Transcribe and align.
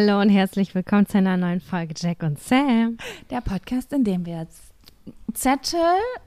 Hallo 0.00 0.20
und 0.20 0.28
herzlich 0.28 0.76
willkommen 0.76 1.06
zu 1.06 1.18
einer 1.18 1.36
neuen 1.36 1.60
Folge 1.60 1.92
Jack 1.96 2.22
und 2.22 2.38
Sam. 2.38 2.98
Der 3.30 3.40
Podcast, 3.40 3.92
in 3.92 4.04
dem 4.04 4.24
wir 4.26 4.42
jetzt 4.42 4.62
Zettel, 5.34 5.80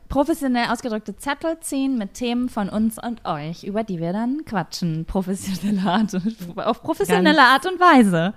professionell 0.10 0.66
ausgedrückte 0.70 1.16
Zettel 1.16 1.58
ziehen 1.62 1.98
mit 1.98 2.14
Themen 2.14 2.50
von 2.50 2.68
uns 2.68 3.02
und 3.02 3.23
euch, 3.23 3.64
über 3.64 3.86
die 3.86 4.02
wir 4.02 4.12
dann 4.12 4.44
quatschen. 4.44 5.05
Professionelle 5.05 5.90
Art, 5.90 6.14
auf 6.58 6.84
professionelle 6.84 7.38
ganz, 7.38 7.50
Art 7.50 7.66
und 7.66 7.80
Weise. 7.80 8.34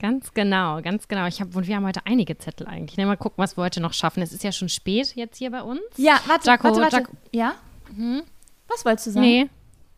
Ganz 0.00 0.34
genau, 0.34 0.82
ganz 0.82 1.06
genau. 1.06 1.28
Ich 1.28 1.40
hab, 1.40 1.54
und 1.54 1.68
wir 1.68 1.76
haben 1.76 1.86
heute 1.86 2.00
einige 2.04 2.36
Zettel 2.36 2.66
eigentlich. 2.66 2.96
Ne, 2.96 3.06
mal 3.06 3.16
gucken, 3.16 3.40
was 3.40 3.56
wir 3.56 3.62
heute 3.62 3.80
noch 3.80 3.92
schaffen. 3.92 4.20
Es 4.20 4.32
ist 4.32 4.42
ja 4.42 4.50
schon 4.50 4.68
spät 4.68 5.14
jetzt 5.14 5.38
hier 5.38 5.52
bei 5.52 5.62
uns. 5.62 5.80
Ja, 5.96 6.18
warte, 6.26 6.48
Jaco, 6.48 6.64
warte, 6.64 6.80
warte. 6.80 6.96
Jaco. 6.96 7.12
Ja? 7.30 7.54
Hm? 7.94 8.22
Was 8.66 8.84
wolltest 8.84 9.06
du 9.06 9.10
sagen? 9.12 9.26
Nee, 9.26 9.48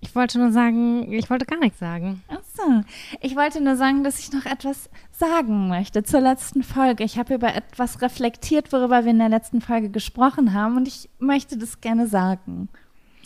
ich 0.00 0.14
wollte 0.14 0.38
nur 0.38 0.52
sagen, 0.52 1.12
ich 1.12 1.28
wollte 1.28 1.44
gar 1.44 1.58
nichts 1.58 1.80
sagen. 1.80 2.22
Ach 2.28 2.38
so. 2.54 2.82
Ich 3.20 3.34
wollte 3.34 3.60
nur 3.60 3.76
sagen, 3.76 4.04
dass 4.04 4.20
ich 4.20 4.32
noch 4.32 4.46
etwas 4.46 4.88
sagen 5.10 5.68
möchte 5.68 6.04
zur 6.04 6.20
letzten 6.20 6.62
Folge. 6.62 7.02
Ich 7.02 7.18
habe 7.18 7.34
über 7.34 7.54
etwas 7.54 8.00
reflektiert, 8.00 8.72
worüber 8.72 9.04
wir 9.04 9.10
in 9.10 9.18
der 9.18 9.28
letzten 9.28 9.60
Folge 9.60 9.90
gesprochen 9.90 10.54
haben 10.54 10.76
und 10.76 10.86
ich 10.86 11.08
möchte 11.18 11.58
das 11.58 11.80
gerne 11.80 12.06
sagen. 12.06 12.68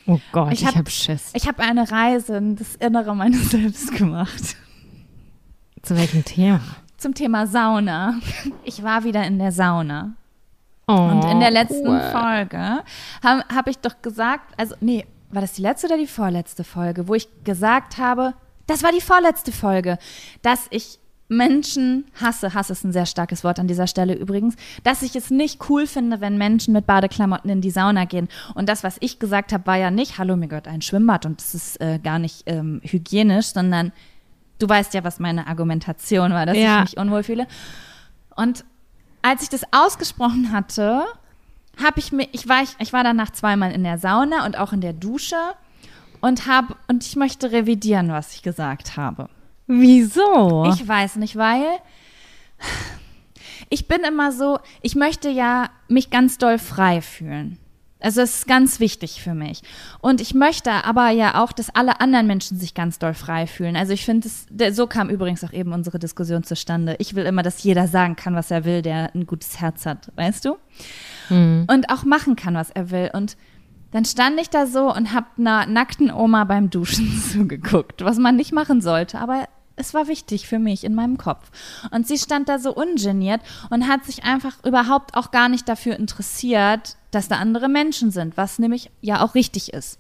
Oh 0.07 0.19
Gott, 0.33 0.53
ich 0.53 0.67
habe 0.67 0.79
hab 0.79 0.91
Schiss. 0.91 1.31
Ich 1.35 1.47
habe 1.47 1.63
eine 1.63 1.91
Reise 1.91 2.37
in 2.37 2.57
das 2.57 2.75
Innere 2.77 3.15
meines 3.15 3.51
Selbst 3.51 3.93
gemacht. 3.93 4.57
Zu 5.83 5.97
welchem 5.97 6.25
Thema? 6.25 6.61
Zum 6.97 7.15
Thema 7.15 7.47
Sauna. 7.47 8.19
Ich 8.65 8.83
war 8.83 9.05
wieder 9.05 9.27
in 9.27 9.39
der 9.39 9.53
Sauna. 9.53 10.15
Oh, 10.89 10.95
und 10.95 11.25
in 11.25 11.39
der 11.39 11.51
letzten 11.51 11.87
cool. 11.87 12.01
Folge 12.13 12.83
habe 13.23 13.45
hab 13.55 13.69
ich 13.69 13.79
doch 13.79 14.03
gesagt, 14.03 14.53
also 14.57 14.75
nee, 14.81 15.05
war 15.33 15.41
das 15.41 15.55
die 15.55 15.63
letzte 15.63 15.87
oder 15.89 15.99
die 15.99 16.07
vorletzte 16.07 16.65
Folge, 16.65 17.09
wo 17.09 17.15
ich 17.15 17.29
gesagt 17.45 17.99
habe, 17.99 18.35
das 18.67 18.83
war 18.83 18.93
die 18.93 19.01
vorletzte 19.01 19.53
Folge, 19.53 19.99
dass 20.43 20.67
ich 20.71 20.99
Menschen 21.33 22.05
hasse, 22.21 22.53
Hass 22.53 22.71
ist 22.71 22.85
ein 22.85 22.93
sehr 22.93 23.07
starkes 23.07 23.43
Wort 23.43 23.59
an 23.59 23.67
dieser 23.67 23.87
Stelle 23.87 24.15
übrigens, 24.15 24.55
dass 24.85 25.03
ich 25.03 25.17
es 25.17 25.31
nicht 25.31 25.69
cool 25.69 25.87
finde, 25.87 26.21
wenn 26.21 26.37
Menschen 26.37 26.75
mit 26.75 26.87
Badeklamotten 26.87 27.51
in 27.51 27.61
die 27.63 27.71
Sauna 27.71 28.05
gehen. 28.05 28.29
Und 28.55 28.69
das, 28.69 28.85
was 28.85 28.99
ich 29.01 29.19
gesagt 29.19 29.53
habe, 29.53 29.67
war 29.67 29.77
ja 29.77 29.91
nicht, 29.91 30.19
hallo, 30.19 30.37
mir 30.37 30.49
gehört 30.49 30.69
ein 30.69 30.83
Schwimmbad 30.83 31.25
und 31.25 31.41
es 31.41 31.55
ist 31.55 31.81
äh, 31.81 31.99
gar 31.99 32.19
nicht 32.19 32.43
ähm, 32.47 32.81
hygienisch, 32.85 33.47
sondern 33.47 33.93
du 34.59 34.69
weißt 34.69 34.95
ja, 34.95 35.05
was 35.05 35.19
meine 35.19 35.47
Argumentation 35.47 36.33
war, 36.33 36.45
dass 36.45 36.57
ja. 36.57 36.79
ich 36.79 36.91
mich 36.91 36.97
unwohl 36.99 37.23
fühle. 37.23 37.47
Und 38.37 38.65
als 39.23 39.43
ich 39.43 39.49
das 39.49 39.63
ausgesprochen 39.73 40.53
hatte, 40.53 41.05
habe 41.81 42.01
ich 42.01 42.13
mir, 42.13 42.29
ich 42.33 42.49
war, 42.49 42.63
ich, 42.63 42.75
ich 42.79 42.93
war 42.93 43.05
danach 43.05 43.31
zweimal 43.31 43.73
in 43.73 43.85
der 43.85 43.99
Sauna 43.99 44.45
und 44.45 44.59
auch 44.59 44.73
in 44.73 44.81
der 44.81 44.93
Dusche 44.93 45.37
und 46.21 46.47
habe, 46.47 46.77
und 46.89 47.05
ich 47.07 47.17
möchte 47.17 47.53
revidieren, 47.53 48.11
was 48.11 48.35
ich 48.35 48.43
gesagt 48.43 48.97
habe. 48.97 49.29
Wieso? 49.67 50.67
Ich 50.73 50.87
weiß 50.87 51.17
nicht, 51.17 51.37
weil 51.37 51.65
ich 53.71 53.89
bin 53.89 54.01
immer 54.03 54.33
so, 54.33 54.59
ich 54.83 54.95
möchte 54.95 55.29
ja 55.29 55.71
mich 55.89 56.11
ganz 56.11 56.39
doll 56.39 56.59
frei 56.59 57.01
fühlen. 57.01 57.59
Also 58.03 58.21
es 58.21 58.39
ist 58.39 58.47
ganz 58.49 58.81
wichtig 58.81 59.23
für 59.23 59.33
mich. 59.33 59.63
Und 60.01 60.21
ich 60.21 60.35
möchte 60.35 60.85
aber 60.85 61.11
ja 61.11 61.43
auch, 61.43 61.53
dass 61.53 61.71
alle 61.71 62.01
anderen 62.01 62.27
Menschen 62.27 62.59
sich 62.59 62.75
ganz 62.75 62.99
doll 62.99 63.15
frei 63.15 63.47
fühlen. 63.47 63.77
Also 63.77 63.93
ich 63.93 64.05
finde, 64.05 64.29
so 64.73 64.87
kam 64.89 65.09
übrigens 65.09 65.45
auch 65.45 65.53
eben 65.53 65.73
unsere 65.73 66.01
Diskussion 66.01 66.43
zustande. 66.43 66.97
Ich 66.99 67.15
will 67.15 67.25
immer, 67.25 67.43
dass 67.43 67.63
jeder 67.63 67.87
sagen 67.87 68.17
kann, 68.17 68.35
was 68.35 68.51
er 68.51 68.65
will, 68.65 68.83
der 68.83 69.15
ein 69.15 69.27
gutes 69.27 69.61
Herz 69.61 69.87
hat, 69.87 70.11
weißt 70.17 70.45
du? 70.45 70.57
Mhm. 71.33 71.67
Und 71.69 71.91
auch 71.91 72.05
machen 72.05 72.37
kann, 72.37 72.55
was 72.55 72.71
er 72.71 72.91
will. 72.91 73.11
Und 73.13 73.37
dann 73.91 74.05
stand 74.05 74.41
ich 74.41 74.51
da 74.51 74.67
so 74.67 74.93
und 74.95 75.13
habe 75.13 75.27
einer 75.39 75.67
nackten 75.67 76.11
Oma 76.11 76.45
beim 76.45 76.71
Duschen 76.71 77.23
zugeguckt, 77.33 78.05
was 78.05 78.19
man 78.19 78.37
nicht 78.37 78.53
machen 78.53 78.81
sollte. 78.81 79.19
Aber 79.19 79.49
es 79.77 79.95
war 79.95 80.09
wichtig 80.09 80.47
für 80.47 80.59
mich 80.59 80.85
in 80.85 80.95
meinem 80.95 81.19
Kopf. 81.19 81.51
Und 81.91 82.07
sie 82.07 82.19
stand 82.19 82.49
da 82.49 82.59
so 82.59 82.75
ungeniert 82.75 83.41
und 83.71 83.89
hat 83.89 84.05
sich 84.05 84.25
einfach 84.25 84.65
überhaupt 84.65 85.17
auch 85.17 85.31
gar 85.31 85.49
nicht 85.49 85.69
dafür 85.69 85.97
interessiert, 85.97 86.97
dass 87.11 87.29
da 87.29 87.37
andere 87.37 87.69
Menschen 87.69 88.11
sind, 88.11 88.37
was 88.37 88.59
nämlich 88.59 88.91
ja 89.01 89.23
auch 89.23 89.35
richtig 89.35 89.73
ist. 89.73 89.99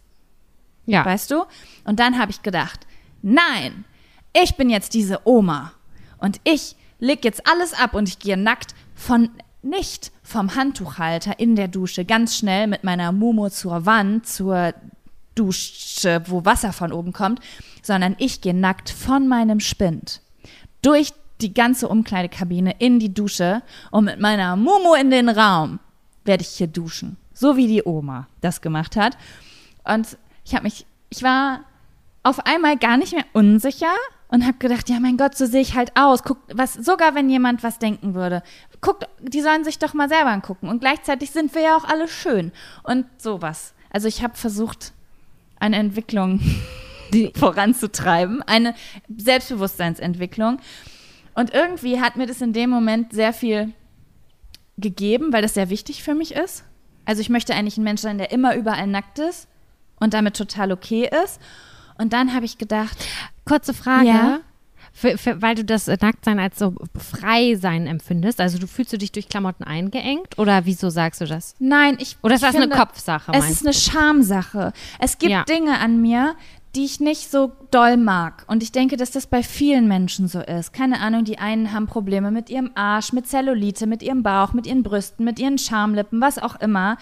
Ja. 0.87 1.05
Weißt 1.05 1.31
du? 1.31 1.45
Und 1.85 2.01
dann 2.01 2.19
habe 2.19 2.31
ich 2.31 2.43
gedacht, 2.43 2.87
nein, 3.23 3.85
ich 4.33 4.57
bin 4.57 4.71
jetzt 4.71 4.95
diese 4.95 5.21
Oma 5.25 5.73
und 6.19 6.41
ich 6.45 6.77
leg 6.99 7.25
jetzt 7.25 7.47
alles 7.47 7.75
ab 7.75 7.95
und 7.95 8.09
ich 8.09 8.19
gehe 8.19 8.37
nackt 8.37 8.75
von 8.95 9.31
nicht 9.63 10.13
vom 10.23 10.55
Handtuchhalter 10.55 11.39
in 11.39 11.57
der 11.57 11.69
Dusche 11.69 12.05
ganz 12.05 12.37
schnell 12.37 12.67
mit 12.67 12.85
meiner 12.85 13.13
Mumu 13.13 13.49
zur 13.49 13.87
Wand, 13.87 14.27
zur 14.27 14.75
Dusche, 15.35 16.23
wo 16.27 16.45
Wasser 16.45 16.73
von 16.73 16.93
oben 16.93 17.13
kommt, 17.13 17.41
sondern 17.83 18.17
ich 18.19 18.41
gehe 18.41 18.55
nackt 18.55 18.91
von 18.91 19.29
meinem 19.29 19.61
Spind 19.61 20.21
durch 20.83 21.13
die 21.41 21.55
ganze 21.55 21.89
Umkleidekabine 21.89 22.77
in 22.79 22.99
die 22.99 23.15
Dusche 23.15 23.63
und 23.91 24.05
mit 24.05 24.21
meiner 24.21 24.57
Mumu 24.57 24.95
in 24.95 25.11
den 25.11 25.29
Raum 25.29 25.81
werde 26.25 26.43
ich 26.43 26.51
hier 26.51 26.67
duschen. 26.67 27.17
So 27.35 27.57
wie 27.57 27.67
die 27.67 27.83
Oma 27.85 28.29
das 28.41 28.61
gemacht 28.61 28.97
hat. 28.97 29.17
Und 29.85 30.17
ich 30.45 30.55
habe 30.55 30.65
mich, 30.65 30.87
ich 31.11 31.23
war 31.23 31.61
auf 32.23 32.47
einmal 32.47 32.77
gar 32.77 32.97
nicht 32.97 33.15
mehr 33.15 33.25
unsicher 33.33 33.95
und 34.29 34.47
habe 34.47 34.59
gedacht, 34.59 34.89
ja 34.89 35.01
mein 35.01 35.17
Gott, 35.17 35.37
so 35.37 35.47
sehe 35.47 35.61
ich 35.61 35.75
halt 35.75 35.93
aus. 35.97 36.23
Guck, 36.23 36.39
was, 36.53 36.75
sogar 36.75 37.15
wenn 37.15 37.29
jemand 37.29 37.63
was 37.63 37.79
denken 37.79 38.15
würde, 38.15 38.43
guckt, 38.83 39.09
die 39.21 39.41
sollen 39.41 39.65
sich 39.65 39.79
doch 39.79 39.95
mal 39.95 40.09
selber 40.09 40.31
angucken. 40.31 40.69
Und 40.69 40.81
gleichzeitig 40.81 41.31
sind 41.31 41.55
wir 41.55 41.63
ja 41.63 41.77
auch 41.77 41.85
alle 41.85 42.09
schön 42.09 42.53
und 42.83 43.07
sowas. 43.17 43.73
Also 43.91 44.09
ich 44.09 44.23
habe 44.23 44.37
versucht, 44.37 44.93
eine 45.59 45.77
Entwicklung 45.77 46.41
voranzutreiben, 47.35 48.43
eine 48.43 48.75
Selbstbewusstseinsentwicklung. 49.17 50.59
Und 51.35 51.55
irgendwie 51.55 52.01
hat 52.01 52.17
mir 52.17 52.27
das 52.27 52.43
in 52.43 52.53
dem 52.53 52.69
Moment 52.69 53.13
sehr 53.13 53.33
viel 53.33 53.73
gegeben, 54.77 55.33
weil 55.33 55.43
das 55.43 55.55
sehr 55.55 55.71
wichtig 55.71 56.03
für 56.03 56.15
mich 56.15 56.35
ist. 56.35 56.65
Also 57.05 57.21
ich 57.21 57.31
möchte 57.31 57.55
eigentlich 57.55 57.79
ein 57.79 57.85
Mensch 57.85 58.01
sein, 58.01 58.19
der 58.19 58.33
immer 58.33 58.57
überall 58.57 58.87
nackt 58.87 59.19
ist 59.19 59.49
und 60.01 60.15
damit 60.15 60.37
total 60.37 60.73
okay 60.73 61.09
ist. 61.25 61.41
Und 61.99 62.13
dann 62.13 62.35
habe 62.35 62.45
ich 62.45 62.59
gedacht, 62.59 62.99
kurze 63.45 63.75
Frage. 63.75 64.09
Ja? 64.09 64.41
Für, 64.95 65.17
für, 65.17 65.41
weil 65.41 65.55
du 65.55 65.65
das 65.65 65.87
Nacktsein 65.87 66.39
als 66.39 66.59
so 66.59 66.75
frei 66.99 67.55
sein 67.55 67.87
empfindest. 67.87 68.41
Also 68.41 68.59
du 68.59 68.67
fühlst 68.67 68.93
du 68.93 68.99
dich 68.99 69.11
durch 69.11 69.29
Klamotten 69.29 69.65
eingeengt 69.65 70.39
oder 70.39 70.67
wieso 70.67 70.91
sagst 70.91 71.21
du 71.21 71.25
das? 71.25 71.55
Nein, 71.59 71.97
ich. 71.99 72.17
Oder 72.23 72.35
ist 72.35 72.43
das 72.43 72.51
finde, 72.51 72.75
eine 72.75 72.77
Kopfsache? 72.77 73.33
Es 73.35 73.51
ist 73.51 73.65
eine 73.65 73.73
Schamsache. 73.75 74.73
Es 74.99 75.19
gibt 75.19 75.33
ja. 75.33 75.45
Dinge 75.45 75.79
an 75.79 76.03
mir, 76.03 76.35
die 76.75 76.85
ich 76.85 77.01
nicht 77.01 77.31
so 77.31 77.53
doll 77.71 77.97
mag. 77.97 78.45
Und 78.49 78.63
ich 78.63 78.73
denke, 78.73 78.97
dass 78.97 79.11
das 79.11 79.27
bei 79.27 79.43
vielen 79.43 79.89
Menschen 79.89 80.29
so 80.29 80.41
ist. 80.41 80.73
Keine 80.73 81.01
Ahnung, 81.01 81.25
die 81.25 81.39
einen 81.39 81.73
haben 81.73 81.87
Probleme 81.87 82.31
mit 82.31 82.49
ihrem 82.49 82.71
Arsch, 82.75 83.13
mit 83.13 83.27
Zellulite, 83.27 83.87
mit 83.87 84.03
ihrem 84.03 84.23
Bauch, 84.23 84.53
mit 84.53 84.67
ihren 84.67 84.83
Brüsten, 84.83 85.25
mit 85.25 85.39
ihren 85.39 85.59
Schamlippen, 85.59 86.21
was 86.21 86.39
auch 86.39 86.61
immer. 86.61 86.97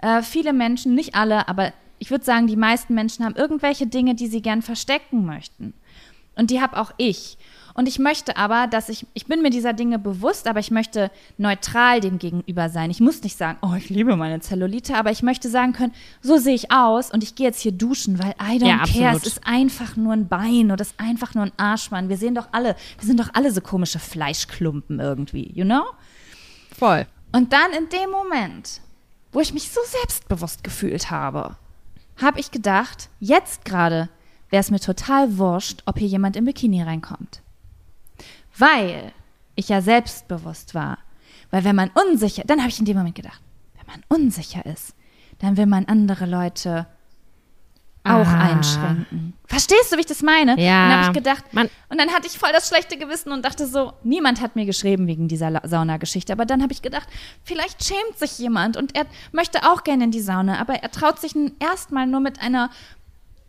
Äh, 0.00 0.22
viele 0.22 0.52
Menschen, 0.52 0.94
nicht 0.94 1.14
alle, 1.14 1.48
aber 1.48 1.72
ich 1.98 2.10
würde 2.10 2.24
sagen, 2.24 2.46
die 2.46 2.56
meisten 2.56 2.94
Menschen 2.94 3.24
haben 3.24 3.36
irgendwelche 3.36 3.86
Dinge, 3.86 4.14
die 4.14 4.26
sie 4.26 4.42
gern 4.42 4.60
verstecken 4.60 5.24
möchten. 5.24 5.72
Und 6.36 6.50
die 6.50 6.60
habe 6.60 6.78
auch 6.78 6.92
ich. 6.96 7.38
Und 7.76 7.88
ich 7.88 7.98
möchte 7.98 8.36
aber, 8.36 8.68
dass 8.68 8.88
ich, 8.88 9.04
ich 9.14 9.26
bin 9.26 9.42
mir 9.42 9.50
dieser 9.50 9.72
Dinge 9.72 9.98
bewusst, 9.98 10.46
aber 10.46 10.60
ich 10.60 10.70
möchte 10.70 11.10
neutral 11.38 12.00
dem 12.00 12.20
gegenüber 12.20 12.68
sein. 12.68 12.88
Ich 12.90 13.00
muss 13.00 13.20
nicht 13.24 13.36
sagen, 13.36 13.58
oh, 13.62 13.74
ich 13.76 13.90
liebe 13.90 14.14
meine 14.14 14.38
Zellulite, 14.38 14.94
aber 14.94 15.10
ich 15.10 15.24
möchte 15.24 15.50
sagen 15.50 15.72
können, 15.72 15.92
so 16.22 16.36
sehe 16.36 16.54
ich 16.54 16.70
aus 16.70 17.10
und 17.10 17.24
ich 17.24 17.34
gehe 17.34 17.46
jetzt 17.46 17.60
hier 17.60 17.72
duschen, 17.72 18.20
weil 18.20 18.30
I 18.40 18.62
don't 18.62 18.68
ja, 18.68 18.84
care. 18.84 19.16
Es 19.16 19.26
ist 19.26 19.40
einfach 19.44 19.96
nur 19.96 20.12
ein 20.12 20.28
Bein 20.28 20.70
oder 20.70 20.82
es 20.82 20.92
ist 20.92 21.00
einfach 21.00 21.34
nur 21.34 21.44
ein 21.44 21.52
Arschmann. 21.56 22.08
Wir 22.08 22.16
sehen 22.16 22.36
doch 22.36 22.46
alle, 22.52 22.76
wir 22.98 23.06
sind 23.06 23.18
doch 23.18 23.30
alle 23.32 23.50
so 23.50 23.60
komische 23.60 23.98
Fleischklumpen 23.98 25.00
irgendwie, 25.00 25.50
you 25.52 25.64
know? 25.64 25.82
Voll. 26.78 27.06
Und 27.32 27.52
dann 27.52 27.72
in 27.72 27.88
dem 27.88 28.10
Moment, 28.10 28.80
wo 29.32 29.40
ich 29.40 29.52
mich 29.52 29.68
so 29.68 29.80
selbstbewusst 29.84 30.62
gefühlt 30.62 31.10
habe, 31.10 31.56
habe 32.22 32.38
ich 32.38 32.52
gedacht, 32.52 33.08
jetzt 33.18 33.64
gerade 33.64 34.08
wäre 34.54 34.60
es 34.62 34.70
mir 34.70 34.80
total 34.80 35.36
wurscht, 35.36 35.82
ob 35.84 35.98
hier 35.98 36.08
jemand 36.08 36.36
im 36.36 36.46
Bikini 36.46 36.82
reinkommt 36.82 37.42
weil 38.56 39.12
ich 39.54 39.68
ja 39.68 39.80
selbstbewusst 39.80 40.74
war. 40.74 40.98
Weil 41.50 41.64
wenn 41.64 41.76
man 41.76 41.90
unsicher, 41.90 42.42
dann 42.46 42.60
habe 42.60 42.70
ich 42.70 42.78
in 42.78 42.84
dem 42.84 42.96
Moment 42.96 43.14
gedacht, 43.14 43.40
wenn 43.76 43.86
man 43.86 44.02
unsicher 44.08 44.64
ist, 44.66 44.94
dann 45.38 45.56
will 45.56 45.66
man 45.66 45.84
andere 45.86 46.26
Leute 46.26 46.86
auch 48.06 48.26
ah. 48.26 48.50
einschränken. 48.50 49.32
Verstehst 49.46 49.90
du, 49.90 49.96
wie 49.96 50.00
ich 50.00 50.06
das 50.06 50.22
meine? 50.22 50.60
Ja. 50.60 50.84
Und 50.84 50.90
dann 50.90 51.00
habe 51.00 51.06
ich 51.06 51.24
gedacht, 51.24 51.54
man, 51.54 51.70
und 51.88 51.98
dann 51.98 52.10
hatte 52.10 52.26
ich 52.26 52.38
voll 52.38 52.50
das 52.52 52.68
schlechte 52.68 52.98
Gewissen 52.98 53.32
und 53.32 53.44
dachte 53.44 53.66
so, 53.66 53.94
niemand 54.02 54.42
hat 54.42 54.56
mir 54.56 54.66
geschrieben 54.66 55.06
wegen 55.06 55.26
dieser 55.26 55.62
Saunageschichte. 55.64 56.32
Aber 56.32 56.44
dann 56.44 56.62
habe 56.62 56.72
ich 56.72 56.82
gedacht, 56.82 57.08
vielleicht 57.44 57.82
schämt 57.84 58.18
sich 58.18 58.38
jemand 58.38 58.76
und 58.76 58.94
er 58.94 59.06
möchte 59.32 59.62
auch 59.62 59.84
gerne 59.84 60.04
in 60.04 60.10
die 60.10 60.20
Sauna, 60.20 60.60
aber 60.60 60.74
er 60.74 60.90
traut 60.90 61.18
sich 61.18 61.34
erstmal 61.60 62.06
nur 62.06 62.20
mit 62.20 62.42
einer 62.42 62.70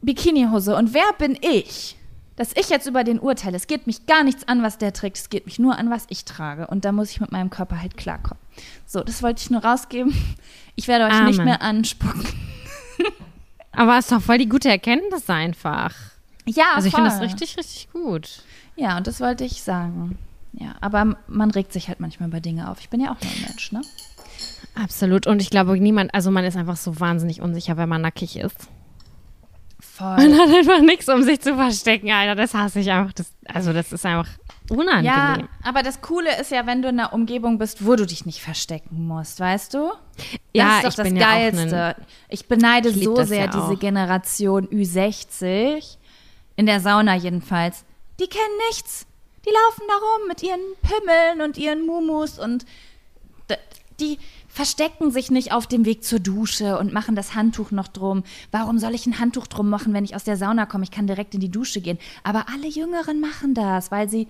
Bikinihose. 0.01 0.75
Und 0.75 0.93
wer 0.93 1.11
bin 1.17 1.37
ich? 1.41 1.97
dass 2.35 2.51
ich 2.55 2.69
jetzt 2.69 2.87
über 2.87 3.03
den 3.03 3.19
urteile. 3.19 3.55
Es 3.55 3.67
geht 3.67 3.87
mich 3.87 4.05
gar 4.07 4.23
nichts 4.23 4.47
an, 4.47 4.61
was 4.61 4.77
der 4.77 4.93
trägt. 4.93 5.17
Es 5.17 5.29
geht 5.29 5.45
mich 5.45 5.59
nur 5.59 5.77
an, 5.77 5.89
was 5.89 6.05
ich 6.09 6.25
trage. 6.25 6.67
Und 6.67 6.85
da 6.85 6.91
muss 6.91 7.11
ich 7.11 7.21
mit 7.21 7.31
meinem 7.31 7.49
Körper 7.49 7.81
halt 7.81 7.97
klarkommen. 7.97 8.41
So, 8.85 9.03
das 9.03 9.23
wollte 9.23 9.41
ich 9.41 9.49
nur 9.49 9.63
rausgeben. 9.63 10.13
Ich 10.75 10.89
werde 10.89 11.05
euch 11.05 11.13
Amen. 11.13 11.27
nicht 11.27 11.43
mehr 11.43 11.61
anspucken. 11.61 12.25
Aber 13.71 13.97
es 13.97 14.05
ist 14.05 14.11
doch 14.11 14.21
voll 14.21 14.37
die 14.37 14.49
gute 14.49 14.69
Erkenntnis 14.69 15.29
einfach. 15.29 15.93
Ja, 16.45 16.73
Also 16.75 16.89
ich 16.89 16.93
finde 16.95 17.09
das 17.09 17.21
richtig, 17.21 17.57
richtig 17.57 17.89
gut. 17.91 18.43
Ja, 18.75 18.97
und 18.97 19.07
das 19.07 19.21
wollte 19.21 19.45
ich 19.45 19.63
sagen. 19.63 20.17
Ja, 20.51 20.75
aber 20.81 21.15
man 21.27 21.51
regt 21.51 21.71
sich 21.71 21.87
halt 21.87 22.01
manchmal 22.01 22.29
über 22.29 22.41
Dinge 22.41 22.69
auf. 22.69 22.79
Ich 22.81 22.89
bin 22.89 22.99
ja 22.99 23.11
auch 23.11 23.21
nur 23.21 23.31
ein 23.31 23.41
Mensch, 23.47 23.71
ne? 23.71 23.81
Absolut. 24.75 25.27
Und 25.27 25.41
ich 25.41 25.49
glaube, 25.49 25.77
niemand, 25.79 26.13
also 26.13 26.31
man 26.31 26.43
ist 26.43 26.57
einfach 26.57 26.77
so 26.77 26.99
wahnsinnig 26.99 27.41
unsicher, 27.41 27.77
wenn 27.77 27.87
man 27.89 28.01
nackig 28.01 28.37
ist. 28.37 28.67
Voll. 29.97 30.17
Man 30.17 30.37
hat 30.37 30.49
einfach 30.49 30.81
nichts, 30.81 31.07
um 31.07 31.23
sich 31.23 31.39
zu 31.39 31.55
verstecken, 31.55 32.11
Alter. 32.11 32.35
Das 32.35 32.53
hasse 32.53 32.79
ich 32.81 32.91
einfach. 32.91 33.13
Das, 33.13 33.31
also, 33.45 33.71
das 33.71 33.93
ist 33.93 34.05
einfach 34.05 34.27
unangenehm. 34.69 35.05
Ja, 35.05 35.37
aber 35.63 35.83
das 35.83 36.01
Coole 36.01 36.37
ist 36.41 36.51
ja, 36.51 36.65
wenn 36.65 36.81
du 36.81 36.89
in 36.89 36.99
einer 36.99 37.13
Umgebung 37.13 37.57
bist, 37.59 37.85
wo 37.85 37.95
du 37.95 38.05
dich 38.05 38.25
nicht 38.25 38.41
verstecken 38.41 39.07
musst, 39.07 39.39
weißt 39.39 39.73
du? 39.73 39.91
Das 40.17 40.27
Ja, 40.53 40.77
ist 40.77 40.83
doch 40.83 40.89
ich 40.89 40.95
das 40.95 41.03
bin 41.07 41.15
ja 41.17 41.27
Geilste. 41.27 41.95
ein- 41.97 42.05
ich 42.29 42.47
beneide 42.47 42.89
Ich 42.89 43.03
so 43.05 43.23
sehr 43.23 43.45
ja 43.45 43.47
diese. 43.47 43.77
Generation 43.77 44.67
Ü60, 44.67 45.97
in 46.57 46.65
der 46.65 46.79
Sauna 46.81 47.15
jedenfalls. 47.15 47.85
Die 48.19 48.27
kennen 48.27 48.57
nichts. 48.69 49.05
Die 49.45 49.51
laufen 49.51 49.83
da 49.87 49.93
rum 49.93 50.27
mit 50.27 50.41
ihren 50.43 50.59
Pimmeln 50.81 51.41
und 51.47 51.57
ihren 51.57 51.85
Mumus 51.85 52.39
und 52.39 52.65
die 53.99 54.17
verstecken 54.47 55.11
sich 55.11 55.31
nicht 55.31 55.51
auf 55.51 55.67
dem 55.67 55.85
Weg 55.85 56.03
zur 56.03 56.19
Dusche 56.19 56.77
und 56.77 56.93
machen 56.93 57.15
das 57.15 57.35
Handtuch 57.35 57.71
noch 57.71 57.87
drum. 57.87 58.23
Warum 58.51 58.79
soll 58.79 58.95
ich 58.95 59.05
ein 59.05 59.19
Handtuch 59.19 59.47
drum 59.47 59.69
machen, 59.69 59.93
wenn 59.93 60.05
ich 60.05 60.15
aus 60.15 60.23
der 60.23 60.37
Sauna 60.37 60.65
komme? 60.65 60.83
Ich 60.83 60.91
kann 60.91 61.07
direkt 61.07 61.33
in 61.33 61.41
die 61.41 61.51
Dusche 61.51 61.81
gehen. 61.81 61.97
Aber 62.23 62.45
alle 62.53 62.67
Jüngeren 62.67 63.19
machen 63.19 63.53
das, 63.53 63.91
weil 63.91 64.09
sie 64.09 64.27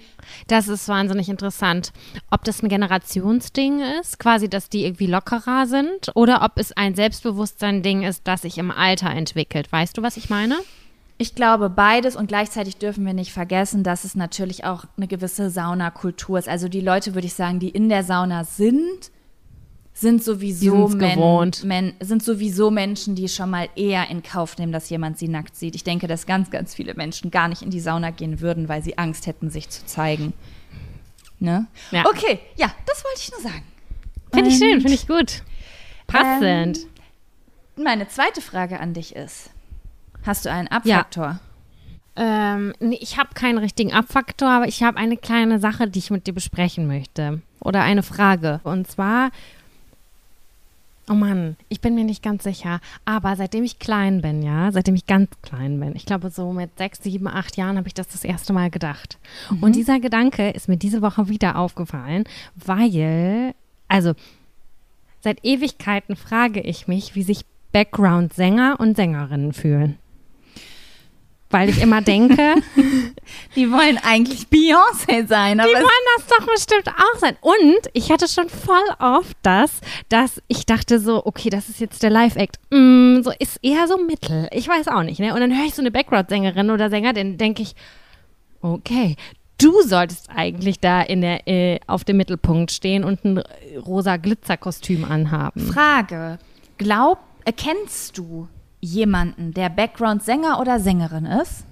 Das 0.48 0.68
ist 0.68 0.88
wahnsinnig 0.88 1.30
interessant. 1.30 1.94
Ob 2.32 2.44
das 2.44 2.64
ein 2.64 2.70
Generationsding 2.70 3.82
ist, 4.00 4.20
quasi, 4.20 4.50
dass 4.50 4.70
die 4.70 4.84
irgendwie 4.84 5.08
lockerer 5.08 5.68
sind, 5.68 6.12
oder 6.16 6.42
ob 6.44 6.54
es 6.58 6.72
ein 6.72 6.96
Selbstbewusstsein-Ding 6.96 8.04
ist, 8.04 8.22
das 8.26 8.42
sich 8.42 8.58
im 8.58 8.72
Alter 8.72 9.10
entwickelt. 9.10 9.72
Weißt 9.72 9.98
du, 9.98 10.02
was 10.02 10.18
ich 10.18 10.30
meine? 10.30 10.56
Ich 11.18 11.34
glaube 11.34 11.70
beides 11.70 12.18
und 12.18 12.28
gleichzeitig 12.28 12.76
dürfen 12.76 13.06
wir 13.06 13.14
nicht 13.14 13.32
vergessen, 13.32 13.84
dass 13.84 14.04
es 14.04 14.16
natürlich 14.16 14.66
auch 14.66 14.84
eine 14.98 15.08
gewisse 15.08 15.50
Saunakultur 15.50 16.38
ist. 16.38 16.50
Also 16.50 16.68
die 16.68 16.82
Leute, 16.82 17.16
würde 17.16 17.28
ich 17.28 17.34
sagen, 17.34 17.60
die 17.60 17.70
in 17.70 17.88
der 17.88 18.04
Sauna 18.04 18.44
sind, 18.44 19.12
sind 19.98 20.22
sowieso, 20.22 20.90
gewohnt. 20.90 21.64
Men, 21.64 21.94
sind 22.02 22.22
sowieso 22.22 22.70
Menschen, 22.70 23.16
die 23.16 23.30
schon 23.30 23.50
mal 23.50 23.70
eher 23.76 24.10
in 24.10 24.24
Kauf 24.24 24.58
nehmen, 24.58 24.74
dass 24.74 24.90
jemand 24.90 25.18
sie 25.18 25.30
nackt 25.30 25.56
sieht. 25.56 25.74
Ich 25.74 25.86
denke, 25.86 26.08
dass 26.08 26.26
ganz, 26.26 26.52
ganz 26.52 26.76
viele 26.76 26.94
Menschen 26.96 27.32
gar 27.32 27.48
nicht 27.48 27.62
in 27.62 27.70
die 27.70 27.80
Sauna 27.80 28.12
gehen 28.12 28.42
würden, 28.42 28.68
weil 28.68 28.84
sie 28.84 28.98
Angst 28.98 29.26
hätten, 29.26 29.50
sich 29.50 29.70
zu 29.70 29.86
zeigen. 29.86 30.34
Ne? 31.40 31.68
Ja. 31.92 32.06
Okay, 32.08 32.40
ja, 32.58 32.70
das 32.86 33.04
wollte 33.06 33.22
ich 33.22 33.32
nur 33.32 33.40
sagen. 33.40 33.64
Finde 34.34 34.50
ich 34.50 34.58
schön, 34.58 34.82
finde 34.82 34.94
ich 34.94 35.08
gut. 35.08 35.44
Passend. 36.08 36.80
Meine 37.78 38.08
zweite 38.10 38.42
Frage 38.42 38.82
an 38.82 38.94
dich 38.94 39.16
ist: 39.16 39.50
Hast 40.26 40.46
du 40.46 40.52
einen 40.52 40.68
Abfaktor? 40.68 41.40
Ähm, 42.18 42.74
nee, 42.80 42.98
ich 43.00 43.18
habe 43.18 43.30
keinen 43.34 43.58
richtigen 43.58 43.94
Abfaktor, 43.94 44.50
aber 44.50 44.68
ich 44.68 44.84
habe 44.84 44.98
eine 44.98 45.18
kleine 45.18 45.60
Sache, 45.60 45.90
die 45.90 46.00
ich 46.00 46.12
mit 46.12 46.28
dir 46.28 46.34
besprechen 46.34 46.86
möchte. 46.86 47.42
Oder 47.60 47.82
eine 47.82 48.04
Frage. 48.04 48.62
Und 48.64 48.88
zwar, 48.88 49.32
oh 51.10 51.14
Mann, 51.14 51.56
ich 51.70 51.82
bin 51.82 51.96
mir 51.96 52.04
nicht 52.04 52.24
ganz 52.24 52.44
sicher, 52.44 52.80
aber 53.06 53.36
seitdem 53.36 53.64
ich 53.64 53.80
klein 53.80 54.22
bin, 54.22 54.42
ja, 54.42 54.72
seitdem 54.72 54.96
ich 54.96 55.06
ganz 55.06 55.30
klein 55.42 55.80
bin, 55.80 55.96
ich 55.96 56.06
glaube 56.06 56.30
so 56.30 56.52
mit 56.52 56.78
sechs, 56.78 57.04
sieben, 57.04 57.28
acht 57.28 57.58
Jahren 57.58 57.78
habe 57.78 57.88
ich 57.88 57.94
das 57.94 58.08
das 58.08 58.24
erste 58.24 58.54
Mal 58.54 58.70
gedacht. 58.70 59.18
Und 59.62 59.76
dieser 59.76 60.00
Gedanke 60.00 60.50
ist 60.50 60.68
mir 60.68 60.78
diese 60.78 61.02
Woche 61.02 61.30
wieder 61.30 61.58
aufgefallen, 61.58 62.24
weil, 62.56 63.54
also 63.88 64.14
seit 65.22 65.44
Ewigkeiten 65.44 66.16
frage 66.16 66.62
ich 66.62 66.88
mich, 66.88 67.16
wie 67.16 67.24
sich 67.24 67.46
Background-Sänger 67.72 68.78
und 68.80 68.96
Sängerinnen 68.96 69.54
fühlen. 69.54 69.98
Weil 71.56 71.70
ich 71.70 71.82
immer 71.82 72.02
denke, 72.02 72.56
Die 73.56 73.72
wollen 73.72 73.98
eigentlich 74.04 74.48
Beyoncé 74.48 75.26
sein, 75.26 75.62
aber 75.62 75.70
Die 75.70 75.76
wollen 75.76 76.06
das 76.18 76.28
doch 76.28 76.46
bestimmt 76.46 76.90
auch 76.90 77.20
sein. 77.20 77.38
Und 77.40 77.90
ich 77.94 78.12
hatte 78.12 78.28
schon 78.28 78.50
voll 78.50 78.84
oft 79.00 79.38
das, 79.42 79.80
dass 80.10 80.42
ich 80.50 80.66
dachte 80.66 81.00
so, 81.00 81.26
okay, 81.26 81.50
das 81.50 81.70
ist 81.70 81.80
jetzt 81.80 82.04
der 82.04 82.10
Live-Act. 82.10 82.60
Mm, 82.72 83.22
so 83.22 83.32
ist 83.40 83.60
eher 83.62 83.88
so 83.88 83.98
mittel. 83.98 84.50
Ich 84.52 84.68
weiß 84.68 84.90
auch 84.90 85.04
nicht, 85.04 85.22
ne? 85.22 85.34
Und 85.34 85.40
dann 85.40 85.58
höre 85.58 85.66
ich 85.66 85.76
so 85.76 85.82
eine 85.82 85.92
Background-Sängerin 85.92 86.72
oder 86.72 86.90
Sänger, 86.90 87.14
dann 87.14 87.38
denke 87.38 87.62
ich, 87.62 87.74
okay, 88.60 89.16
du 89.58 89.82
solltest 89.82 90.30
eigentlich 90.36 90.82
da 90.82 91.04
in 91.04 91.22
der, 91.22 91.48
äh, 91.48 91.80
auf 91.88 92.04
dem 92.04 92.18
Mittelpunkt 92.18 92.74
stehen 92.74 93.06
und 93.06 93.24
ein 93.24 93.42
rosa 93.86 94.18
Glitzerkostüm 94.18 95.06
anhaben. 95.06 95.62
Frage. 95.62 96.38
Glaub, 96.78 97.20
erkennst 97.46 98.18
du 98.18 98.50
jemanden, 98.82 99.54
der 99.54 99.70
Background-Sänger 99.70 100.60
oder 100.60 100.80
Sängerin 100.80 101.26
ist? 101.26 101.66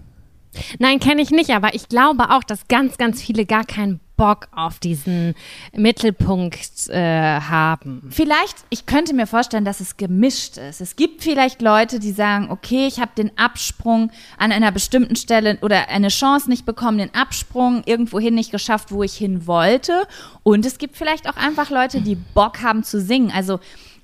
Nein, 0.79 0.99
kenne 0.99 1.21
ich 1.21 1.31
nicht, 1.31 1.49
aber 1.49 1.73
ich 1.73 1.89
glaube 1.89 2.29
auch, 2.29 2.43
dass 2.43 2.67
ganz, 2.67 2.97
ganz 2.97 3.21
viele 3.21 3.45
gar 3.45 3.65
keinen 3.65 3.99
Bock 4.15 4.47
auf 4.55 4.77
diesen 4.77 5.33
Mittelpunkt 5.75 6.87
äh, 6.89 7.39
haben. 7.39 8.07
Vielleicht, 8.11 8.57
ich 8.69 8.85
könnte 8.85 9.15
mir 9.15 9.25
vorstellen, 9.25 9.65
dass 9.65 9.79
es 9.79 9.97
gemischt 9.97 10.57
ist. 10.57 10.81
Es 10.81 10.95
gibt 10.95 11.23
vielleicht 11.23 11.63
Leute, 11.63 11.99
die 11.99 12.11
sagen, 12.11 12.51
okay, 12.51 12.85
ich 12.85 12.99
habe 12.99 13.11
den 13.17 13.35
Absprung 13.37 14.11
an 14.37 14.51
einer 14.51 14.71
bestimmten 14.71 15.15
Stelle 15.15 15.57
oder 15.61 15.89
eine 15.89 16.09
Chance 16.09 16.47
nicht 16.47 16.65
bekommen, 16.65 16.99
den 16.99 17.13
Absprung 17.15 17.81
irgendwohin 17.85 18.35
nicht 18.35 18.51
geschafft, 18.51 18.91
wo 18.91 19.01
ich 19.01 19.15
hin 19.15 19.47
wollte. 19.47 20.07
Und 20.43 20.65
es 20.65 20.77
gibt 20.77 20.95
vielleicht 20.95 21.27
auch 21.27 21.37
einfach 21.37 21.71
Leute, 21.71 22.01
die 22.01 22.15
Bock 22.15 22.61
haben 22.61 22.83
zu 22.83 23.01
singen. 23.01 23.31
Also 23.33 23.59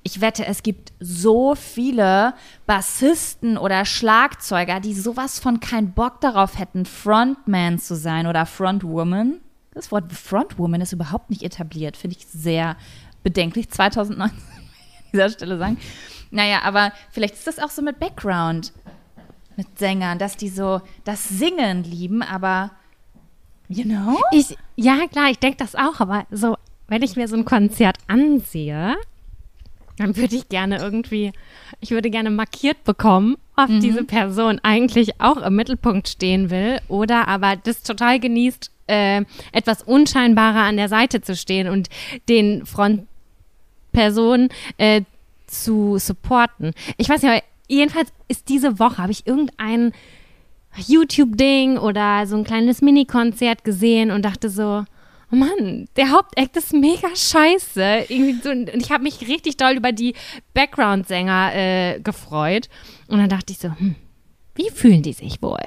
ich 0.09 0.21
wette, 0.21 0.45
es 0.45 0.63
gibt 0.63 0.91
so 1.00 1.53
viele 1.53 2.33
Bassisten 2.65 3.59
oder 3.59 3.85
Schlagzeuger, 3.85 4.79
die 4.79 4.95
sowas 4.95 5.39
von 5.39 5.59
keinen 5.59 5.91
Bock 5.91 6.19
darauf 6.19 6.57
hätten, 6.57 6.85
Frontman 6.85 7.77
zu 7.77 7.95
sein 7.95 8.25
oder 8.25 8.47
Frontwoman. 8.47 9.39
Das 9.73 9.91
Wort 9.91 10.11
Frontwoman 10.11 10.81
ist 10.81 10.94
überhaupt 10.94 11.29
nicht 11.29 11.44
etabliert, 11.44 11.95
finde 11.95 12.17
ich 12.17 12.25
sehr 12.25 12.75
bedenklich. 13.21 13.69
2019 13.69 14.38
an 14.50 14.63
dieser 15.13 15.29
Stelle 15.29 15.59
sagen. 15.59 15.77
Naja, 16.31 16.61
aber 16.63 16.91
vielleicht 17.11 17.35
ist 17.35 17.45
das 17.45 17.59
auch 17.59 17.69
so 17.69 17.83
mit 17.83 18.00
Background, 18.00 18.73
mit 19.57 19.77
Sängern, 19.77 20.17
dass 20.17 20.38
die 20.38 20.50
so 20.50 20.81
das 21.03 21.29
Singen 21.29 21.83
lieben, 21.83 22.23
aber, 22.23 22.71
you 23.67 23.83
know? 23.83 24.19
Ich, 24.31 24.57
ja, 24.75 25.06
klar, 25.07 25.29
ich 25.29 25.38
denke 25.38 25.57
das 25.57 25.75
auch, 25.75 26.00
aber 26.00 26.25
so, 26.31 26.57
wenn 26.88 27.03
ich 27.03 27.15
mir 27.15 27.27
so 27.27 27.35
ein 27.35 27.45
Konzert 27.45 27.97
ansehe, 28.07 28.95
dann 29.99 30.15
würde 30.15 30.35
ich 30.35 30.47
gerne 30.47 30.77
irgendwie, 30.77 31.33
ich 31.81 31.91
würde 31.91 32.09
gerne 32.09 32.29
markiert 32.29 32.83
bekommen, 32.85 33.35
ob 33.57 33.68
diese 33.81 34.06
Person 34.06 34.59
eigentlich 34.63 35.19
auch 35.19 35.37
im 35.37 35.56
Mittelpunkt 35.56 36.07
stehen 36.07 36.49
will 36.49 36.79
oder 36.87 37.27
aber 37.27 37.57
das 37.57 37.83
total 37.83 38.19
genießt, 38.19 38.71
äh, 38.87 39.23
etwas 39.51 39.83
unscheinbarer 39.83 40.61
an 40.61 40.77
der 40.77 40.87
Seite 40.87 41.21
zu 41.21 41.35
stehen 41.35 41.68
und 41.68 41.89
den 42.29 42.65
Frontpersonen 42.65 44.49
äh, 44.77 45.01
zu 45.47 45.97
supporten. 45.99 46.71
Ich 46.97 47.09
weiß 47.09 47.21
nicht, 47.21 47.31
aber 47.31 47.44
jedenfalls 47.68 48.13
ist 48.29 48.47
diese 48.47 48.79
Woche, 48.79 48.99
habe 48.99 49.11
ich 49.11 49.27
irgendein 49.27 49.91
YouTube-Ding 50.77 51.77
oder 51.77 52.25
so 52.25 52.37
ein 52.37 52.45
kleines 52.45 52.81
Mini-Konzert 52.81 53.65
gesehen 53.65 54.11
und 54.11 54.23
dachte 54.23 54.49
so, 54.49 54.85
oh 55.31 55.36
Mann, 55.36 55.88
der 55.95 56.12
Hauptakt 56.12 56.56
ist 56.57 56.74
mega 56.74 57.07
scheiße. 57.16 58.06
So, 58.44 58.50
und 58.50 58.69
ich 58.76 58.92
habe 58.92 59.04
mich 59.04 59.21
richtig 59.28 59.57
doll 59.57 59.74
über 59.74 59.92
die 59.92 60.16
Background-Sänger 60.54 61.56
äh, 61.56 62.00
gefreut. 62.00 62.69
Und 63.07 63.19
dann 63.19 63.30
dachte 63.30 63.54
ich 63.54 63.59
so, 63.59 63.69
hm, 63.69 63.95
wie 64.56 64.69
fühlen 64.69 65.04
die 65.04 65.14
sich 65.14 65.42
wohl? 65.42 65.64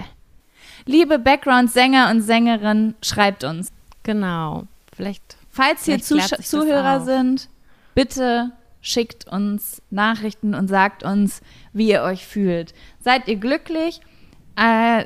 Liebe 0.84 1.18
Background-Sänger 1.18 2.10
und 2.10 2.22
Sängerinnen, 2.22 2.94
schreibt 3.02 3.44
uns. 3.44 3.72
Genau. 4.02 4.64
Vielleicht. 4.94 5.36
Falls 5.50 5.84
hier 5.84 5.98
Vielleicht 5.98 6.44
Zuhörer 6.44 7.00
sind, 7.00 7.48
bitte 7.94 8.52
schickt 8.80 9.28
uns 9.28 9.80
Nachrichten 9.90 10.54
und 10.54 10.68
sagt 10.68 11.04
uns, 11.04 11.40
wie 11.72 11.90
ihr 11.90 12.02
euch 12.02 12.26
fühlt. 12.26 12.74
Seid 12.98 13.28
ihr 13.28 13.36
glücklich 13.36 14.00
äh, 14.56 15.04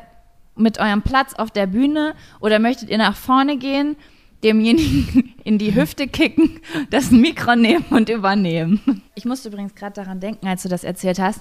mit 0.56 0.78
eurem 0.78 1.02
Platz 1.02 1.34
auf 1.34 1.50
der 1.50 1.66
Bühne 1.66 2.14
oder 2.40 2.58
möchtet 2.58 2.88
ihr 2.88 2.98
nach 2.98 3.16
vorne 3.16 3.58
gehen, 3.58 3.96
demjenigen 4.44 5.34
in 5.44 5.58
die 5.58 5.74
Hüfte 5.74 6.06
kicken, 6.08 6.60
das 6.90 7.10
Mikro 7.10 7.56
nehmen 7.56 7.84
und 7.90 8.08
übernehmen? 8.08 9.02
Ich 9.14 9.24
musste 9.24 9.48
übrigens 9.48 9.74
gerade 9.74 9.94
daran 9.94 10.20
denken, 10.20 10.46
als 10.46 10.62
du 10.62 10.68
das 10.68 10.84
erzählt 10.84 11.18
hast. 11.18 11.40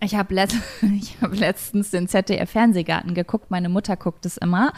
Ich 0.00 0.14
habe 0.14 0.32
letzt, 0.34 0.56
ich 0.96 1.16
hab 1.20 1.34
letztens 1.34 1.90
den 1.90 2.06
ZDF-Fernsehgarten 2.08 3.14
geguckt. 3.14 3.50
Meine 3.50 3.68
Mutter 3.68 3.96
guckt 3.96 4.24
es 4.26 4.36
immer. 4.36 4.72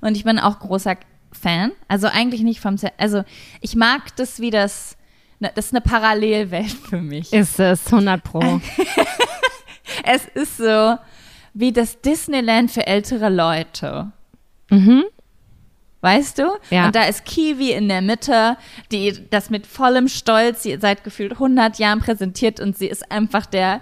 Und 0.00 0.16
ich 0.16 0.24
bin 0.24 0.38
auch 0.38 0.58
großer 0.58 0.96
Fan. 1.32 1.72
Also 1.88 2.08
eigentlich 2.08 2.42
nicht 2.42 2.60
vom 2.60 2.76
Z 2.78 2.92
Also 2.98 3.24
ich 3.60 3.76
mag 3.76 4.14
das, 4.16 4.40
wie 4.40 4.50
das. 4.50 4.96
ne, 5.40 5.50
Das 5.54 5.66
ist 5.66 5.72
eine 5.72 5.80
Parallelwelt 5.80 6.70
für 6.72 7.00
mich. 7.00 7.32
Ist 7.32 7.58
es 7.60 7.86
100 7.86 8.22
Pro. 8.22 8.60
Es 10.02 10.24
ist 10.26 10.56
so 10.56 10.96
wie 11.52 11.72
das 11.72 12.00
Disneyland 12.00 12.70
für 12.70 12.86
ältere 12.86 13.28
Leute. 13.28 14.12
mhm. 14.70 15.04
Weißt 16.04 16.36
du? 16.36 16.58
Ja. 16.68 16.84
Und 16.84 16.96
da 16.96 17.04
ist 17.04 17.24
Kiwi 17.24 17.72
in 17.72 17.88
der 17.88 18.02
Mitte, 18.02 18.58
die 18.92 19.26
das 19.30 19.48
mit 19.48 19.66
vollem 19.66 20.08
Stolz 20.08 20.62
sie 20.62 20.76
seit 20.78 21.02
gefühlt 21.02 21.32
100 21.32 21.78
Jahren 21.78 22.00
präsentiert 22.00 22.60
und 22.60 22.76
sie 22.76 22.88
ist 22.88 23.10
einfach 23.10 23.46
der 23.46 23.80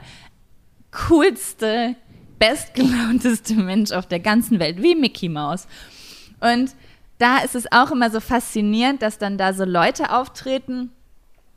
coolste, 1.08 1.96
bestgelaunteste 2.38 3.54
Mensch 3.54 3.90
auf 3.90 4.06
der 4.06 4.20
ganzen 4.20 4.60
Welt, 4.60 4.80
wie 4.80 4.94
Mickey 4.94 5.28
Mouse. 5.28 5.66
Und 6.38 6.70
da 7.18 7.38
ist 7.38 7.56
es 7.56 7.72
auch 7.72 7.90
immer 7.90 8.08
so 8.08 8.20
faszinierend, 8.20 9.02
dass 9.02 9.18
dann 9.18 9.36
da 9.36 9.52
so 9.52 9.64
Leute 9.64 10.12
auftreten, 10.12 10.92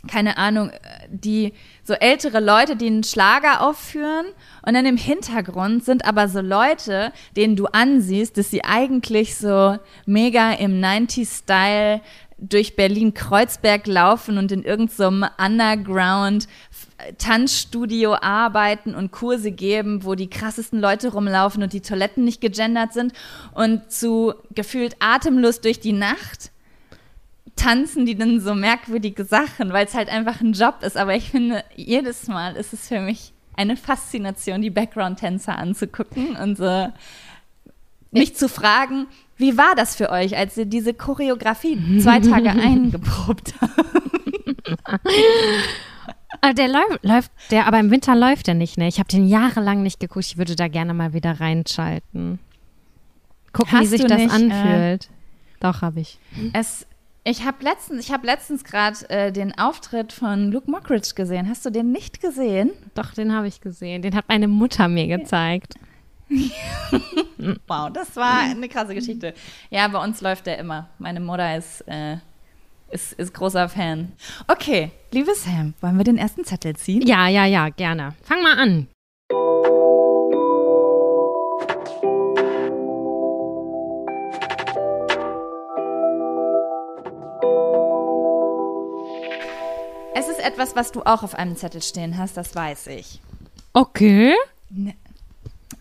keine 0.08 0.38
Ahnung, 0.38 0.72
die 1.10 1.54
so 1.84 1.94
ältere 1.94 2.40
Leute, 2.40 2.76
die 2.76 2.88
einen 2.88 3.04
Schlager 3.04 3.62
aufführen. 3.62 4.26
Und 4.66 4.74
dann 4.74 4.86
im 4.86 4.98
Hintergrund 4.98 5.86
sind 5.86 6.06
aber 6.06 6.28
so 6.28 6.42
Leute, 6.42 7.12
denen 7.36 7.56
du 7.56 7.68
ansiehst, 7.68 8.38
dass 8.38 8.50
sie 8.50 8.64
eigentlich 8.64 9.36
so 9.36 9.78
mega 10.06 10.54
im 10.54 10.82
90s-Style 10.82 12.02
durch 12.38 12.76
Berlin-Kreuzberg 12.76 13.88
laufen 13.88 14.38
und 14.38 14.52
in 14.52 14.64
irgendeinem 14.64 15.22
so 15.22 15.44
Underground 15.44 16.48
Tanzstudio 17.18 18.16
arbeiten 18.16 18.96
und 18.96 19.12
Kurse 19.12 19.52
geben, 19.52 20.04
wo 20.04 20.16
die 20.16 20.30
krassesten 20.30 20.80
Leute 20.80 21.14
rumlaufen 21.14 21.64
und 21.64 21.74
die 21.74 21.82
Toiletten 21.82 22.24
nicht 22.24 22.42
gegendert 22.42 22.94
sind. 22.94 23.14
Und 23.54 23.92
zu 23.92 24.34
gefühlt 24.54 24.96
atemlos 25.00 25.62
durch 25.62 25.80
die 25.80 25.94
Nacht 25.94 26.52
tanzen 27.56 28.06
die 28.06 28.16
dann 28.16 28.40
so 28.40 28.54
merkwürdige 28.54 29.24
Sachen, 29.26 29.72
weil 29.72 29.86
es 29.86 29.94
halt 29.94 30.10
einfach 30.10 30.42
ein 30.42 30.54
Job 30.54 30.82
ist. 30.82 30.98
Aber 30.98 31.16
ich 31.16 31.30
finde, 31.32 31.64
jedes 31.76 32.28
Mal 32.28 32.56
ist 32.56 32.74
es 32.74 32.88
für 32.88 33.00
mich 33.00 33.34
eine 33.56 33.78
Faszination, 33.78 34.62
die 34.62 34.70
Background-Tänzer 34.70 35.58
anzugucken 35.58 36.36
und 36.36 36.58
so 36.58 36.92
mich 38.12 38.36
zu 38.36 38.48
fragen, 38.48 39.08
wie 39.38 39.58
war 39.58 39.76
das 39.76 39.96
für 39.96 40.10
euch, 40.10 40.38
als 40.38 40.56
ihr 40.58 40.66
diese 40.66 40.94
Choreografie 40.94 42.00
zwei 42.02 42.20
Tage 42.20 42.50
eingeprobt 42.50 43.54
habt? 43.60 43.74
Ah, 46.42 46.54
der 46.54 46.68
läuft, 46.68 47.04
läuft, 47.04 47.32
der, 47.52 47.68
aber 47.68 47.80
im 47.80 47.92
Winter 47.92 48.16
läuft 48.16 48.48
der 48.48 48.54
nicht, 48.54 48.78
ne? 48.78 48.88
Ich 48.88 49.00
habe 49.00 49.10
den 49.10 49.28
jahrelang 49.28 49.82
nicht 49.82 50.00
geguckt. 50.00 50.26
Ich 50.26 50.38
würde 50.38 50.56
da 50.56 50.68
gerne 50.68 50.94
mal 50.94 51.14
wieder 51.14 51.40
reinschalten. 51.40 52.40
Gucken, 53.52 53.72
Hast 53.72 53.84
wie 53.84 53.98
sich 53.98 54.06
das 54.06 54.18
nicht, 54.18 54.32
äh, 54.32 54.36
anfühlt. 54.36 55.06
Äh, 55.06 55.08
Doch, 55.62 55.82
habe 55.82 56.02
ich. 56.02 56.20
Es, 56.54 56.86
ich 57.25 57.44
habe 57.44 57.63
letztens, 57.63 58.05
ich 58.05 58.12
hab 58.13 58.24
letztens 58.24 58.63
gerade 58.63 59.10
äh, 59.10 59.32
den 59.32 59.58
Auftritt 59.58 60.13
von 60.13 60.51
Luke 60.51 60.70
Mockridge 60.70 61.13
gesehen. 61.15 61.50
Hast 61.50 61.65
du 61.65 61.72
den 61.72 61.91
nicht 61.91 62.22
gesehen? 62.22 62.72
Doch, 62.94 63.13
den 63.13 63.34
habe 63.34 63.48
ich 63.48 63.62
gesehen. 63.62 64.03
Den 64.03 64.15
hat 64.15 64.25
meine 64.29 64.48
Mutter 64.48 64.88
mir 64.88 65.08
gezeigt. 65.08 65.74
wow, 67.67 67.89
das 67.91 68.15
war 68.15 68.39
eine 68.39 68.70
krasse 68.70 68.96
Geschichte. 68.96 69.34
Ja, 69.72 69.88
bei 69.88 70.03
uns 70.03 70.22
läuft 70.22 70.46
der 70.46 70.60
immer. 70.60 70.89
Meine 71.00 71.20
Mutter 71.20 71.58
ist 71.58 71.82
äh, 71.88 72.17
ist, 72.89 73.13
ist 73.13 73.34
großer 73.34 73.70
Fan. 73.70 74.12
Okay, 74.48 74.91
liebe 75.12 75.34
Sam, 75.34 75.74
wollen 75.82 75.98
wir 75.98 76.03
den 76.03 76.17
ersten 76.17 76.46
Zettel 76.46 76.75
ziehen? 76.75 77.05
Ja, 77.05 77.27
ja, 77.27 77.46
ja, 77.46 77.70
gerne. 77.70 78.13
Fang 78.24 78.41
mal 78.41 78.58
an. 78.58 78.88
Etwas, 90.46 90.75
was 90.75 90.92
du 90.92 91.02
auch 91.02 91.24
auf 91.24 91.36
einem 91.36 91.56
Zettel 91.56 91.82
stehen 91.82 92.18
hast, 92.18 92.38
das 92.38 92.56
weiß 92.56 92.88
ich. 92.88 93.22
Okay. 93.74 94.36
Ne 94.70 94.96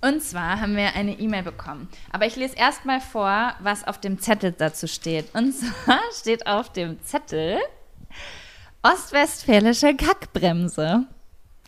und 0.01 0.23
zwar 0.23 0.61
haben 0.61 0.77
wir 0.77 0.95
eine 0.95 1.19
E-Mail 1.19 1.45
bekommen. 1.45 1.89
Aber 2.13 2.27
ich 2.27 2.37
lese 2.37 2.57
erstmal 2.57 3.01
vor, 3.01 3.55
was 3.61 3.87
auf 3.87 3.99
dem 3.99 4.19
Zettel 4.19 4.53
dazu 4.53 4.87
steht. 4.87 5.35
Und 5.35 5.53
zwar 5.85 6.01
steht 6.13 6.47
auf 6.47 6.71
dem 6.71 7.03
Zettel 7.03 7.59
Ostwestfälische 8.83 9.95
Kackbremse. 9.95 11.07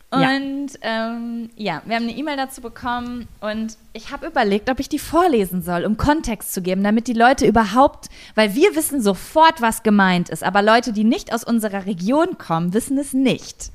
Und 0.09 0.71
ja. 0.81 1.13
Ähm, 1.13 1.49
ja, 1.57 1.81
wir 1.85 1.95
haben 1.95 2.03
eine 2.03 2.15
E-Mail 2.15 2.37
dazu 2.37 2.61
bekommen 2.61 3.27
und 3.41 3.77
ich 3.91 4.09
habe 4.11 4.27
überlegt, 4.27 4.69
ob 4.69 4.79
ich 4.79 4.87
die 4.87 4.99
vorlesen 4.99 5.61
soll, 5.61 5.83
um 5.83 5.97
Kontext 5.97 6.53
zu 6.53 6.61
geben, 6.61 6.81
damit 6.81 7.07
die 7.07 7.13
Leute 7.13 7.45
überhaupt, 7.45 8.07
weil 8.33 8.55
wir 8.55 8.73
wissen 8.75 9.01
sofort, 9.01 9.61
was 9.61 9.83
gemeint 9.83 10.29
ist, 10.29 10.45
aber 10.45 10.61
Leute, 10.61 10.93
die 10.93 11.03
nicht 11.03 11.33
aus 11.33 11.43
unserer 11.43 11.85
Region 11.85 12.37
kommen, 12.37 12.73
wissen 12.73 12.97
es 12.97 13.13
nicht. 13.13 13.71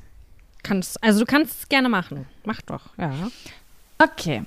Kannst, 0.63 1.03
also 1.03 1.19
du 1.19 1.25
kannst 1.27 1.59
es 1.59 1.69
gerne 1.69 1.89
machen. 1.89 2.25
Mach 2.45 2.61
doch, 2.61 2.97
ja. 2.97 3.11
Okay. 3.99 4.43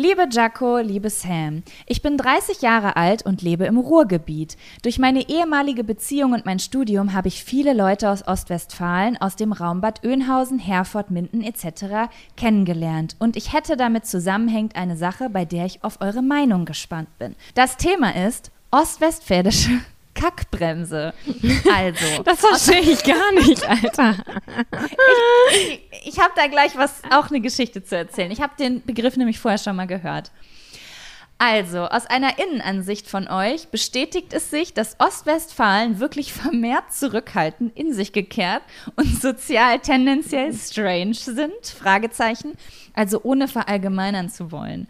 Liebe 0.00 0.28
Jaco, 0.30 0.78
liebe 0.78 1.10
Sam, 1.10 1.64
ich 1.84 2.02
bin 2.02 2.16
30 2.16 2.62
Jahre 2.62 2.94
alt 2.94 3.26
und 3.26 3.42
lebe 3.42 3.64
im 3.64 3.78
Ruhrgebiet. 3.78 4.56
Durch 4.82 5.00
meine 5.00 5.28
ehemalige 5.28 5.82
Beziehung 5.82 6.34
und 6.34 6.46
mein 6.46 6.60
Studium 6.60 7.14
habe 7.14 7.26
ich 7.26 7.42
viele 7.42 7.74
Leute 7.74 8.08
aus 8.08 8.24
Ostwestfalen, 8.24 9.20
aus 9.20 9.34
dem 9.34 9.50
Raum 9.50 9.80
Bad 9.80 10.04
Oeynhausen, 10.04 10.60
Herford, 10.60 11.10
Minden 11.10 11.42
etc. 11.42 12.12
kennengelernt 12.36 13.16
und 13.18 13.36
ich 13.36 13.52
hätte 13.52 13.76
damit 13.76 14.06
zusammenhängt 14.06 14.76
eine 14.76 14.96
Sache, 14.96 15.30
bei 15.30 15.44
der 15.44 15.66
ich 15.66 15.82
auf 15.82 16.00
eure 16.00 16.22
Meinung 16.22 16.64
gespannt 16.64 17.08
bin. 17.18 17.34
Das 17.56 17.76
Thema 17.76 18.14
ist 18.14 18.52
ostwestfälische 18.70 19.80
Kackbremse. 20.18 21.14
Also. 21.72 22.22
Das 22.24 22.40
verstehe 22.40 22.80
ich 22.80 23.02
gar 23.04 23.32
nicht, 23.32 23.64
Alter. 23.68 24.16
ich, 25.50 25.80
ich, 25.90 26.08
ich 26.14 26.18
habe 26.18 26.32
da 26.36 26.46
gleich 26.46 26.76
was, 26.76 27.02
auch 27.10 27.30
eine 27.30 27.40
Geschichte 27.40 27.82
zu 27.82 27.96
erzählen. 27.96 28.30
Ich 28.30 28.40
habe 28.40 28.52
den 28.58 28.84
Begriff 28.84 29.16
nämlich 29.16 29.38
vorher 29.38 29.58
schon 29.58 29.76
mal 29.76 29.86
gehört. 29.86 30.30
Also, 31.40 31.84
aus 31.86 32.06
einer 32.06 32.36
Innenansicht 32.40 33.08
von 33.08 33.28
euch 33.28 33.68
bestätigt 33.68 34.32
es 34.32 34.50
sich, 34.50 34.74
dass 34.74 34.96
Ostwestfalen 34.98 36.00
wirklich 36.00 36.32
vermehrt 36.32 36.92
zurückhaltend, 36.92 37.78
in 37.78 37.92
sich 37.92 38.12
gekehrt 38.12 38.62
und 38.96 39.22
sozial 39.22 39.78
tendenziell 39.78 40.52
strange 40.52 41.14
sind? 41.14 41.64
Fragezeichen. 41.64 42.54
Also 42.92 43.20
ohne 43.22 43.46
verallgemeinern 43.46 44.28
zu 44.30 44.50
wollen. 44.50 44.88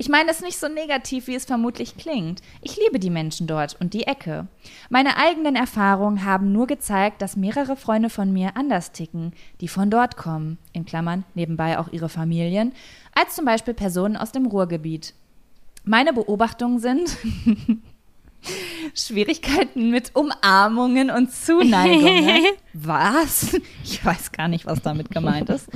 Ich 0.00 0.08
meine 0.08 0.30
es 0.30 0.40
nicht 0.40 0.58
so 0.58 0.66
negativ, 0.66 1.26
wie 1.26 1.34
es 1.34 1.44
vermutlich 1.44 1.98
klingt. 1.98 2.40
Ich 2.62 2.78
liebe 2.78 2.98
die 2.98 3.10
Menschen 3.10 3.46
dort 3.46 3.76
und 3.80 3.92
die 3.92 4.04
Ecke. 4.04 4.46
Meine 4.88 5.18
eigenen 5.18 5.56
Erfahrungen 5.56 6.24
haben 6.24 6.52
nur 6.52 6.66
gezeigt, 6.66 7.20
dass 7.20 7.36
mehrere 7.36 7.76
Freunde 7.76 8.08
von 8.08 8.32
mir 8.32 8.56
anders 8.56 8.92
ticken, 8.92 9.34
die 9.60 9.68
von 9.68 9.90
dort 9.90 10.16
kommen, 10.16 10.56
in 10.72 10.86
Klammern 10.86 11.24
nebenbei 11.34 11.78
auch 11.78 11.92
ihre 11.92 12.08
Familien, 12.08 12.72
als 13.14 13.34
zum 13.34 13.44
Beispiel 13.44 13.74
Personen 13.74 14.16
aus 14.16 14.32
dem 14.32 14.46
Ruhrgebiet. 14.46 15.12
Meine 15.84 16.14
Beobachtungen 16.14 16.78
sind, 16.78 17.18
Schwierigkeiten 18.94 19.90
mit 19.90 20.14
Umarmungen 20.14 21.10
und 21.10 21.32
Zuneigung. 21.32 22.44
was? 22.72 23.56
Ich 23.84 24.04
weiß 24.04 24.32
gar 24.32 24.48
nicht, 24.48 24.66
was 24.66 24.82
damit 24.82 25.10
gemeint 25.10 25.48
ist. 25.50 25.68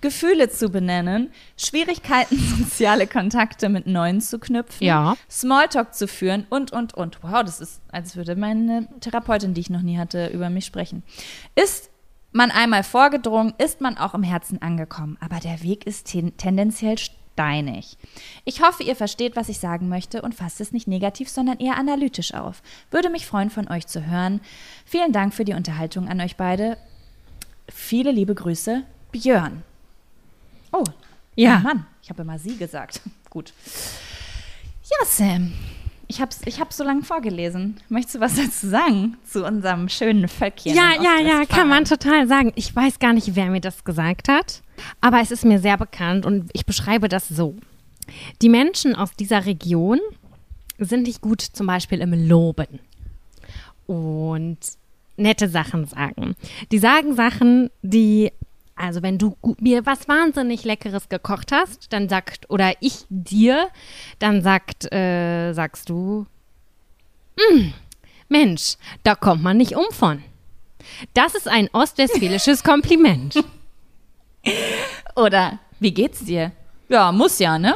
Gefühle 0.00 0.48
zu 0.50 0.68
benennen, 0.70 1.32
Schwierigkeiten, 1.56 2.38
soziale 2.58 3.06
Kontakte 3.06 3.68
mit 3.68 3.86
Neuen 3.86 4.20
zu 4.20 4.38
knüpfen, 4.38 4.86
ja. 4.86 5.16
Smalltalk 5.30 5.94
zu 5.94 6.08
führen 6.08 6.46
und, 6.50 6.72
und, 6.72 6.94
und. 6.94 7.22
Wow, 7.22 7.42
das 7.44 7.60
ist, 7.60 7.80
als 7.90 8.16
würde 8.16 8.36
meine 8.36 8.88
Therapeutin, 9.00 9.54
die 9.54 9.60
ich 9.60 9.70
noch 9.70 9.82
nie 9.82 9.98
hatte, 9.98 10.28
über 10.28 10.50
mich 10.50 10.66
sprechen. 10.66 11.02
Ist 11.54 11.90
man 12.32 12.50
einmal 12.50 12.84
vorgedrungen, 12.84 13.54
ist 13.58 13.80
man 13.80 13.96
auch 13.96 14.14
im 14.14 14.22
Herzen 14.22 14.62
angekommen. 14.62 15.16
Aber 15.20 15.40
der 15.40 15.62
Weg 15.62 15.86
ist 15.86 16.10
ten 16.10 16.36
tendenziell 16.36 16.98
steinig. 17.38 17.96
Ich 18.44 18.62
hoffe, 18.62 18.82
ihr 18.82 18.96
versteht, 18.96 19.36
was 19.36 19.48
ich 19.48 19.60
sagen 19.60 19.88
möchte 19.88 20.22
und 20.22 20.34
fasst 20.34 20.60
es 20.60 20.72
nicht 20.72 20.88
negativ, 20.88 21.28
sondern 21.28 21.58
eher 21.58 21.76
analytisch 21.76 22.34
auf. 22.34 22.62
Würde 22.90 23.10
mich 23.10 23.26
freuen, 23.26 23.50
von 23.50 23.68
euch 23.68 23.86
zu 23.86 24.06
hören. 24.06 24.40
Vielen 24.84 25.12
Dank 25.12 25.32
für 25.32 25.44
die 25.44 25.52
Unterhaltung 25.54 26.08
an 26.08 26.20
euch 26.20 26.36
beide. 26.36 26.78
Viele 27.68 28.10
liebe 28.10 28.34
Grüße, 28.34 28.82
Björn. 29.12 29.62
Oh, 30.72 30.82
ja, 31.36 31.60
Mann, 31.60 31.86
ich 32.02 32.10
habe 32.10 32.22
immer 32.22 32.40
sie 32.40 32.56
gesagt. 32.56 33.02
Gut. 33.30 33.52
Ja, 34.90 35.06
Sam, 35.06 35.52
ich 36.08 36.20
habe 36.20 36.34
ich 36.44 36.58
hab 36.58 36.72
so 36.72 36.82
lange 36.82 37.02
vorgelesen. 37.02 37.76
Möchtest 37.88 38.16
du 38.16 38.20
was 38.20 38.34
dazu 38.34 38.68
sagen 38.68 39.16
zu 39.24 39.46
unserem 39.46 39.88
schönen 39.88 40.26
Völkchen? 40.26 40.74
Ja, 40.74 41.00
ja, 41.00 41.20
ja, 41.20 41.44
kann 41.44 41.68
man 41.68 41.84
total 41.84 42.26
sagen. 42.26 42.52
Ich 42.56 42.74
weiß 42.74 42.98
gar 42.98 43.12
nicht, 43.12 43.36
wer 43.36 43.46
mir 43.46 43.60
das 43.60 43.84
gesagt 43.84 44.28
hat. 44.28 44.62
Aber 45.00 45.20
es 45.20 45.30
ist 45.30 45.44
mir 45.44 45.58
sehr 45.58 45.76
bekannt 45.76 46.26
und 46.26 46.50
ich 46.52 46.66
beschreibe 46.66 47.08
das 47.08 47.28
so. 47.28 47.54
Die 48.42 48.48
Menschen 48.48 48.94
aus 48.94 49.14
dieser 49.14 49.46
Region 49.46 50.00
sind 50.78 51.02
nicht 51.02 51.20
gut 51.20 51.42
zum 51.42 51.66
Beispiel 51.66 52.00
im 52.00 52.28
Loben 52.28 52.80
und 53.86 54.58
nette 55.16 55.48
Sachen 55.48 55.86
sagen. 55.86 56.36
Die 56.70 56.78
sagen 56.78 57.14
Sachen, 57.14 57.70
die, 57.82 58.30
also 58.76 59.02
wenn 59.02 59.18
du 59.18 59.36
mir 59.60 59.84
was 59.84 60.08
wahnsinnig 60.08 60.64
Leckeres 60.64 61.08
gekocht 61.08 61.52
hast, 61.52 61.92
dann 61.92 62.08
sagt, 62.08 62.48
oder 62.50 62.72
ich 62.80 63.04
dir, 63.08 63.68
dann 64.20 64.42
sagt, 64.42 64.92
äh, 64.92 65.52
sagst 65.52 65.88
du, 65.90 66.26
hm, 67.36 67.72
Mensch, 68.28 68.76
da 69.02 69.14
kommt 69.14 69.42
man 69.42 69.56
nicht 69.56 69.74
um 69.76 69.86
von. 69.90 70.22
Das 71.14 71.34
ist 71.34 71.48
ein 71.48 71.68
ostwestfälisches 71.72 72.62
Kompliment. 72.64 73.34
Oder 75.16 75.58
wie 75.80 75.92
geht's 75.92 76.24
dir? 76.24 76.52
Ja, 76.88 77.12
muss 77.12 77.38
ja, 77.38 77.58
ne? 77.58 77.74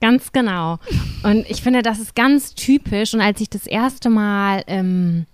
Ganz 0.00 0.30
genau. 0.32 0.78
Und 1.24 1.48
ich 1.50 1.62
finde, 1.62 1.82
das 1.82 1.98
ist 1.98 2.14
ganz 2.14 2.54
typisch. 2.54 3.14
Und 3.14 3.20
als 3.20 3.40
ich 3.40 3.50
das 3.50 3.66
erste 3.66 4.10
Mal 4.10 4.62
ähm, 4.68 5.26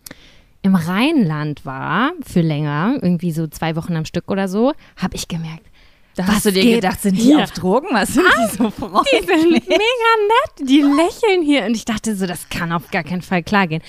im 0.62 0.75
Rheinland 0.75 1.66
war, 1.66 2.12
für 2.23 2.40
länger, 2.40 2.95
irgendwie 3.02 3.33
so 3.33 3.47
zwei 3.47 3.76
Wochen 3.76 3.95
am 3.97 4.07
Stück 4.07 4.31
oder 4.31 4.49
so, 4.49 4.73
habe 4.97 5.16
ich 5.16 5.28
gemerkt, 5.28 5.66
Da 6.16 6.28
Was 6.28 6.37
hast 6.37 6.47
du 6.47 6.52
dir 6.52 6.62
geht 6.62 6.75
gedacht, 6.76 7.00
sind 7.02 7.16
die 7.16 7.23
hier? 7.23 7.42
auf 7.42 7.50
Drogen? 7.50 7.88
Was 7.90 8.14
sind 8.14 8.25
die 8.25 8.56
so 8.56 8.66
Die 8.66 8.71
freundlich? 8.73 9.25
sind 9.26 9.50
mega 9.50 9.61
nett, 9.68 10.68
die 10.68 10.80
lächeln 10.80 11.42
hier. 11.44 11.64
Und 11.64 11.75
ich 11.75 11.85
dachte 11.85 12.14
so, 12.14 12.26
das 12.26 12.49
kann 12.49 12.71
auf 12.73 12.90
gar 12.92 13.02
keinen 13.02 13.23
Fall 13.23 13.42
klar 13.42 13.66
gehen. 13.66 13.83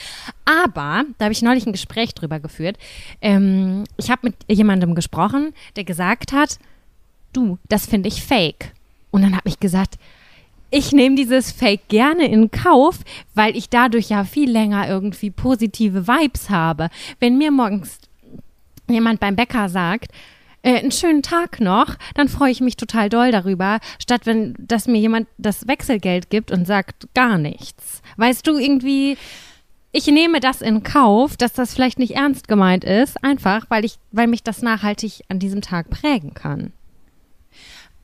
Aber, 0.45 1.03
da 1.17 1.25
habe 1.25 1.33
ich 1.33 1.41
neulich 1.43 1.67
ein 1.67 1.71
Gespräch 1.71 2.13
drüber 2.15 2.39
geführt. 2.39 2.77
Ähm, 3.21 3.83
ich 3.97 4.09
habe 4.09 4.21
mit 4.23 4.35
jemandem 4.49 4.95
gesprochen, 4.95 5.53
der 5.75 5.83
gesagt 5.83 6.31
hat, 6.33 6.57
du, 7.33 7.59
das 7.69 7.85
finde 7.85 8.07
ich 8.09 8.23
fake. 8.23 8.71
Und 9.11 9.21
dann 9.21 9.35
habe 9.37 9.47
ich 9.47 9.59
gesagt, 9.59 9.95
ich 10.71 10.91
nehme 10.91 11.15
dieses 11.15 11.51
Fake 11.51 11.87
gerne 11.89 12.25
in 12.27 12.49
Kauf, 12.49 12.97
weil 13.35 13.55
ich 13.55 13.69
dadurch 13.69 14.09
ja 14.09 14.23
viel 14.23 14.49
länger 14.49 14.89
irgendwie 14.89 15.29
positive 15.29 16.07
Vibes 16.07 16.49
habe. 16.49 16.89
Wenn 17.19 17.37
mir 17.37 17.51
morgens 17.51 17.99
jemand 18.89 19.19
beim 19.19 19.35
Bäcker 19.35 19.69
sagt, 19.69 20.11
äh, 20.65 20.79
einen 20.79 20.91
schönen 20.91 21.21
Tag 21.21 21.61
noch, 21.61 21.95
dann 22.15 22.27
freue 22.27 22.51
ich 22.51 22.59
mich 22.59 22.75
total 22.75 23.07
doll 23.09 23.31
darüber, 23.31 23.79
statt 23.99 24.21
wenn, 24.25 24.55
dass 24.57 24.87
mir 24.87 24.99
jemand 24.99 25.27
das 25.37 25.67
Wechselgeld 25.67 26.29
gibt 26.29 26.51
und 26.51 26.65
sagt 26.65 27.07
gar 27.13 27.37
nichts. 27.37 28.01
Weißt 28.17 28.45
du, 28.47 28.57
irgendwie, 28.57 29.17
ich 29.91 30.07
nehme 30.07 30.39
das 30.39 30.61
in 30.61 30.81
Kauf, 30.83 31.37
dass 31.37 31.53
das 31.53 31.73
vielleicht 31.73 31.99
nicht 31.99 32.15
ernst 32.15 32.47
gemeint 32.47 32.83
ist, 32.83 33.23
einfach, 33.23 33.65
weil 33.69 33.85
ich, 33.85 33.99
weil 34.11 34.27
mich 34.27 34.43
das 34.43 34.63
nachhaltig 34.63 35.21
an 35.29 35.39
diesem 35.39 35.61
Tag 35.61 35.89
prägen 35.91 36.33
kann. 36.33 36.73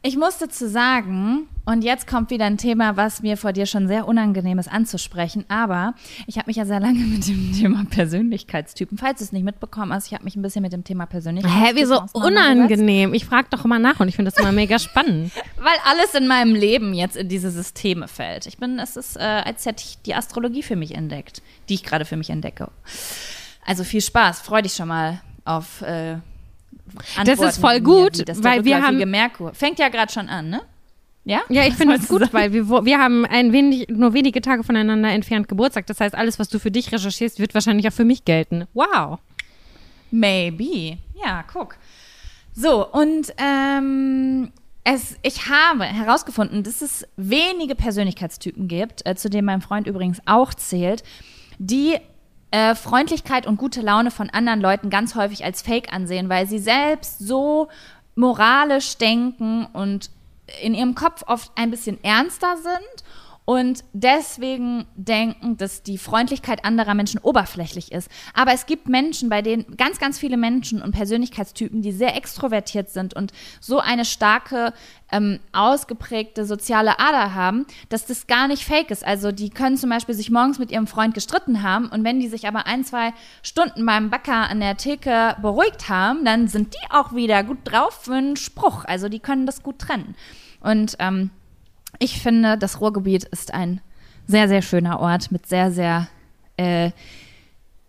Ich 0.03 0.17
muss 0.17 0.39
dazu 0.39 0.67
sagen, 0.67 1.48
und 1.65 1.84
jetzt 1.84 2.08
kommt 2.08 2.31
wieder 2.31 2.46
ein 2.46 2.58
Thema, 2.58 2.98
was 2.98 3.22
mir 3.22 3.38
vor 3.38 3.53
dir 3.53 3.67
schon 3.67 3.88
sehr 3.88 4.08
unangenehm 4.08 4.58
ist 4.58 4.67
anzusprechen, 4.67 5.46
aber 5.48 5.93
ich 6.25 6.38
habe 6.38 6.48
mich 6.48 6.58
ja 6.58 6.65
sehr 6.65 6.79
lange 6.79 7.00
mit 7.00 7.27
dem 7.27 7.53
Thema 7.53 7.86
Persönlichkeitstypen, 7.88 8.98
falls 8.98 9.20
du 9.20 9.25
es 9.25 9.31
nicht 9.31 9.43
mitbekommen 9.43 9.93
hast, 9.93 10.08
ich 10.08 10.15
habe 10.15 10.24
mich 10.24 10.36
ein 10.36 10.41
bisschen 10.41 10.63
mit 10.63 10.74
dem 10.74 10.84
Thema 10.84 11.05
Persönlichkeitstypen 11.05 11.67
Hä, 11.67 11.79
wieso 11.79 12.03
unangenehm? 12.13 13.13
Ich 13.13 13.25
frage 13.25 13.50
doch 13.51 13.63
immer 13.63 13.77
nach 13.77 14.00
und 14.00 14.08
ich 14.08 14.15
finde 14.15 14.31
das 14.31 14.39
immer 14.39 14.51
mega 14.51 14.79
spannend. 14.79 15.31
Weil 15.58 15.77
alles 15.86 16.15
in 16.15 16.27
meinem 16.27 16.55
Leben 16.55 16.96
jetzt 16.96 17.15
in 17.15 17.29
diese 17.29 17.51
Systeme 17.51 18.08
fällt. 18.08 18.48
Ich 18.48 18.58
bin, 18.58 18.79
es 18.79 18.98
ist, 18.98 19.17
äh, 19.17 19.20
als 19.20 19.67
hätte 19.67 19.84
ich 19.86 20.01
die 20.01 20.15
Astrologie 20.15 20.63
für 20.63 20.75
mich 20.75 20.96
entdeckt, 20.96 21.43
die 21.70 21.75
ich 21.75 21.84
gerade 21.84 22.05
für 22.05 22.17
mich 22.17 22.31
entdecke. 22.31 22.72
Also 23.67 23.84
viel 23.84 24.01
Spaß, 24.01 24.41
freu 24.41 24.63
dich 24.63 24.74
schon 24.74 24.88
mal 24.88 25.22
auf. 25.46 25.84
Äh, 25.84 26.17
Antworten 27.17 27.43
ist 27.50 27.57
voll 27.60 27.79
gut, 27.81 28.19
wie 28.19 28.25
das 28.25 28.43
weil 28.43 28.63
wir 28.65 28.81
haben- 28.81 28.98
Merkur. 29.10 29.53
Fängt 29.53 29.79
ja 29.79 29.89
gerade 29.89 30.12
schon 30.12 30.29
an, 30.29 30.50
ne? 30.50 30.62
Ja? 31.24 31.41
Ja, 31.50 31.65
ich 31.67 31.75
finde 31.75 31.95
es 31.95 32.07
gut, 32.07 32.21
sagen? 32.21 32.33
weil 32.33 32.51
wir, 32.53 32.67
wir 32.67 32.98
haben 32.98 33.25
ein 33.25 33.53
wenig, 33.53 33.88
nur 33.89 34.13
wenige 34.13 34.41
Tage 34.41 34.63
voneinander 34.63 35.10
entfernt 35.12 35.48
Geburtstag. 35.48 35.86
Das 35.86 36.00
heißt, 36.00 36.15
alles, 36.15 36.39
was 36.39 36.50
du 36.50 36.57
für 36.60 36.71
dich 36.71 36.91
recherchierst, 36.91 37.39
wird 37.39 37.53
wahrscheinlich 37.53 37.88
auch 37.88 37.93
für 37.93 38.05
mich 38.05 38.25
gelten. 38.25 38.65
Wow. 38.74 39.19
Maybe. 40.10 40.98
Ja, 41.24 41.43
guck. 41.51 41.77
So, 42.53 42.86
und 42.91 43.33
ähm, 43.38 44.51
es, 44.83 45.15
ich 45.21 45.48
habe 45.48 45.86
herausgefunden, 45.86 46.63
dass 46.63 46.81
es 46.81 47.07
wenige 47.17 47.75
Persönlichkeitstypen 47.75 48.67
gibt, 48.67 49.05
äh, 49.05 49.15
zu 49.15 49.29
denen 49.29 49.45
mein 49.45 49.62
Freund 49.62 49.88
übrigens 49.88 50.19
auch 50.25 50.53
zählt, 50.53 51.03
die 51.60 51.98
äh, 52.51 52.75
Freundlichkeit 52.75 53.48
und 53.48 53.58
gute 53.58 53.81
Laune 53.81 54.12
von 54.12 54.29
anderen 54.29 54.62
Leuten 54.62 54.89
ganz 54.89 55.15
häufig 55.15 55.43
als 55.43 55.62
Fake 55.62 55.91
ansehen, 55.93 56.29
weil 56.29 56.48
sie 56.48 56.60
selbst 56.60 57.20
so 57.20 57.70
moralisch 58.15 58.98
denken 58.98 59.65
und 59.74 60.10
in 60.62 60.74
ihrem 60.74 60.96
Kopf 60.96 61.24
oft 61.27 61.51
ein 61.55 61.72
bisschen 61.72 62.03
ernster 62.03 62.58
sind 62.58 63.03
und 63.51 63.84
deswegen 63.91 64.86
denken, 64.96 65.58
dass 65.58 65.84
die 65.84 65.98
Freundlichkeit 65.98 66.63
anderer 66.63 66.93
Menschen 66.93 67.20
oberflächlich 67.20 67.91
ist. 67.91 68.10
Aber 68.34 68.53
es 68.53 68.65
gibt 68.65 68.88
Menschen, 68.88 69.27
bei 69.27 69.41
denen 69.41 69.75
ganz, 69.75 70.00
ganz 70.00 70.17
viele 70.17 70.38
Menschen 70.38 70.81
und 70.81 70.93
Persönlichkeitstypen, 70.93 71.81
die 71.81 71.91
sehr 71.91 72.15
extrovertiert 72.15 72.89
sind 72.91 73.13
und 73.13 73.34
so 73.60 73.80
eine 73.82 74.06
starke, 74.06 74.71
ähm, 75.12 75.41
ausgeprägte 75.52 76.45
soziale 76.45 76.97
Ader 76.97 77.36
haben, 77.36 77.65
dass 77.89 78.06
das 78.06 78.26
gar 78.26 78.47
nicht 78.47 78.63
fake 78.63 78.89
ist. 78.89 79.06
Also 79.06 79.34
die 79.34 79.49
können 79.49 79.76
zum 79.76 79.89
Beispiel 79.89 80.15
sich 80.15 80.32
morgens 80.32 80.58
mit 80.58 80.71
ihrem 80.71 80.88
Freund 80.88 81.13
gestritten 81.13 81.62
haben 81.62 81.89
und 81.89 82.06
wenn 82.06 82.21
die 82.21 82.30
sich 82.30 82.47
aber 82.47 82.67
ein, 82.67 82.86
zwei 82.86 83.13
Stunden 83.43 83.86
beim 83.86 84.10
Bäcker 84.10 84.49
an 84.49 84.62
der 84.62 84.78
Theke 84.78 85.36
beruhigt 85.41 85.89
haben, 85.89 86.23
dann 86.23 86.47
sind 86.47 86.73
die 86.73 86.89
auch 86.89 87.13
wieder 87.13 87.43
gut 87.43 87.60
drauf 87.65 88.04
für 88.04 88.13
einen 88.13 88.38
Spruch. 88.38 88.86
Also 88.86 89.10
die 89.10 89.19
können 89.19 89.45
das 89.45 89.62
gut 89.62 89.80
trennen. 89.80 90.15
Und 90.62 90.95
ähm, 90.99 91.32
ich 91.99 92.21
finde, 92.21 92.58
das 92.58 92.82
Ruhrgebiet 92.82 93.25
ist 93.25 93.54
ein 93.54 93.82
sehr, 94.27 94.47
sehr 94.47 94.62
schöner 94.62 94.99
Ort 94.99 95.32
mit 95.32 95.45
sehr, 95.47 95.71
sehr 95.71 96.08
äh, 96.58 96.91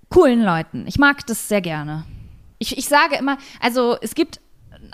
coolen 0.09 0.43
Leuten. 0.43 0.87
Ich 0.87 0.99
mag 0.99 1.27
das 1.27 1.49
sehr 1.49 1.61
gerne. 1.61 2.05
Ich, 2.59 2.77
ich 2.77 2.87
sage 2.87 3.17
immer, 3.17 3.39
also 3.61 3.97
es 4.01 4.15
gibt 4.15 4.41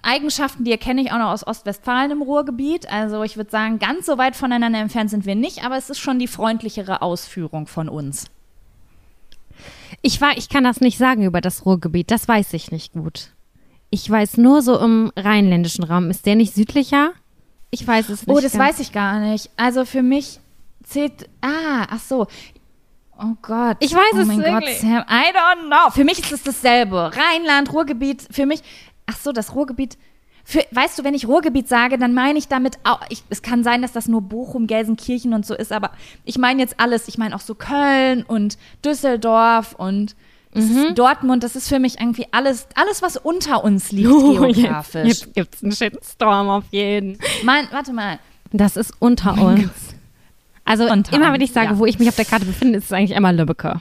Eigenschaften, 0.03 0.65
die 0.65 0.71
erkenne 0.71 1.03
ich 1.03 1.13
auch 1.13 1.19
noch 1.19 1.31
aus 1.31 1.47
Ostwestfalen 1.47 2.11
im 2.11 2.23
Ruhrgebiet. 2.23 2.91
Also 2.91 3.23
ich 3.23 3.37
würde 3.37 3.51
sagen, 3.51 3.79
ganz 3.79 4.07
so 4.07 4.19
weit 4.19 4.37
voneinander 4.37 4.79
entfernt 4.79 5.11
sind 5.11 5.27
wir 5.27 5.35
nicht, 5.35 5.65
aber 5.65 5.77
es 5.77 5.91
ist 5.91 5.99
schon 5.99 6.19
die 6.19 6.29
freundlichere 6.29 7.03
Ausführung 7.03 7.67
von 7.67 7.89
uns. 7.89 8.27
Ich 10.03 10.21
war, 10.21 10.37
ich 10.37 10.49
kann 10.49 10.65
das 10.65 10.81
nicht 10.81 10.99
sagen 10.99 11.25
über 11.25 11.41
das 11.41 11.67
Ruhrgebiet. 11.67 12.11
Das 12.11 12.29
weiß 12.29 12.53
ich 12.53 12.71
nicht 12.71 12.93
gut. 12.93 13.33
Ich 13.91 14.09
weiß 14.09 14.37
nur 14.37 14.63
so 14.63 14.79
im 14.79 15.11
rheinländischen 15.17 15.85
Raum. 15.85 16.11
Ist 16.11 16.27
der 16.27 16.37
nicht 16.37 16.55
südlicher? 16.55 17.13
Ich 17.71 17.87
weiß 17.87 18.09
es 18.09 18.27
nicht. 18.27 18.37
Oh, 18.37 18.41
das 18.41 18.53
ganz. 18.53 18.65
weiß 18.65 18.81
ich 18.81 18.93
gar 18.93 19.21
nicht. 19.21 19.51
Also 19.57 19.85
für 19.85 20.03
mich 20.03 20.41
zählt. 20.85 21.29
Ah, 21.41 21.87
ach 21.91 22.01
so. 22.01 22.27
Oh 23.19 23.35
Gott. 23.43 23.77
Ich 23.81 23.93
weiß 23.93 24.15
oh 24.15 24.19
es 24.19 24.27
mein 24.27 24.43
Gott. 24.43 24.65
Sam. 24.81 25.05
I 25.09 25.33
don't 25.35 25.67
know. 25.67 25.91
Für 25.91 26.05
mich 26.05 26.21
ist 26.21 26.33
es 26.33 26.43
dasselbe. 26.43 27.11
Rheinland, 27.15 27.73
Ruhrgebiet. 27.73 28.27
Für 28.31 28.47
mich. 28.47 28.63
Ach 29.07 29.17
so, 29.17 29.33
das 29.33 29.55
Ruhrgebiet. 29.55 29.99
Für, 30.45 30.65
weißt 30.71 30.99
du, 30.99 31.05
wenn 31.05 31.13
ich 31.13 31.29
Ruhrgebiet 31.29 31.69
sage, 31.69 31.99
dann 31.99 32.15
meine 32.15 32.39
ich 32.39 32.49
damit 32.49 32.79
auch. 32.85 33.01
Ich, 33.11 33.23
es 33.29 33.43
kann 33.43 33.65
sein, 33.65 33.83
dass 33.83 33.93
das 33.93 34.09
nur 34.09 34.23
Bochum, 34.23 34.67
Gelsenkirchen 34.67 35.35
und 35.35 35.45
so 35.45 35.55
ist, 35.55 35.73
aber 35.73 35.91
ich 36.25 36.39
meine 36.39 36.63
jetzt 36.63 36.81
alles. 36.81 37.07
Ich 37.09 37.19
meine 37.19 37.35
auch 37.35 37.41
so 37.41 37.55
Köln 37.55 38.23
und 38.23 38.57
Düsseldorf 38.85 39.75
und. 39.75 40.17
Das 40.59 40.67
Mhm. 40.69 40.77
ist 40.89 40.99
Dortmund, 40.99 41.43
das 41.45 41.57
ist 41.57 41.69
für 41.69 41.79
mich 41.79 42.01
irgendwie 42.01 42.27
alles, 42.33 42.67
alles, 42.75 43.01
was 43.03 43.17
unter 43.17 43.63
uns 43.65 43.93
liegt, 43.93 44.09
Oh, 44.11 44.45
jetzt, 44.45 44.57
geografisch. 44.57 45.09
jetzt 45.09 45.35
gibt's 45.35 45.63
einen 45.63 45.73
Shitstorm 45.73 46.49
auf 46.49 46.65
jeden. 46.71 47.19
Mein, 47.45 47.69
warte 47.71 47.93
mal. 47.93 48.19
Das 48.53 48.77
ist 48.77 48.93
unter 48.99 49.41
uns. 49.41 49.71
Also 50.65 50.85
Unter 50.91 51.15
immer 51.17 51.33
wenn 51.33 51.41
ich 51.41 51.53
sage, 51.53 51.71
ja. 51.73 51.79
wo 51.79 51.87
ich 51.87 51.99
mich 51.99 52.09
auf 52.09 52.17
der 52.17 52.25
Karte 52.25 52.45
befinde, 52.45 52.79
ist 52.79 52.85
es 52.87 52.93
eigentlich 52.93 53.17
immer 53.17 53.33
Lübbecke. 53.33 53.81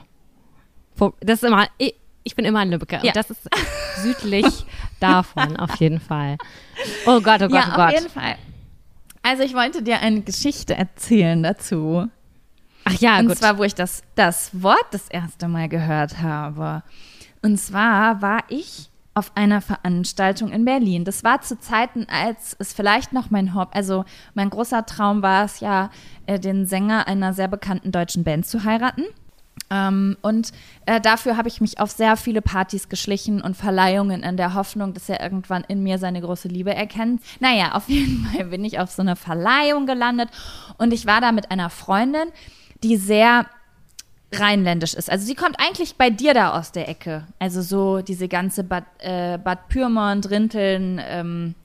Das 1.21 1.41
ist 1.41 1.43
immer, 1.43 1.67
ich, 1.77 1.95
ich 2.23 2.35
bin 2.35 2.45
immer 2.45 2.63
in 2.63 2.71
Lübbecke. 2.71 2.95
Ja. 3.03 3.09
Und 3.11 3.15
das 3.15 3.29
ist 3.29 3.41
südlich 4.01 4.45
davon, 4.99 5.57
auf 5.57 5.75
jeden 5.75 5.99
Fall. 5.99 6.37
Oh 7.05 7.19
Gott, 7.21 7.41
oh 7.41 7.47
Gott, 7.49 7.51
ja, 7.53 7.65
oh 7.67 7.71
auf 7.71 7.75
Gott. 7.75 7.93
jeden 7.93 8.09
Fall. 8.09 8.35
Also 9.21 9.43
ich 9.43 9.53
wollte 9.53 9.83
dir 9.83 9.99
eine 9.99 10.21
Geschichte 10.21 10.75
erzählen 10.75 11.43
dazu. 11.43 12.07
Ach 12.87 12.99
ja, 12.99 13.19
Und 13.19 13.27
gut. 13.27 13.37
zwar, 13.37 13.57
wo 13.57 13.63
ich 13.63 13.75
das, 13.75 14.03
das 14.15 14.51
Wort 14.61 14.85
das 14.91 15.07
erste 15.09 15.47
Mal 15.47 15.69
gehört 15.69 16.21
habe. 16.21 16.83
Und 17.41 17.57
zwar 17.57 18.21
war 18.21 18.43
ich 18.49 18.89
auf 19.13 19.31
einer 19.35 19.61
Veranstaltung 19.61 20.51
in 20.51 20.63
Berlin. 20.63 21.03
Das 21.03 21.23
war 21.23 21.41
zu 21.41 21.59
Zeiten, 21.59 22.05
als 22.07 22.55
es 22.59 22.73
vielleicht 22.73 23.13
noch 23.13 23.31
mein 23.31 23.55
Haupt, 23.55 23.75
also 23.75 24.05
mein 24.35 24.51
großer 24.51 24.85
Traum 24.85 25.23
war 25.23 25.45
es 25.45 25.59
ja, 25.59 25.89
äh, 26.27 26.39
den 26.39 26.67
Sänger 26.67 27.07
einer 27.07 27.33
sehr 27.33 27.47
bekannten 27.47 27.91
deutschen 27.91 28.23
Band 28.23 28.45
zu 28.45 28.63
heiraten. 28.63 29.05
Ähm, 29.69 30.17
und 30.21 30.51
äh, 30.85 31.01
dafür 31.01 31.35
habe 31.35 31.47
ich 31.47 31.61
mich 31.61 31.79
auf 31.79 31.91
sehr 31.91 32.15
viele 32.15 32.41
Partys 32.41 32.89
geschlichen 32.89 33.41
und 33.41 33.57
Verleihungen 33.57 34.23
in 34.23 34.37
der 34.37 34.53
Hoffnung, 34.53 34.93
dass 34.93 35.09
er 35.09 35.21
irgendwann 35.21 35.63
in 35.67 35.83
mir 35.83 35.97
seine 35.97 36.21
große 36.21 36.47
Liebe 36.47 36.73
erkennt. 36.73 37.21
Naja, 37.39 37.73
auf 37.73 37.89
jeden 37.89 38.25
Fall 38.31 38.45
bin 38.45 38.63
ich 38.63 38.79
auf 38.79 38.91
so 38.91 39.01
einer 39.01 39.15
Verleihung 39.15 39.87
gelandet 39.87 40.29
und 40.77 40.93
ich 40.93 41.05
war 41.05 41.21
da 41.21 41.31
mit 41.31 41.51
einer 41.51 41.69
Freundin, 41.69 42.29
die 42.83 42.97
sehr 42.97 43.45
rheinländisch 44.33 44.93
ist. 44.93 45.09
Also 45.09 45.25
sie 45.25 45.35
kommt 45.35 45.55
eigentlich 45.59 45.95
bei 45.95 46.09
dir 46.09 46.33
da 46.33 46.51
aus 46.57 46.71
der 46.71 46.89
Ecke. 46.89 47.25
Also 47.39 47.61
so 47.61 48.01
diese 48.01 48.27
ganze 48.27 48.63
Bad, 48.63 48.83
äh, 48.99 49.37
Bad 49.37 49.69
Pyrmont, 49.69 50.29
Rinteln, 50.29 51.01
ähm, 51.03 51.55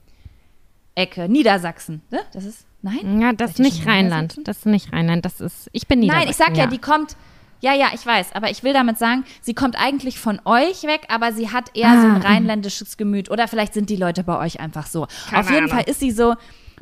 Ecke, 0.95 1.27
Niedersachsen. 1.27 2.01
Ne? 2.09 2.19
Das 2.33 2.45
ist, 2.45 2.65
nein? 2.81 3.19
ja, 3.19 3.33
das 3.33 3.51
ist 3.51 3.59
ich 3.59 3.65
nicht 3.65 3.87
Rheinland. 3.87 4.39
Das 4.45 4.59
ist 4.59 4.65
nicht 4.65 4.93
Rheinland. 4.93 5.25
Das 5.25 5.41
ist, 5.41 5.69
ich 5.73 5.87
bin 5.87 5.99
Niedersachsen. 5.99 6.25
Nein, 6.25 6.31
ich 6.31 6.37
sag 6.37 6.57
ja, 6.57 6.67
die 6.67 6.77
kommt. 6.77 7.17
Ja, 7.59 7.73
ja, 7.73 7.87
ich 7.93 8.05
weiß, 8.05 8.33
aber 8.33 8.49
ich 8.51 8.63
will 8.63 8.73
damit 8.73 8.97
sagen, 8.97 9.23
sie 9.41 9.53
kommt 9.53 9.77
eigentlich 9.79 10.19
von 10.19 10.41
euch 10.43 10.83
weg, 10.83 11.03
aber 11.07 11.31
sie 11.31 11.49
hat 11.51 11.75
eher 11.77 12.01
so 12.01 12.07
ein 12.07 12.21
Ah. 12.21 12.27
rheinländisches 12.27 12.97
Gemüt. 12.97 13.31
Oder 13.31 13.47
vielleicht 13.47 13.73
sind 13.73 13.89
die 13.89 13.95
Leute 13.95 14.23
bei 14.25 14.37
euch 14.37 14.59
einfach 14.59 14.85
so. 14.85 15.07
Keine 15.29 15.39
Auf 15.41 15.49
jeden 15.49 15.63
Ahnung. 15.69 15.77
Fall 15.77 15.89
ist 15.89 16.01
sie 16.01 16.11
so 16.11 16.35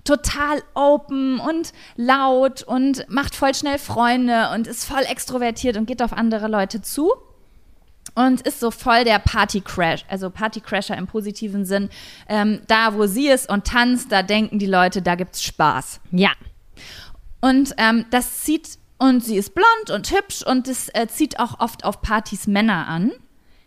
total 0.03 0.63
open 0.73 1.39
und 1.39 1.73
laut 1.95 2.63
und 2.63 3.05
macht 3.09 3.35
voll 3.35 3.53
schnell 3.53 3.77
Freunde 3.77 4.49
und 4.53 4.67
ist 4.67 4.85
voll 4.85 5.03
extrovertiert 5.03 5.77
und 5.77 5.85
geht 5.85 6.01
auf 6.01 6.13
andere 6.13 6.47
Leute 6.47 6.81
zu. 6.81 7.11
Und 8.13 8.41
ist 8.41 8.59
so 8.59 8.71
voll 8.71 9.05
der 9.05 9.19
Party-Crash, 9.19 10.05
also 10.09 10.29
Party-Crasher 10.29 10.97
im 10.97 11.07
positiven 11.07 11.65
Sinn. 11.65 11.89
Ähm, 12.27 12.61
da, 12.67 12.95
wo 12.95 13.05
sie 13.05 13.29
ist 13.29 13.49
und 13.49 13.65
tanzt, 13.65 14.11
da 14.11 14.21
denken 14.21 14.59
die 14.59 14.65
Leute, 14.65 15.01
da 15.01 15.15
gibt's 15.15 15.43
Spaß. 15.43 16.01
Ja. 16.11 16.31
Und 17.39 17.73
ähm, 17.77 18.05
das 18.09 18.39
zieht, 18.41 18.79
und 18.97 19.23
sie 19.23 19.37
ist 19.37 19.55
blond 19.55 19.91
und 19.91 20.11
hübsch 20.11 20.43
und 20.43 20.67
das 20.67 20.89
äh, 20.89 21.07
zieht 21.07 21.39
auch 21.39 21.59
oft 21.59 21.85
auf 21.85 22.01
Partys 22.01 22.47
Männer 22.47 22.87
an, 22.87 23.11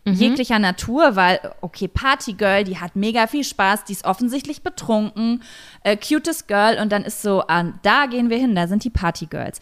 jeglicher 0.07 0.59
Natur, 0.59 1.17
weil, 1.17 1.41
okay, 1.63 1.89
Partygirl, 1.89 2.65
die 2.65 2.79
hat 2.79 2.95
mega 2.97 3.27
viel 3.27 3.45
Spaß, 3.45 3.85
die 3.85 3.93
ist 3.93 4.05
offensichtlich 4.05 4.63
betrunken, 4.63 5.43
äh, 5.83 5.97
cutest 5.97 6.47
Girl 6.49 6.79
und 6.81 6.93
dann 6.93 7.05
ist 7.05 7.23
so, 7.23 7.43
ah, 7.49 7.73
da 7.83 8.07
gehen 8.07 8.29
wir 8.31 8.37
hin, 8.39 8.55
da 8.55 8.67
sind 8.69 8.85
die 8.85 8.91
Partygirls. 8.91 9.61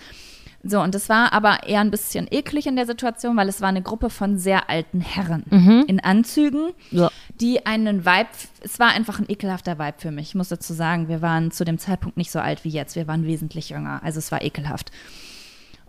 So, 0.64 0.80
und 0.80 0.94
es 0.94 1.08
war 1.08 1.32
aber 1.32 1.64
eher 1.66 1.80
ein 1.80 1.90
bisschen 1.90 2.28
eklig 2.30 2.68
in 2.68 2.76
der 2.76 2.86
Situation, 2.86 3.36
weil 3.36 3.48
es 3.48 3.60
war 3.60 3.68
eine 3.68 3.82
Gruppe 3.82 4.10
von 4.10 4.38
sehr 4.38 4.70
alten 4.70 5.00
Herren 5.00 5.42
in 5.88 5.98
Anzügen, 5.98 6.72
Ja. 6.92 7.10
die 7.40 7.66
einen 7.66 8.04
Vibe, 8.06 8.28
es 8.60 8.78
war 8.78 8.90
einfach 8.90 9.18
ein 9.18 9.28
ekelhafter 9.28 9.80
Vibe 9.80 9.98
für 9.98 10.12
mich. 10.12 10.28
Ich 10.28 10.34
muss 10.36 10.50
dazu 10.50 10.72
sagen, 10.72 11.08
wir 11.08 11.20
waren 11.20 11.50
zu 11.50 11.64
dem 11.64 11.78
Zeitpunkt 11.78 12.16
nicht 12.16 12.30
so 12.30 12.38
alt 12.38 12.62
wie 12.64 12.68
jetzt, 12.68 12.94
wir 12.94 13.08
waren 13.08 13.26
wesentlich 13.26 13.70
jünger, 13.70 14.00
also 14.04 14.18
es 14.20 14.30
war 14.30 14.42
ekelhaft. 14.42 14.92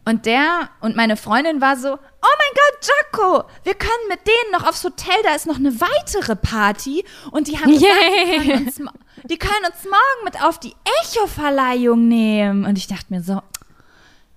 Und 0.05 0.25
der 0.25 0.69
und 0.81 0.95
meine 0.95 1.15
Freundin 1.15 1.61
war 1.61 1.77
so, 1.77 1.93
oh 1.93 1.95
mein 1.95 2.53
Gott, 2.55 2.89
Jaco, 2.89 3.49
wir 3.63 3.73
können 3.73 4.07
mit 4.09 4.19
denen 4.27 4.51
noch 4.51 4.67
aufs 4.67 4.83
Hotel, 4.83 5.15
da 5.23 5.33
ist 5.33 5.47
noch 5.47 5.57
eine 5.57 5.79
weitere 5.79 6.35
Party 6.35 7.05
und 7.31 7.47
die 7.47 7.57
haben 7.57 7.71
gesagt, 7.71 7.93
die, 8.01 8.31
Yay. 8.35 8.39
können 8.39 8.65
uns, 8.65 8.81
die 9.23 9.37
können 9.37 9.65
uns 9.65 9.83
morgen 9.85 10.25
mit 10.25 10.43
auf 10.43 10.59
die 10.59 10.75
Echo-Verleihung 11.03 12.07
nehmen. 12.07 12.65
Und 12.65 12.77
ich 12.77 12.87
dachte 12.87 13.05
mir 13.09 13.21
so, 13.21 13.41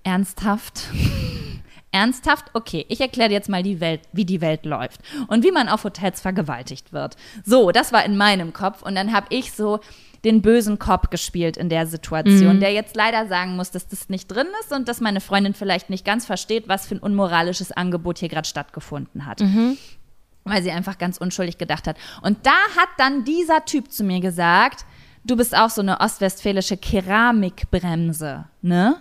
ernsthaft? 0.03 0.83
Ernsthaft? 1.91 2.45
Okay, 2.53 2.85
ich 2.89 3.01
erkläre 3.01 3.29
dir 3.29 3.35
jetzt 3.35 3.49
mal 3.49 3.63
die 3.63 3.79
Welt, 3.79 4.01
wie 4.11 4.25
die 4.25 4.41
Welt 4.41 4.65
läuft 4.65 5.01
und 5.27 5.43
wie 5.43 5.51
man 5.51 5.67
auf 5.69 5.83
Hotels 5.83 6.21
vergewaltigt 6.21 6.93
wird. 6.93 7.15
So, 7.45 7.71
das 7.71 7.91
war 7.91 8.05
in 8.05 8.17
meinem 8.17 8.53
Kopf 8.53 8.83
und 8.83 8.95
dann 8.95 9.13
habe 9.13 9.27
ich 9.29 9.53
so 9.53 9.79
den 10.23 10.41
bösen 10.41 10.79
Cop 10.79 11.11
gespielt 11.11 11.57
in 11.57 11.69
der 11.69 11.87
Situation, 11.87 12.59
der 12.59 12.73
jetzt 12.73 12.95
leider 12.95 13.27
sagen 13.27 13.55
muss, 13.55 13.71
dass 13.71 13.87
das 13.87 14.09
nicht 14.09 14.27
drin 14.27 14.47
ist 14.61 14.71
und 14.71 14.87
dass 14.87 15.01
meine 15.01 15.21
Freundin 15.21 15.53
vielleicht 15.53 15.89
nicht 15.89 16.05
ganz 16.05 16.25
versteht, 16.25 16.67
was 16.67 16.87
für 16.87 16.95
ein 16.95 16.99
unmoralisches 16.99 17.71
Angebot 17.71 18.17
hier 18.19 18.29
gerade 18.29 18.47
stattgefunden 18.47 19.25
hat. 19.25 19.41
Weil 20.43 20.63
sie 20.63 20.71
einfach 20.71 20.97
ganz 20.97 21.17
unschuldig 21.17 21.57
gedacht 21.57 21.87
hat. 21.87 21.97
Und 22.21 22.45
da 22.45 22.57
hat 22.77 22.89
dann 22.97 23.25
dieser 23.25 23.65
Typ 23.65 23.91
zu 23.91 24.03
mir 24.03 24.21
gesagt, 24.21 24.85
du 25.25 25.35
bist 25.35 25.55
auch 25.55 25.69
so 25.69 25.81
eine 25.81 25.99
ostwestfälische 25.99 26.77
Keramikbremse, 26.77 28.45
ne? 28.61 28.95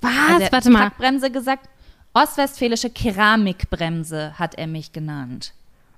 Was? 0.00 0.10
Also 0.10 0.40
er 0.40 0.46
hat 0.46 0.52
Warte 0.52 0.70
mal. 0.70 0.90
Packbremse 0.90 1.30
gesagt. 1.30 1.68
Ostwestfälische 2.14 2.90
Keramikbremse 2.90 4.38
hat 4.38 4.56
er 4.56 4.66
mich 4.66 4.92
genannt. 4.92 5.54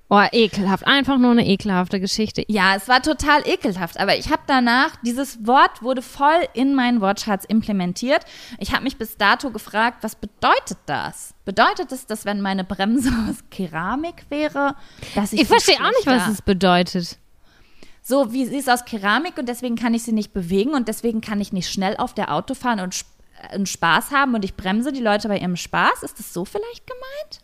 Oh, 0.07 0.21
ekelhaft. 0.31 0.85
Einfach 0.85 1.17
nur 1.17 1.31
eine 1.31 1.45
ekelhafte 1.47 1.99
Geschichte. 1.99 2.43
Ja, 2.47 2.75
es 2.75 2.87
war 2.87 3.01
total 3.01 3.41
ekelhaft, 3.47 3.99
aber 3.99 4.15
ich 4.17 4.29
habe 4.29 4.43
danach, 4.45 4.95
dieses 5.01 5.47
Wort 5.47 5.81
wurde 5.81 6.03
voll 6.03 6.47
in 6.53 6.75
meinen 6.75 7.01
Wortschatz 7.01 7.43
implementiert. 7.45 8.23
Ich 8.59 8.71
habe 8.73 8.83
mich 8.83 8.97
bis 8.97 9.17
dato 9.17 9.49
gefragt, 9.49 10.03
was 10.03 10.15
bedeutet 10.15 10.77
das? 10.85 11.33
Bedeutet 11.43 11.91
es, 11.91 12.05
dass 12.05 12.23
wenn 12.23 12.39
meine 12.39 12.63
Bremse 12.63 13.09
aus 13.29 13.37
Keramik 13.49 14.25
wäre, 14.29 14.75
dass 15.15 15.33
ich 15.33 15.41
Ich 15.41 15.47
verstehe 15.47 15.77
auch 15.83 15.89
nicht, 15.89 16.05
was 16.05 16.27
es 16.27 16.41
bedeutet. 16.43 17.17
So, 18.03 18.31
wie 18.31 18.45
sie 18.45 18.57
ist 18.57 18.69
aus 18.69 18.85
Keramik 18.85 19.39
und 19.39 19.49
deswegen 19.49 19.75
kann 19.75 19.95
ich 19.95 20.03
sie 20.03 20.11
nicht 20.13 20.31
bewegen 20.33 20.75
und 20.75 20.87
deswegen 20.87 21.21
kann 21.21 21.41
ich 21.41 21.51
nicht 21.51 21.71
schnell 21.71 21.97
auf 21.97 22.13
der 22.13 22.31
Auto 22.31 22.53
fahren 22.53 22.79
und, 22.79 22.93
sp- 22.93 23.09
äh, 23.49 23.55
und 23.57 23.67
Spaß 23.67 24.11
haben 24.11 24.35
und 24.35 24.45
ich 24.45 24.53
bremse 24.53 24.91
die 24.91 25.01
Leute 25.01 25.27
bei 25.27 25.39
ihrem 25.39 25.55
Spaß. 25.55 26.03
Ist 26.03 26.19
das 26.19 26.31
so 26.31 26.45
vielleicht 26.45 26.85
gemeint? 26.85 27.39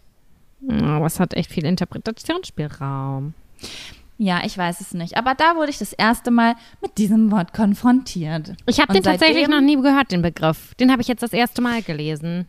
Aber 0.69 1.05
es 1.05 1.19
hat 1.19 1.33
echt 1.33 1.51
viel 1.51 1.65
Interpretationsspielraum. 1.65 3.33
Ja, 4.17 4.41
ich 4.45 4.55
weiß 4.55 4.81
es 4.81 4.93
nicht. 4.93 5.17
Aber 5.17 5.33
da 5.33 5.55
wurde 5.55 5.71
ich 5.71 5.79
das 5.79 5.93
erste 5.93 6.29
Mal 6.29 6.55
mit 6.79 6.99
diesem 6.99 7.31
Wort 7.31 7.53
konfrontiert. 7.53 8.53
Ich 8.67 8.79
habe 8.79 8.93
den 8.93 9.01
tatsächlich 9.01 9.47
noch 9.47 9.61
nie 9.61 9.81
gehört, 9.81 10.11
den 10.11 10.21
Begriff. 10.21 10.75
Den 10.75 10.91
habe 10.91 11.01
ich 11.01 11.07
jetzt 11.07 11.23
das 11.23 11.33
erste 11.33 11.61
Mal 11.61 11.81
gelesen. 11.81 12.47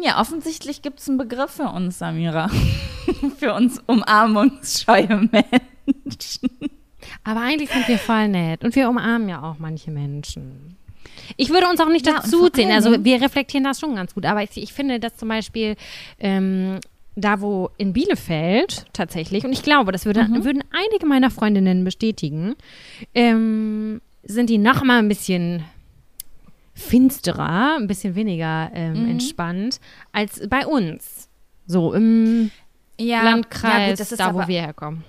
Ja, 0.00 0.20
offensichtlich 0.20 0.82
gibt 0.82 1.00
es 1.00 1.08
einen 1.08 1.18
Begriff 1.18 1.52
für 1.52 1.68
uns, 1.68 1.98
Samira. 1.98 2.50
für 3.38 3.54
uns 3.54 3.80
umarmungsscheue 3.86 5.28
Menschen. 5.30 6.50
Aber 7.22 7.40
eigentlich 7.40 7.70
sind 7.70 7.86
wir 7.86 7.98
voll 7.98 8.28
nett 8.28 8.64
und 8.64 8.74
wir 8.74 8.88
umarmen 8.88 9.28
ja 9.28 9.42
auch 9.42 9.58
manche 9.58 9.90
Menschen. 9.90 10.76
Ich 11.36 11.50
würde 11.50 11.68
uns 11.68 11.80
auch 11.80 11.88
nicht 11.88 12.06
Ja, 12.06 12.14
dazu 12.16 12.50
allen 12.52 12.70
Also 12.72 13.04
wir 13.04 13.20
reflektieren 13.22 13.64
das 13.64 13.80
schon 13.80 13.94
ganz 13.94 14.14
gut. 14.14 14.26
Aber 14.26 14.42
ich, 14.42 14.56
ich 14.56 14.72
finde, 14.72 15.00
dass 15.00 15.16
zum 15.16 15.28
Beispiel 15.28 15.76
ähm, 16.18 16.80
da, 17.16 17.40
wo 17.40 17.70
in 17.78 17.92
Bielefeld 17.92 18.84
tatsächlich, 18.92 19.44
und 19.44 19.52
ich 19.52 19.62
glaube, 19.62 19.90
das 19.90 20.04
würde, 20.04 20.22
Mhm. 20.24 20.44
würden 20.44 20.62
einige 20.70 21.06
meiner 21.06 21.30
Freundinnen 21.30 21.82
bestätigen, 21.82 22.54
ähm, 23.14 24.00
sind 24.22 24.50
die 24.50 24.58
noch 24.58 24.82
mal 24.84 24.98
ein 24.98 25.08
bisschen 25.08 25.64
finsterer, 26.74 27.76
ein 27.78 27.86
bisschen 27.86 28.14
weniger 28.14 28.70
ähm, 28.74 29.04
Mhm. 29.04 29.10
entspannt 29.12 29.80
als 30.12 30.46
bei 30.48 30.66
uns. 30.66 31.28
So 31.66 31.92
im 31.94 32.50
Ja, 32.98 33.22
Landkreis, 33.24 33.72
ja, 33.72 33.88
gut, 33.90 34.00
das 34.00 34.12
ist 34.12 34.20
da 34.20 34.34
wo 34.34 34.46
wir 34.46 34.60
herkommen. 34.60 35.04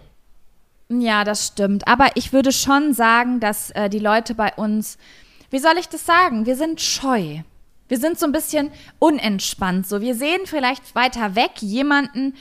Ja, 0.90 1.24
das 1.26 1.48
stimmt. 1.48 1.86
Aber 1.88 2.08
ich 2.16 2.32
würde 2.32 2.52
schon 2.54 2.94
sagen, 2.94 3.40
dass 3.42 3.72
äh, 3.72 3.90
die 3.90 4.00
Leute 4.00 4.34
bei 4.36 4.54
uns, 4.56 4.98
wie 5.50 5.60
soll 5.60 5.74
ich 5.78 5.90
das 5.90 6.06
sagen? 6.06 6.46
Wir 6.46 6.56
sind 6.56 6.80
scheu. 6.80 7.40
Wir 7.88 7.98
sind 7.98 8.20
so 8.20 8.26
ein 8.26 8.32
bisschen 8.32 8.72
unentspannt. 9.00 9.88
So, 9.88 10.02
wir 10.02 10.16
sehen 10.16 10.42
vielleicht 10.46 10.96
weiter 10.96 11.36
weg 11.36 11.52
jemanden, 11.62 12.34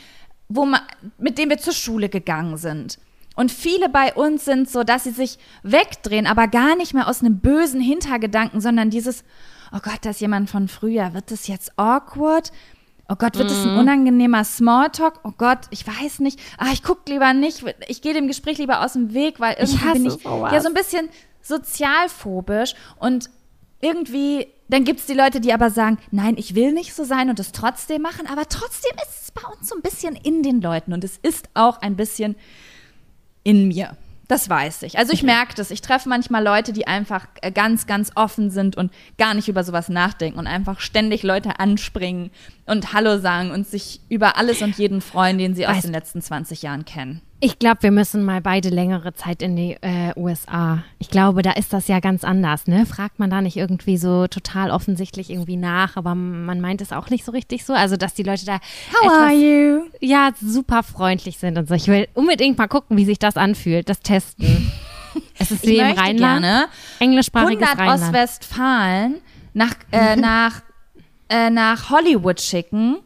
wo 0.48 0.64
man, 0.64 0.80
mit 1.18 1.38
dem 1.38 1.50
wir 1.50 1.58
zur 1.58 1.72
Schule 1.72 2.08
gegangen 2.08 2.56
sind. 2.56 2.98
Und 3.34 3.52
viele 3.52 3.88
bei 3.88 4.14
uns 4.14 4.44
sind 4.44 4.70
so, 4.70 4.82
dass 4.82 5.04
sie 5.04 5.10
sich 5.10 5.38
wegdrehen, 5.62 6.26
aber 6.26 6.48
gar 6.48 6.74
nicht 6.74 6.94
mehr 6.94 7.06
aus 7.06 7.20
einem 7.20 7.38
bösen 7.40 7.80
Hintergedanken, 7.80 8.60
sondern 8.60 8.88
dieses, 8.88 9.24
oh 9.72 9.78
Gott, 9.82 9.98
da 10.02 10.10
ist 10.10 10.20
jemand 10.20 10.48
von 10.48 10.68
früher. 10.68 11.12
Wird 11.12 11.30
das 11.30 11.46
jetzt 11.46 11.78
awkward? 11.78 12.50
Oh 13.08 13.14
Gott, 13.14 13.38
wird 13.38 13.50
es 13.50 13.64
ein 13.64 13.78
unangenehmer 13.78 14.42
Smalltalk? 14.42 15.20
Oh 15.22 15.32
Gott, 15.36 15.60
ich 15.70 15.86
weiß 15.86 16.20
nicht. 16.20 16.40
Ah, 16.58 16.70
ich 16.72 16.82
guck 16.82 17.08
lieber 17.08 17.34
nicht. 17.34 17.62
Ich 17.86 18.02
gehe 18.02 18.14
dem 18.14 18.26
Gespräch 18.26 18.58
lieber 18.58 18.84
aus 18.84 18.94
dem 18.94 19.14
Weg, 19.14 19.38
weil 19.38 19.54
irgendwie 19.54 19.78
hasse 19.78 19.92
bin 19.92 20.06
ich 20.06 20.12
sowas. 20.14 20.52
ja 20.52 20.60
so 20.60 20.68
ein 20.68 20.74
bisschen 20.74 21.08
sozialphobisch 21.40 22.74
und 22.98 23.30
irgendwie, 23.80 24.46
dann 24.68 24.84
gibt 24.84 25.00
es 25.00 25.06
die 25.06 25.14
Leute, 25.14 25.40
die 25.40 25.52
aber 25.52 25.70
sagen, 25.70 25.98
nein, 26.10 26.34
ich 26.38 26.54
will 26.54 26.72
nicht 26.72 26.94
so 26.94 27.04
sein 27.04 27.28
und 27.30 27.38
es 27.38 27.52
trotzdem 27.52 28.02
machen, 28.02 28.26
aber 28.26 28.48
trotzdem 28.48 28.92
ist 28.96 29.22
es 29.24 29.30
bei 29.32 29.42
uns 29.56 29.68
so 29.68 29.74
ein 29.76 29.82
bisschen 29.82 30.16
in 30.16 30.42
den 30.42 30.60
Leuten 30.60 30.92
und 30.92 31.04
es 31.04 31.18
ist 31.18 31.48
auch 31.54 31.80
ein 31.82 31.96
bisschen 31.96 32.36
in 33.42 33.68
mir. 33.68 33.96
Das 34.28 34.48
weiß 34.50 34.82
ich. 34.82 34.98
Also 34.98 35.12
ich 35.12 35.22
merke 35.22 35.54
das. 35.54 35.70
Ich 35.70 35.82
treffe 35.82 36.08
manchmal 36.08 36.42
Leute, 36.42 36.72
die 36.72 36.88
einfach 36.88 37.28
äh, 37.42 37.52
ganz, 37.52 37.86
ganz 37.86 38.10
offen 38.16 38.50
sind 38.50 38.76
und 38.76 38.90
gar 39.18 39.34
nicht 39.34 39.46
über 39.46 39.62
sowas 39.62 39.88
nachdenken 39.88 40.40
und 40.40 40.48
einfach 40.48 40.80
ständig 40.80 41.22
Leute 41.22 41.60
anspringen 41.60 42.30
und 42.66 42.92
Hallo 42.92 43.18
sagen 43.20 43.52
und 43.52 43.68
sich 43.68 44.00
über 44.08 44.36
alles 44.36 44.62
und 44.62 44.76
jeden 44.78 45.00
freuen, 45.00 45.38
den 45.38 45.54
sie 45.54 45.68
aus 45.68 45.76
Weißt- 45.76 45.82
den 45.82 45.92
letzten 45.92 46.22
20 46.22 46.62
Jahren 46.62 46.84
kennen. 46.84 47.22
Ich 47.38 47.58
glaube, 47.58 47.82
wir 47.82 47.90
müssen 47.90 48.24
mal 48.24 48.40
beide 48.40 48.70
längere 48.70 49.12
Zeit 49.12 49.42
in 49.42 49.56
die 49.56 49.76
äh, 49.82 50.12
USA. 50.16 50.82
Ich 50.98 51.10
glaube, 51.10 51.42
da 51.42 51.52
ist 51.52 51.72
das 51.74 51.86
ja 51.86 52.00
ganz 52.00 52.24
anders, 52.24 52.66
ne? 52.66 52.86
Fragt 52.86 53.18
man 53.18 53.28
da 53.28 53.42
nicht 53.42 53.58
irgendwie 53.58 53.98
so 53.98 54.26
total 54.26 54.70
offensichtlich 54.70 55.28
irgendwie 55.28 55.58
nach, 55.58 55.96
aber 55.96 56.14
man 56.14 56.62
meint 56.62 56.80
es 56.80 56.92
auch 56.92 57.10
nicht 57.10 57.26
so 57.26 57.32
richtig 57.32 57.66
so. 57.66 57.74
Also, 57.74 57.98
dass 57.98 58.14
die 58.14 58.22
Leute 58.22 58.46
da 58.46 58.56
etwas, 59.02 59.32
you? 59.32 59.82
ja 60.00 60.30
super 60.40 60.82
freundlich 60.82 61.36
sind 61.36 61.58
und 61.58 61.68
so. 61.68 61.74
Ich 61.74 61.88
will 61.88 62.08
unbedingt 62.14 62.56
mal 62.56 62.68
gucken, 62.68 62.96
wie 62.96 63.04
sich 63.04 63.18
das 63.18 63.36
anfühlt, 63.36 63.90
das 63.90 64.00
testen. 64.00 64.72
es 65.38 65.50
ist 65.50 65.66
wie 65.66 65.72
Ich 65.72 65.80
im 65.80 65.86
Rheinland, 65.88 66.42
gerne 66.42 66.66
englischsprachiges 67.00 67.68
100 67.68 67.78
Rheinland. 67.78 68.02
Ostwestfalen 68.02 69.14
nach, 69.52 69.74
äh, 69.92 70.16
nach, 70.16 70.62
äh, 71.28 71.50
nach 71.50 71.90
Hollywood 71.90 72.40
schicken 72.40 72.96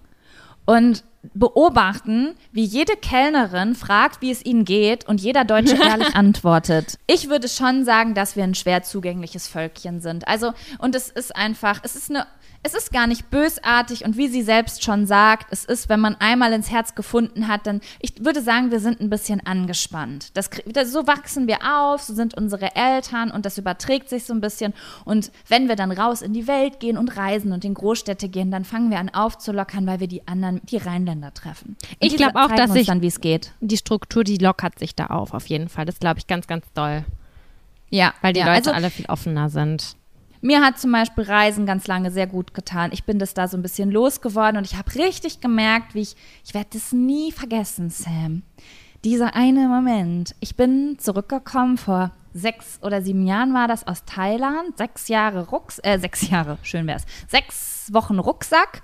und 0.67 1.03
beobachten, 1.35 2.35
wie 2.51 2.65
jede 2.65 2.97
Kellnerin 2.97 3.75
fragt, 3.75 4.23
wie 4.23 4.31
es 4.31 4.45
ihnen 4.45 4.65
geht 4.65 5.07
und 5.07 5.21
jeder 5.21 5.45
Deutsche 5.45 5.77
ehrlich 5.83 6.15
antwortet. 6.15 6.99
Ich 7.07 7.29
würde 7.29 7.49
schon 7.49 7.85
sagen, 7.85 8.15
dass 8.15 8.37
wir 8.37 8.45
ein 8.45 8.55
schwer 8.55 8.83
zugängliches 8.83 9.47
Völkchen 9.47 10.01
sind. 10.01 10.27
Also, 10.27 10.53
und 10.79 10.95
es 10.95 11.11
ist 11.11 11.37
einfach, 11.37 11.81
es 11.83 11.95
ist 11.95 12.11
eine, 12.11 12.27
es 12.63 12.75
ist 12.75 12.93
gar 12.93 13.07
nicht 13.07 13.31
bösartig 13.31 14.05
und 14.05 14.19
wie 14.19 14.29
sie 14.29 14.43
selbst 14.43 14.85
schon 14.85 15.07
sagt, 15.07 15.47
es 15.51 15.65
ist, 15.65 15.89
wenn 15.89 16.01
man 16.01 16.17
einmal 16.17 16.53
ins 16.53 16.71
Herz 16.71 16.95
gefunden 16.95 17.49
hat, 17.49 17.67
dann, 17.67 17.81
ich 18.01 18.23
würde 18.23 18.43
sagen, 18.43 18.71
wir 18.71 18.81
sind 18.81 19.01
ein 19.01 19.09
bisschen 19.09 19.41
angespannt. 19.47 20.37
Das, 20.37 20.51
das, 20.67 20.93
so 20.93 21.07
wachsen 21.07 21.47
wir 21.47 21.59
auf, 21.65 22.03
so 22.03 22.13
sind 22.13 22.35
unsere 22.35 22.77
Eltern 22.77 23.31
und 23.31 23.47
das 23.47 23.57
überträgt 23.57 24.11
sich 24.11 24.25
so 24.25 24.35
ein 24.35 24.43
bisschen. 24.43 24.75
Und 25.07 25.33
wenn 25.49 25.69
wir 25.69 25.77
dann 25.77 25.91
raus 25.91 26.21
in 26.21 26.35
die 26.35 26.47
Welt 26.47 26.81
gehen 26.81 26.99
und 26.99 27.17
reisen 27.17 27.53
und 27.53 27.65
in 27.65 27.73
Großstädte 27.73 28.29
gehen, 28.29 28.51
dann 28.51 28.65
fangen 28.67 28.91
wir 28.91 28.99
an 28.99 29.09
aufzulockern, 29.09 29.87
weil 29.87 30.01
wir 30.01 30.09
die 30.09 30.29
anderen, 30.29 30.61
die 30.65 30.77
Rheinländer 30.77 31.33
treffen. 31.33 31.77
Und 31.89 31.97
Ich 32.01 32.11
die 32.11 32.17
glaub 32.17 32.37
auch, 32.37 32.49
dass 32.55 32.71
uns 32.71 32.81
ich- 32.81 32.87
dann, 32.89 33.01
wie 33.01 33.07
es 33.07 33.21
geht. 33.23 33.53
Die 33.61 33.79
Struktur, 33.79 34.23
die 34.23 34.37
lockert 34.37 34.79
sich 34.79 34.95
da 34.95 35.07
auf, 35.07 35.33
auf 35.33 35.47
jeden 35.47 35.71
Fall. 35.71 35.87
Das 35.87 35.99
glaube 35.99 36.19
ich 36.19 36.27
ganz, 36.27 36.47
ganz 36.47 36.67
doll. 36.75 37.05
Ja, 37.89 38.13
Weil 38.21 38.35
die 38.35 38.41
ja, 38.41 38.47
Leute 38.47 38.57
also, 38.69 38.73
alle 38.73 38.91
viel 38.91 39.07
offener 39.07 39.49
sind. 39.49 39.97
Mir 40.43 40.63
hat 40.63 40.79
zum 40.79 40.93
Beispiel 40.93 41.25
Reisen 41.25 41.67
ganz 41.67 41.87
lange 41.87 42.11
sehr 42.11 42.27
gut 42.27 42.55
getan. 42.55 42.91
Ich 42.93 43.05
bin 43.05 43.19
das 43.19 43.35
da 43.35 43.47
so 43.47 43.59
ein 43.59 43.63
bisschen 43.63 43.91
losgeworden 43.91 44.57
und 44.57 44.65
ich 44.65 44.77
habe 44.77 44.95
richtig 44.95 45.41
gemerkt, 45.41 45.95
wie 45.95 46.01
ich, 46.01 46.17
ich 46.45 46.55
werde 46.55 46.71
das 46.73 46.93
nie 46.93 47.31
vergessen, 47.31 47.91
Sam. 47.91 48.43
Dieser 49.05 49.35
eine 49.35 49.69
Moment. 49.69 50.35
Ich 50.41 50.57
bin 50.57 50.99
zurückgekommen 50.99 51.77
vor 51.77 52.13
sechs 52.33 52.79
oder 52.83 53.03
sieben 53.03 53.27
Jahren 53.27 53.53
war 53.55 53.69
das 53.69 53.87
aus 53.87 54.05
Thailand. 54.05 54.79
Sechs 54.79 55.09
Jahre 55.09 55.49
Rucks, 55.49 55.79
äh, 55.83 55.99
sechs 55.99 56.29
Jahre, 56.31 56.59
schön 56.63 56.87
wär's. 56.87 57.05
Sechs 57.29 57.93
Wochen 57.93 58.19
Rucksack. 58.19 58.83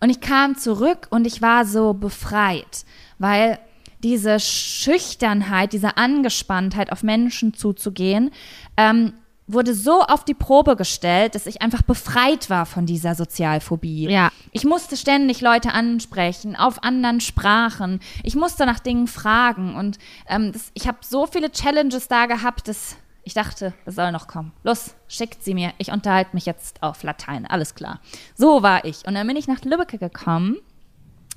Und 0.00 0.10
ich 0.10 0.20
kam 0.20 0.56
zurück 0.56 1.06
und 1.10 1.26
ich 1.26 1.40
war 1.40 1.64
so 1.64 1.94
befreit, 1.94 2.84
weil 3.18 3.58
diese 4.02 4.38
Schüchternheit, 4.38 5.72
diese 5.72 5.96
Angespanntheit 5.96 6.92
auf 6.92 7.02
Menschen 7.02 7.54
zuzugehen, 7.54 8.30
ähm, 8.76 9.14
wurde 9.46 9.74
so 9.74 10.02
auf 10.02 10.24
die 10.24 10.34
Probe 10.34 10.76
gestellt, 10.76 11.34
dass 11.34 11.46
ich 11.46 11.60
einfach 11.60 11.82
befreit 11.82 12.48
war 12.48 12.66
von 12.66 12.86
dieser 12.86 13.14
Sozialphobie. 13.14 14.08
Ja. 14.08 14.30
Ich 14.52 14.64
musste 14.64 14.96
ständig 14.96 15.40
Leute 15.40 15.72
ansprechen, 15.72 16.56
auf 16.56 16.82
anderen 16.82 17.20
Sprachen. 17.20 18.00
Ich 18.22 18.34
musste 18.34 18.64
nach 18.66 18.80
Dingen 18.80 19.06
fragen. 19.06 19.74
Und 19.74 19.98
ähm, 20.28 20.52
das, 20.52 20.70
ich 20.74 20.88
habe 20.88 20.98
so 21.02 21.26
viele 21.26 21.52
Challenges 21.52 22.08
da 22.08 22.26
gehabt, 22.26 22.68
dass 22.68 22.96
ich 23.22 23.34
dachte, 23.34 23.72
es 23.86 23.94
soll 23.94 24.12
noch 24.12 24.28
kommen. 24.28 24.52
Los, 24.62 24.94
schickt 25.08 25.42
sie 25.42 25.54
mir. 25.54 25.72
Ich 25.78 25.90
unterhalte 25.90 26.34
mich 26.34 26.46
jetzt 26.46 26.82
auf 26.82 27.02
Latein. 27.02 27.46
Alles 27.46 27.74
klar. 27.74 28.00
So 28.34 28.62
war 28.62 28.84
ich. 28.84 29.06
Und 29.06 29.14
dann 29.14 29.26
bin 29.26 29.36
ich 29.36 29.48
nach 29.48 29.62
Lübeck 29.62 29.98
gekommen 29.98 30.58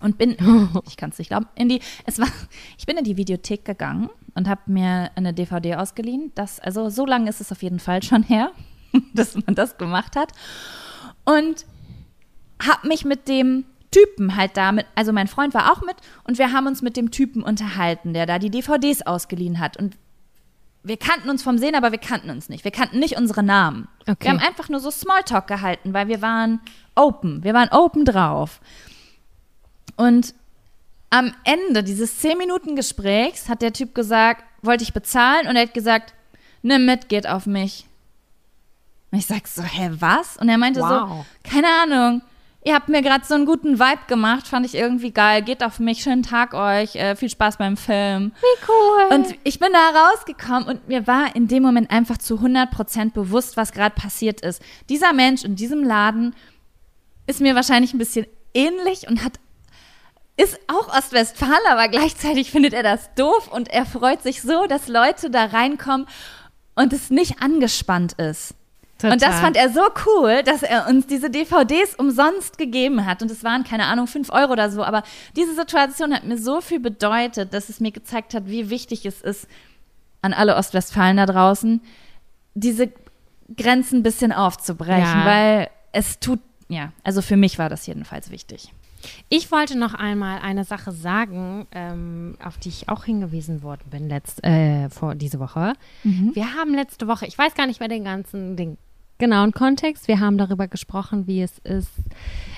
und 0.02 0.18
bin, 0.18 0.38
ich 0.88 0.98
kann 0.98 1.12
es 1.12 1.20
nicht 1.20 1.30
glauben, 1.30 1.48
in 1.56 1.70
die, 1.70 1.82
es 2.06 2.20
war, 2.20 2.28
ich 2.78 2.86
bin 2.86 2.98
in 2.98 3.04
die 3.04 3.18
Videothek 3.18 3.66
gegangen 3.66 4.10
und 4.38 4.48
habe 4.48 4.62
mir 4.68 5.10
eine 5.16 5.34
DVD 5.34 5.76
ausgeliehen. 5.76 6.32
Das, 6.36 6.60
also 6.60 6.90
so 6.90 7.06
lange 7.06 7.28
ist 7.28 7.42
es 7.42 7.52
auf 7.52 7.64
jeden 7.64 7.80
Fall 7.80 8.04
schon 8.04 8.22
her, 8.24 8.52
dass 9.14 9.36
man 9.36 9.56
das 9.56 9.78
gemacht 9.78 10.16
hat. 10.16 10.32
Und 11.26 11.66
habe 12.66 12.88
mich 12.88 13.04
mit 13.04 13.28
dem 13.28 13.66
Typen 13.92 14.36
halt 14.36 14.56
da 14.56 14.72
mit, 14.72 14.86
also 14.96 15.12
mein 15.12 15.28
Freund 15.28 15.54
war 15.54 15.72
auch 15.72 15.82
mit 15.82 15.96
und 16.24 16.38
wir 16.38 16.54
haben 16.54 16.68
uns 16.68 16.82
mit 16.82 16.98
dem 16.98 17.10
Typen 17.10 17.42
unterhalten, 17.42 18.14
der 18.14 18.26
da 18.26 18.38
die 18.38 18.52
DVDs 18.52 19.02
ausgeliehen 19.02 19.60
hat. 19.60 19.76
Und 19.78 19.98
wir 20.84 20.98
kannten 20.98 21.30
uns 21.30 21.42
vom 21.42 21.58
Sehen, 21.58 21.74
aber 21.74 21.92
wir 21.92 22.00
kannten 22.00 22.30
uns 22.30 22.48
nicht. 22.48 22.64
Wir 22.64 22.72
kannten 22.72 23.00
nicht 23.00 23.18
unsere 23.18 23.42
Namen. 23.42 23.88
Okay. 24.02 24.18
Wir 24.20 24.32
haben 24.32 24.40
einfach 24.40 24.70
nur 24.70 24.80
so 24.80 24.92
Smalltalk 24.92 25.48
gehalten, 25.48 25.94
weil 25.94 26.08
wir 26.08 26.22
waren 26.22 26.62
open. 26.96 27.44
Wir 27.44 27.56
waren 27.56 27.70
open 27.72 28.06
drauf. 28.06 28.62
Und 29.96 30.36
am 31.10 31.34
Ende 31.44 31.84
dieses 31.84 32.20
10 32.20 32.38
Minuten 32.38 32.76
Gesprächs 32.76 33.50
hat 33.50 33.62
der 33.62 33.74
Typ 33.74 33.96
gesagt, 33.96 34.44
wollte 34.62 34.84
ich 34.84 34.94
bezahlen 34.94 35.48
und 35.48 35.56
er 35.56 35.64
hat 35.64 35.74
gesagt, 35.74 36.14
nimm 36.62 36.86
mit, 36.86 37.10
geht 37.10 37.28
auf 37.28 37.46
mich. 37.46 37.86
Und 39.12 39.20
ich 39.20 39.26
sag 39.26 39.48
so, 39.48 39.64
hä, 39.64 39.90
was? 40.00 40.38
Und 40.38 40.50
er 40.50 40.58
meinte 40.58 40.82
Wow. 40.82 40.90
so, 40.90 41.26
keine 41.50 41.68
Ahnung, 41.82 42.22
ihr 42.66 42.76
habt 42.76 42.90
mir 42.90 43.02
gerade 43.02 43.26
so 43.26 43.36
einen 43.36 43.46
guten 43.46 43.80
Vibe 43.80 44.02
gemacht, 44.08 44.48
fand 44.48 44.66
ich 44.66 44.76
irgendwie 44.76 45.12
geil, 45.12 45.42
geht 45.44 45.64
auf 45.64 45.80
mich, 45.80 46.04
schönen 46.04 46.24
Tag 46.24 46.54
euch, 46.54 46.96
äh, 46.98 47.16
viel 47.16 47.30
Spaß 47.30 47.56
beim 47.58 47.78
Film. 47.78 48.34
Wie 48.42 48.66
cool. 48.68 49.18
Und 49.18 49.36
ich 49.46 49.60
bin 49.60 49.70
da 49.72 49.98
rausgekommen 50.10 50.66
und 50.68 50.90
mir 50.90 51.08
war 51.08 51.34
in 51.38 51.48
dem 51.48 51.64
Moment 51.64 51.90
einfach 51.90 52.18
zu 52.18 52.42
100% 52.42 53.14
bewusst, 53.14 53.56
was 53.56 53.72
gerade 53.72 53.96
passiert 53.96 54.42
ist. 54.42 54.62
Dieser 54.90 55.14
Mensch 55.14 55.46
in 55.46 55.56
diesem 55.56 55.84
Laden 55.86 56.36
ist 57.28 57.40
mir 57.40 57.56
wahrscheinlich 57.56 57.94
ein 57.94 57.98
bisschen 58.00 58.26
ähnlich 58.54 59.08
und 59.08 59.24
hat 59.24 59.40
ist 60.38 60.60
auch 60.68 60.96
Ostwestfalen, 60.96 61.66
aber 61.70 61.88
gleichzeitig 61.90 62.52
findet 62.52 62.74
er 62.74 62.84
das 62.84 63.14
doof 63.16 63.50
und 63.52 63.70
er 63.70 63.86
freut 63.86 64.22
sich 64.22 64.42
so, 64.42 64.68
dass 64.68 64.88
Leute 64.88 65.30
da 65.30 65.46
reinkommen 65.46 66.08
und 66.76 66.94
es 66.94 67.10
nicht 67.10 67.42
angespannt 67.42 68.14
ist. 68.14 68.54
Und 69.04 69.22
das 69.22 69.40
fand 69.40 69.56
er 69.58 69.70
so 69.70 69.82
cool, 70.06 70.42
dass 70.44 70.64
er 70.64 70.88
uns 70.88 71.06
diese 71.06 71.30
DVDs 71.30 71.96
umsonst 71.96 72.58
gegeben 72.58 73.06
hat. 73.06 73.22
Und 73.22 73.30
es 73.30 73.44
waren, 73.44 73.64
keine 73.64 73.86
Ahnung, 73.86 74.08
fünf 74.08 74.32
Euro 74.32 74.54
oder 74.54 74.72
so. 74.72 74.84
Aber 74.84 75.04
diese 75.36 75.54
Situation 75.54 76.14
hat 76.14 76.24
mir 76.24 76.38
so 76.38 76.62
viel 76.62 76.80
bedeutet, 76.80 77.54
dass 77.54 77.70
es 77.70 77.80
mir 77.80 77.92
gezeigt 77.92 78.34
hat, 78.34 78.48
wie 78.48 78.72
wichtig 78.72 79.06
es 79.06 79.22
ist, 79.22 79.48
an 80.24 80.34
alle 80.34 80.56
Ostwestfalen 80.56 81.18
da 81.18 81.28
draußen, 81.28 81.82
diese 82.56 82.92
Grenzen 83.56 84.00
ein 84.00 84.04
bisschen 84.04 84.32
aufzubrechen. 84.32 85.20
Ja. 85.20 85.26
Weil 85.26 85.70
es 85.92 86.20
tut, 86.20 86.40
ja, 86.68 86.92
also 87.04 87.22
für 87.22 87.38
mich 87.38 87.60
war 87.60 87.70
das 87.70 87.86
jedenfalls 87.86 88.32
wichtig. 88.32 88.74
Ich 89.30 89.52
wollte 89.52 89.78
noch 89.78 89.94
einmal 89.94 90.40
eine 90.40 90.64
Sache 90.64 90.92
sagen, 90.92 91.68
ähm, 91.72 92.36
auf 92.44 92.58
die 92.58 92.70
ich 92.70 92.90
auch 92.90 93.04
hingewiesen 93.06 93.62
worden 93.64 93.84
bin 93.92 94.10
letzt, 94.10 94.44
äh, 94.44 94.90
vor 94.90 95.16
diese 95.16 95.40
Woche. 95.40 95.74
Wir 96.04 96.54
haben 96.56 96.74
letzte 96.74 97.08
Woche, 97.08 97.26
ich 97.28 97.38
weiß 97.38 97.54
gar 97.56 97.68
nicht 97.68 97.80
mehr 97.80 97.90
den 97.90 98.04
ganzen, 98.04 98.56
den 98.58 98.78
genauen 99.20 99.52
Kontext, 99.52 100.08
wir 100.08 100.20
haben 100.20 100.38
darüber 100.38 100.68
gesprochen, 100.68 101.26
wie 101.28 101.42
es 101.42 101.58
ist, 101.60 101.92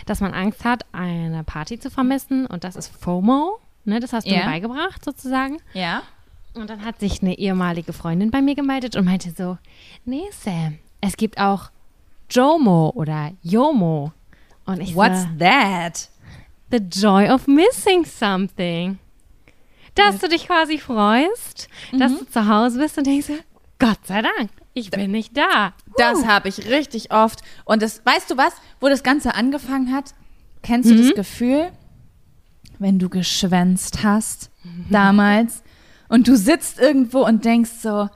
dass 0.06 0.20
man 0.22 0.34
Angst 0.34 0.66
hat, 0.66 0.84
eine 0.92 1.44
Party 1.44 1.80
zu 1.80 1.90
vermissen 1.90 2.46
und 2.46 2.64
das 2.64 2.76
ist 2.76 2.88
FOMO. 2.90 3.60
Ne, 3.86 4.00
das 4.02 4.12
hast 4.14 4.28
du 4.28 4.32
Ja. 4.32 4.40
mir 4.40 4.46
beigebracht 4.46 5.04
sozusagen. 5.06 5.58
Ja. 5.74 6.04
Und 6.54 6.70
dann 6.70 6.84
hat 6.84 7.00
sich 7.00 7.22
eine 7.22 7.38
ehemalige 7.38 7.94
Freundin 7.94 8.30
bei 8.30 8.42
mir 8.42 8.56
gemeldet 8.56 8.96
und 8.98 9.06
meinte 9.06 9.32
so, 9.32 9.58
nee 10.06 10.24
Sam, 10.32 10.78
es 11.02 11.16
gibt 11.16 11.40
auch 11.40 11.70
JOMO 12.30 12.92
oder 12.96 13.32
YOMO. 13.42 14.12
Und 14.66 14.82
ich 14.82 14.96
What's 14.96 15.24
so, 15.24 15.30
that? 15.40 16.10
The 16.72 16.78
joy 16.78 17.30
of 17.30 17.48
missing 17.48 18.06
something. 18.06 19.00
Dass 19.96 20.20
du 20.20 20.30
dich 20.30 20.46
quasi 20.48 20.78
freust, 20.78 21.68
dass 21.92 22.18
du 22.18 22.26
zu 22.26 22.48
Hause 22.48 22.80
bist 22.80 22.98
und 22.98 23.08
denkst, 23.08 23.32
Gott 23.80 24.00
sei 24.06 24.22
Dank, 24.22 24.50
ich 24.74 24.92
bin 24.92 25.12
nicht 25.12 25.36
da. 25.36 25.74
Das 25.98 26.26
habe 26.26 26.48
ich 26.50 26.70
richtig 26.70 27.12
oft. 27.12 27.42
Und 27.66 27.82
das, 27.82 28.06
weißt 28.06 28.30
du 28.30 28.38
was, 28.38 28.54
wo 28.80 28.88
das 28.88 29.04
Ganze 29.04 29.36
angefangen 29.36 29.94
hat? 29.94 30.14
Kennst 30.62 30.90
du 30.90 30.96
das 30.96 31.14
Gefühl, 31.14 31.72
wenn 32.78 33.00
du 33.00 33.10
geschwänzt 33.10 34.04
hast 34.04 34.52
damals 34.90 35.64
und 36.08 36.28
du 36.28 36.36
sitzt 36.36 36.80
irgendwo 36.80 37.26
und 37.26 37.46
denkst 37.46 37.72
so, 37.82 38.10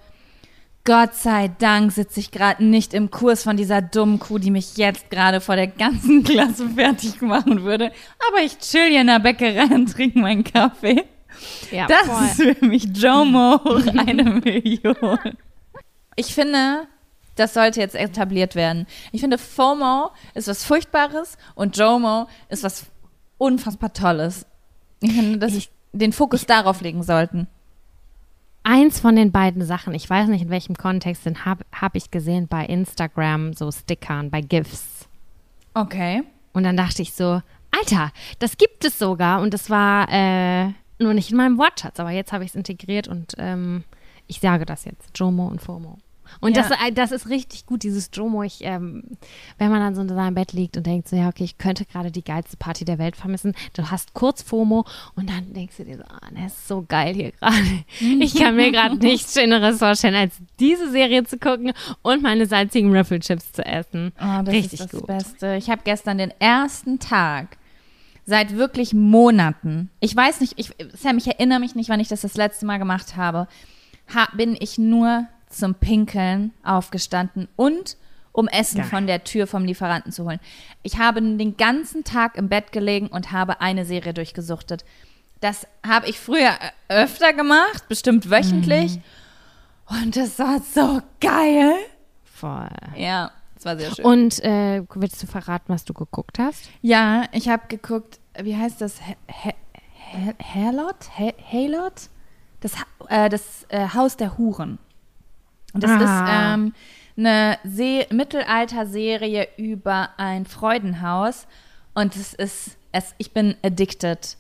Gott 0.86 1.16
sei 1.16 1.48
Dank 1.60 1.94
sitze 1.94 2.20
ich 2.20 2.32
gerade 2.32 2.64
nicht 2.64 2.94
im 2.94 3.10
Kurs 3.10 3.44
von 3.44 3.56
dieser 3.56 3.82
dummen 3.82 4.20
Kuh, 4.20 4.38
die 4.38 4.52
mich 4.52 4.76
jetzt 4.76 5.10
gerade 5.10 5.40
vor 5.40 5.56
der 5.56 5.68
ganzen 5.68 6.24
Klasse 6.26 6.68
fertig 6.70 7.22
machen 7.22 7.64
würde. 7.64 7.92
Aber 8.30 8.44
ich 8.44 8.58
chill 8.60 8.90
hier 8.90 9.02
in 9.02 9.08
der 9.08 9.20
Bäckerei 9.20 9.74
und 9.74 9.92
trinke 9.94 10.20
meinen 10.20 10.44
Kaffee. 10.44 11.06
Ja, 11.72 11.88
Das 11.88 12.06
voll. 12.08 12.26
ist 12.50 12.58
für 12.60 12.66
mich 12.66 12.86
Jomo 12.96 13.60
hoch 13.64 13.88
eine 14.08 14.24
Million. 14.26 15.18
Ich 16.16 16.34
finde, 16.36 16.86
das 17.36 17.54
sollte 17.54 17.80
jetzt 17.80 17.96
etabliert 17.96 18.56
werden. 18.56 18.86
Ich 19.12 19.22
finde, 19.22 19.38
FOMO 19.38 20.12
ist 20.36 20.48
was 20.50 20.64
Furchtbares 20.66 21.38
und 21.56 21.78
JOMO 21.78 22.28
ist 22.50 22.64
was 22.64 22.86
unfassbar 23.38 23.94
Tolles. 23.94 24.46
Ich 25.00 25.14
finde, 25.14 25.40
dass 25.40 25.54
ich 25.56 25.70
den 25.94 26.14
Fokus 26.14 26.46
darauf 26.46 26.82
legen 26.82 27.04
sollten. 27.04 27.48
Eins 28.64 29.00
von 29.00 29.16
den 29.16 29.32
beiden 29.32 29.64
Sachen, 29.66 29.94
ich 29.94 30.10
weiß 30.10 30.30
nicht 30.30 30.44
in 30.44 30.50
welchem 30.50 30.76
Kontext, 30.76 31.26
den 31.26 31.44
habe 31.44 31.66
hab 31.74 31.96
ich 31.96 32.12
gesehen 32.12 32.48
bei 32.48 32.66
Instagram, 32.66 33.54
so 33.54 33.70
Stickern, 33.72 34.30
bei 34.30 34.40
GIFs. 34.42 35.08
Okay. 35.74 36.24
Und 36.54 36.64
dann 36.64 36.78
dachte 36.78 37.02
ich 37.02 37.14
so, 37.14 37.42
Alter, 37.72 38.12
das 38.40 38.58
gibt 38.58 38.86
es 38.86 38.98
sogar. 38.98 39.42
Und 39.42 39.54
das 39.54 39.70
war 39.70 40.08
äh, 40.10 40.72
nur 41.00 41.14
nicht 41.14 41.32
in 41.32 41.38
meinem 41.38 41.58
Wortschatz, 41.58 42.00
aber 42.00 42.12
jetzt 42.12 42.32
habe 42.32 42.46
ich 42.46 42.52
es 42.52 42.56
integriert 42.56 43.08
und 43.08 43.34
ähm, 43.38 43.84
ich 44.28 44.40
sage 44.40 44.66
das 44.66 44.86
jetzt, 44.86 45.10
JOMO 45.18 45.48
und 45.48 45.62
FOMO. 45.62 45.98
Und 46.42 46.56
Ja. 46.58 46.64
das, 46.64 46.72
äh, 46.72 46.92
das 46.92 47.12
ist 47.12 47.30
richtig 47.30 47.66
gut, 47.66 47.84
dieses 47.84 48.10
JOMO. 48.14 48.44
Ich, 48.44 48.60
ähm, 48.64 49.04
wenn 49.58 49.70
man 49.72 49.80
dann 49.80 49.96
so 49.96 50.02
in 50.02 50.10
seinem 50.10 50.36
Bett 50.36 50.54
liegt 50.54 50.78
und 50.78 50.86
denkt 50.86 51.08
so, 51.08 51.16
ja, 51.16 51.28
okay, 51.30 51.44
ich 51.44 51.58
könnte 51.58 51.86
gerade 51.86 52.12
die 52.12 52.24
geilste 52.24 52.58
Party 52.58 52.86
der 52.86 52.98
Welt 52.98 53.16
vermissen. 53.16 53.54
Du 53.74 53.90
hast 53.92 54.14
kurz 54.14 54.42
FOMO 54.42 54.86
und 55.16 55.30
dann 55.30 55.54
denkst 55.54 55.78
du 55.78 55.86
dir 55.86 55.98
so, 55.98 56.04
ah, 56.04 56.30
das 56.34 56.54
ist 56.54 56.68
so 56.68 56.84
geil 56.88 57.14
hier 57.16 57.32
gerade. 57.32 57.84
Ich 58.00 58.36
kann 58.36 58.56
mir 58.56 58.72
gerade 58.72 58.96
nichts 58.98 59.34
Schöneres 59.34 59.78
vorstellen, 59.80 60.16
als 60.16 60.36
diese 60.60 60.90
Serie 60.92 61.24
zu 61.24 61.38
gucken 61.38 61.74
und 62.02 62.22
meine 62.24 62.46
salzigen 62.46 62.96
Ruffle-Chips 62.96 63.52
zu 63.54 63.66
essen. 63.66 64.12
Oh, 64.20 64.42
das 64.44 64.54
Richtig 64.54 64.80
ist 64.80 64.94
das 64.94 65.00
gut. 65.00 65.08
Beste. 65.08 65.56
Ich 65.56 65.70
habe 65.70 65.82
gestern 65.84 66.18
den 66.18 66.32
ersten 66.40 67.00
Tag 67.00 67.58
seit 68.26 68.56
wirklich 68.56 68.94
Monaten. 68.94 69.90
Ich 70.00 70.16
weiß 70.16 70.40
nicht, 70.42 70.54
ich, 70.58 70.72
Sam, 70.94 71.18
ich 71.18 71.28
erinnere 71.28 71.60
mich 71.60 71.76
nicht, 71.76 71.90
wann 71.90 72.00
ich 72.00 72.08
das 72.08 72.22
das 72.22 72.36
letzte 72.36 72.66
Mal 72.66 72.78
gemacht 72.80 73.16
habe. 73.18 73.48
Ha, 74.16 74.28
bin 74.36 74.56
ich 74.60 74.78
nur 74.78 75.28
zum 75.54 75.76
Pinkeln 75.76 76.52
aufgestanden 76.64 77.48
und 77.56 77.98
um 78.32 78.48
Essen 78.48 78.80
Geil. 78.80 78.90
von 78.90 79.08
der 79.08 79.24
Tür 79.24 79.48
vom 79.48 79.64
Lieferanten 79.64 80.12
zu 80.12 80.26
holen. 80.26 80.40
Ich 80.82 80.98
habe 80.98 81.22
den 81.22 81.56
ganzen 81.56 82.04
Tag 82.04 82.36
im 82.36 82.50
Bett 82.50 82.72
gelegen 82.72 83.08
und 83.08 83.32
habe 83.32 83.62
eine 83.62 83.86
Serie 83.86 84.14
durchgesuchtet. 84.14 84.84
Das 85.40 85.68
habe 85.86 86.08
ich 86.08 86.20
früher 86.20 86.52
äh, 86.88 87.04
öfter 87.04 87.34
gemacht, 87.34 87.88
bestimmt 87.88 88.30
wöchentlich. 88.30 89.00
Und 89.86 90.16
das 90.16 90.40
war 90.40 90.60
so 90.60 91.02
geil. 91.22 91.74
Voll. 92.24 92.70
Ja, 92.96 93.32
das 93.56 93.66
war 93.66 93.78
sehr 93.78 93.94
schön. 93.94 94.06
Und 94.06 94.44
äh, 94.44 94.84
willst 94.96 95.22
du 95.22 95.28
verraten, 95.28 95.72
was 95.72 95.86
du 95.86 95.94
geguckt 95.94 96.40
hast? 96.40 96.70
Ja, 96.82 97.26
ich 97.32 97.50
habe 97.50 97.64
geguckt, 97.68 98.20
wie 98.42 98.56
heißt 98.56 98.82
das? 98.82 99.00
Halot? 100.54 100.96
Halot? 101.52 102.10
Das, 102.62 102.74
äh, 103.10 103.30
das 103.30 103.66
äh, 103.70 103.90
Haus 103.90 104.18
der 104.18 104.38
Huren. 104.38 104.80
Und 105.74 105.84
das 105.84 105.92
Ah. 105.92 105.96
ist 105.96 106.32
ähm, 106.56 106.74
eine 107.18 107.58
Se 107.64 108.06
Mittelalter-Serie 108.12 109.48
über 109.58 110.10
ein 110.18 110.46
Freudenhaus. 110.46 111.48
Und 111.94 112.16
es 112.16 112.34
ist, 112.34 112.78
es, 112.92 113.14
ich 113.18 113.32
bin 113.32 113.56
addicted. 113.64 114.38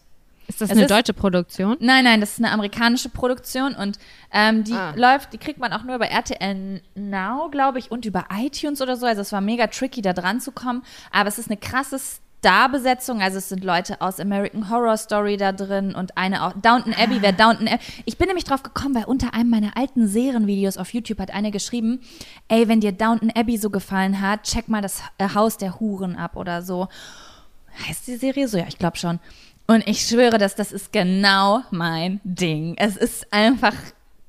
Ist 0.47 0.59
das 0.59 0.69
Es 0.69 0.71
eine 0.71 0.81
ist- 0.83 0.91
deutsche 0.91 1.13
Produktion? 1.13 1.77
Nein, 1.79 2.03
nein, 2.03 2.19
das 2.19 2.33
ist 2.33 2.39
eine 2.39 2.51
amerikanische 2.51 3.07
Produktion 3.09 3.75
und 3.75 3.97
ähm, 4.31 4.63
die 4.65 4.73
Ah. 4.73 4.93
läuft, 4.95 5.31
die 5.33 5.37
kriegt 5.37 5.57
man 5.59 5.71
auch 5.71 5.83
nur 5.83 5.95
über 5.95 6.07
RTL 6.09 6.81
Now, 6.95 7.49
glaube 7.49 7.79
ich, 7.79 7.91
und 7.91 8.05
über 8.05 8.25
iTunes 8.33 8.81
oder 8.81 8.97
so. 8.97 9.05
Also 9.05 9.21
es 9.21 9.31
war 9.31 9.39
mega 9.41 9.67
tricky, 9.67 10.01
da 10.01 10.11
dran 10.13 10.41
zu 10.41 10.51
kommen. 10.51 10.83
Aber 11.11 11.29
es 11.29 11.37
ist 11.39 11.47
eine 11.49 11.57
krasse 11.57 11.97
Starbesetzung. 12.43 13.21
Also 13.21 13.37
es 13.37 13.47
sind 13.47 13.63
Leute 13.63 14.01
aus 14.01 14.19
American 14.19 14.69
Horror 14.69 14.97
Story 14.97 15.37
da 15.37 15.53
drin 15.53 15.95
und 15.95 16.17
eine 16.17 16.43
auch. 16.43 16.51
Downton 16.61 16.93
Abbey, 16.93 17.21
wer 17.21 17.31
Downton 17.31 17.69
Abbey. 17.69 17.81
Ich 18.03 18.17
bin 18.17 18.27
nämlich 18.27 18.43
drauf 18.43 18.63
gekommen, 18.63 18.95
weil 18.95 19.05
unter 19.05 19.33
einem 19.33 19.49
meiner 19.49 19.77
alten 19.77 20.09
Serienvideos 20.09 20.75
auf 20.75 20.93
YouTube 20.93 21.19
hat 21.19 21.33
eine 21.33 21.51
geschrieben, 21.51 22.01
ey, 22.49 22.67
wenn 22.67 22.81
dir 22.81 22.91
Downton 22.91 23.31
Abbey 23.33 23.57
so 23.57 23.69
gefallen 23.69 24.19
hat, 24.19 24.43
check 24.43 24.67
mal 24.67 24.81
das 24.81 25.01
äh, 25.19 25.29
Haus 25.33 25.55
der 25.55 25.79
Huren 25.79 26.17
ab 26.17 26.35
oder 26.35 26.61
so. 26.61 26.89
Heißt 27.87 28.07
die 28.07 28.17
Serie 28.17 28.49
so? 28.49 28.57
Ja, 28.57 28.65
ich 28.67 28.77
glaube 28.77 28.97
schon. 28.97 29.21
Und 29.65 29.87
ich 29.87 30.01
schwöre, 30.01 30.37
dass 30.37 30.55
das 30.55 30.73
ist 30.73 30.91
genau 30.91 31.61
mein 31.71 32.19
Ding. 32.25 32.75
Es 32.77 32.97
ist 32.97 33.31
einfach 33.31 33.75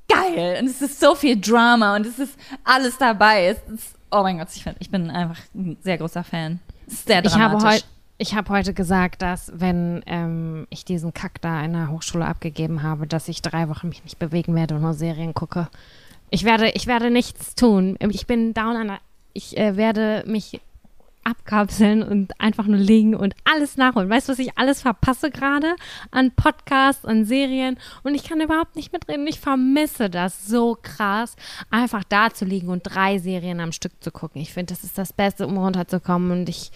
geil 0.07 0.59
und 0.61 0.69
es 0.69 0.81
ist 0.81 1.01
so 1.01 1.15
viel 1.15 1.39
Drama 1.39 1.97
und 1.97 2.05
es 2.05 2.17
ist 2.17 2.39
alles 2.63 2.97
dabei. 2.97 3.49
Ist, 3.49 3.95
oh 4.09 4.21
mein 4.21 4.37
Gott, 4.37 4.47
ich, 4.55 4.63
find, 4.63 4.77
ich 4.79 4.89
bin 4.89 5.11
einfach 5.11 5.41
ein 5.53 5.75
sehr 5.81 5.97
großer 5.97 6.23
Fan. 6.23 6.61
Es 6.87 6.93
ist 6.93 7.07
sehr 7.07 7.25
Ich 7.25 7.35
habe, 7.35 7.57
dramatisch. 7.57 7.83
Ich 8.17 8.33
habe 8.33 8.49
heute 8.49 8.73
gesagt, 8.73 9.21
dass 9.21 9.51
wenn 9.55 10.01
ähm, 10.05 10.67
ich 10.69 10.85
diesen 10.85 11.13
Kack 11.13 11.41
da 11.41 11.63
in 11.63 11.73
der 11.73 11.89
Hochschule 11.89 12.25
abgegeben 12.25 12.83
habe, 12.83 13.07
dass 13.07 13.27
ich 13.27 13.41
drei 13.41 13.67
Wochen 13.69 13.89
mich 13.89 14.03
nicht 14.03 14.19
bewegen 14.19 14.55
werde 14.55 14.75
und 14.75 14.81
nur 14.81 14.93
Serien 14.93 15.33
gucke. 15.33 15.67
Ich 16.29 16.43
werde, 16.43 16.69
ich 16.71 16.87
werde 16.87 17.11
nichts 17.11 17.55
tun. 17.55 17.97
Ich 18.09 18.25
bin 18.25 18.53
down 18.53 18.75
an 18.75 18.87
der, 18.87 18.99
ich 19.33 19.57
äh, 19.57 19.75
werde 19.75 20.23
mich 20.25 20.61
abkapseln 21.25 22.03
und 22.03 22.39
einfach 22.39 22.67
nur 22.67 22.77
liegen 22.77 23.15
und 23.15 23.35
alles 23.43 23.77
nachholen. 23.77 24.09
Weißt 24.09 24.29
du, 24.29 24.33
was 24.33 24.39
ich 24.39 24.57
alles 24.57 24.83
verpasse 24.83 25.31
gerade 25.31 25.75
an 26.11 26.31
Podcasts, 26.31 27.03
an 27.03 27.25
Serien 27.25 27.77
und 28.03 28.13
ich 28.15 28.23
kann 28.23 28.39
überhaupt 28.39 28.75
nicht 28.75 28.93
mitreden. 28.93 29.25
Ich 29.27 29.39
vermisse 29.39 30.09
das 30.09 30.47
so 30.47 30.77
krass, 30.81 31.35
einfach 31.71 32.03
da 32.03 32.29
zu 32.29 32.45
liegen 32.45 32.69
und 32.69 32.83
drei 32.83 33.17
Serien 33.17 33.59
am 33.59 33.71
Stück 33.71 33.91
zu 34.01 34.11
gucken. 34.11 34.39
Ich 34.39 34.53
finde, 34.53 34.73
das 34.73 34.83
ist 34.83 34.97
das 34.97 35.13
Beste, 35.13 35.47
um 35.47 35.57
runterzukommen 35.57 36.31
und 36.31 36.47
ich, 36.47 36.71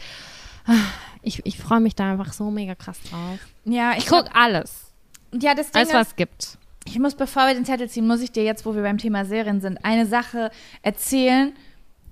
ich, 1.22 1.46
ich 1.46 1.58
freue 1.58 1.80
mich 1.80 1.96
da 1.96 2.12
einfach 2.12 2.34
so 2.34 2.50
mega 2.52 2.76
krass 2.76 3.00
drauf. 3.10 3.40
ja, 3.66 3.94
Ich 3.98 4.08
gucke 4.08 4.34
alles, 4.34 4.92
ja, 5.34 5.54
das 5.54 5.72
Ding 5.72 5.82
alles 5.82 5.94
was 5.94 6.08
es 6.10 6.16
gibt. 6.16 6.58
Ich 6.86 6.98
muss, 6.98 7.14
bevor 7.16 7.46
wir 7.48 7.54
den 7.54 7.66
Zettel 7.66 7.90
ziehen, 7.90 8.08
muss 8.08 8.22
ich 8.22 8.32
dir 8.32 8.44
jetzt, 8.44 8.66
wo 8.66 8.74
wir 8.74 8.82
beim 8.82 8.98
Thema 8.98 9.26
Serien 9.26 9.62
sind, 9.62 9.84
eine 9.86 10.06
Sache 10.06 10.50
erzählen. 10.82 11.54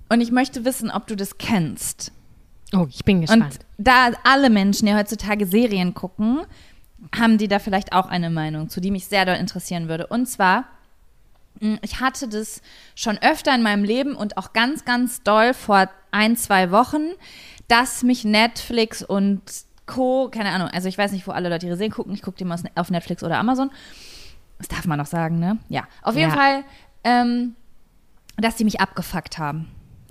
Und 0.08 0.20
ich 0.20 0.30
möchte 0.30 0.64
wissen, 0.64 0.90
ob 0.90 1.06
du 1.06 1.16
das 1.16 1.38
kennst. 1.38 2.12
Oh, 2.74 2.86
ich 2.88 3.04
bin 3.04 3.22
gespannt. 3.22 3.44
Und 3.44 3.58
da 3.78 4.10
alle 4.24 4.50
Menschen, 4.50 4.86
die 4.86 4.94
heutzutage 4.94 5.46
Serien 5.46 5.94
gucken, 5.94 6.42
haben 7.18 7.38
die 7.38 7.48
da 7.48 7.58
vielleicht 7.58 7.92
auch 7.92 8.06
eine 8.06 8.30
Meinung 8.30 8.68
zu, 8.68 8.80
die 8.80 8.90
mich 8.90 9.06
sehr 9.06 9.24
doll 9.24 9.36
interessieren 9.36 9.88
würde. 9.88 10.06
Und 10.06 10.26
zwar, 10.26 10.64
mh, 11.60 11.78
ich 11.82 12.00
hatte 12.00 12.28
das 12.28 12.60
schon 12.94 13.18
öfter 13.18 13.54
in 13.54 13.62
meinem 13.62 13.84
Leben 13.84 14.14
und 14.14 14.36
auch 14.36 14.52
ganz, 14.52 14.84
ganz 14.84 15.22
doll 15.22 15.54
vor 15.54 15.88
ein, 16.10 16.36
zwei 16.36 16.70
Wochen, 16.70 17.08
dass 17.68 18.02
mich 18.02 18.24
Netflix 18.24 19.02
und 19.02 19.40
Co., 19.86 20.28
keine 20.30 20.50
Ahnung, 20.50 20.68
also 20.68 20.88
ich 20.88 20.98
weiß 20.98 21.12
nicht, 21.12 21.26
wo 21.26 21.30
alle 21.30 21.48
Leute 21.48 21.66
ihre 21.66 21.76
Serien 21.76 21.92
gucken, 21.92 22.12
ich 22.12 22.22
gucke 22.22 22.36
die 22.36 22.44
mal 22.44 22.58
auf 22.74 22.90
Netflix 22.90 23.22
oder 23.22 23.38
Amazon. 23.38 23.70
Das 24.58 24.68
darf 24.68 24.86
man 24.86 24.98
noch 24.98 25.06
sagen, 25.06 25.38
ne? 25.38 25.58
Ja. 25.68 25.84
Auf 26.02 26.16
jeden 26.16 26.30
Ja. 26.30 26.36
Fall, 26.36 26.64
ähm, 27.04 27.54
dass 28.36 28.56
die 28.56 28.64
mich 28.64 28.80
abgefuckt 28.80 29.38
haben. 29.38 29.68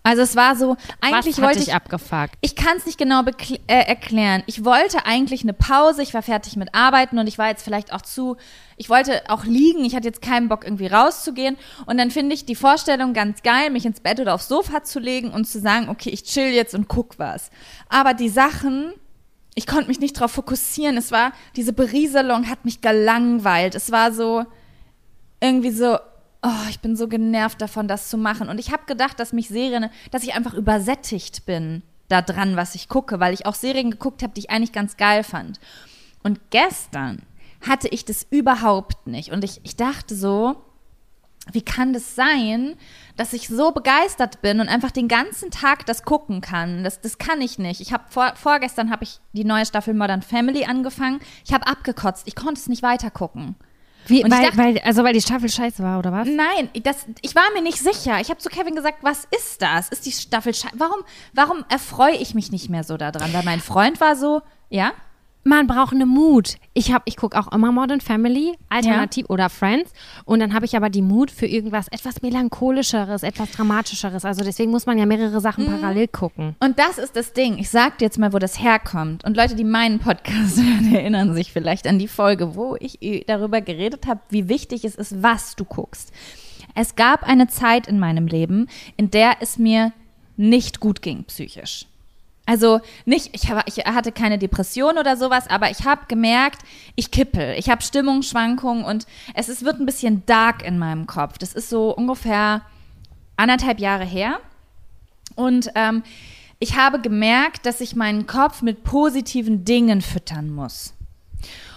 Also 0.08 0.22
es 0.22 0.38
war 0.38 0.56
so, 0.56 0.78
eigentlich 1.02 1.42
wollte 1.42 1.60
ich 1.60 1.74
abgefuckt? 1.74 2.36
ich 2.40 2.56
kann 2.56 2.78
es 2.78 2.86
nicht 2.86 2.98
genau 2.98 3.24
äh, 3.24 3.58
erklären. 3.68 4.42
Ich 4.46 4.64
wollte 4.64 5.06
eigentlich 5.06 5.42
eine 5.42 5.52
Pause, 5.52 6.02
ich 6.02 6.14
war 6.14 6.22
fertig 6.22 6.56
mit 6.56 6.74
Arbeiten 6.74 7.20
und 7.20 7.28
ich 7.28 7.38
war 7.38 7.50
jetzt 7.50 7.62
vielleicht 7.62 7.92
auch 7.92 8.02
zu, 8.02 8.38
ich 8.78 8.90
wollte 8.90 9.24
auch 9.28 9.44
liegen, 9.44 9.84
ich 9.84 9.98
hatte 9.98 10.08
jetzt 10.08 10.22
keinen 10.22 10.48
Bock 10.48 10.64
irgendwie 10.64 10.88
rauszugehen 10.88 11.58
und 11.88 11.98
dann 11.98 12.10
finde 12.10 12.36
ich 12.36 12.46
die 12.46 12.56
Vorstellung 12.56 13.12
ganz 13.12 13.44
geil, 13.44 13.70
mich 13.70 13.86
ins 13.86 14.00
Bett 14.00 14.22
oder 14.22 14.34
aufs 14.34 14.48
Sofa 14.48 14.82
zu 14.82 15.00
legen 15.00 15.32
und 15.32 15.44
zu 15.44 15.60
sagen, 15.60 15.90
okay, 15.90 16.10
ich 16.10 16.24
chill 16.24 16.54
jetzt 16.54 16.74
und 16.74 16.88
guck 16.88 17.20
was. 17.20 17.50
Aber 17.90 18.14
die 18.14 18.30
Sachen, 18.30 18.94
ich 19.56 19.68
konnte 19.68 19.90
mich 19.90 20.00
nicht 20.00 20.16
darauf 20.16 20.32
fokussieren. 20.32 20.96
Es 20.96 21.12
war, 21.12 21.34
diese 21.58 21.74
Berieselung 21.74 22.50
hat 22.50 22.64
mich 22.64 22.80
gelangweilt. 22.80 23.76
Es 23.76 23.92
war 23.92 24.14
so, 24.14 24.46
irgendwie 25.42 25.72
so, 25.72 25.98
oh, 26.48 26.70
ich 26.70 26.80
bin 26.80 26.96
so 26.96 27.08
genervt 27.08 27.62
davon, 27.62 27.88
das 27.88 28.10
zu 28.10 28.18
machen. 28.18 28.50
Und 28.50 28.60
ich 28.60 28.72
habe 28.72 28.86
gedacht, 28.86 29.20
dass 29.20 29.34
mich 29.34 29.50
Serien, 29.50 29.90
dass 30.12 30.24
ich 30.24 30.34
einfach 30.34 30.54
übersättigt 30.54 31.46
bin 31.46 31.84
da 32.08 32.22
dran, 32.22 32.56
was 32.56 32.76
ich 32.76 32.88
gucke, 32.88 33.20
weil 33.20 33.34
ich 33.34 33.46
auch 33.46 33.56
Serien 33.56 33.92
geguckt 33.92 34.24
habe, 34.24 34.34
die 34.34 34.42
ich 34.42 34.50
eigentlich 34.50 34.72
ganz 34.72 34.96
geil 34.98 35.24
fand. 35.24 35.60
Und 36.24 36.40
gestern 36.52 37.24
hatte 37.68 37.90
ich 37.90 38.06
das 38.06 38.26
überhaupt 38.30 39.08
nicht. 39.08 39.32
Und 39.32 39.44
ich, 39.44 39.60
ich 39.64 39.76
dachte 39.76 40.16
so, 40.16 40.56
wie 41.52 41.62
kann 41.62 41.94
das 41.94 42.16
sein, 42.16 42.76
dass 43.16 43.34
ich 43.34 43.48
so 43.48 43.72
begeistert 43.72 44.42
bin 44.42 44.60
und 44.60 44.68
einfach 44.68 44.92
den 44.92 45.08
ganzen 45.08 45.52
Tag 45.52 45.86
das 45.86 46.04
gucken 46.04 46.42
kann? 46.42 46.84
Das, 46.84 47.02
das 47.02 47.18
kann 47.18 47.42
ich 47.42 47.58
nicht. 47.58 47.82
Ich 47.82 47.94
habe 47.94 48.04
vor, 48.10 48.34
vorgestern 48.36 48.92
habe 48.92 49.04
ich 49.04 49.20
die 49.34 49.46
neue 49.46 49.66
Staffel 49.66 49.94
Modern 49.94 50.22
Family 50.22 50.66
angefangen. 50.66 51.20
Ich 51.46 51.54
habe 51.54 51.68
abgekotzt. 51.68 52.28
Ich 52.28 52.36
konnte 52.36 52.60
es 52.60 52.68
nicht 52.68 52.84
weiter 52.84 53.12
gucken. 53.12 53.56
Wie, 54.10 54.24
weil, 54.24 54.30
dachte- 54.30 54.58
weil, 54.58 54.80
also 54.80 55.04
weil 55.04 55.14
die 55.14 55.22
Staffel 55.22 55.50
scheiße 55.50 55.84
war, 55.84 56.00
oder 56.00 56.12
was? 56.12 56.28
Nein, 56.28 56.70
das, 56.84 57.06
ich 57.22 57.36
war 57.36 57.44
mir 57.54 57.62
nicht 57.62 57.78
sicher. 57.80 58.20
Ich 58.22 58.30
habe 58.30 58.38
zu 58.40 58.50
Kevin 58.50 58.76
gesagt, 58.76 59.00
was 59.02 59.26
ist 59.38 59.62
das? 59.62 59.90
Ist 59.90 60.06
die 60.06 60.12
Staffel 60.12 60.54
schei- 60.54 60.70
Warum, 60.74 61.00
warum 61.34 61.66
erfreue 61.70 62.16
ich 62.16 62.34
mich 62.34 62.52
nicht 62.52 62.70
mehr 62.70 62.84
so 62.84 62.98
daran? 62.98 63.34
Weil 63.34 63.44
mein 63.44 63.60
Freund 63.60 64.00
war 64.02 64.16
so, 64.16 64.42
ja? 64.70 64.92
Man 65.48 65.66
braucht 65.66 65.94
eine 65.94 66.06
Mut. 66.06 66.56
Ich 66.74 66.92
hab, 66.92 67.04
ich 67.06 67.16
gucke 67.16 67.40
auch 67.40 67.50
immer 67.54 67.72
Modern 67.72 68.02
Family, 68.02 68.52
Alternativ 68.68 69.28
oder 69.30 69.50
Friends. 69.50 69.94
Und 70.26 70.40
dann 70.42 70.54
habe 70.54 70.66
ich 70.66 70.76
aber 70.76 70.90
die 70.90 71.02
Mut 71.02 71.32
für 71.32 71.46
irgendwas 71.46 71.88
etwas 71.88 72.22
melancholischeres, 72.22 73.24
etwas 73.24 73.52
dramatischeres. 73.52 74.26
Also 74.26 74.44
deswegen 74.44 74.72
muss 74.72 74.86
man 74.86 74.98
ja 74.98 75.06
mehrere 75.06 75.40
Sachen 75.40 75.64
Mhm. 75.66 75.80
parallel 75.80 76.08
gucken. 76.10 76.56
Und 76.60 76.78
das 76.78 76.98
ist 76.98 77.16
das 77.16 77.32
Ding. 77.32 77.58
Ich 77.60 77.70
sag 77.70 77.98
dir 77.98 78.06
jetzt 78.06 78.20
mal, 78.20 78.34
wo 78.34 78.40
das 78.40 78.62
herkommt. 78.62 79.24
Und 79.24 79.38
Leute, 79.38 79.56
die 79.56 79.64
meinen 79.64 80.00
Podcast 80.00 80.58
hören, 80.62 80.94
erinnern 80.94 81.34
sich 81.34 81.54
vielleicht 81.54 81.88
an 81.88 81.98
die 81.98 82.10
Folge, 82.10 82.56
wo 82.56 82.76
ich 82.78 83.00
darüber 83.28 83.62
geredet 83.62 84.06
habe, 84.06 84.20
wie 84.30 84.50
wichtig 84.50 84.84
es 84.84 84.96
ist, 84.96 85.24
was 85.24 85.56
du 85.56 85.64
guckst. 85.64 86.12
Es 86.76 86.96
gab 86.98 87.24
eine 87.24 87.48
Zeit 87.48 87.88
in 87.88 88.00
meinem 88.00 88.28
Leben, 88.28 88.68
in 88.98 89.12
der 89.12 89.38
es 89.40 89.58
mir 89.58 89.94
nicht 90.36 90.82
gut 90.82 91.02
ging 91.02 91.24
psychisch. 91.24 91.86
Also 92.48 92.80
nicht, 93.06 93.30
ich, 93.34 93.52
hab, 93.52 93.68
ich 93.68 93.86
hatte 93.86 94.14
keine 94.14 94.40
Depression 94.40 94.98
oder 94.98 95.18
sowas, 95.18 95.50
aber 95.50 95.70
ich 95.70 95.84
habe 95.84 96.06
gemerkt, 96.08 96.62
ich 96.96 97.12
kippel, 97.12 97.54
ich 97.58 97.70
habe 97.70 97.84
Stimmungsschwankungen 97.84 98.86
und 98.86 99.06
es 99.34 99.50
ist, 99.50 99.66
wird 99.66 99.82
ein 99.82 99.86
bisschen 99.86 100.26
dark 100.26 100.66
in 100.66 100.80
meinem 100.80 101.08
Kopf. 101.08 101.38
Das 101.38 101.52
ist 101.52 101.70
so 101.70 101.94
ungefähr 101.94 102.62
anderthalb 103.36 103.80
Jahre 103.80 104.06
her. 104.06 104.40
Und 105.36 105.70
ähm, 105.76 106.04
ich 106.60 106.78
habe 106.78 107.02
gemerkt, 107.02 107.66
dass 107.66 107.82
ich 107.82 107.98
meinen 107.98 108.28
Kopf 108.28 108.62
mit 108.62 108.86
positiven 108.86 109.66
Dingen 109.66 110.02
füttern 110.02 110.50
muss. 110.50 110.94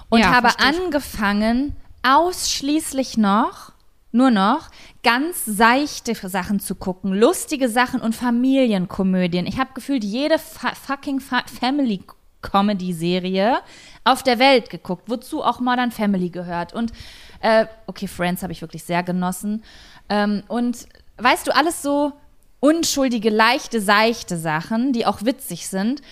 Und 0.08 0.20
Ja, 0.20 0.30
habe 0.30 0.50
verstehe 0.50 0.84
angefangen, 0.84 1.76
ausschließlich 2.04 3.16
noch, 3.18 3.72
nur 4.12 4.30
noch, 4.30 4.70
ganz 5.02 5.44
seichte 5.44 6.14
Sachen 6.14 6.60
zu 6.60 6.74
gucken. 6.74 7.14
Lustige 7.14 7.68
Sachen 7.68 8.00
und 8.00 8.14
Familienkomödien. 8.14 9.46
Ich 9.46 9.58
habe 9.58 9.70
gefühlt 9.74 10.04
jede 10.04 10.38
fa 10.38 10.74
fucking 10.74 11.20
fa 11.20 11.42
Family 11.46 12.02
Comedy-Serie 12.42 13.60
auf 14.04 14.22
der 14.22 14.38
Welt 14.38 14.70
geguckt, 14.70 15.04
wozu 15.08 15.42
auch 15.42 15.60
Modern 15.60 15.90
Family 15.90 16.30
gehört. 16.30 16.72
Und 16.72 16.92
äh, 17.40 17.66
okay, 17.86 18.08
Friends 18.08 18.42
habe 18.42 18.52
ich 18.52 18.60
wirklich 18.60 18.84
sehr 18.84 19.02
genossen. 19.02 19.62
Ähm, 20.08 20.42
und 20.48 20.86
weißt 21.18 21.46
du, 21.46 21.54
alles 21.54 21.82
so 21.82 22.12
unschuldige, 22.60 23.30
leichte, 23.30 23.80
seichte 23.80 24.36
Sachen, 24.36 24.92
die 24.92 25.06
auch 25.06 25.24
witzig 25.24 25.68
sind. 25.68 26.02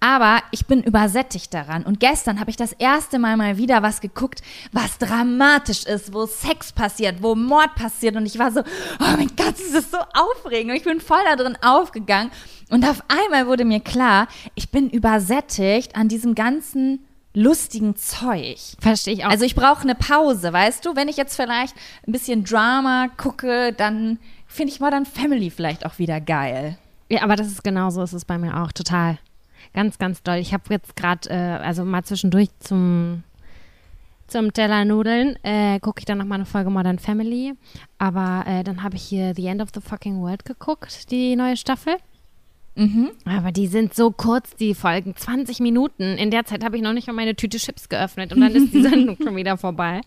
Aber 0.00 0.42
ich 0.52 0.66
bin 0.66 0.82
übersättigt 0.82 1.52
daran. 1.52 1.82
Und 1.82 1.98
gestern 1.98 2.38
habe 2.38 2.50
ich 2.50 2.56
das 2.56 2.72
erste 2.72 3.18
Mal 3.18 3.36
mal 3.36 3.58
wieder 3.58 3.82
was 3.82 4.00
geguckt, 4.00 4.42
was 4.72 4.98
dramatisch 4.98 5.84
ist, 5.84 6.12
wo 6.12 6.26
Sex 6.26 6.72
passiert, 6.72 7.22
wo 7.22 7.34
Mord 7.34 7.74
passiert. 7.74 8.14
Und 8.14 8.26
ich 8.26 8.38
war 8.38 8.52
so, 8.52 8.60
oh 8.60 9.16
mein 9.16 9.30
Gott, 9.36 9.54
das 9.54 9.60
ist 9.60 9.90
so 9.90 9.98
aufregend. 10.14 10.70
Und 10.70 10.76
ich 10.76 10.84
bin 10.84 11.00
voll 11.00 11.18
da 11.24 11.34
drin 11.34 11.58
aufgegangen. 11.62 12.30
Und 12.70 12.88
auf 12.88 13.02
einmal 13.08 13.46
wurde 13.48 13.64
mir 13.64 13.80
klar, 13.80 14.28
ich 14.54 14.70
bin 14.70 14.88
übersättigt 14.88 15.96
an 15.96 16.08
diesem 16.08 16.34
ganzen 16.36 17.04
lustigen 17.34 17.96
Zeug. 17.96 18.58
Verstehe 18.80 19.14
ich 19.14 19.24
auch. 19.24 19.30
Also 19.30 19.44
ich 19.44 19.54
brauche 19.54 19.82
eine 19.82 19.94
Pause, 19.94 20.52
weißt 20.52 20.84
du? 20.84 20.96
Wenn 20.96 21.08
ich 21.08 21.16
jetzt 21.16 21.36
vielleicht 21.36 21.74
ein 22.06 22.12
bisschen 22.12 22.44
Drama 22.44 23.08
gucke, 23.16 23.72
dann 23.72 24.18
finde 24.46 24.72
ich 24.72 24.80
Modern 24.80 25.06
Family 25.06 25.50
vielleicht 25.50 25.84
auch 25.86 25.98
wieder 25.98 26.20
geil. 26.20 26.78
ja, 27.08 27.22
aber 27.22 27.36
das 27.36 27.48
ist 27.48 27.64
genauso, 27.64 28.02
ist 28.02 28.12
es 28.12 28.24
bei 28.24 28.38
mir 28.38 28.62
auch 28.62 28.72
total. 28.72 29.18
Ganz, 29.74 29.98
ganz 29.98 30.22
doll. 30.22 30.36
Ich 30.36 30.52
habe 30.52 30.64
jetzt 30.70 30.96
gerade, 30.96 31.28
äh, 31.30 31.34
also 31.34 31.84
mal 31.84 32.04
zwischendurch 32.04 32.48
zum, 32.60 33.22
zum 34.26 34.52
Teller 34.52 34.84
Nudeln, 34.84 35.36
äh, 35.42 35.78
gucke 35.80 36.00
ich 36.00 36.04
dann 36.04 36.18
nochmal 36.18 36.36
eine 36.36 36.46
Folge 36.46 36.70
Modern 36.70 36.98
Family. 36.98 37.54
Aber 37.98 38.44
äh, 38.46 38.64
dann 38.64 38.82
habe 38.82 38.96
ich 38.96 39.02
hier 39.02 39.34
The 39.34 39.46
End 39.46 39.62
of 39.62 39.68
the 39.74 39.80
Fucking 39.80 40.20
World 40.20 40.44
geguckt, 40.44 41.10
die 41.10 41.36
neue 41.36 41.56
Staffel. 41.56 41.96
Mhm. 42.78 43.10
Aber 43.24 43.50
die 43.50 43.66
sind 43.66 43.92
so 43.92 44.12
kurz, 44.12 44.54
die 44.54 44.72
Folgen, 44.72 45.16
20 45.16 45.58
Minuten. 45.58 46.16
In 46.16 46.30
der 46.30 46.44
Zeit 46.44 46.62
habe 46.64 46.76
ich 46.76 46.82
noch 46.82 46.92
nicht 46.92 47.08
mal 47.08 47.12
meine 47.12 47.34
Tüte 47.34 47.58
Chips 47.58 47.88
geöffnet 47.88 48.32
und 48.32 48.40
dann 48.40 48.54
ist 48.54 48.72
die 48.72 48.82
Sendung 48.88 49.16
schon 49.20 49.34
wieder 49.34 49.56
vorbei. 49.58 50.00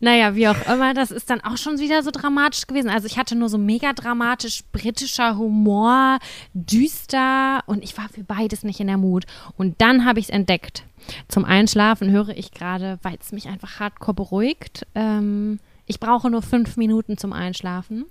naja, 0.00 0.34
wie 0.34 0.48
auch 0.48 0.66
immer, 0.66 0.94
das 0.94 1.10
ist 1.10 1.28
dann 1.28 1.42
auch 1.42 1.58
schon 1.58 1.78
wieder 1.78 2.02
so 2.02 2.10
dramatisch 2.10 2.66
gewesen. 2.66 2.88
Also 2.88 3.06
ich 3.06 3.18
hatte 3.18 3.36
nur 3.36 3.50
so 3.50 3.58
mega 3.58 3.92
dramatisch 3.92 4.62
britischer 4.72 5.36
Humor, 5.36 6.18
düster 6.54 7.62
und 7.66 7.84
ich 7.84 7.98
war 7.98 8.08
für 8.08 8.24
beides 8.24 8.62
nicht 8.62 8.80
in 8.80 8.86
der 8.86 8.96
Mut. 8.96 9.26
Und 9.58 9.78
dann 9.82 10.06
habe 10.06 10.20
ich 10.20 10.26
es 10.26 10.30
entdeckt. 10.30 10.84
Zum 11.28 11.44
Einschlafen 11.44 12.10
höre 12.10 12.30
ich 12.30 12.50
gerade, 12.52 12.98
weil 13.02 13.18
es 13.20 13.30
mich 13.30 13.46
einfach 13.46 13.78
hardcore 13.78 14.14
beruhigt. 14.14 14.86
Ähm, 14.94 15.58
ich 15.84 16.00
brauche 16.00 16.30
nur 16.30 16.40
fünf 16.40 16.78
Minuten 16.78 17.18
zum 17.18 17.34
Einschlafen. 17.34 18.06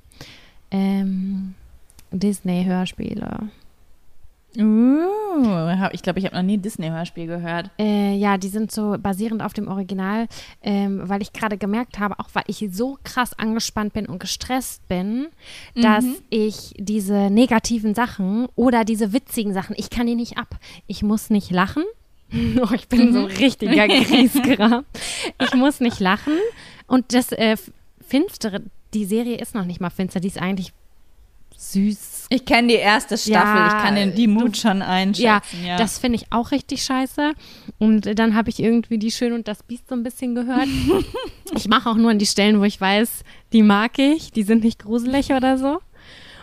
Ähm, 0.70 1.56
Disney-Hörspiele. 2.12 3.50
Uh, 4.60 5.90
ich 5.92 6.02
glaube, 6.02 6.18
ich 6.18 6.26
habe 6.26 6.36
noch 6.36 6.42
nie 6.42 6.58
ein 6.58 6.62
Disney-Hörspiel 6.62 7.28
gehört. 7.28 7.70
Äh, 7.78 8.16
ja, 8.16 8.38
die 8.38 8.48
sind 8.48 8.72
so 8.72 8.96
basierend 8.98 9.44
auf 9.44 9.54
dem 9.54 9.68
Original, 9.68 10.28
ähm, 10.64 11.02
weil 11.04 11.22
ich 11.22 11.32
gerade 11.32 11.58
gemerkt 11.58 12.00
habe, 12.00 12.20
auch 12.20 12.30
weil 12.34 12.46
ich 12.48 12.68
so 12.72 12.98
krass 13.04 13.38
angespannt 13.38 13.94
bin 13.94 14.08
und 14.08 14.20
gestresst 14.20 14.88
bin, 14.88 15.28
dass 15.76 16.06
ich 16.32 16.74
diese 16.80 17.30
negativen 17.30 17.94
Sachen 17.94 18.48
oder 18.56 18.84
diese 18.84 19.14
witzigen 19.14 19.54
Sachen, 19.54 19.76
ich 19.78 19.92
kann 19.92 20.08
die 20.08 20.16
nicht 20.16 20.40
ab. 20.40 20.56
Ich 20.88 21.04
muss 21.04 21.30
nicht 21.30 21.52
lachen. 21.52 21.84
Oh, 22.60 22.74
ich 22.74 22.90
bin 22.90 23.14
so 23.14 23.20
ein 23.20 23.26
richtiger 23.26 23.88
Griesgram. 23.88 24.84
Ich 25.42 25.54
muss 25.54 25.80
nicht 25.80 26.02
lachen. 26.02 26.34
Und 26.86 27.14
das 27.14 27.32
äh, 27.32 27.56
Finstere, 28.06 28.64
die 28.94 29.06
Serie 29.06 29.38
ist 29.38 29.56
noch 29.56 29.64
nicht 29.64 29.80
mal 29.80 29.90
finster, 29.90 30.20
die 30.20 30.28
ist 30.28 30.42
eigentlich 30.42 30.74
süß, 31.58 32.28
Ich 32.30 32.46
kenne 32.46 32.68
die 32.70 32.76
erste 32.76 33.18
Staffel, 33.18 33.34
Ja, 33.62 33.68
ich 33.68 33.84
kann 33.84 33.96
den, 33.96 34.14
die 34.16 34.28
Mut 34.28 34.58
schon 34.58 34.80
Ja, 34.80 34.88
einschätzen. 34.88 35.66
Ja, 35.66 35.78
das 35.78 35.98
finde 35.98 36.18
ich 36.18 36.32
auch 36.32 36.52
richtig 36.52 36.84
scheiße. 36.84 37.34
Und 37.80 38.20
dann 38.20 38.36
habe 38.36 38.50
ich 38.50 38.60
irgendwie 38.60 38.98
die 38.98 39.12
Schön 39.12 39.34
und 39.34 39.48
das 39.48 39.64
Biest 39.64 39.90
so 39.90 39.96
ein 39.96 40.04
bisschen 40.04 40.36
gehört. 40.36 40.68
ich 41.56 41.68
mache 41.68 41.90
auch 41.90 41.96
nur 41.96 42.12
an 42.12 42.20
die 42.20 42.26
Stellen, 42.26 42.60
wo 42.60 42.64
ich 42.64 42.80
weiß, 42.80 43.24
die 43.54 43.64
mag 43.64 43.98
ich, 43.98 44.32
die 44.32 44.44
sind 44.44 44.64
nicht 44.64 44.80
gruselig 44.80 45.32
oder 45.32 45.58
so. 45.58 45.80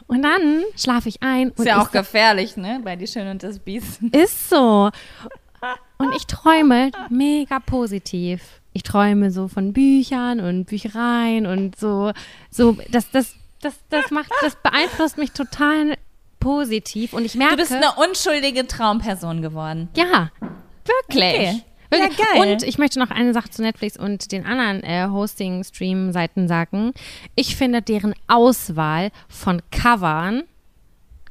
Und 0.07 0.23
dann 0.23 0.63
schlafe 0.77 1.09
ich 1.09 1.23
ein. 1.23 1.49
ist 1.49 1.59
und 1.61 1.67
ja 1.67 1.81
auch 1.81 1.91
gefährlich, 1.91 2.57
ne? 2.57 2.81
Bei 2.85 2.95
Die 2.97 3.07
Schön 3.07 3.27
und 3.29 3.43
das 3.43 3.59
Biest. 3.59 4.01
ist 4.13 4.51
so. 4.51 4.91
Und 5.97 6.15
ich 6.17 6.27
träume 6.27 6.91
mega 7.09 7.59
positiv. 7.61 8.43
Ich 8.75 8.83
träume 8.83 9.31
so 9.31 9.49
von 9.49 9.73
Büchern 9.73 10.41
und 10.41 10.67
Büchereien 10.67 11.47
und 11.47 11.77
so, 11.79 12.13
so, 12.51 12.77
das, 12.91 13.11
das, 13.11 13.35
das, 13.65 13.75
das 13.89 14.11
macht, 14.11 14.31
das 14.41 14.57
beeinflusst 14.57 15.19
mich 15.19 15.33
total 15.33 15.97
positiv. 16.41 17.13
Und 17.13 17.25
ich 17.25 17.35
merke. 17.35 17.57
Du 17.57 17.63
bist 17.63 17.73
eine 17.73 17.93
unschuldige 17.93 18.67
Traumperson 18.67 19.43
geworden. 19.43 19.89
Ja, 19.97 20.31
wirklich. 20.85 21.35
Okay. 21.35 21.63
Wirklich. 21.91 22.19
Ja, 22.19 22.25
geil. 22.33 22.53
Und 22.53 22.63
ich 22.63 22.79
möchte 22.79 22.99
noch 22.99 23.11
eine 23.11 23.33
Sache 23.33 23.51
zu 23.51 23.63
Netflix 23.63 23.97
und 23.97 24.33
den 24.33 24.45
anderen 24.47 24.83
äh, 24.83 25.07
Hosting-Stream-Seiten 25.11 26.49
sagen. 26.49 26.93
Ich 27.35 27.57
finde 27.57 27.83
deren 27.83 28.15
Auswahl 28.27 29.11
von 29.29 29.63
Covern, 29.71 30.43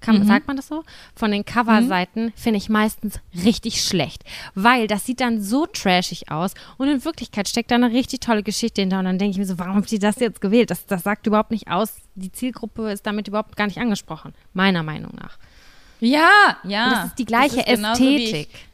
kann, 0.04 0.20
Mhm. 0.20 0.28
sagt 0.28 0.47
man 0.47 0.56
das 0.56 0.68
so? 0.68 0.84
Von 1.16 1.32
den 1.32 1.43
Coverseiten 1.45 2.32
finde 2.36 2.58
ich 2.60 2.70
meistens 2.70 3.20
richtig 3.43 3.82
schlecht, 3.84 4.24
weil 4.54 4.86
das 4.86 5.06
sieht 5.08 5.20
dann 5.22 5.41
so 5.41 5.66
trashig 5.66 6.30
aus 6.30 6.54
und 6.78 6.88
in 6.88 7.04
Wirklichkeit 7.04 7.47
steckt 7.49 7.72
da 7.72 7.76
eine 7.76 7.89
richtig 7.91 8.20
tolle 8.20 8.43
Geschichte 8.43 8.82
hinter 8.82 8.99
und 8.99 9.06
dann 9.06 9.18
denke 9.18 9.32
ich 9.32 9.38
mir 9.39 9.45
so, 9.45 9.58
warum 9.58 9.78
habt 9.78 9.91
ihr 9.91 9.99
das 9.99 10.20
jetzt 10.20 10.41
gewählt? 10.41 10.70
Das, 10.70 10.86
das 10.86 11.01
sagt 11.01 11.26
überhaupt 11.26 11.49
nicht 11.49 11.70
aus. 11.70 11.95
Die 12.14 12.32
Zielgruppe 12.32 12.91
ist 12.91 13.08
damit 13.08 13.28
überhaupt 13.28 13.56
gar 13.56 13.66
nicht 13.66 13.80
angesprochen, 13.80 14.36
meiner 14.54 14.84
Meinung 14.84 15.12
nach. 15.20 15.38
Ja, 15.99 16.30
ja. 16.64 16.86
Und 16.86 16.91
das 16.91 17.06
ist 17.08 17.20
die 17.20 17.26
gleiche 17.26 17.62
ist 17.62 17.68
Ästhetik. 17.82 18.49
ich, 18.51 18.66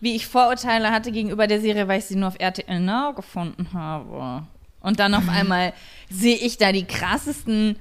wie 0.00 0.14
ich 0.16 0.26
Vorurteile 0.26 0.90
hatte 0.90 1.10
gegenüber 1.12 1.46
der 1.46 1.60
Serie, 1.60 1.88
weil 1.88 1.98
ich 2.00 2.04
sie 2.04 2.16
nur 2.16 2.28
auf 2.28 2.38
RTL 2.38 2.78
Now 2.78 3.14
gefunden 3.14 3.68
habe. 3.72 4.46
Und 4.80 5.00
dann 5.00 5.14
auf 5.14 5.26
einmal 5.30 5.72
sehe 6.10 6.36
ich 6.36 6.58
da 6.58 6.72
die 6.72 6.84
krassesten 6.84 7.76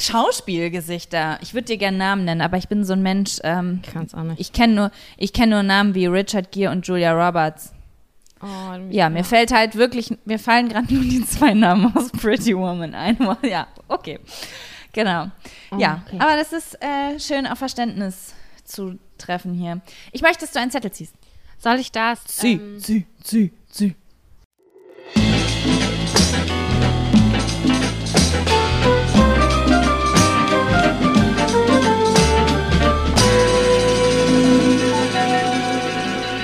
Schauspielgesichter. 0.00 1.38
Ich 1.42 1.54
würde 1.54 1.66
dir 1.66 1.76
gerne 1.78 1.96
Namen 1.98 2.24
nennen, 2.24 2.40
aber 2.40 2.56
ich 2.56 2.68
bin 2.68 2.84
so 2.84 2.92
ein 2.94 3.02
Mensch. 3.02 3.38
Ähm, 3.42 3.80
Ich 3.84 3.92
kann 3.92 4.04
es 4.06 4.14
auch 4.14 4.22
nicht. 4.22 4.40
ich 4.40 4.52
kenne 4.52 4.74
nur, 4.74 4.90
ich 5.16 5.32
kenne 5.32 5.54
nur 5.56 5.62
Namen 5.62 5.94
wie 5.94 6.06
Richard 6.06 6.52
Gere 6.52 6.70
und 6.72 6.86
Julia 6.86 7.12
Roberts. 7.12 7.72
Oh, 8.40 8.46
Ja, 8.90 9.08
mir 9.10 9.24
fällt 9.24 9.52
halt 9.52 9.74
wirklich, 9.74 10.16
mir 10.24 10.38
fallen 10.38 10.68
gerade 10.68 10.92
nur 10.94 11.02
die 11.02 11.24
zwei 11.24 11.54
Namen 11.54 11.92
aus 11.96 12.10
Pretty 12.12 12.56
Woman 12.56 12.94
ein. 12.94 13.18
Ja, 13.42 13.66
okay. 13.88 14.20
Genau. 14.92 15.30
Ja, 15.76 16.02
okay. 16.06 16.16
aber 16.20 16.36
das 16.36 16.52
ist 16.52 16.74
äh, 16.82 17.18
schön 17.18 17.46
auf 17.46 17.58
Verständnis 17.58 18.34
zu 18.64 18.98
treffen 19.18 19.54
hier. 19.54 19.80
Ich 20.12 20.22
möchte, 20.22 20.40
dass 20.40 20.52
du 20.52 20.60
einen 20.60 20.70
Zettel 20.70 20.92
ziehst. 20.92 21.14
Soll 21.58 21.76
ich 21.80 21.90
das? 21.90 22.20
ähm, 22.44 22.78
zieh, 22.78 23.04
zieh, 23.22 23.52
zieh. 23.70 23.94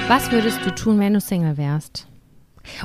Was 0.09 0.31
würdest 0.31 0.65
du 0.65 0.75
tun, 0.75 0.99
wenn 0.99 1.15
du 1.15 1.21
Single 1.21 1.57
wärst? 1.57 2.07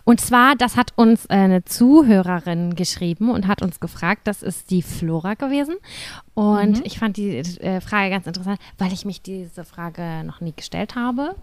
Und 0.04 0.20
zwar, 0.22 0.56
das 0.56 0.78
hat 0.78 0.94
uns 0.96 1.30
eine 1.30 1.64
Zuhörerin 1.64 2.76
geschrieben 2.76 3.30
und 3.30 3.48
hat 3.48 3.62
uns 3.62 3.80
gefragt, 3.80 4.22
das 4.26 4.42
ist 4.42 4.72
die 4.72 4.82
Flora 4.82 5.34
gewesen. 5.36 5.76
Und 6.34 6.86
ich 6.86 7.00
fand 7.00 7.18
die 7.18 7.38
äh, 7.38 7.82
Frage 7.82 8.10
ganz 8.10 8.28
interessant, 8.28 8.60
weil 8.78 8.94
ich 8.94 9.06
mich 9.06 9.22
diese 9.22 9.64
Frage 9.64 10.24
noch 10.26 10.42
nie 10.42 10.54
gestellt 10.56 10.96
habe. 10.96 11.36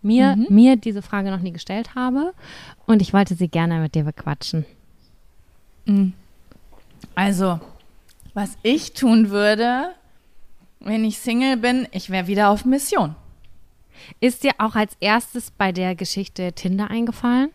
Mir, 0.00 0.36
mir 0.48 0.76
diese 0.76 1.02
Frage 1.02 1.30
noch 1.30 1.40
nie 1.40 1.52
gestellt 1.52 1.94
habe. 1.94 2.34
Und 2.86 3.02
ich 3.02 3.12
wollte 3.12 3.36
sie 3.36 3.48
gerne 3.48 3.78
mit 3.78 3.94
dir 3.94 4.02
bequatschen. 4.04 4.64
Also, 7.14 7.60
was 8.34 8.56
ich 8.62 8.94
tun 8.94 9.30
würde, 9.30 9.92
wenn 10.80 11.04
ich 11.04 11.18
Single 11.18 11.56
bin, 11.56 11.86
ich 11.92 12.10
wäre 12.10 12.26
wieder 12.26 12.50
auf 12.50 12.64
Mission. 12.64 13.14
Ist 14.20 14.44
dir 14.44 14.52
auch 14.58 14.74
als 14.74 14.96
erstes 15.00 15.50
bei 15.50 15.72
der 15.72 15.94
Geschichte 15.94 16.52
Tinder 16.52 16.90
eingefallen? 16.90 17.50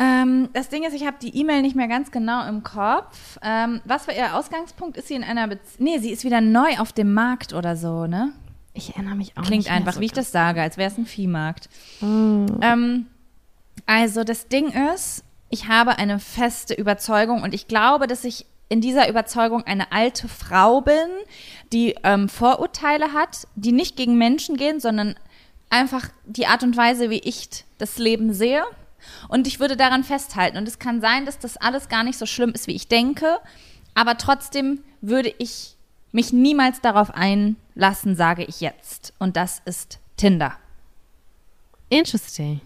Ähm, 0.00 0.48
das 0.52 0.68
Ding 0.68 0.84
ist, 0.84 0.94
ich 0.94 1.06
habe 1.06 1.16
die 1.20 1.36
E-Mail 1.36 1.62
nicht 1.62 1.74
mehr 1.74 1.88
ganz 1.88 2.12
genau 2.12 2.46
im 2.46 2.62
Kopf. 2.62 3.38
Ähm, 3.42 3.80
was 3.84 4.06
war 4.06 4.14
ihr 4.14 4.36
Ausgangspunkt? 4.36 4.96
Ist 4.96 5.08
sie 5.08 5.14
in 5.14 5.24
einer 5.24 5.48
Beziehung? 5.48 5.84
Nee, 5.84 5.98
sie 5.98 6.10
ist 6.10 6.24
wieder 6.24 6.40
neu 6.40 6.78
auf 6.78 6.92
dem 6.92 7.12
Markt 7.14 7.52
oder 7.52 7.76
so, 7.76 8.06
ne? 8.06 8.32
Ich 8.74 8.90
erinnere 8.90 9.16
mich 9.16 9.36
auch 9.36 9.42
Klingt 9.42 9.68
einfach, 9.68 9.94
so 9.94 10.00
wie 10.00 10.06
ich 10.06 10.12
das 10.12 10.30
sage, 10.30 10.62
als 10.62 10.76
wäre 10.76 10.88
es 10.88 10.98
ein 10.98 11.06
Viehmarkt. 11.06 11.68
Mm. 12.00 12.46
Ähm, 12.60 13.06
also 13.86 14.22
das 14.22 14.46
Ding 14.46 14.68
ist, 14.92 15.24
ich 15.50 15.66
habe 15.66 15.98
eine 15.98 16.20
feste 16.20 16.74
Überzeugung 16.74 17.42
und 17.42 17.54
ich 17.54 17.66
glaube, 17.66 18.06
dass 18.06 18.22
ich 18.22 18.46
in 18.68 18.80
dieser 18.80 19.08
Überzeugung 19.08 19.62
eine 19.62 19.90
alte 19.90 20.28
Frau 20.28 20.80
bin, 20.80 21.08
die 21.72 21.94
ähm, 22.02 22.28
Vorurteile 22.28 23.12
hat, 23.12 23.46
die 23.54 23.72
nicht 23.72 23.96
gegen 23.96 24.16
Menschen 24.16 24.56
gehen, 24.56 24.80
sondern 24.80 25.16
einfach 25.70 26.08
die 26.24 26.46
Art 26.46 26.62
und 26.62 26.76
Weise, 26.76 27.10
wie 27.10 27.18
ich 27.18 27.64
das 27.78 27.98
Leben 27.98 28.32
sehe. 28.32 28.64
Und 29.28 29.46
ich 29.46 29.60
würde 29.60 29.76
daran 29.76 30.04
festhalten. 30.04 30.56
Und 30.56 30.66
es 30.66 30.78
kann 30.78 31.00
sein, 31.00 31.26
dass 31.26 31.38
das 31.38 31.56
alles 31.56 31.88
gar 31.88 32.04
nicht 32.04 32.18
so 32.18 32.26
schlimm 32.26 32.50
ist, 32.50 32.66
wie 32.66 32.74
ich 32.74 32.88
denke. 32.88 33.38
Aber 33.94 34.16
trotzdem 34.16 34.82
würde 35.00 35.32
ich 35.38 35.76
mich 36.12 36.32
niemals 36.32 36.80
darauf 36.80 37.10
einlassen, 37.14 38.16
sage 38.16 38.44
ich 38.44 38.60
jetzt. 38.60 39.12
Und 39.18 39.36
das 39.36 39.60
ist 39.64 39.98
Tinder. 40.16 40.56
Interesting. 41.90 42.60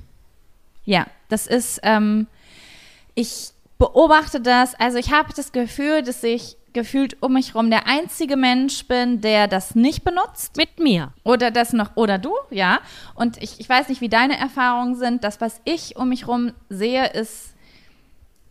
Ja, 0.84 1.06
das 1.28 1.46
ist, 1.46 1.80
ähm, 1.82 2.26
ich 3.14 3.50
beobachte 3.78 4.40
das, 4.40 4.74
also 4.74 4.98
ich 4.98 5.12
habe 5.12 5.32
das 5.34 5.52
Gefühl, 5.52 6.02
dass 6.02 6.22
ich 6.22 6.56
gefühlt 6.72 7.22
um 7.22 7.34
mich 7.34 7.54
herum 7.54 7.70
der 7.70 7.86
einzige 7.86 8.36
Mensch 8.36 8.86
bin, 8.86 9.20
der 9.20 9.48
das 9.48 9.74
nicht 9.74 10.04
benutzt. 10.04 10.56
Mit 10.56 10.78
mir. 10.78 11.12
Oder 11.24 11.50
das 11.50 11.72
noch, 11.72 11.96
oder 11.96 12.18
du, 12.18 12.34
ja. 12.50 12.80
Und 13.14 13.42
ich, 13.42 13.60
ich 13.60 13.68
weiß 13.68 13.88
nicht, 13.88 14.00
wie 14.00 14.08
deine 14.08 14.38
Erfahrungen 14.38 14.96
sind. 14.96 15.24
Das, 15.24 15.40
was 15.40 15.60
ich 15.64 15.96
um 15.96 16.08
mich 16.08 16.22
herum 16.22 16.52
sehe, 16.68 17.08
ist, 17.12 17.54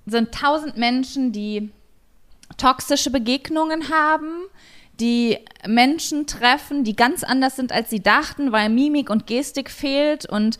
sind 0.06 0.34
tausend 0.34 0.78
Menschen, 0.78 1.32
die 1.32 1.72
toxische 2.58 3.12
Begegnungen 3.12 3.90
haben, 3.90 4.46
die 5.00 5.40
Menschen 5.66 6.28
treffen, 6.28 6.84
die 6.84 6.96
ganz 6.96 7.24
anders 7.24 7.56
sind, 7.56 7.72
als 7.72 7.90
sie 7.90 8.02
dachten, 8.02 8.52
weil 8.52 8.70
Mimik 8.70 9.10
und 9.10 9.26
Gestik 9.26 9.72
fehlt 9.72 10.28
und 10.28 10.60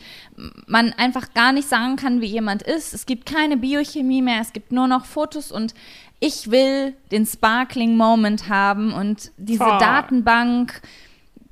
man 0.66 0.94
einfach 0.94 1.34
gar 1.34 1.52
nicht 1.52 1.70
sagen 1.70 1.96
kann, 1.96 2.22
wie 2.22 2.28
jemand 2.28 2.64
ist. 2.64 2.94
Es 2.94 3.06
gibt 3.06 3.28
keine 3.28 3.56
Biochemie 3.58 4.22
mehr, 4.22 4.42
es 4.42 4.52
gibt 4.52 4.72
nur 4.72 4.88
noch 4.88 5.06
Fotos 5.06 5.52
und 5.52 5.76
ich 6.22 6.50
will 6.50 6.96
den 7.12 7.26
Sparkling 7.26 7.98
Moment 7.98 8.48
haben 8.48 8.94
und 8.94 9.32
diese 9.38 9.66
Oh. 9.66 9.80
Datenbank, 9.80 10.82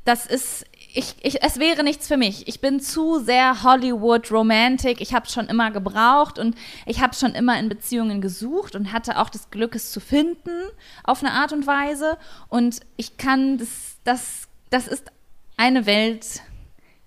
das 0.05 0.25
ist, 0.25 0.63
ich, 0.93 1.15
ich, 1.21 1.43
es 1.43 1.59
wäre 1.59 1.83
nichts 1.83 2.07
für 2.07 2.15
mich. 2.15 2.47
Ich 2.47 2.61
bin 2.61 2.79
zu 2.79 3.19
sehr 3.19 3.63
Hollywood 3.63 4.31
Romantic. 4.31 5.01
Ich 5.01 5.13
habe 5.13 5.25
es 5.25 5.33
schon 5.33 5.47
immer 5.47 5.71
gebraucht 5.71 6.39
und 6.39 6.55
ich 6.85 7.01
habe 7.01 7.13
schon 7.15 7.33
immer 7.33 7.59
in 7.59 7.67
Beziehungen 7.67 8.21
gesucht 8.21 8.75
und 8.75 8.93
hatte 8.93 9.17
auch 9.17 9.29
das 9.29 9.49
Glück, 9.49 9.75
es 9.75 9.91
zu 9.91 9.99
finden 9.99 10.69
auf 11.03 11.21
eine 11.21 11.33
Art 11.33 11.51
und 11.51 11.67
Weise. 11.67 12.17
Und 12.47 12.79
ich 12.95 13.17
kann 13.17 13.57
das, 13.57 13.97
das 14.05 14.47
das 14.69 14.87
ist 14.87 15.11
eine 15.57 15.85
Welt, 15.85 16.41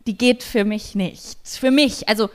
die 0.07 0.17
geht 0.17 0.43
für 0.43 0.65
mich 0.65 0.95
nicht. 0.95 1.39
Für 1.45 1.71
mich, 1.71 2.09
also 2.09 2.29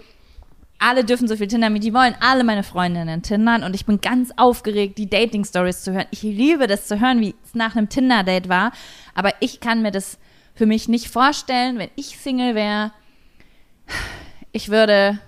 alle 0.80 1.04
dürfen 1.04 1.28
so 1.28 1.36
viel 1.36 1.48
Tinder 1.48 1.74
wie 1.74 1.80
die 1.80 1.94
wollen, 1.94 2.16
alle 2.20 2.44
meine 2.44 2.64
Freundinnen 2.64 3.22
tindern 3.22 3.64
und 3.64 3.74
ich 3.74 3.86
bin 3.86 4.00
ganz 4.02 4.32
aufgeregt, 4.38 4.98
die 4.98 5.10
Dating-Stories 5.10 5.84
zu 5.84 5.94
hören. 5.94 6.06
Ich 6.12 6.22
liebe 6.22 6.68
das 6.68 6.88
zu 6.88 7.00
hören, 7.00 7.20
wie 7.20 7.36
es 7.44 7.56
nach 7.56 7.76
einem 7.76 7.90
Tinder-Date 7.90 8.50
war, 8.50 8.72
aber 9.16 9.34
ich 9.40 9.60
kann 9.60 9.82
mir 9.82 9.92
das 9.92 10.18
für 10.54 10.66
mich 10.66 10.88
nicht 10.88 11.08
vorstellen, 11.08 11.78
wenn 11.78 11.90
ich 11.96 12.18
Single 12.18 12.56
wäre. 12.56 12.92
Ich 14.52 14.70
würde 14.70 15.20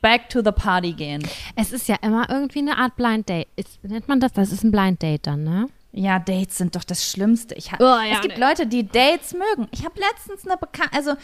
back 0.00 0.28
to 0.28 0.42
the 0.44 0.52
party 0.52 0.92
gehen. 0.92 1.26
Es 1.56 1.72
ist 1.72 1.88
ja 1.88 1.96
immer 2.02 2.28
irgendwie 2.28 2.58
eine 2.58 2.76
Art 2.76 2.96
Blind 2.96 3.28
Date. 3.28 3.48
Ist, 3.56 3.82
nennt 3.82 4.08
man 4.08 4.20
das? 4.20 4.32
Das 4.32 4.52
ist 4.52 4.62
ein 4.62 4.70
Blind 4.70 5.02
Date 5.02 5.26
dann, 5.26 5.44
ne? 5.44 5.68
Ja, 5.92 6.18
Dates 6.18 6.58
sind 6.58 6.76
doch 6.76 6.84
das 6.84 7.08
Schlimmste. 7.08 7.54
Ich 7.54 7.72
hab, 7.72 7.80
Oh, 7.80 7.84
ja, 7.84 8.16
es 8.16 8.20
gibt 8.20 8.36
ne. 8.38 8.46
Leute, 8.46 8.66
die 8.66 8.86
Dates 8.86 9.32
mögen. 9.32 9.68
Ich 9.70 9.84
habe 9.84 9.94
letztens 9.98 10.46
eine 10.46 10.56
Bekan 10.58 10.88
also 10.92 11.14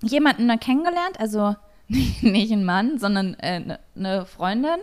jemanden 0.00 0.48
kennengelernt, 0.60 1.18
also 1.18 1.56
nicht 2.22 2.52
ein 2.52 2.64
Mann, 2.64 2.98
sondern 2.98 3.34
äh, 3.34 3.62
eine 3.64 3.78
eine 3.96 4.26
Freundin. 4.26 4.80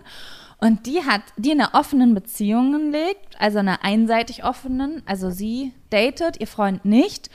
Und 0.57 0.85
die 0.85 1.03
hat, 1.03 1.21
die 1.37 1.51
in 1.51 1.61
einer 1.61 1.73
offenen 1.73 2.13
Beziehung 2.13 2.91
lebt, 2.91 3.39
also 3.39 3.59
einer 3.59 3.83
einseitig 3.83 4.43
offenen, 4.43 5.03
also 5.05 5.29
sie 5.29 5.73
datet, 5.89 6.39
ihr 6.39 6.47
Freund 6.47 6.85
nicht. 6.85 7.29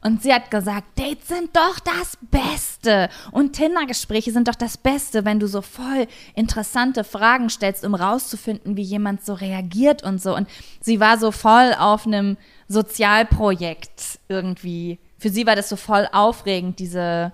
Und 0.00 0.22
sie 0.22 0.32
hat 0.32 0.52
gesagt, 0.52 0.96
Dates 0.96 1.26
sind 1.26 1.56
doch 1.56 1.80
das 1.80 2.16
Beste. 2.20 3.08
Und 3.32 3.54
Tinder-Gespräche 3.54 4.30
sind 4.30 4.46
doch 4.46 4.54
das 4.54 4.76
Beste, 4.76 5.24
wenn 5.24 5.40
du 5.40 5.48
so 5.48 5.60
voll 5.60 6.06
interessante 6.36 7.02
Fragen 7.02 7.50
stellst, 7.50 7.84
um 7.84 7.96
rauszufinden, 7.96 8.76
wie 8.76 8.82
jemand 8.82 9.24
so 9.24 9.34
reagiert 9.34 10.04
und 10.04 10.22
so. 10.22 10.36
Und 10.36 10.48
sie 10.80 11.00
war 11.00 11.18
so 11.18 11.32
voll 11.32 11.74
auf 11.76 12.06
einem 12.06 12.36
Sozialprojekt 12.68 14.20
irgendwie. 14.28 15.00
Für 15.18 15.30
sie 15.30 15.46
war 15.46 15.56
das 15.56 15.68
so 15.68 15.74
voll 15.74 16.06
aufregend, 16.12 16.78
diese, 16.78 17.32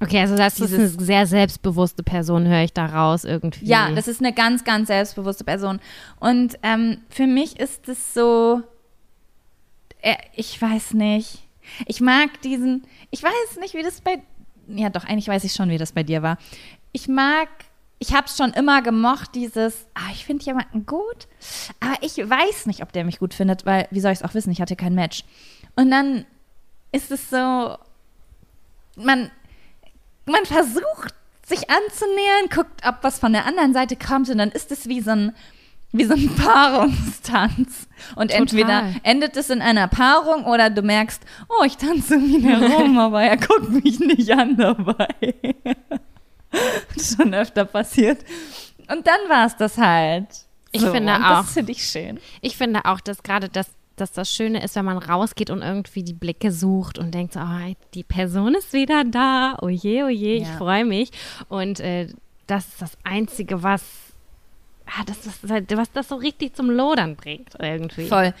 Okay, 0.00 0.20
also 0.20 0.36
das 0.36 0.60
ist 0.60 0.74
eine 0.74 0.88
sehr 0.88 1.26
selbstbewusste 1.26 2.02
Person, 2.02 2.46
höre 2.46 2.62
ich 2.62 2.72
da 2.74 2.86
raus 2.86 3.24
irgendwie. 3.24 3.64
Ja, 3.64 3.90
das 3.92 4.08
ist 4.08 4.20
eine 4.20 4.32
ganz, 4.34 4.62
ganz 4.64 4.88
selbstbewusste 4.88 5.44
Person. 5.44 5.80
Und 6.20 6.58
ähm, 6.62 6.98
für 7.08 7.26
mich 7.26 7.58
ist 7.58 7.88
es 7.88 8.12
so, 8.12 8.62
äh, 10.02 10.16
ich 10.34 10.60
weiß 10.60 10.92
nicht. 10.94 11.42
Ich 11.86 12.00
mag 12.00 12.40
diesen, 12.42 12.86
ich 13.10 13.22
weiß 13.22 13.58
nicht, 13.60 13.74
wie 13.74 13.82
das 13.82 14.02
bei, 14.02 14.22
ja 14.68 14.90
doch, 14.90 15.04
eigentlich 15.04 15.28
weiß 15.28 15.44
ich 15.44 15.52
schon, 15.54 15.70
wie 15.70 15.78
das 15.78 15.92
bei 15.92 16.02
dir 16.02 16.22
war. 16.22 16.36
Ich 16.92 17.08
mag, 17.08 17.48
ich 17.98 18.14
habe 18.14 18.26
es 18.26 18.36
schon 18.36 18.52
immer 18.52 18.82
gemocht, 18.82 19.34
dieses, 19.34 19.86
ah, 19.94 20.10
ich 20.12 20.26
finde 20.26 20.44
jemanden 20.44 20.84
gut, 20.84 21.26
aber 21.80 21.96
ich 22.02 22.18
weiß 22.18 22.66
nicht, 22.66 22.82
ob 22.82 22.92
der 22.92 23.04
mich 23.04 23.18
gut 23.18 23.34
findet, 23.34 23.64
weil, 23.64 23.88
wie 23.90 24.00
soll 24.00 24.12
ich 24.12 24.20
es 24.20 24.24
auch 24.24 24.34
wissen, 24.34 24.52
ich 24.52 24.60
hatte 24.60 24.76
kein 24.76 24.94
Match. 24.94 25.24
Und 25.74 25.90
dann 25.90 26.26
ist 26.92 27.10
es 27.10 27.30
so, 27.30 27.76
man, 28.96 29.30
man 30.26 30.44
versucht 30.44 31.14
sich 31.46 31.70
anzunähern, 31.70 32.48
guckt, 32.52 32.86
ob 32.86 32.96
was 33.02 33.18
von 33.18 33.32
der 33.32 33.46
anderen 33.46 33.72
Seite 33.72 33.96
kommt 33.96 34.28
und 34.28 34.38
dann 34.38 34.50
ist 34.50 34.70
es 34.72 34.88
wie 34.88 35.00
so 35.00 35.12
ein 35.12 35.34
wie 35.92 36.04
so 36.04 36.14
ein 36.14 36.34
Paarungstanz. 36.36 37.88
Und 38.16 38.30
Total. 38.30 38.40
entweder 38.42 38.94
endet 39.02 39.36
es 39.36 39.50
in 39.50 39.62
einer 39.62 39.88
Paarung 39.88 40.44
oder 40.44 40.68
du 40.68 40.82
merkst, 40.82 41.22
oh, 41.48 41.64
ich 41.64 41.76
tanze 41.76 42.16
um 42.16 42.24
ihn 42.24 42.44
herum, 42.44 42.98
aber 42.98 43.22
er 43.22 43.36
guckt 43.36 43.70
mich 43.70 43.98
nicht 44.00 44.30
an 44.30 44.56
dabei. 44.56 45.08
schon 47.00 47.34
öfter 47.34 47.64
passiert. 47.64 48.18
Und 48.90 49.06
dann 49.06 49.28
war 49.28 49.46
es 49.46 49.56
das 49.56 49.78
halt. 49.78 50.28
Ich 50.72 50.82
finde 50.82 51.14
auch. 51.14 51.42
Das 51.42 51.52
finde 51.52 51.72
ich 51.72 51.84
schön. 51.84 52.20
Ich 52.40 52.56
finde 52.56 52.84
auch, 52.84 53.00
dass 53.00 53.22
gerade 53.22 53.48
das, 53.48 53.68
dass 53.96 54.12
das 54.12 54.30
Schöne 54.30 54.62
ist, 54.62 54.76
wenn 54.76 54.84
man 54.84 54.98
rausgeht 54.98 55.50
und 55.50 55.62
irgendwie 55.62 56.02
die 56.02 56.12
Blicke 56.12 56.52
sucht 56.52 56.98
und 56.98 57.12
denkt 57.14 57.34
oh, 57.36 57.74
die 57.94 58.04
Person 58.04 58.54
ist 58.54 58.72
wieder 58.72 59.04
da. 59.04 59.56
Oh 59.62 59.68
je, 59.68 60.04
oh 60.04 60.08
je, 60.08 60.36
ich 60.36 60.48
Ja. 60.48 60.56
freue 60.58 60.84
mich. 60.84 61.10
Und 61.48 61.80
äh, 61.80 62.08
das 62.46 62.66
ist 62.68 62.82
das 62.82 62.98
Einzige, 63.04 63.62
was, 63.62 63.82
ah, 64.86 65.02
das, 65.06 65.20
das, 65.22 65.76
was 65.76 65.90
das 65.92 66.08
so 66.08 66.16
richtig 66.16 66.54
zum 66.54 66.70
Lodern 66.70 67.16
bringt 67.16 67.54
irgendwie. 67.58 68.06
Voll. 68.06 68.34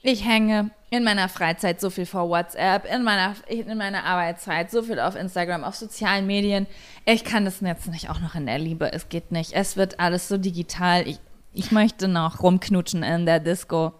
Ich 0.00 0.24
hänge 0.24 0.70
in 0.90 1.04
meiner 1.04 1.28
Freizeit 1.28 1.80
so 1.80 1.90
viel 1.90 2.06
vor 2.06 2.28
WhatsApp, 2.30 2.86
in 2.90 3.02
meiner, 3.02 3.34
in 3.48 3.76
meiner 3.76 4.04
Arbeitszeit, 4.04 4.70
so 4.70 4.82
viel 4.82 5.00
auf 5.00 5.16
Instagram, 5.16 5.64
auf 5.64 5.74
sozialen 5.74 6.26
Medien. 6.26 6.66
Ich 7.04 7.24
kann 7.24 7.44
das 7.44 7.60
jetzt 7.60 7.88
nicht 7.88 8.08
auch 8.08 8.20
noch 8.20 8.34
in 8.36 8.46
der 8.46 8.58
Liebe. 8.58 8.92
Es 8.92 9.08
geht 9.08 9.32
nicht. 9.32 9.52
Es 9.52 9.76
wird 9.76 9.98
alles 10.00 10.28
so 10.28 10.38
digital. 10.38 11.06
Ich, 11.06 11.18
ich 11.52 11.72
möchte 11.72 12.06
noch 12.08 12.42
rumknutschen 12.42 13.02
in 13.02 13.26
der 13.26 13.40
Disco. 13.40 13.92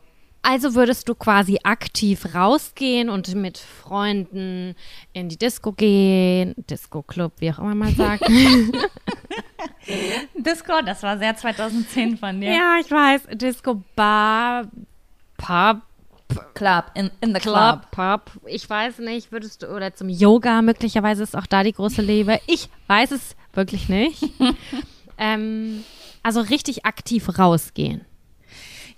Also 0.42 0.74
würdest 0.74 1.08
du 1.08 1.14
quasi 1.14 1.58
aktiv 1.62 2.34
rausgehen 2.34 3.10
und 3.10 3.34
mit 3.34 3.58
Freunden 3.58 4.74
in 5.12 5.28
die 5.28 5.36
Disco 5.36 5.72
gehen, 5.72 6.54
Disco-Club, 6.70 7.32
wie 7.38 7.50
auch 7.50 7.58
immer 7.58 7.74
man 7.74 7.94
sagt. 7.94 8.26
Disco, 10.34 10.72
das 10.84 11.02
war 11.02 11.18
sehr 11.18 11.36
2010 11.36 12.16
von 12.18 12.40
dir. 12.40 12.52
ja, 12.52 12.76
ich 12.80 12.90
weiß, 12.90 13.22
Disco-Bar, 13.32 14.68
Pub, 15.36 15.82
Club, 16.54 16.84
in, 16.94 17.10
in 17.20 17.34
the 17.34 17.40
Club, 17.40 17.90
club. 17.90 17.90
Pub, 17.90 18.30
ich 18.46 18.68
weiß 18.68 18.98
nicht, 18.98 19.32
würdest 19.32 19.62
du, 19.62 19.68
oder 19.68 19.94
zum 19.94 20.08
Yoga, 20.08 20.62
möglicherweise 20.62 21.22
ist 21.22 21.36
auch 21.36 21.46
da 21.46 21.62
die 21.62 21.72
große 21.72 22.02
Liebe. 22.02 22.38
Ich 22.46 22.68
weiß 22.86 23.12
es 23.12 23.34
wirklich 23.54 23.88
nicht. 23.88 24.22
ähm, 25.18 25.84
also 26.22 26.40
richtig 26.40 26.84
aktiv 26.84 27.38
rausgehen. 27.38 28.04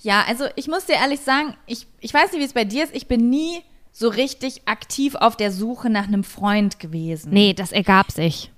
Ja, 0.02 0.24
also 0.26 0.46
ich 0.56 0.66
muss 0.68 0.86
dir 0.86 0.94
ehrlich 0.94 1.20
sagen, 1.20 1.54
ich, 1.66 1.86
ich 2.00 2.12
weiß 2.12 2.32
nicht, 2.32 2.40
wie 2.40 2.46
es 2.46 2.54
bei 2.54 2.64
dir 2.64 2.84
ist. 2.84 2.94
Ich 2.94 3.06
bin 3.06 3.28
nie 3.28 3.62
so 3.92 4.08
richtig 4.08 4.62
aktiv 4.66 5.14
auf 5.14 5.36
der 5.36 5.52
Suche 5.52 5.90
nach 5.90 6.08
einem 6.08 6.24
Freund 6.24 6.78
gewesen. 6.78 7.32
Nee, 7.32 7.52
das 7.52 7.72
ergab 7.72 8.10
sich. 8.10 8.50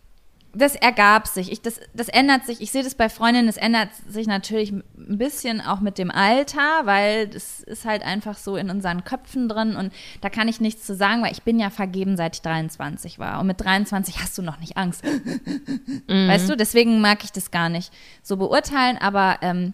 Das 0.54 0.76
ergab 0.76 1.26
sich. 1.26 1.50
Ich, 1.50 1.62
das, 1.62 1.80
das 1.94 2.08
ändert 2.08 2.44
sich. 2.44 2.60
Ich 2.60 2.70
sehe 2.70 2.84
das 2.84 2.94
bei 2.94 3.08
Freundinnen. 3.08 3.48
Es 3.48 3.56
ändert 3.56 3.88
sich 4.06 4.26
natürlich 4.26 4.70
ein 4.70 4.84
bisschen 4.94 5.62
auch 5.62 5.80
mit 5.80 5.96
dem 5.96 6.10
Alter, 6.10 6.82
weil 6.84 7.26
das 7.26 7.60
ist 7.60 7.86
halt 7.86 8.02
einfach 8.02 8.36
so 8.36 8.56
in 8.56 8.68
unseren 8.68 9.02
Köpfen 9.02 9.48
drin 9.48 9.76
und 9.76 9.92
da 10.20 10.28
kann 10.28 10.48
ich 10.48 10.60
nichts 10.60 10.84
zu 10.84 10.94
sagen, 10.94 11.22
weil 11.22 11.32
ich 11.32 11.42
bin 11.42 11.58
ja 11.58 11.70
vergeben, 11.70 12.18
seit 12.18 12.36
ich 12.36 12.42
23 12.42 13.18
war. 13.18 13.40
Und 13.40 13.46
mit 13.46 13.60
23 13.62 14.20
hast 14.20 14.36
du 14.36 14.42
noch 14.42 14.60
nicht 14.60 14.76
Angst. 14.76 15.02
Weißt 16.06 16.50
du, 16.50 16.56
deswegen 16.56 17.00
mag 17.00 17.24
ich 17.24 17.32
das 17.32 17.50
gar 17.50 17.70
nicht 17.70 17.90
so 18.22 18.36
beurteilen, 18.36 18.98
aber 18.98 19.38
ähm, 19.40 19.72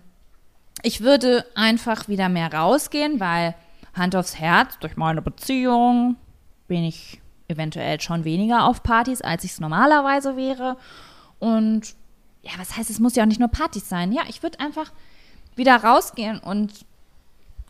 ich 0.83 1.01
würde 1.01 1.45
einfach 1.55 2.09
wieder 2.09 2.29
mehr 2.29 2.53
rausgehen, 2.53 3.21
weil 3.21 3.55
Hand 3.95 4.15
aufs 4.15 4.39
Herz, 4.39 4.79
durch 4.81 4.97
meine 4.97 5.23
Beziehung 5.23 6.17
bin 6.67 6.85
ich 6.85 7.21
eventuell 7.49 8.01
schon 8.01 8.25
weniger 8.25 8.65
auf 8.65 8.83
Partys, 8.83 9.23
als 9.23 9.45
ich 9.45 9.53
es 9.53 9.61
normalerweise 9.61 10.37
wäre. 10.37 10.77
Und 11.39 11.95
ja, 12.43 12.53
was 12.59 12.77
heißt, 12.77 12.91
es 12.91 13.01
muss 13.01 13.17
ja 13.17 13.25
auch 13.25 13.29
nicht 13.29 13.41
nur 13.41 13.49
Partys 13.49 13.89
sein. 13.89 14.13
Ja, 14.13 14.23
ich 14.29 14.43
würde 14.43 14.61
einfach 14.61 14.93
wieder 15.57 15.77
rausgehen 15.77 16.39
und 16.39 16.87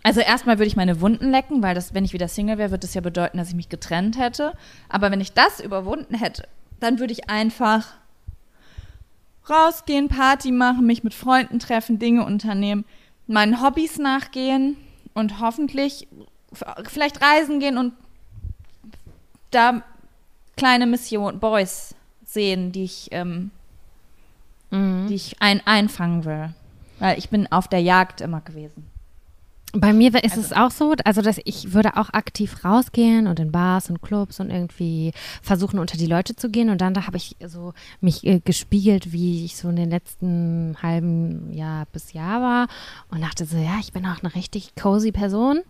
also 0.03 0.21
erstmal 0.21 0.59
würde 0.59 0.69
ich 0.69 0.77
meine 0.77 1.01
Wunden 1.01 1.31
lecken, 1.31 1.63
weil 1.63 1.75
das, 1.75 1.93
wenn 1.93 2.05
ich 2.05 2.13
wieder 2.13 2.29
Single 2.29 2.59
wäre, 2.59 2.71
würde 2.71 2.87
das 2.87 2.95
ja 2.95 3.01
bedeuten, 3.01 3.39
dass 3.39 3.49
ich 3.49 3.55
mich 3.55 3.69
getrennt 3.69 4.19
hätte. 4.19 4.53
Aber 4.89 5.11
wenn 5.11 5.21
ich 5.21 5.33
das 5.33 5.61
überwunden 5.61 6.15
hätte, 6.15 6.47
dann 6.81 6.99
würde 6.99 7.13
ich 7.13 7.29
einfach 7.29 7.87
rausgehen, 9.51 10.09
Party 10.09 10.53
machen, 10.53 10.87
mich 10.87 11.03
mit 11.03 11.15
Freunden 11.15 11.59
treffen, 11.59 11.99
Dinge 11.99 12.25
unternehmen, 12.25 12.85
meinen 13.29 13.63
Hobbys 13.63 13.99
nachgehen 13.99 14.77
und 15.15 15.41
hoffentlich 15.41 16.09
vielleicht 16.85 17.23
reisen 17.23 17.61
gehen 17.61 17.79
und 17.79 17.93
da 19.51 19.83
kleine 20.57 20.87
Mission 20.87 21.39
Boys 21.39 21.95
sehen, 22.25 22.73
die 22.73 22.85
ich, 22.85 23.09
ähm, 23.13 23.51
die 24.71 25.15
ich 25.15 25.41
ein, 25.41 25.67
einfangen 25.67 26.25
will. 26.25 26.53
Weil 26.99 27.17
ich 27.17 27.31
bin 27.31 27.51
auf 27.53 27.69
der 27.69 27.81
Jagd 27.81 28.21
immer 28.21 28.41
gewesen. 28.41 28.91
Bei 29.75 29.93
mir 29.93 30.15
ist 30.25 30.39
es 30.39 30.53
auch 30.55 30.71
so, 30.71 30.95
also 31.05 31.21
dass 31.21 31.39
ich 31.45 31.75
würde 31.75 31.97
auch 31.99 32.09
aktiv 32.11 32.65
rausgehen 32.65 33.27
und 33.27 33.39
in 33.39 33.53
Bars 33.53 33.91
und 33.91 34.01
Clubs 34.01 34.41
und 34.41 34.49
irgendwie 34.51 35.13
versuchen 35.43 35.79
unter 35.79 35.99
die 35.99 36.07
Leute 36.07 36.35
zu 36.35 36.49
gehen 36.49 36.71
und 36.71 36.81
dann 36.81 36.95
da 36.95 37.07
habe 37.07 37.19
ich 37.19 37.37
so 37.47 37.75
mich 38.01 38.27
äh, 38.27 38.41
gespiegelt, 38.41 39.13
wie 39.13 39.45
ich 39.45 39.57
so 39.57 39.69
in 39.69 39.77
den 39.77 39.91
letzten 39.91 40.77
halben 40.83 41.53
Jahr 41.53 41.87
bis 41.93 42.15
Jahr 42.15 42.41
war 42.41 42.69
und 43.11 43.21
dachte 43.21 43.45
so, 43.45 43.59
ja, 43.59 43.77
ich 43.81 43.93
bin 43.93 44.07
auch 44.07 44.23
eine 44.23 44.35
richtig 44.35 44.75
cozy 44.75 45.13
Person. 45.13 45.61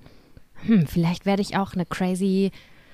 Hm, 0.67 0.87
vielleicht 0.87 1.27
werde 1.27 1.43
ich 1.43 1.57
auch 1.57 1.75
eine 1.75 1.85
crazy 1.85 2.53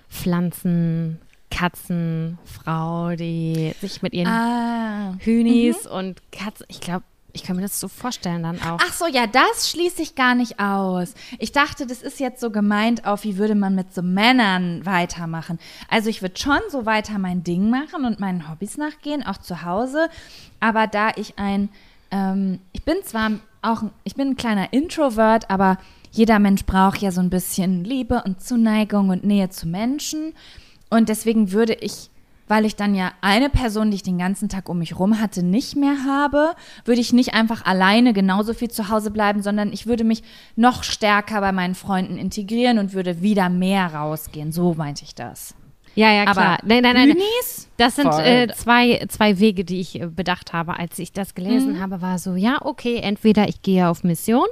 Pflanzen, 0.09 1.19
Katzen, 1.51 2.39
Frau, 2.45 3.15
die 3.15 3.75
sich 3.81 4.01
mit 4.01 4.15
ihren 4.15 4.29
Ah. 4.29 5.17
Hühnis 5.19 5.87
und 5.87 6.21
Katzen, 6.33 6.65
ich 6.69 6.81
glaube, 6.81 7.05
ich 7.35 7.43
kann 7.43 7.57
mir 7.57 7.63
das 7.63 7.81
so 7.81 7.89
vorstellen 7.89 8.45
dann 8.45 8.63
auch. 8.63 8.79
Ach 8.81 8.93
so, 8.93 9.07
ja, 9.07 9.27
das 9.27 9.69
schließe 9.69 10.01
ich 10.01 10.15
gar 10.15 10.35
nicht 10.35 10.61
aus. 10.61 11.15
Ich 11.39 11.53
dachte, 11.53 11.87
das 11.87 12.01
ist 12.01 12.21
jetzt 12.21 12.41
so 12.41 12.51
gemeint 12.51 13.07
auf, 13.07 13.25
wie 13.25 13.37
würde 13.37 13.57
man 13.57 13.75
mit 13.75 13.93
so 13.93 14.03
Männern 14.03 14.87
weitermachen. 14.87 15.59
Also 15.91 16.09
ich 16.09 16.23
würde 16.23 16.39
schon 16.39 16.61
so 16.71 16.87
weiter 16.87 17.19
mein 17.19 17.43
Ding 17.43 17.71
machen 17.71 18.05
und 18.05 18.21
meinen 18.21 18.49
Hobbys 18.49 18.79
nachgehen, 18.79 19.27
auch 19.27 19.39
zu 19.39 19.63
Hause. 19.63 20.09
Aber 20.61 20.87
da 20.87 21.11
ich 21.17 21.39
ein, 21.39 21.69
ähm, 22.13 22.61
ich 22.73 22.85
bin 22.85 22.97
zwar 23.05 23.33
auch, 23.63 23.83
ich 24.05 24.15
bin 24.15 24.29
ein 24.29 24.37
kleiner 24.37 24.73
Introvert, 24.73 25.51
aber 25.51 25.79
jeder 26.13 26.39
Mensch 26.39 26.65
braucht 26.65 27.03
ja 27.03 27.11
so 27.11 27.21
ein 27.21 27.31
bisschen 27.31 27.83
Liebe 27.83 28.23
und 28.25 28.41
Zuneigung 28.41 29.09
und 29.09 29.25
Nähe 29.25 29.51
zu 29.51 29.67
Menschen. 29.67 30.35
Und 30.89 31.09
deswegen 31.09 31.51
würde 31.51 31.75
ich, 31.75 32.11
weil 32.49 32.65
ich 32.65 32.77
dann 32.77 32.95
ja 32.95 33.13
eine 33.21 33.49
Person, 33.49 33.91
die 33.91 33.97
ich 33.97 34.03
den 34.03 34.19
ganzen 34.19 34.49
Tag 34.49 34.69
um 34.69 34.79
mich 34.79 34.99
rum 34.99 35.21
hatte, 35.21 35.43
nicht 35.43 35.77
mehr 35.77 36.05
habe, 36.07 36.55
würde 36.85 37.01
ich 37.01 37.13
nicht 37.13 37.35
einfach 37.35 37.65
alleine 37.65 38.13
genauso 38.13 38.55
viel 38.55 38.71
zu 38.71 38.89
Hause 38.89 39.11
bleiben, 39.11 39.43
sondern 39.43 39.73
ich 39.73 39.87
würde 39.87 40.05
mich 40.05 40.23
noch 40.57 40.83
stärker 40.83 41.41
bei 41.41 41.53
meinen 41.53 41.75
Freunden 41.75 42.17
integrieren 42.17 42.79
und 42.79 42.93
würde 42.93 43.23
wieder 43.23 43.49
mehr 43.49 43.95
rausgehen. 43.95 44.53
So 44.53 44.75
meinte 44.75 45.05
ich 45.05 45.15
das. 45.15 45.55
Ja, 45.95 46.13
ja, 46.13 46.25
klar. 46.25 46.37
Aber 46.37 46.59
nein, 46.67 46.83
nein, 46.83 46.95
nein. 46.95 47.11
Unis? 47.13 47.69
Das 47.77 47.97
sind 47.97 48.13
äh, 48.13 48.49
zwei, 48.55 49.05
zwei 49.09 49.39
Wege, 49.39 49.65
die 49.65 49.81
ich 49.81 50.01
äh, 50.01 50.07
bedacht 50.07 50.53
habe, 50.53 50.77
als 50.79 50.99
ich 50.99 51.13
das 51.13 51.35
gelesen 51.35 51.81
habe, 51.81 52.03
war 52.03 52.19
so, 52.19 52.35
ja, 52.35 52.59
okay, 52.63 52.97
entweder 52.97 53.49
ich 53.49 53.63
gehe 53.63 53.89
auf 53.89 54.03
Mission, 54.03 54.47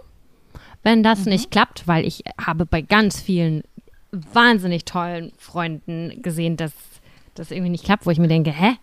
wenn 0.82 1.02
das 1.02 1.26
nicht 1.26 1.50
klappt, 1.50 1.88
weil 1.88 2.04
ich 2.04 2.22
habe 2.40 2.64
bei 2.64 2.80
ganz 2.80 3.20
vielen 3.20 3.62
wahnsinnig 4.12 4.84
tollen 4.84 5.32
Freunden 5.36 6.20
gesehen, 6.22 6.56
dass 6.56 6.72
das 7.34 7.50
irgendwie 7.50 7.70
nicht 7.70 7.84
klappt, 7.84 8.06
wo 8.06 8.10
ich 8.10 8.18
mir 8.18 8.28
denke, 8.28 8.50
hä, 8.50 8.76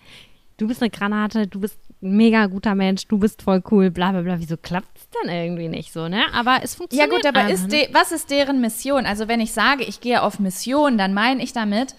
du 0.57 0.67
bist 0.67 0.81
eine 0.81 0.89
Granate, 0.89 1.47
du 1.47 1.59
bist 1.59 1.79
ein 2.01 2.15
mega 2.15 2.45
guter 2.47 2.75
Mensch, 2.75 3.07
du 3.07 3.17
bist 3.17 3.41
voll 3.41 3.61
cool, 3.71 3.91
bla 3.91 4.11
bla 4.11 4.21
bla, 4.21 4.39
wieso 4.39 4.57
klappt 4.57 4.97
es 4.97 5.09
denn 5.09 5.33
irgendwie 5.33 5.67
nicht 5.67 5.91
so, 5.91 6.07
ne? 6.07 6.23
Aber 6.33 6.59
es 6.63 6.73
Ja 6.73 6.77
funktioniert 6.77 7.11
gut, 7.11 7.25
aber 7.25 7.41
einfach, 7.41 7.53
ist 7.53 7.71
ne? 7.71 7.87
was 7.91 8.11
ist 8.11 8.29
deren 8.29 8.61
Mission? 8.61 9.05
Also 9.05 9.27
wenn 9.27 9.39
ich 9.39 9.51
sage, 9.51 9.83
ich 9.83 10.01
gehe 10.01 10.21
auf 10.21 10.39
Mission, 10.39 10.97
dann 10.97 11.13
meine 11.13 11.43
ich 11.43 11.53
damit, 11.53 11.95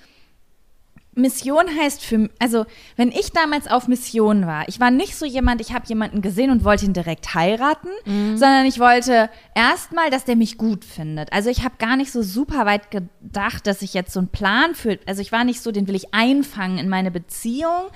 Mission 1.20 1.64
heißt 1.80 2.02
für, 2.04 2.28
also 2.38 2.66
wenn 2.96 3.10
ich 3.10 3.32
damals 3.32 3.66
auf 3.66 3.88
Mission 3.88 4.46
war, 4.46 4.68
ich 4.68 4.80
war 4.80 4.90
nicht 4.90 5.16
so 5.16 5.24
jemand, 5.26 5.60
ich 5.60 5.72
habe 5.72 5.86
jemanden 5.86 6.22
gesehen 6.22 6.50
und 6.50 6.64
wollte 6.64 6.84
ihn 6.86 6.92
direkt 6.92 7.34
heiraten, 7.34 7.88
sondern 8.36 8.66
ich 8.66 8.78
wollte 8.80 9.30
erstmal, 9.54 10.10
dass 10.10 10.24
der 10.24 10.36
mich 10.36 10.58
gut 10.58 10.84
findet. 10.84 11.32
Also 11.32 11.50
ich 11.50 11.64
habe 11.64 11.74
gar 11.78 11.96
nicht 11.96 12.10
so 12.12 12.22
super 12.22 12.66
weit 12.66 12.90
gedacht, 12.90 13.66
dass 13.66 13.82
ich 13.82 13.94
jetzt 13.94 14.12
so 14.12 14.20
einen 14.20 14.28
Plan 14.28 14.74
für, 14.74 14.98
also 15.06 15.22
ich 15.22 15.32
war 15.32 15.44
nicht 15.44 15.60
so, 15.60 15.70
den 15.72 15.86
will 15.86 15.94
ich 15.94 16.12
einfangen 16.14 16.78
in 16.78 16.88
meine 16.88 17.10
Beziehung, 17.10 17.88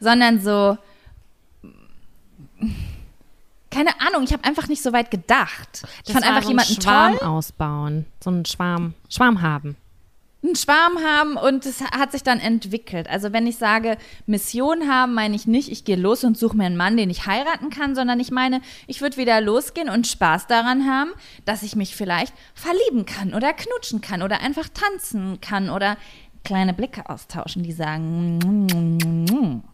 sondern 0.00 0.40
so, 0.40 0.76
keine 3.70 3.90
Ahnung, 4.00 4.22
ich 4.24 4.32
habe 4.32 4.44
einfach 4.44 4.68
nicht 4.68 4.82
so 4.82 4.92
weit 4.92 5.10
gedacht. 5.10 5.82
Ich 6.04 6.12
Das 6.12 6.12
fand 6.12 6.26
einfach 6.26 6.42
so 6.42 6.48
jemanden 6.50 6.80
Schwarm 6.82 7.18
toll. 7.18 7.28
ausbauen, 7.28 8.06
so 8.22 8.30
einen 8.30 8.44
Schwarm, 8.44 8.94
Schwarm 9.08 9.40
haben. 9.42 9.76
Einen 10.42 10.56
Schwarm 10.56 10.98
haben 10.98 11.36
und 11.36 11.66
es 11.66 11.80
hat 11.80 12.12
sich 12.12 12.22
dann 12.22 12.40
entwickelt. 12.40 13.08
Also 13.08 13.32
wenn 13.32 13.46
ich 13.46 13.56
sage 13.56 13.96
Mission 14.26 14.88
haben, 14.88 15.14
meine 15.14 15.36
ich 15.36 15.46
nicht, 15.46 15.70
ich 15.70 15.84
gehe 15.84 15.96
los 15.96 16.24
und 16.24 16.36
suche 16.36 16.56
mir 16.56 16.64
einen 16.64 16.76
Mann, 16.76 16.96
den 16.96 17.10
ich 17.10 17.26
heiraten 17.26 17.70
kann, 17.70 17.94
sondern 17.94 18.18
ich 18.18 18.30
meine, 18.30 18.60
ich 18.86 19.00
würde 19.00 19.16
wieder 19.16 19.40
losgehen 19.40 19.88
und 19.88 20.06
Spaß 20.06 20.48
daran 20.48 20.86
haben, 20.86 21.10
dass 21.44 21.62
ich 21.62 21.76
mich 21.76 21.94
vielleicht 21.94 22.34
verlieben 22.54 23.06
kann 23.06 23.34
oder 23.34 23.52
knutschen 23.52 24.00
kann 24.00 24.22
oder 24.22 24.40
einfach 24.40 24.68
tanzen 24.68 25.40
kann 25.40 25.70
oder 25.70 25.96
kleine 26.44 26.74
Blicke 26.74 27.08
austauschen, 27.08 27.62
die 27.62 27.72
sagen, 27.72 28.66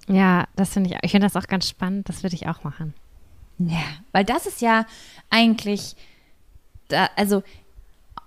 Ja, 0.07 0.47
das 0.57 0.75
finde 0.75 0.91
ich, 0.91 0.99
ich 1.03 1.11
finde 1.11 1.27
das 1.27 1.37
auch 1.37 1.49
ganz 1.49 1.67
spannend, 1.67 2.09
das 2.11 2.23
würde 2.23 2.37
ich 2.37 2.47
auch 2.47 2.63
machen. 2.63 2.93
Ja, 3.59 3.83
weil 4.13 4.25
das 4.25 4.47
ist 4.47 4.61
ja 4.61 4.87
eigentlich, 5.31 5.97
da, 6.89 7.09
also, 7.17 7.43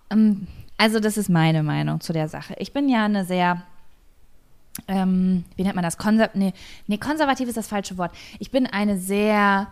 ähm, 0.10 0.48
also 0.82 0.99
das 0.99 1.15
ist 1.15 1.29
meine 1.29 1.61
Meinung 1.61 2.01
zu 2.01 2.11
der 2.11 2.27
Sache. 2.27 2.55
Ich 2.57 2.73
bin 2.73 2.89
ja 2.89 3.05
eine 3.05 3.23
sehr, 3.23 3.61
ähm, 4.88 5.45
wie 5.55 5.61
nennt 5.63 5.75
man 5.75 5.84
das? 5.84 5.99
Konser 5.99 6.32
nee, 6.34 6.53
nee, 6.88 6.97
konservativ 6.97 7.47
ist 7.47 7.57
das 7.57 7.67
falsche 7.67 7.99
Wort. 7.99 8.11
Ich 8.39 8.49
bin 8.49 8.65
eine 8.65 8.97
sehr 8.97 9.67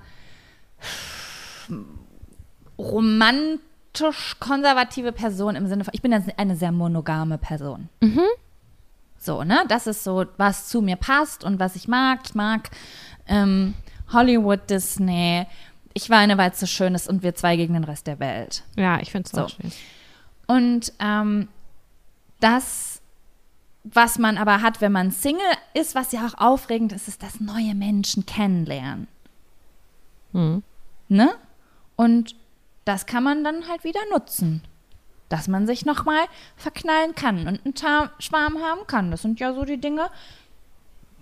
romantisch 2.78 4.36
konservative 4.40 5.12
Person 5.12 5.56
im 5.56 5.68
Sinne 5.68 5.84
von, 5.84 5.94
ich 5.96 6.04
bin 6.04 6.14
eine 6.14 6.56
sehr 6.56 6.72
monogame 6.72 7.40
Person. 7.40 7.90
So, 9.18 9.44
ne? 9.44 9.64
Das 9.68 9.88
ist 9.88 10.04
so, 10.04 10.26
was 10.38 10.70
zu 10.70 10.82
mir 10.82 10.96
passt 10.96 11.44
und 11.44 11.60
was 11.60 11.76
ich 11.76 11.88
mag. 11.88 12.20
Ich 12.26 12.36
mag 12.36 12.70
ähm, 13.28 13.74
Hollywood, 14.14 14.70
Disney. 14.70 15.48
Ich 15.96 16.10
weine, 16.12 16.38
weil 16.38 16.52
es 16.52 16.60
so 16.60 16.68
schön 16.68 16.94
ist 16.94 17.10
und 17.10 17.24
wir 17.24 17.34
zwei 17.34 17.56
gegen 17.58 17.74
den 17.74 17.84
Rest 17.84 18.06
der 18.06 18.20
Welt. 18.20 18.64
Ja, 18.76 19.00
ich 19.02 19.12
finde 19.12 19.26
es 19.26 19.32
So. 19.32 19.42
auch 19.46 19.50
schön. 19.50 19.72
Und 20.50 20.94
ähm, 20.98 21.48
das, 22.40 23.04
was 23.84 24.18
man 24.18 24.36
aber 24.36 24.64
hat, 24.64 24.82
wenn 24.82 24.92
man 24.92 25.12
Single 25.12 25.44
ist, 25.76 25.94
was 25.94 26.12
ja 26.12 26.26
auch 26.26 26.34
aufregend 26.40 26.92
ist, 26.92 27.08
ist 27.08 27.22
das 27.22 27.40
neue 27.40 27.76
Menschen 27.76 28.26
kennenlernen. 28.26 29.08
Mhm. 30.32 30.64
Ne? 31.08 31.30
Und 31.96 32.36
das 32.84 33.06
kann 33.06 33.24
man 33.24 33.44
dann 33.44 33.68
halt 33.68 33.84
wieder 33.84 34.00
nutzen. 34.12 34.64
Dass 35.30 35.48
man 35.48 35.68
sich 35.68 35.86
nochmal 35.86 36.26
verknallen 36.56 37.14
kann 37.14 37.48
und 37.48 37.64
einen 37.64 38.10
Schwarm 38.18 38.58
haben 38.58 38.88
kann. 38.88 39.12
Das 39.12 39.22
sind 39.22 39.40
ja 39.40 39.54
so 39.54 39.66
die 39.66 39.80
Dinge, 39.80 40.10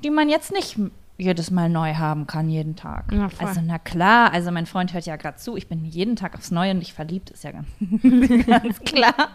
die 0.06 0.10
man 0.10 0.30
jetzt 0.30 0.54
nicht 0.54 0.80
jedes 1.18 1.50
Mal 1.52 1.70
neu 1.70 1.96
haben 1.96 2.28
kann, 2.28 2.50
jeden 2.50 2.76
Tag. 2.76 3.12
Ja, 3.12 3.30
also, 3.40 3.62
na 3.64 3.80
klar, 3.80 4.32
also 4.32 4.52
mein 4.52 4.66
Freund 4.66 4.94
hört 4.94 5.06
ja 5.06 5.16
gerade 5.16 5.38
zu, 5.38 5.58
ich 5.58 5.68
bin 5.68 5.84
jeden 5.86 6.16
Tag 6.16 6.36
aufs 6.36 6.52
Neue 6.52 6.72
und 6.72 6.82
ich 6.82 6.94
verliebt, 6.94 7.32
ist 7.32 7.44
ja 7.44 7.52
ganz, 7.52 7.68
ganz 8.46 8.80
klar. 8.82 9.30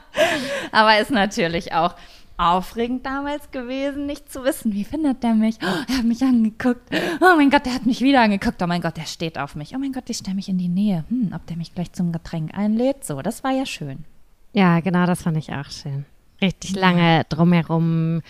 Aber 0.71 0.99
ist 0.99 1.11
natürlich 1.11 1.73
auch 1.73 1.95
aufregend 2.37 3.05
damals 3.05 3.51
gewesen, 3.51 4.07
nicht 4.07 4.33
zu 4.33 4.45
wissen, 4.45 4.73
wie 4.73 4.85
findet 4.85 5.23
der 5.23 5.35
mich? 5.35 5.57
Oh, 5.63 5.67
er 5.89 5.99
hat 5.99 6.05
mich 6.05 6.23
angeguckt. 6.23 6.89
Oh 7.21 7.37
mein 7.37 7.51
Gott, 7.51 7.67
der 7.67 7.75
hat 7.75 7.87
mich 7.87 8.01
wieder 8.01 8.23
angeguckt. 8.23 8.63
Oh 8.63 8.67
mein 8.67 8.81
Gott, 8.81 8.97
der 8.97 9.07
steht 9.07 9.39
auf 9.39 9.55
mich. 9.55 9.75
Oh 9.75 9.79
mein 9.79 9.93
Gott, 9.93 10.09
ich 10.09 10.19
stelle 10.19 10.37
mich 10.37 10.49
in 10.49 10.59
die 10.59 10.69
Nähe. 10.69 11.05
Hm, 11.09 11.33
ob 11.35 11.47
der 11.47 11.57
mich 11.57 11.75
gleich 11.75 11.93
zum 11.93 12.13
Getränk 12.13 12.57
einlädt? 12.57 13.05
So, 13.05 13.23
das 13.23 13.45
war 13.45 13.53
ja 13.53 13.67
schön. 13.67 14.05
Ja, 14.53 14.81
genau, 14.81 15.07
das 15.07 15.23
fand 15.23 15.37
ich 15.37 15.53
auch 15.53 15.71
schön. 15.71 16.05
Richtig 16.41 16.75
lange 16.75 17.25
drumherum 17.29 18.23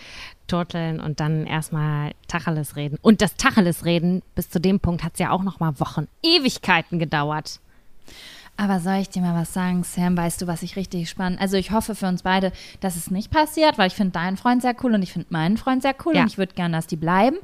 turteln 0.52 1.00
und 1.00 1.18
dann 1.20 1.46
erstmal 1.46 2.12
Tacheles 2.28 2.76
reden. 2.76 2.98
Und 3.00 3.22
das 3.22 3.36
Tacheles 3.36 3.84
reden, 3.86 4.22
bis 4.34 4.50
zu 4.50 4.60
dem 4.60 4.80
Punkt 4.80 5.02
hat 5.02 5.14
es 5.14 5.18
ja 5.18 5.30
auch 5.30 5.42
noch 5.42 5.60
mal 5.60 5.80
Wochen, 5.80 6.08
Ewigkeiten 6.22 6.98
gedauert. 6.98 7.60
Aber 8.58 8.80
soll 8.80 8.96
ich 8.96 9.08
dir 9.08 9.22
mal 9.22 9.34
was 9.40 9.54
sagen, 9.54 9.82
Sam? 9.82 10.14
Weißt 10.14 10.42
du, 10.42 10.46
was 10.46 10.62
ich 10.62 10.76
richtig 10.76 11.08
spannend? 11.08 11.40
Also 11.40 11.56
ich 11.56 11.70
hoffe 11.70 11.94
für 11.94 12.06
uns 12.06 12.22
beide, 12.22 12.52
dass 12.80 12.96
es 12.96 13.10
nicht 13.10 13.30
passiert, 13.30 13.78
weil 13.78 13.86
ich 13.86 13.94
finde 13.94 14.12
deinen 14.12 14.36
Freund 14.36 14.60
sehr 14.60 14.76
cool 14.82 14.92
und 14.94 15.02
ich 15.02 15.12
finde 15.14 15.28
meinen 15.30 15.56
Freund 15.56 15.80
sehr 15.80 15.94
cool 16.04 16.14
Ja. 16.14 16.20
und 16.22 16.26
ich 16.28 16.36
würde 16.36 16.52
gerne, 16.54 16.76
dass 16.76 16.86
die 16.86 16.96
bleiben. 16.96 17.38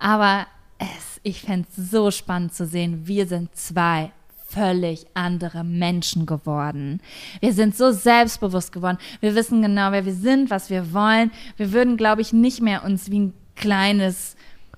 Aber 0.00 0.46
es, 0.78 1.20
ich 1.22 1.42
fände 1.42 1.68
es 1.70 1.90
so 1.90 2.10
spannend 2.10 2.54
zu 2.54 2.66
sehen, 2.66 3.06
wir 3.06 3.28
sind 3.28 3.54
zwei 3.54 4.10
völlig 4.48 5.06
andere 5.14 5.62
Menschen 5.62 6.24
geworden. 6.24 7.00
Wir 7.40 7.52
sind 7.52 7.76
so 7.76 7.92
selbstbewusst 7.92 8.72
geworden. 8.72 8.98
Wir 9.20 9.34
wissen 9.34 9.60
genau, 9.60 9.92
wer 9.92 10.06
wir 10.06 10.14
sind, 10.14 10.50
was 10.50 10.70
wir 10.70 10.92
wollen. 10.92 11.30
Wir 11.56 11.72
würden, 11.72 11.96
glaube 11.96 12.22
ich, 12.22 12.32
nicht 12.32 12.62
mehr 12.62 12.84
uns 12.84 13.10
wie 13.10 13.20
ein 13.20 13.34
kleines 13.56 14.36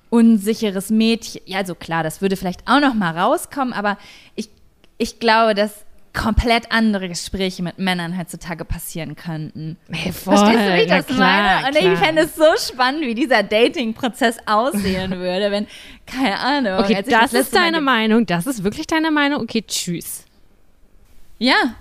unsicheres 0.09 0.89
Mädchen. 0.89 1.41
Ja, 1.45 1.59
also 1.59 1.73
klar, 1.73 2.03
das 2.03 2.21
würde 2.21 2.35
vielleicht 2.35 2.67
auch 2.67 2.81
noch 2.81 2.93
mal 2.93 3.17
rauskommen, 3.17 3.73
aber 3.73 3.97
ich, 4.35 4.49
ich 4.97 5.19
glaube, 5.19 5.55
dass 5.55 5.85
komplett 6.13 6.71
andere 6.71 7.07
Gespräche 7.07 7.63
mit 7.63 7.77
Männern 7.79 8.17
heutzutage 8.17 8.65
passieren 8.65 9.15
könnten. 9.15 9.77
Hey, 9.89 10.11
voll, 10.11 10.35
Verstehst 10.35 10.59
du, 10.67 10.73
wie 10.75 10.81
ich 10.81 10.87
das 10.89 11.05
klar, 11.07 11.17
meine? 11.19 11.67
Und 11.67 11.75
klar. 11.77 11.93
ich 11.93 11.99
fände 11.99 12.21
es 12.23 12.35
so 12.35 12.73
spannend, 12.73 13.01
wie 13.03 13.15
dieser 13.15 13.43
Dating-Prozess 13.43 14.37
aussehen 14.45 15.11
würde, 15.19 15.51
wenn, 15.51 15.67
keine 16.05 16.37
Ahnung. 16.39 16.79
Okay, 16.79 16.99
ich 17.01 17.09
das, 17.09 17.33
ist 17.33 17.53
Mal 17.53 17.61
deine 17.61 17.77
ge- 17.77 17.85
Meinung. 17.85 18.25
Das 18.25 18.45
ist 18.45 18.63
wirklich 18.63 18.87
deine 18.87 19.09
Meinung. 19.11 19.41
Okay, 19.41 19.63
tschüss. 19.65 20.25
Ja, 21.39 21.75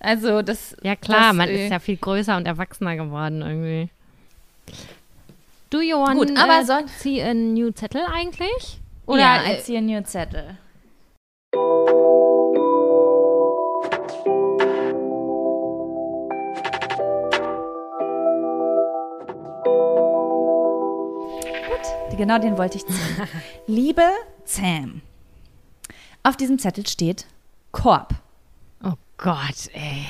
also 0.00 0.42
das. 0.42 0.76
Ja 0.82 0.96
klar, 0.96 1.28
das, 1.28 1.36
man 1.36 1.48
äh, 1.48 1.64
ist 1.66 1.70
ja 1.70 1.78
viel 1.78 1.96
größer 1.96 2.36
und 2.36 2.46
erwachsener 2.46 2.96
geworden 2.96 3.40
irgendwie. 3.42 3.88
Do 5.70 5.80
you 5.80 5.96
want 5.98 6.18
Gut, 6.18 6.36
aber 6.38 6.60
äh, 6.60 6.64
soll- 6.64 6.84
see 6.98 7.22
a 7.22 7.32
new 7.34 7.70
Zettel 7.70 8.02
eigentlich? 8.12 8.78
Oder 9.06 9.20
ja, 9.20 9.42
äh, 9.44 9.54
als 9.54 9.66
hier 9.66 9.80
New 9.80 10.00
Zettel. 10.02 10.58
Genau 22.16 22.38
den 22.38 22.58
wollte 22.58 22.78
ich 22.78 22.86
ziehen. 22.86 23.28
Liebe 23.66 24.02
Sam, 24.44 25.02
auf 26.22 26.36
diesem 26.36 26.58
Zettel 26.58 26.86
steht 26.86 27.26
Korb. 27.72 28.14
Oh 28.82 28.94
Gott, 29.16 29.70
ey. 29.72 30.06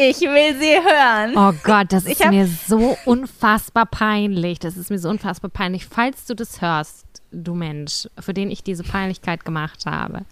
Ich 0.00 0.20
will 0.20 0.56
sie 0.60 0.76
hören. 0.76 1.36
Oh 1.36 1.52
Gott, 1.64 1.92
das 1.92 2.04
ist 2.04 2.24
mir 2.24 2.46
so 2.46 2.96
unfassbar 3.04 3.84
peinlich. 3.84 4.60
Das 4.60 4.76
ist 4.76 4.90
mir 4.90 4.98
so 4.98 5.08
unfassbar 5.08 5.50
peinlich. 5.50 5.86
Falls 5.86 6.24
du 6.26 6.34
das 6.34 6.60
hörst, 6.60 7.04
du 7.32 7.54
Mensch, 7.54 8.08
für 8.20 8.32
den 8.32 8.50
ich 8.50 8.62
diese 8.62 8.84
Peinlichkeit 8.84 9.44
gemacht 9.44 9.86
habe, 9.86 10.24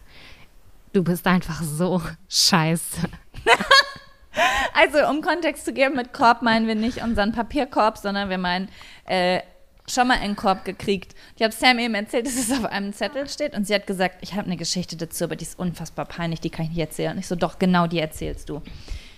du 0.93 1.03
bist 1.03 1.27
einfach 1.27 1.63
so 1.63 2.01
scheiße. 2.29 3.09
Also, 4.75 5.09
um 5.09 5.23
Kontext 5.23 5.65
zu 5.65 5.73
geben, 5.73 5.97
mit 5.97 6.13
Korb 6.13 6.43
meinen 6.43 6.67
wir 6.67 6.75
nicht 6.75 7.03
unseren 7.03 7.33
Papierkorb, 7.33 7.97
sondern 7.97 8.29
wir 8.29 8.37
meinen 8.37 8.69
äh, 9.07 9.41
schon 9.89 10.09
mal 10.09 10.19
einen 10.19 10.37
Korb 10.37 10.65
gekriegt. 10.65 11.15
Ich 11.37 11.43
habe 11.43 11.53
Sam 11.53 11.79
eben 11.79 11.95
erzählt, 11.95 12.27
dass 12.27 12.37
es 12.37 12.51
auf 12.51 12.65
einem 12.65 12.93
Zettel 12.93 13.29
steht 13.29 13.55
und 13.55 13.67
sie 13.67 13.75
hat 13.75 13.87
gesagt, 13.87 14.17
ich 14.21 14.35
habe 14.35 14.47
eine 14.47 14.57
Geschichte 14.57 14.97
dazu, 14.97 15.25
aber 15.25 15.37
die 15.37 15.45
ist 15.45 15.59
unfassbar 15.59 16.05
peinlich, 16.05 16.41
die 16.41 16.51
kann 16.51 16.65
ich 16.65 16.71
nicht 16.73 16.81
erzählen. 16.81 17.13
Und 17.13 17.19
ich 17.19 17.27
so, 17.27 17.37
doch, 17.37 17.59
genau 17.59 17.87
die 17.87 17.99
erzählst 17.99 18.49
du. 18.49 18.63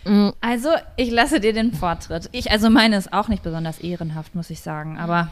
Mm. 0.05 0.31
Also, 0.41 0.71
ich 0.97 1.11
lasse 1.11 1.41
dir 1.41 1.53
den 1.53 1.73
Vortritt. 1.73 2.29
Ich, 2.33 2.51
also 2.51 2.71
meine 2.71 2.97
ist 2.97 3.13
auch 3.13 3.29
nicht 3.29 3.43
besonders 3.43 3.79
ehrenhaft, 3.79 4.35
muss 4.35 4.51
ich 4.51 4.61
sagen, 4.61 4.99
aber 4.99 5.29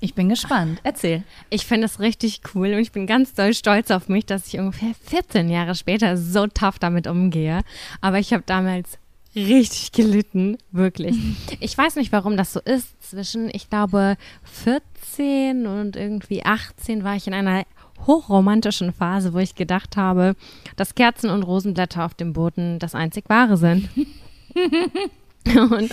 ich 0.00 0.14
bin 0.14 0.28
gespannt. 0.28 0.80
Erzähl. 0.82 1.24
Ich 1.50 1.66
finde 1.66 1.86
es 1.86 2.00
richtig 2.00 2.40
cool 2.54 2.72
und 2.74 2.80
ich 2.80 2.92
bin 2.92 3.06
ganz 3.06 3.34
doll 3.34 3.54
stolz 3.54 3.90
auf 3.90 4.08
mich, 4.08 4.26
dass 4.26 4.46
ich 4.46 4.58
ungefähr 4.58 4.92
14 5.06 5.48
Jahre 5.48 5.74
später 5.74 6.16
so 6.16 6.46
tough 6.46 6.78
damit 6.78 7.06
umgehe. 7.06 7.62
Aber 8.00 8.18
ich 8.18 8.32
habe 8.32 8.42
damals 8.44 8.98
richtig 9.36 9.92
gelitten, 9.92 10.58
wirklich. 10.72 11.16
Ich 11.60 11.76
weiß 11.76 11.96
nicht, 11.96 12.12
warum 12.12 12.36
das 12.36 12.52
so 12.52 12.60
ist. 12.60 13.02
Zwischen, 13.02 13.48
ich 13.52 13.70
glaube, 13.70 14.16
14 14.44 15.66
und 15.66 15.96
irgendwie 15.96 16.44
18 16.44 17.04
war 17.04 17.16
ich 17.16 17.26
in 17.26 17.34
einer 17.34 17.64
hochromantischen 18.06 18.92
Phase, 18.92 19.32
wo 19.32 19.38
ich 19.38 19.54
gedacht 19.54 19.96
habe, 19.96 20.36
dass 20.76 20.94
Kerzen 20.94 21.30
und 21.30 21.42
Rosenblätter 21.42 22.04
auf 22.04 22.14
dem 22.14 22.32
Boden 22.32 22.78
das 22.78 22.94
einzig 22.94 23.24
wahre 23.28 23.56
sind. 23.56 23.88
und 25.70 25.90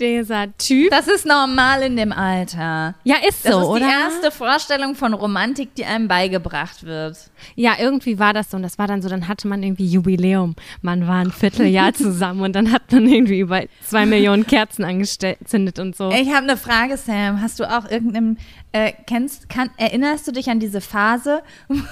dieser 0.00 0.56
Typ. 0.58 0.90
Das 0.90 1.06
ist 1.06 1.24
normal 1.24 1.82
in 1.82 1.96
dem 1.96 2.12
Alter. 2.12 2.94
Ja, 3.04 3.16
ist 3.26 3.44
so, 3.44 3.50
Das 3.50 3.58
ist 3.60 3.66
oder? 3.66 3.86
die 3.86 3.92
erste 3.92 4.30
Vorstellung 4.30 4.94
von 4.94 5.14
Romantik, 5.14 5.74
die 5.74 5.84
einem 5.84 6.08
beigebracht 6.08 6.84
wird. 6.84 7.16
Ja, 7.54 7.74
irgendwie 7.78 8.18
war 8.18 8.32
das 8.32 8.50
so. 8.50 8.56
Und 8.56 8.62
das 8.64 8.78
war 8.78 8.86
dann 8.86 9.02
so, 9.02 9.08
dann 9.08 9.28
hatte 9.28 9.46
man 9.46 9.62
irgendwie 9.62 9.86
Jubiläum. 9.86 10.56
Man 10.82 11.06
war 11.06 11.16
ein 11.16 11.30
Vierteljahr 11.30 11.94
zusammen 11.94 12.42
und 12.42 12.52
dann 12.54 12.72
hat 12.72 12.90
man 12.92 13.06
irgendwie 13.06 13.40
über 13.40 13.62
zwei 13.86 14.06
Millionen 14.06 14.46
Kerzen 14.46 14.84
angezündet 14.84 15.78
und 15.78 15.96
so. 15.96 16.10
Ich 16.10 16.28
habe 16.28 16.44
eine 16.44 16.56
Frage, 16.56 16.96
Sam. 16.96 17.40
Hast 17.40 17.60
du 17.60 17.64
auch 17.64 17.90
irgendeinem, 17.90 18.36
äh, 18.72 18.92
kennst, 19.06 19.48
kann, 19.48 19.70
erinnerst 19.76 20.26
du 20.26 20.32
dich 20.32 20.50
an 20.50 20.60
diese 20.60 20.80
Phase? 20.80 21.42
Welche? 21.68 21.84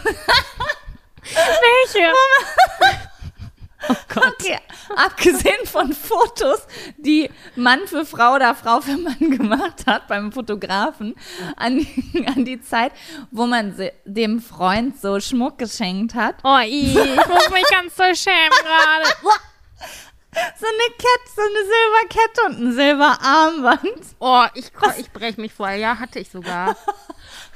Oh 3.88 3.96
Gott. 4.14 4.34
Okay, 4.40 4.58
abgesehen 4.96 5.66
von 5.66 5.92
Fotos, 5.92 6.66
die 6.96 7.30
Mann 7.56 7.80
für 7.86 8.04
Frau 8.04 8.34
oder 8.34 8.54
Frau 8.54 8.80
für 8.80 8.96
Mann 8.96 9.18
gemacht 9.18 9.84
hat 9.86 10.08
beim 10.08 10.32
Fotografen, 10.32 11.14
an 11.56 11.78
die, 11.78 12.26
an 12.26 12.44
die 12.44 12.60
Zeit, 12.60 12.92
wo 13.30 13.46
man 13.46 13.74
dem 14.04 14.40
Freund 14.40 15.00
so 15.00 15.18
Schmuck 15.20 15.58
geschenkt 15.58 16.14
hat. 16.14 16.36
Oh, 16.44 16.58
ich 16.64 16.94
muss 16.94 17.50
mich 17.50 17.68
ganz 17.70 17.96
so 17.96 18.04
schämen 18.14 18.50
gerade. 18.62 19.14
So 20.58 20.66
eine 20.66 20.94
Kette, 20.96 21.30
so 21.36 21.42
eine 21.42 21.62
Silberkette 21.68 22.42
und 22.46 22.58
ein 22.58 22.72
Silberarmband. 22.72 24.16
Oh, 24.18 24.44
ich, 24.54 24.70
ich 24.98 25.10
breche 25.12 25.38
mich 25.38 25.52
voll. 25.52 25.72
Ja, 25.72 25.98
hatte 25.98 26.20
ich 26.20 26.30
sogar. 26.30 26.74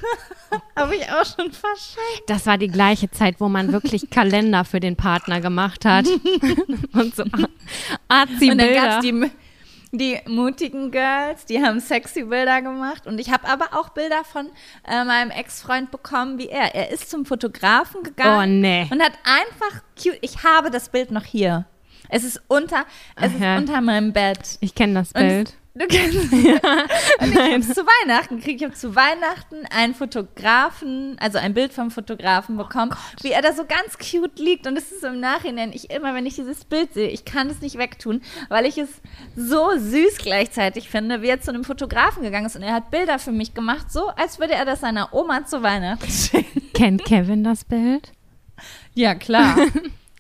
Habe 0.77 0.97
ich 0.97 1.05
auch 1.05 1.25
schon 1.25 1.51
verschenkt. 1.53 2.23
Das 2.27 2.47
war 2.47 2.59
die 2.59 2.69
gleiche 2.69 3.11
Zeit, 3.11 3.37
wo 3.39 3.49
man 3.49 3.73
wirklich 3.73 4.11
Kalender 4.11 4.65
für 4.65 4.81
den 4.81 4.97
Partner 4.97 5.41
gemacht 5.41 5.85
hat. 5.85 6.07
und 6.93 7.15
so 7.17 7.25
Und 7.25 8.59
dann 8.59 8.75
gab 8.75 8.99
es 8.99 9.01
die, 9.01 9.31
die 9.93 10.19
mutigen 10.29 10.91
Girls, 10.91 11.47
die 11.47 11.63
haben 11.63 11.81
sexy 11.81 12.25
Bilder 12.25 12.63
gemacht. 12.63 13.07
Und 13.07 13.19
ich 13.19 13.31
habe 13.31 13.49
aber 13.49 13.69
auch 13.73 13.91
Bilder 13.91 14.25
von 14.25 14.49
äh, 14.87 15.05
meinem 15.05 15.31
Ex-Freund 15.31 15.91
bekommen, 15.91 16.39
wie 16.39 16.49
er. 16.49 16.75
Er 16.75 16.91
ist 16.91 17.11
zum 17.11 17.25
Fotografen 17.25 18.03
gegangen 18.03 18.59
Oh, 18.59 18.61
nee. 18.61 18.87
und 18.91 19.03
hat 19.03 19.13
einfach 19.25 19.83
cute. 20.01 20.19
Ich 20.21 20.45
habe 20.45 20.71
das 20.71 20.91
Bild 20.91 21.11
noch 21.11 21.25
hier. 21.25 21.67
Es 22.09 22.23
ist 22.23 22.41
unter, 22.49 22.85
es 23.17 23.33
Aha. 23.35 23.55
ist 23.57 23.61
unter 23.63 23.81
meinem 23.81 24.13
Bett. 24.13 24.59
Ich 24.61 24.75
kenne 24.75 24.95
das 24.95 25.13
Und 25.13 25.21
Bild. 25.27 25.55
Du 25.79 25.87
kennst 25.87 26.17
Und 26.33 27.33
ich 27.33 27.39
habe 27.39 27.61
zu 27.61 27.83
Weihnachten 27.87 28.37
gekriegt. 28.39 28.61
Ich 28.61 28.65
habe 28.65 28.75
zu 28.75 28.95
Weihnachten 28.97 29.67
einen 29.71 29.95
Fotografen, 29.95 31.17
also 31.21 31.39
ein 31.39 31.53
Bild 31.53 31.73
vom 31.75 31.91
Fotografen 31.91 32.57
bekommen, 32.57 32.95
wie 33.21 33.33
er 33.33 33.43
da 33.43 33.53
so 33.53 33.65
ganz 33.67 33.99
cute 33.99 34.39
liegt. 34.39 34.67
Und 34.67 34.79
es 34.79 34.91
ist 34.91 35.05
im 35.05 35.21
Nachhinein, 35.21 35.73
ich 35.75 35.91
immer, 35.91 36.15
wenn 36.15 36.25
ich 36.25 36.37
dieses 36.37 36.65
Bild 36.65 36.95
sehe, 36.95 37.11
ich 37.11 37.27
kann 37.27 37.49
es 37.49 37.61
nicht 37.61 37.77
wegtun, 37.77 38.23
weil 38.49 38.65
ich 38.65 38.79
es 38.79 38.89
so 39.37 39.77
süß 39.77 40.19
gleichzeitig 40.19 40.89
finde, 40.89 41.21
wie 41.21 41.29
er 41.29 41.43
zu 41.43 41.51
einem 41.51 41.65
Fotografen 41.65 42.23
gegangen 42.23 42.47
ist. 42.47 42.57
Und 42.57 42.63
er 42.63 42.73
hat 42.73 42.91
Bilder 42.91 43.19
für 43.19 43.33
mich 43.33 43.53
gemacht, 43.53 43.93
so 43.93 44.09
als 44.09 44.39
würde 44.39 44.55
er 44.55 44.65
das 44.65 44.81
seiner 44.81 45.13
Oma 45.13 45.45
zu 45.45 45.63
Weihnachten 45.63 46.11
schenken. 46.11 46.73
Kennt 46.73 47.05
Kevin 47.05 47.45
das 47.45 47.65
Bild? 47.65 48.13
Ja, 48.95 49.15
klar. 49.15 49.57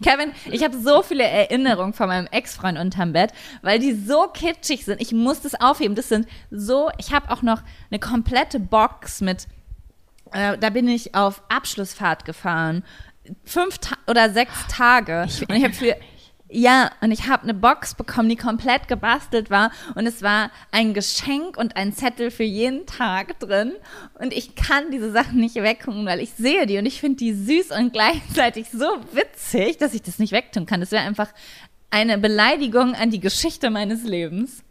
Kevin, 0.02 0.32
ich 0.50 0.62
habe 0.62 0.76
so 0.78 1.02
viele 1.02 1.24
Erinnerungen 1.24 1.94
von 1.94 2.08
meinem 2.08 2.26
Ex-Freund 2.26 2.78
unterm 2.78 3.12
Bett, 3.12 3.32
weil 3.62 3.78
die 3.78 3.94
so 3.94 4.28
kitschig 4.28 4.84
sind. 4.84 5.00
Ich 5.00 5.12
muss 5.12 5.40
das 5.40 5.54
aufheben. 5.54 5.94
Das 5.94 6.08
sind 6.08 6.28
so, 6.50 6.90
ich 6.98 7.12
habe 7.12 7.30
auch 7.30 7.42
noch 7.42 7.62
eine 7.90 7.98
komplette 7.98 8.60
Box 8.60 9.22
mit, 9.22 9.46
äh, 10.32 10.58
da 10.58 10.70
bin 10.70 10.86
ich 10.86 11.14
auf 11.14 11.42
Abschlussfahrt 11.48 12.24
gefahren. 12.26 12.84
Fünf 13.44 13.78
Ta 13.78 13.96
oder 14.06 14.30
sechs 14.30 14.66
Tage. 14.68 15.26
und 15.48 15.56
ich 15.56 15.64
habe 15.64 15.72
für, 15.74 15.96
ja, 16.48 16.92
und 17.00 17.10
ich 17.10 17.26
habe 17.26 17.42
eine 17.42 17.54
Box 17.54 17.94
bekommen, 17.94 18.28
die 18.28 18.36
komplett 18.36 18.86
gebastelt 18.86 19.50
war. 19.50 19.72
Und 19.96 20.06
es 20.06 20.22
war 20.22 20.50
ein 20.70 20.94
Geschenk 20.94 21.56
und 21.56 21.76
ein 21.76 21.92
Zettel 21.92 22.30
für 22.30 22.44
jeden 22.44 22.86
Tag 22.86 23.40
drin. 23.40 23.72
Und 24.14 24.32
ich 24.32 24.54
kann 24.54 24.90
diese 24.92 25.10
Sachen 25.10 25.40
nicht 25.40 25.56
weggucken, 25.56 26.06
weil 26.06 26.20
ich 26.20 26.32
sehe 26.34 26.66
die 26.66 26.78
und 26.78 26.86
ich 26.86 27.00
finde 27.00 27.16
die 27.16 27.34
süß 27.34 27.72
und 27.76 27.92
gleichzeitig 27.92 28.70
so 28.70 28.86
witzig, 29.12 29.78
dass 29.78 29.94
ich 29.94 30.02
das 30.02 30.18
nicht 30.18 30.32
wegtun 30.32 30.66
kann. 30.66 30.80
Das 30.80 30.92
wäre 30.92 31.04
einfach 31.04 31.30
eine 31.90 32.18
Beleidigung 32.18 32.94
an 32.94 33.10
die 33.10 33.20
Geschichte 33.20 33.70
meines 33.70 34.04
Lebens. 34.04 34.62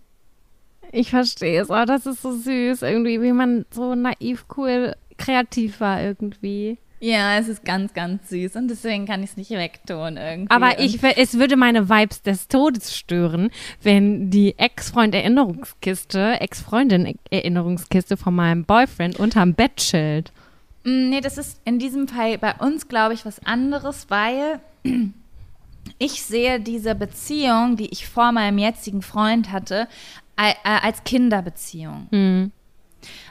Ich 0.94 1.10
verstehe 1.10 1.62
es. 1.62 1.70
Oh, 1.70 1.86
das 1.86 2.06
ist 2.06 2.22
so 2.22 2.32
süß. 2.32 2.84
Irgendwie, 2.84 3.22
wie 3.22 3.34
man 3.34 3.66
so 3.72 3.96
naiv, 3.96 4.46
cool, 4.56 4.96
kreativ 5.18 5.82
war 5.82 6.02
irgendwie. 6.02 6.78
Ja, 7.00 7.38
es 7.38 7.48
ist 7.48 7.66
ganz, 7.66 7.94
ganz 7.94 8.30
süß 8.30 8.56
und 8.56 8.70
deswegen 8.70 9.06
kann 9.06 9.22
ich 9.22 9.32
es 9.32 9.38
nicht 9.38 9.52
wegtun 9.52 10.18
irgendwie. 10.18 10.50
Aber 10.50 10.80
ich, 10.80 11.04
es 11.04 11.38
würde 11.38 11.58
meine 11.58 11.90
Vibes 11.90 12.22
des 12.22 12.48
Todes 12.48 12.96
stören, 12.96 13.52
wenn 13.82 14.30
die 14.30 14.58
Ex-Freund-Erinnerungskiste, 14.58 16.40
Ex-Freundin-Erinnerungskiste 16.40 18.18
von 18.18 18.34
meinem 18.34 18.64
Boyfriend 18.64 19.20
unterm 19.20 19.54
Bett 19.54 19.76
chillt. 19.76 20.32
Mm, 20.84 21.10
Nee, 21.10 21.22
das 21.22 21.38
ist 21.38 21.62
in 21.66 21.80
diesem 21.80 22.08
Fall 22.08 22.38
bei 22.38 22.54
uns, 22.56 22.88
glaube 22.88 23.14
ich, 23.14 23.26
was 23.26 23.46
anderes, 23.46 24.08
weil 24.10 24.62
ich 26.00 26.24
sehe 26.24 26.60
diese 26.60 26.96
Beziehung, 26.96 27.76
die 27.76 27.92
ich 27.92 28.08
vor 28.08 28.32
meinem 28.32 28.58
jetzigen 28.58 29.02
Freund 29.02 29.52
hatte, 29.52 29.88
als 30.36 31.04
Kinderbeziehung. 31.04 32.08
Hm. 32.12 32.52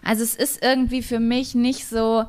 Also 0.03 0.23
es 0.23 0.35
ist 0.35 0.63
irgendwie 0.63 1.03
für 1.03 1.21
mich 1.21 1.55
nicht 1.55 1.87
so, 1.87 2.25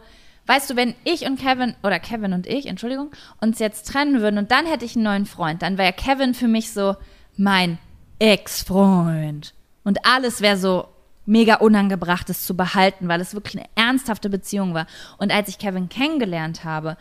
weißt 0.45 0.69
du, 0.69 0.75
wenn 0.75 0.95
ich 1.03 1.25
und 1.25 1.39
Kevin, 1.39 1.75
oder 1.83 1.99
Kevin 1.99 2.33
und 2.33 2.47
ich, 2.47 2.67
Entschuldigung, 2.67 3.11
uns 3.41 3.59
jetzt 3.59 3.87
trennen 3.87 4.21
würden 4.21 4.37
und 4.37 4.51
dann 4.51 4.65
hätte 4.65 4.85
ich 4.85 4.95
einen 4.95 5.05
neuen 5.05 5.25
Freund, 5.25 5.61
dann 5.61 5.77
wäre 5.77 5.93
Kevin 5.93 6.33
für 6.33 6.47
mich 6.47 6.71
so 6.71 6.95
mein 7.37 7.77
Ex-Freund. 8.19 9.53
Und 9.83 10.05
alles 10.05 10.41
wäre 10.41 10.57
so 10.57 10.87
mega 11.25 11.55
unangebracht, 11.55 12.29
es 12.29 12.45
zu 12.45 12.55
behalten, 12.55 13.07
weil 13.07 13.21
es 13.21 13.33
wirklich 13.33 13.57
eine 13.57 13.69
ernsthafte 13.75 14.29
Beziehung 14.29 14.73
war. 14.73 14.87
Und 15.17 15.31
als 15.31 15.49
ich 15.49 15.57
Kevin 15.57 15.89
kennengelernt 15.89 16.63
habe, 16.63 16.97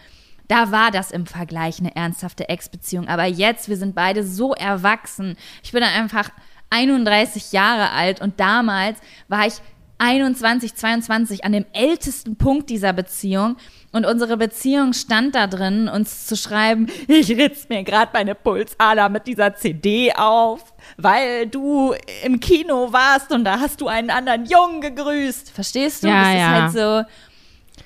da 0.49 0.71
war 0.71 0.91
das 0.91 1.11
im 1.11 1.27
Vergleich 1.27 1.79
eine 1.79 1.95
ernsthafte 1.97 2.49
Ex-Beziehung. 2.49 3.09
Aber 3.09 3.25
jetzt, 3.25 3.69
wir 3.69 3.77
sind 3.77 3.95
beide 3.95 4.25
so 4.25 4.55
erwachsen. 4.55 5.37
Ich 5.63 5.73
bin 5.73 5.83
einfach 5.83 6.31
31 6.71 7.53
Jahre 7.53 7.91
alt 7.91 8.21
und 8.21 8.41
damals 8.41 8.99
war 9.29 9.47
ich 9.47 9.55
21, 9.99 10.75
22 10.75 11.45
an 11.45 11.53
dem 11.53 11.65
ältesten 11.73 12.37
Punkt 12.37 12.69
dieser 12.71 12.93
Beziehung 12.93 13.57
und 13.93 14.05
unsere 14.07 14.37
Beziehung 14.37 14.93
stand 14.93 15.35
da 15.35 15.47
drin, 15.47 15.89
uns 15.89 16.27
zu 16.27 16.37
schreiben, 16.37 16.89
ich 17.09 17.31
ritz 17.31 17.69
mir 17.69 17.85
gerade 17.85 18.11
meine 18.13 18.35
Pulsader 18.35 19.09
mit 19.09 19.27
dieser 19.27 19.55
CD 19.55 20.13
auf, 20.15 20.75
weil 20.97 21.47
du 21.47 21.95
im 22.25 22.41
Kino 22.41 22.93
warst 22.93 23.33
und 23.33 23.45
da 23.45 23.61
hast 23.61 23.81
du 23.81 23.89
einen 23.89 24.11
anderen 24.11 24.47
Jungen 24.47 24.81
gegrüßt. 24.81 25.51
Verstehst 25.51 26.05
du? 26.05 26.09
Ja, 26.09 26.23
das 26.23 26.35
ja. 26.35 26.47
ist 26.47 26.63
halt 26.63 26.73
so 26.73 27.11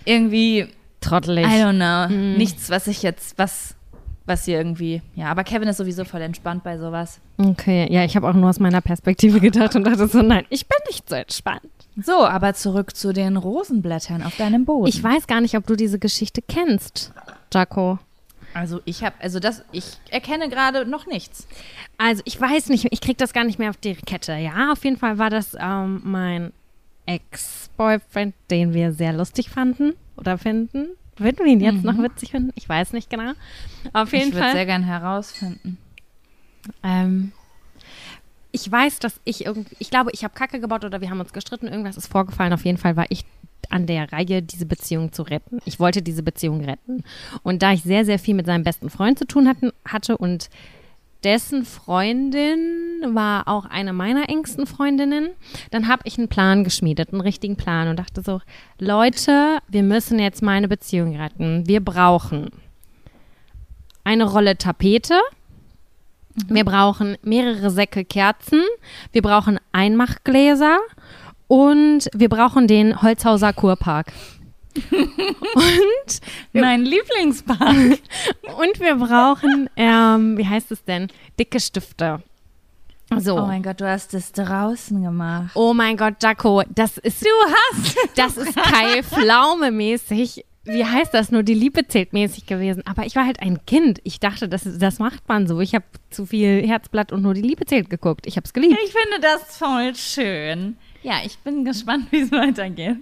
irgendwie 0.05 0.69
Trottelig. 1.01 1.47
I 1.47 1.63
don't 1.63 1.77
know. 1.77 2.15
Nichts, 2.37 2.71
was 2.71 2.87
ich 2.87 3.03
jetzt, 3.03 3.39
was, 3.39 3.75
was 4.27 4.45
hier 4.45 4.59
irgendwie. 4.59 5.03
Ja, 5.15 5.27
aber 5.27 5.45
Kevin 5.45 5.69
ist 5.69 5.77
sowieso 5.77 6.05
voll 6.05 6.23
entspannt 6.23 6.65
bei 6.65 6.79
sowas. 6.79 7.21
Okay, 7.39 7.87
ja, 7.91 8.05
ich 8.05 8.17
habe 8.17 8.29
auch 8.29 8.35
nur 8.35 8.51
aus 8.51 8.59
meiner 8.59 8.81
Perspektive 8.81 9.41
gedacht 9.41 9.77
und 9.77 9.85
dachte 9.85 10.09
so, 10.09 10.23
nein, 10.23 10.45
ich 10.51 10.67
bin 10.67 10.79
nicht 10.89 11.09
so 11.09 11.15
entspannt. 11.15 11.63
So, 12.01 12.25
aber 12.25 12.55
zurück 12.55 12.95
zu 12.95 13.13
den 13.13 13.37
Rosenblättern 13.37 14.23
auf 14.23 14.37
deinem 14.37 14.65
Boden. 14.65 14.87
Ich 14.87 15.03
weiß 15.03 15.27
gar 15.27 15.41
nicht, 15.41 15.57
ob 15.57 15.67
du 15.67 15.75
diese 15.75 15.99
Geschichte 15.99 16.43
kennst, 16.43 17.13
Jaco. 17.53 17.99
also 18.55 18.81
ich 18.85 19.03
habe, 19.03 19.17
also 19.21 19.41
das, 19.41 19.65
ich 19.73 19.85
erkenne 20.11 20.49
gerade 20.49 20.87
noch 20.87 21.07
nichts. 21.07 21.49
Also 21.97 22.23
ich 22.25 22.41
weiß 22.41 22.69
nicht, 22.69 22.89
ich 22.93 23.01
krieg 23.01 23.19
das 23.19 23.33
gar 23.33 23.45
nicht 23.45 23.59
mehr 23.59 23.71
auf 23.71 23.77
die 23.77 23.95
Kette. 23.95 24.35
Ja, 24.35 24.71
auf 24.73 24.85
jeden 24.85 24.97
Fall 24.97 25.19
war 25.19 25.31
das 25.31 25.57
ähm, 25.59 26.01
mein 26.05 26.53
Ex-Boyfriend, 27.07 28.35
den 28.51 28.75
wir 28.75 28.93
sehr 28.93 29.13
lustig 29.13 29.51
fanden 29.51 29.95
oder 30.17 30.39
finden. 30.39 30.89
Würden 31.17 31.45
wir 31.45 31.53
ihn 31.53 31.61
jetzt 31.61 31.83
noch 31.83 31.99
witzig 31.99 32.31
finden? 32.31 32.53
Ich 32.55 32.69
weiß 32.69 32.93
nicht 32.93 33.11
genau. 33.11 33.33
Auf 33.93 34.13
jeden 34.13 34.29
ich 34.29 34.35
würde 34.35 34.45
Fall. 34.45 34.53
sehr 34.53 34.67
gern 34.67 34.85
herausfinden. 34.85 35.79
Ähm, 36.85 37.33
ich 38.61 38.71
weiß, 38.71 38.99
dass 38.99 39.21
ich 39.25 39.47
irgendwie, 39.47 39.77
ich 39.79 39.91
glaube, 39.91 40.11
ich 40.13 40.25
habe 40.25 40.35
Kacke 40.35 40.59
gebaut 40.59 40.85
oder 40.85 41.01
wir 41.01 41.11
haben 41.11 41.21
uns 41.21 41.33
gestritten, 41.33 41.69
irgendwas 41.69 41.97
ist 41.97 42.09
vorgefallen. 42.09 42.53
Auf 42.53 42.65
jeden 42.65 42.79
Fall 42.79 42.97
war 42.97 43.07
ich 43.09 43.25
an 43.71 43.87
der 43.87 44.13
Reihe, 44.13 44.43
diese 44.43 44.67
Beziehung 44.67 45.13
zu 45.13 45.23
retten. 45.23 45.59
Ich 45.65 45.79
wollte 45.79 46.03
diese 46.03 46.23
Beziehung 46.23 46.65
retten. 46.65 47.05
Und 47.43 47.63
da 47.63 47.73
ich 47.73 47.83
sehr, 47.83 48.05
sehr 48.05 48.19
viel 48.19 48.35
mit 48.35 48.47
seinem 48.47 48.65
besten 48.65 48.91
Freund 48.91 49.19
zu 49.19 49.27
tun 49.27 49.47
hatten, 49.47 49.71
hatte 49.85 50.17
und 50.17 50.49
dessen 51.25 51.65
Freundin 51.65 53.15
war 53.15 53.47
auch 53.49 53.67
eine 53.67 53.93
meiner 53.93 54.29
engsten 54.29 54.67
Freundinnen. 54.67 55.31
Dann 55.71 55.89
habe 55.89 56.03
ich 56.05 56.19
einen 56.19 56.29
Plan 56.29 56.65
geschmiedet, 56.65 57.13
einen 57.13 57.21
richtigen 57.21 57.57
Plan 57.57 57.89
und 57.89 57.99
dachte 57.99 58.23
so, 58.23 58.41
Leute, 58.79 59.59
wir 59.69 59.83
müssen 59.83 60.19
jetzt 60.19 60.43
meine 60.43 60.69
Beziehung 60.69 61.17
retten. 61.17 61.67
Wir 61.67 61.85
brauchen 61.85 62.51
eine 64.05 64.25
Rolle 64.25 64.57
Tapete. 64.57 65.21
Wir 66.47 66.65
brauchen 66.65 67.17
mehrere 67.23 67.71
Säcke 67.71 68.05
Kerzen. 68.05 68.63
Wir 69.13 69.23
brauchen 69.23 69.59
Einmachgläser. 69.73 70.79
Und 71.47 72.09
wir 72.15 72.29
brauchen 72.29 72.67
den 72.67 73.01
Holzhauser 73.01 73.53
Kurpark. 73.53 74.13
und 74.93 76.21
Mein 76.53 76.85
Lieblingspark. 76.85 77.61
und 78.59 78.81
wir 78.81 78.97
brauchen, 78.97 79.69
ähm, 79.77 80.37
wie 80.37 80.47
heißt 80.47 80.71
es 80.71 80.85
denn? 80.85 81.09
Dicke 81.39 81.59
Stifte. 81.59 82.23
So. 83.17 83.39
Oh 83.39 83.47
mein 83.47 83.63
Gott, 83.63 83.81
du 83.81 83.89
hast 83.89 84.13
es 84.13 84.33
draußen 84.33 85.03
gemacht. 85.03 85.53
Oh 85.55 85.73
mein 85.73 85.97
Gott, 85.97 86.23
Jaco, 86.23 86.63
das 86.69 86.99
ist, 86.99 87.23
Du 87.25 87.29
hast. 87.51 87.97
das 88.17 88.37
ist 88.37 88.55
Kai 88.55 89.03
Pflaume 89.03 89.71
mäßig. 89.71 90.45
Wie 90.69 90.85
heißt 90.85 91.15
das 91.15 91.31
nur? 91.31 91.43
Die 91.43 91.55
Liebe 91.55 91.87
zählt 91.87 92.13
mäßig 92.13 92.47
gewesen. 92.47 92.87
Aber 92.87 93.07
ich 93.07 93.17
war 93.17 93.25
halt 93.25 93.41
ein 93.41 93.65
Kind. 93.67 94.01
Ich 94.05 94.21
dachte, 94.21 94.49
das, 94.49 94.69
das 94.79 94.99
macht 94.99 95.27
man 95.29 95.47
so. 95.47 95.61
Ich 95.61 95.75
habe 95.75 95.85
zu 96.11 96.27
viel 96.27 96.67
Herzblatt 96.67 97.11
und 97.13 97.23
nur 97.23 97.35
die 97.35 97.43
Liebe 97.43 97.65
zählt 97.65 97.89
geguckt. 97.91 98.27
Ich 98.27 98.37
habe 98.37 98.45
es 98.45 98.53
geliebt. 98.53 98.79
Ich 98.85 98.93
finde 98.93 99.21
das 99.21 99.57
voll 99.57 99.95
schön. 99.95 100.77
Ja, 101.03 101.15
ich 101.25 101.39
bin 101.39 101.65
gespannt, 101.65 102.07
wie 102.13 102.21
es 102.21 102.31
weitergeht. 102.33 102.99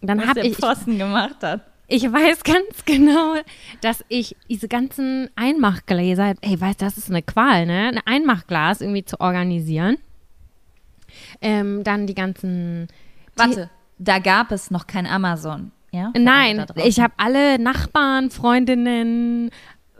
Dann 0.00 0.18
Was 0.18 0.26
habe 0.28 0.40
der 0.40 0.50
ich, 0.50 0.56
Pfosten 0.56 0.96
gemacht 0.98 1.42
hat. 1.42 1.62
ich 1.88 2.04
weiß 2.04 2.42
ganz 2.44 2.84
genau, 2.84 3.34
dass 3.80 4.04
ich 4.08 4.36
diese 4.48 4.68
ganzen 4.68 5.28
Einmachgläser, 5.34 6.34
ey, 6.40 6.60
weißt, 6.60 6.80
das 6.80 6.98
ist 6.98 7.10
eine 7.10 7.22
Qual, 7.22 7.66
ne? 7.66 7.88
Ein 7.88 8.00
Einmachglas 8.06 8.80
irgendwie 8.80 9.04
zu 9.04 9.20
organisieren. 9.20 9.98
Ähm, 11.40 11.82
dann 11.84 12.06
die 12.06 12.14
ganzen 12.14 12.86
Warte, 13.34 13.70
da 13.98 14.18
gab 14.18 14.52
es 14.52 14.70
noch 14.70 14.86
kein 14.86 15.06
Amazon. 15.06 15.72
Ja? 15.90 16.12
Nein, 16.16 16.64
ich 16.84 17.00
habe 17.00 17.14
alle 17.16 17.58
Nachbarn, 17.58 18.30
Freundinnen, 18.30 19.50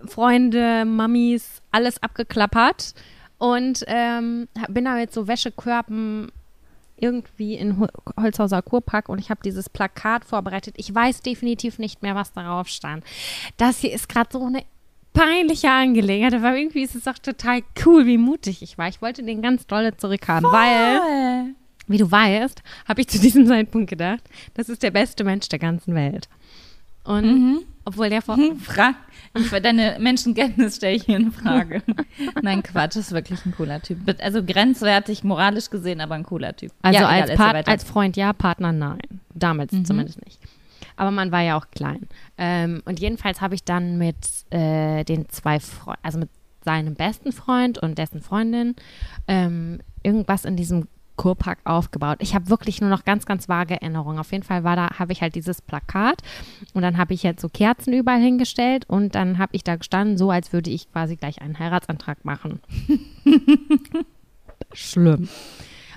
Freunde, 0.07 0.84
Mamis, 0.84 1.62
alles 1.72 2.03
abgeklappert 2.03 2.95
und 3.39 3.84
ähm, 3.86 4.49
bin 4.68 4.84
da 4.84 4.95
mit 4.95 5.12
so 5.12 5.26
Wäschekörben 5.28 6.30
irgendwie 7.01 7.55
in 7.55 7.78
Hol- 7.78 7.91
Holzhauser 8.20 8.61
Kurpark 8.62 9.09
und 9.09 9.18
ich 9.18 9.30
habe 9.30 9.41
dieses 9.45 9.68
Plakat 9.68 10.24
vorbereitet. 10.24 10.74
Ich 10.78 10.93
weiß 10.95 11.22
definitiv 11.22 11.78
nicht 11.78 12.03
mehr, 12.03 12.14
was 12.14 12.32
darauf 12.32 12.68
stand. 12.68 13.05
Das 13.57 13.78
hier 13.78 13.93
ist 13.93 14.09
gerade 14.09 14.30
so 14.32 14.45
eine 14.45 14.64
peinliche 15.12 15.70
Angelegenheit, 15.70 16.34
aber 16.34 16.57
irgendwie 16.57 16.82
ist 16.82 16.95
es 16.95 17.07
auch 17.09 17.18
total 17.18 17.62
cool, 17.84 18.07
wie 18.07 18.18
mutig 18.18 18.62
ich 18.62 18.78
war. 18.78 18.89
Ich 18.89 19.01
wollte 19.01 19.22
den 19.22 19.43
ganz 19.43 19.66
dolle 19.66 19.97
zurückhaben, 19.97 20.51
weil 20.51 20.99
Voll. 20.99 21.55
Wie 21.89 21.99
du 21.99 22.11
weißt, 22.11 22.62
habe 22.86 23.01
ich 23.01 23.09
zu 23.09 23.18
diesem 23.18 23.47
Zeitpunkt 23.49 23.91
gedacht, 23.91 24.22
das 24.55 24.68
ist 24.68 24.82
der 24.82 24.91
beste 24.91 25.24
Mensch 25.24 25.49
der 25.49 25.59
ganzen 25.59 25.95
Welt. 25.95 26.28
Und 27.05 27.24
Mhm. 27.24 27.59
obwohl 27.86 28.11
der 28.11 28.20
vor. 28.20 28.36
Frag. 28.62 28.95
Ich, 29.34 29.47
für 29.47 29.61
deine 29.62 29.97
Menschenkenntnis 29.99 30.76
stelle 30.76 30.97
ich 30.97 31.05
hier 31.05 31.16
in 31.16 31.32
Frage. 31.32 31.82
Nein, 32.43 32.62
Quatsch, 32.62 32.97
ist 32.97 33.12
wirklich 33.12 33.45
ein 33.47 33.55
cooler 33.57 33.80
Typ. 33.80 33.99
Also 34.20 34.45
grenzwertig, 34.45 35.24
moralisch 35.24 35.70
gesehen, 35.70 36.01
aber 36.03 36.14
ein 36.16 36.24
cooler 36.24 36.55
Typ. 36.55 36.70
Also 36.82 37.01
Ja, 37.01 37.09
egal, 37.16 37.30
als, 37.30 37.39
weiter. 37.39 37.70
als 37.70 37.84
Freund 37.84 38.16
ja, 38.18 38.32
Partner 38.34 38.72
nein. 38.72 39.01
Damals 39.34 39.72
zumindest 39.84 40.22
nicht. 40.24 40.39
Aber 40.97 41.11
man 41.11 41.30
war 41.32 41.43
ja 41.43 41.57
auch 41.57 41.66
klein. 41.70 42.09
Ähm, 42.36 42.82
und 42.84 43.01
jedenfalls 43.01 43.41
habe 43.41 43.55
ich 43.55 43.64
dann 43.64 43.97
mit 43.99 44.16
äh, 44.51 45.05
den 45.05 45.28
zwei 45.30 45.61
Freunden, 45.61 46.01
also 46.03 46.18
mit 46.18 46.28
seinem 46.64 46.95
besten 46.95 47.32
Freund 47.32 47.78
und 47.78 47.97
dessen 47.97 48.20
Freundin, 48.20 48.74
ähm, 49.28 49.80
irgendwas 50.03 50.45
in 50.45 50.57
diesem 50.57 50.89
Kurpark 51.19 51.59
aufgebaut. 51.64 52.16
Ich 52.21 52.35
habe 52.35 52.49
wirklich 52.49 52.81
nur 52.81 52.89
noch 52.89 53.05
ganz, 53.05 53.27
ganz 53.27 53.49
vage 53.49 53.75
Erinnerungen. 53.75 54.19
Auf 54.19 54.33
jeden 54.33 54.45
Fall 54.45 54.64
war 54.64 54.77
da, 54.77 54.99
habe 54.99 55.12
ich 55.12 55.21
halt 55.21 55.35
dieses 55.35 55.61
Plakat 55.61 56.23
und 56.73 56.81
dann 56.81 56.97
habe 56.97 57.12
ich 57.12 57.23
jetzt 57.23 57.43
so 57.43 57.51
Kerzen 57.51 57.93
überall 57.93 58.21
hingestellt 58.21 58.87
und 58.89 59.14
dann 59.14 59.37
habe 59.37 59.55
ich 59.55 59.64
da 59.64 59.77
gestanden, 59.77 60.16
so 60.16 60.31
als 60.31 60.55
würde 60.55 60.71
ich 60.71 60.91
quasi 60.91 61.16
gleich 61.16 61.43
einen 61.43 61.59
Heiratsantrag 61.59 62.25
machen. 62.25 62.61
Schlimm. 64.73 65.29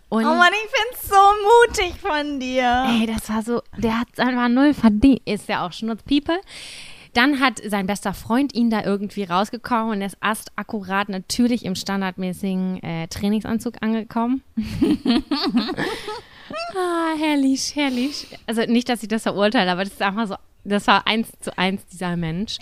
Und 0.09 0.26
Oh 0.26 0.36
Mann, 0.36 0.51
ich 0.51 0.69
find's 0.69 1.07
so 1.07 1.15
mutig 1.15 1.93
von 2.01 2.39
dir. 2.41 2.86
Ey, 2.89 3.05
das 3.05 3.30
war 3.30 3.41
so, 3.43 3.61
der 3.78 3.97
hat 3.97 4.07
einfach 4.19 4.49
null 4.49 4.74
verdient. 4.74 5.22
Ist 5.26 5.47
ja 5.47 5.65
auch 5.65 5.72
Schnurzpiepe. 5.72 6.34
Dann 7.14 7.41
hat 7.41 7.62
sein 7.66 7.88
bester 7.88 8.14
Freund 8.14 8.53
ihn 8.55 8.70
da 8.70 8.84
irgendwie 8.84 9.24
rausgekommen 9.24 9.91
und 9.91 10.01
er 10.01 10.07
ist 10.07 10.18
erst 10.22 10.51
akkurat 10.55 11.09
natürlich 11.09 11.66
im 11.66 11.76
standardmäßigen 11.76 12.82
äh, 12.84 13.07
Trainingsanzug 13.07 13.76
angekommen. 13.82 14.43
ah, 16.76 17.14
herrlich, 17.18 17.76
herrlich. 17.76 18.28
Also 18.47 18.62
nicht, 18.62 18.88
dass 18.88 19.03
ich 19.03 19.09
das 19.09 19.24
verurteile, 19.24 19.72
aber 19.72 19.84
das 19.84 19.93
ist 19.93 20.01
einfach 20.01 20.28
so, 20.28 20.36
das 20.64 20.88
war 20.88 21.05
eins 21.05 21.30
zu 21.41 21.57
eins 21.57 21.86
dieser 21.88 22.16
Mensch. 22.16 22.59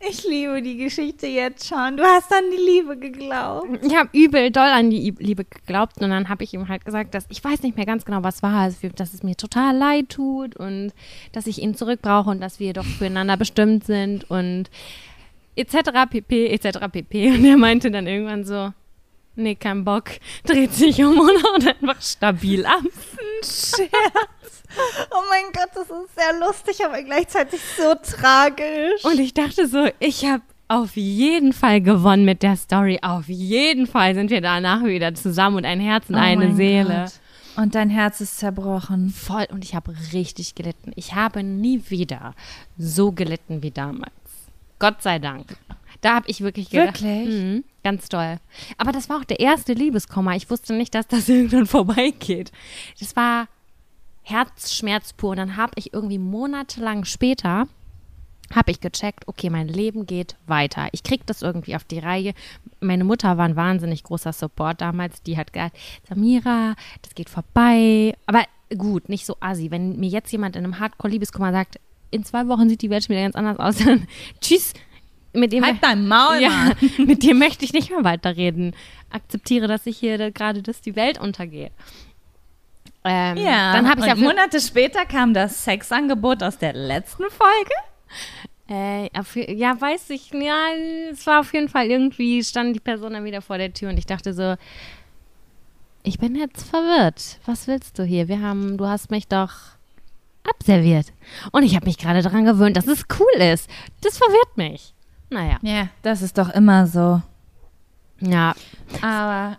Ich 0.00 0.24
liebe 0.24 0.62
die 0.62 0.76
Geschichte 0.76 1.26
jetzt 1.26 1.66
schon. 1.66 1.96
Du 1.96 2.04
hast 2.04 2.32
an 2.32 2.44
die 2.52 2.62
Liebe 2.62 2.96
geglaubt. 2.96 3.66
Ich 3.82 3.96
habe 3.96 4.08
übel 4.12 4.50
doll 4.52 4.68
an 4.68 4.90
die 4.90 5.12
Liebe 5.18 5.44
geglaubt 5.44 6.00
und 6.00 6.10
dann 6.10 6.28
habe 6.28 6.44
ich 6.44 6.54
ihm 6.54 6.68
halt 6.68 6.84
gesagt, 6.84 7.14
dass 7.14 7.26
ich 7.30 7.42
weiß 7.42 7.62
nicht 7.62 7.76
mehr 7.76 7.86
ganz 7.86 8.04
genau, 8.04 8.22
was 8.22 8.42
war, 8.42 8.54
also, 8.54 8.88
dass 8.94 9.12
es 9.12 9.24
mir 9.24 9.36
total 9.36 9.76
leid 9.76 10.10
tut 10.10 10.54
und 10.54 10.92
dass 11.32 11.48
ich 11.48 11.60
ihn 11.60 11.74
zurückbrauche 11.74 12.30
und 12.30 12.40
dass 12.40 12.60
wir 12.60 12.74
doch 12.74 12.84
füreinander 12.84 13.36
bestimmt 13.36 13.84
sind 13.84 14.30
und 14.30 14.70
etc. 15.56 15.90
pp. 16.08 16.46
etc. 16.46 16.78
pp. 16.92 17.30
Und 17.34 17.44
er 17.44 17.56
meinte 17.56 17.90
dann 17.90 18.06
irgendwann 18.06 18.44
so, 18.44 18.72
nee, 19.38 19.54
kein 19.54 19.84
Bock, 19.84 20.10
dreht 20.44 20.74
sich 20.74 21.02
um 21.02 21.18
und 21.18 21.42
haut 21.44 21.66
einfach 21.66 22.00
stabil 22.02 22.64
ab. 22.66 22.82
Scherz. 23.42 23.88
Oh 25.10 25.22
mein 25.30 25.50
Gott, 25.52 25.70
das 25.74 25.84
ist 25.84 26.14
sehr 26.14 26.38
lustig, 26.38 26.84
aber 26.84 27.02
gleichzeitig 27.02 27.60
so 27.76 27.94
tragisch. 27.94 29.04
Und 29.04 29.18
ich 29.18 29.32
dachte 29.32 29.66
so, 29.66 29.88
ich 29.98 30.24
habe 30.26 30.42
auf 30.68 30.96
jeden 30.96 31.54
Fall 31.54 31.80
gewonnen 31.80 32.24
mit 32.26 32.42
der 32.42 32.56
Story. 32.56 32.98
Auf 33.02 33.28
jeden 33.28 33.86
Fall 33.86 34.14
sind 34.14 34.30
wir 34.30 34.42
danach 34.42 34.84
wieder 34.84 35.14
zusammen 35.14 35.56
und 35.56 35.64
ein 35.64 35.80
Herz 35.80 36.08
und 36.10 36.16
Oh 36.16 36.18
eine 36.18 36.54
Seele. 36.54 37.04
Gott. 37.06 37.12
Und 37.64 37.74
dein 37.74 37.90
Herz 37.90 38.20
ist 38.20 38.38
zerbrochen. 38.38 39.10
voll 39.10 39.46
und 39.50 39.64
ich 39.64 39.74
habe 39.74 39.92
richtig 40.12 40.54
gelitten. 40.54 40.92
Ich 40.94 41.14
habe 41.14 41.42
nie 41.42 41.82
wieder 41.88 42.34
so 42.76 43.10
gelitten 43.12 43.62
wie 43.62 43.70
damals. 43.70 44.12
Gott 44.78 45.02
sei 45.02 45.18
Dank. 45.18 45.56
Da 46.00 46.14
habe 46.14 46.28
ich 46.28 46.40
wirklich 46.40 46.70
gedacht. 46.70 47.02
Wirklich? 47.02 47.28
Mhm, 47.28 47.64
ganz 47.82 48.08
toll. 48.08 48.36
Aber 48.76 48.92
das 48.92 49.08
war 49.08 49.18
auch 49.18 49.24
der 49.24 49.40
erste 49.40 49.72
Liebeskummer. 49.72 50.36
Ich 50.36 50.48
wusste 50.50 50.74
nicht, 50.74 50.94
dass 50.94 51.06
das 51.08 51.28
irgendwann 51.28 51.66
vorbeigeht. 51.66 52.52
Das 53.00 53.16
war 53.16 53.48
Herzschmerz 54.22 55.12
pur. 55.12 55.30
Und 55.30 55.38
dann 55.38 55.56
habe 55.56 55.72
ich 55.76 55.92
irgendwie 55.92 56.18
monatelang 56.18 57.04
später 57.04 57.66
habe 58.54 58.70
ich 58.70 58.80
gecheckt, 58.80 59.28
okay, 59.28 59.50
mein 59.50 59.68
Leben 59.68 60.06
geht 60.06 60.36
weiter. 60.46 60.88
Ich 60.92 61.02
krieg 61.02 61.26
das 61.26 61.42
irgendwie 61.42 61.76
auf 61.76 61.84
die 61.84 61.98
Reihe. 61.98 62.32
Meine 62.80 63.04
Mutter 63.04 63.36
war 63.36 63.44
ein 63.44 63.56
wahnsinnig 63.56 64.04
großer 64.04 64.32
Support 64.32 64.80
damals. 64.80 65.22
Die 65.22 65.36
hat 65.36 65.52
gesagt, 65.52 65.76
Samira, 66.08 66.74
das 67.02 67.14
geht 67.14 67.28
vorbei. 67.28 68.14
Aber 68.26 68.44
gut, 68.76 69.08
nicht 69.08 69.26
so 69.26 69.36
assi. 69.40 69.70
Wenn 69.70 69.98
mir 69.98 70.08
jetzt 70.08 70.32
jemand 70.32 70.56
in 70.56 70.64
einem 70.64 70.78
Hardcore-Liebeskummer 70.78 71.52
sagt, 71.52 71.78
in 72.10 72.24
zwei 72.24 72.48
Wochen 72.48 72.68
sieht 72.70 72.80
die 72.80 72.90
Welt 72.90 73.04
schon 73.04 73.14
wieder 73.14 73.24
ganz 73.24 73.36
anders 73.36 73.58
aus, 73.58 73.76
dann 73.84 74.06
tschüss. 74.40 74.72
Mit 75.32 75.52
dem, 75.52 75.64
Halt 75.64 75.76
dein 75.82 76.08
Maul, 76.08 76.40
ja, 76.40 76.72
mit 76.98 77.22
dir 77.22 77.34
möchte 77.34 77.64
ich 77.64 77.72
nicht 77.72 77.90
mehr 77.90 78.02
weiterreden. 78.04 78.74
Akzeptiere, 79.10 79.68
dass 79.68 79.86
ich 79.86 79.98
hier 79.98 80.18
da 80.18 80.30
gerade, 80.30 80.62
dass 80.62 80.80
die 80.80 80.96
Welt 80.96 81.20
untergeht. 81.20 81.72
Ähm, 83.04 83.36
Ja, 83.36 83.72
dann 83.72 83.88
habe 83.88 84.00
ich 84.00 84.06
ja 84.06 84.14
Monate 84.14 84.60
später 84.60 85.04
kam 85.06 85.34
das 85.34 85.64
Sexangebot 85.64 86.42
aus 86.42 86.58
der 86.58 86.72
letzten 86.72 87.24
Folge. 87.30 87.72
Äh, 88.70 89.08
ja, 89.54 89.80
weiß 89.80 90.10
ich, 90.10 90.30
ja, 90.32 90.68
es 91.10 91.26
war 91.26 91.40
auf 91.40 91.54
jeden 91.54 91.68
Fall 91.68 91.86
irgendwie, 91.86 92.42
stand 92.44 92.76
die 92.76 92.80
Person 92.80 93.14
dann 93.14 93.24
wieder 93.24 93.40
vor 93.40 93.56
der 93.56 93.72
Tür 93.72 93.88
und 93.90 93.98
ich 93.98 94.04
dachte 94.06 94.34
so, 94.34 94.56
ich 96.02 96.18
bin 96.18 96.34
jetzt 96.34 96.68
verwirrt. 96.68 97.38
Was 97.46 97.66
willst 97.66 97.98
du 97.98 98.04
hier? 98.04 98.28
Wir 98.28 98.40
haben, 98.40 98.76
du 98.76 98.86
hast 98.86 99.10
mich 99.10 99.26
doch 99.26 99.52
abserviert. 100.44 101.06
Und 101.52 101.62
ich 101.62 101.76
habe 101.76 101.86
mich 101.86 101.98
gerade 101.98 102.22
daran 102.22 102.44
gewöhnt, 102.44 102.76
dass 102.76 102.86
es 102.86 103.04
cool 103.18 103.40
ist. 103.42 103.68
Das 104.02 104.18
verwirrt 104.18 104.56
mich. 104.56 104.94
Naja, 105.30 105.58
Ja, 105.62 105.88
das 106.02 106.22
ist 106.22 106.38
doch 106.38 106.48
immer 106.50 106.86
so. 106.86 107.20
ja. 108.20 108.54
Aber, 109.02 109.58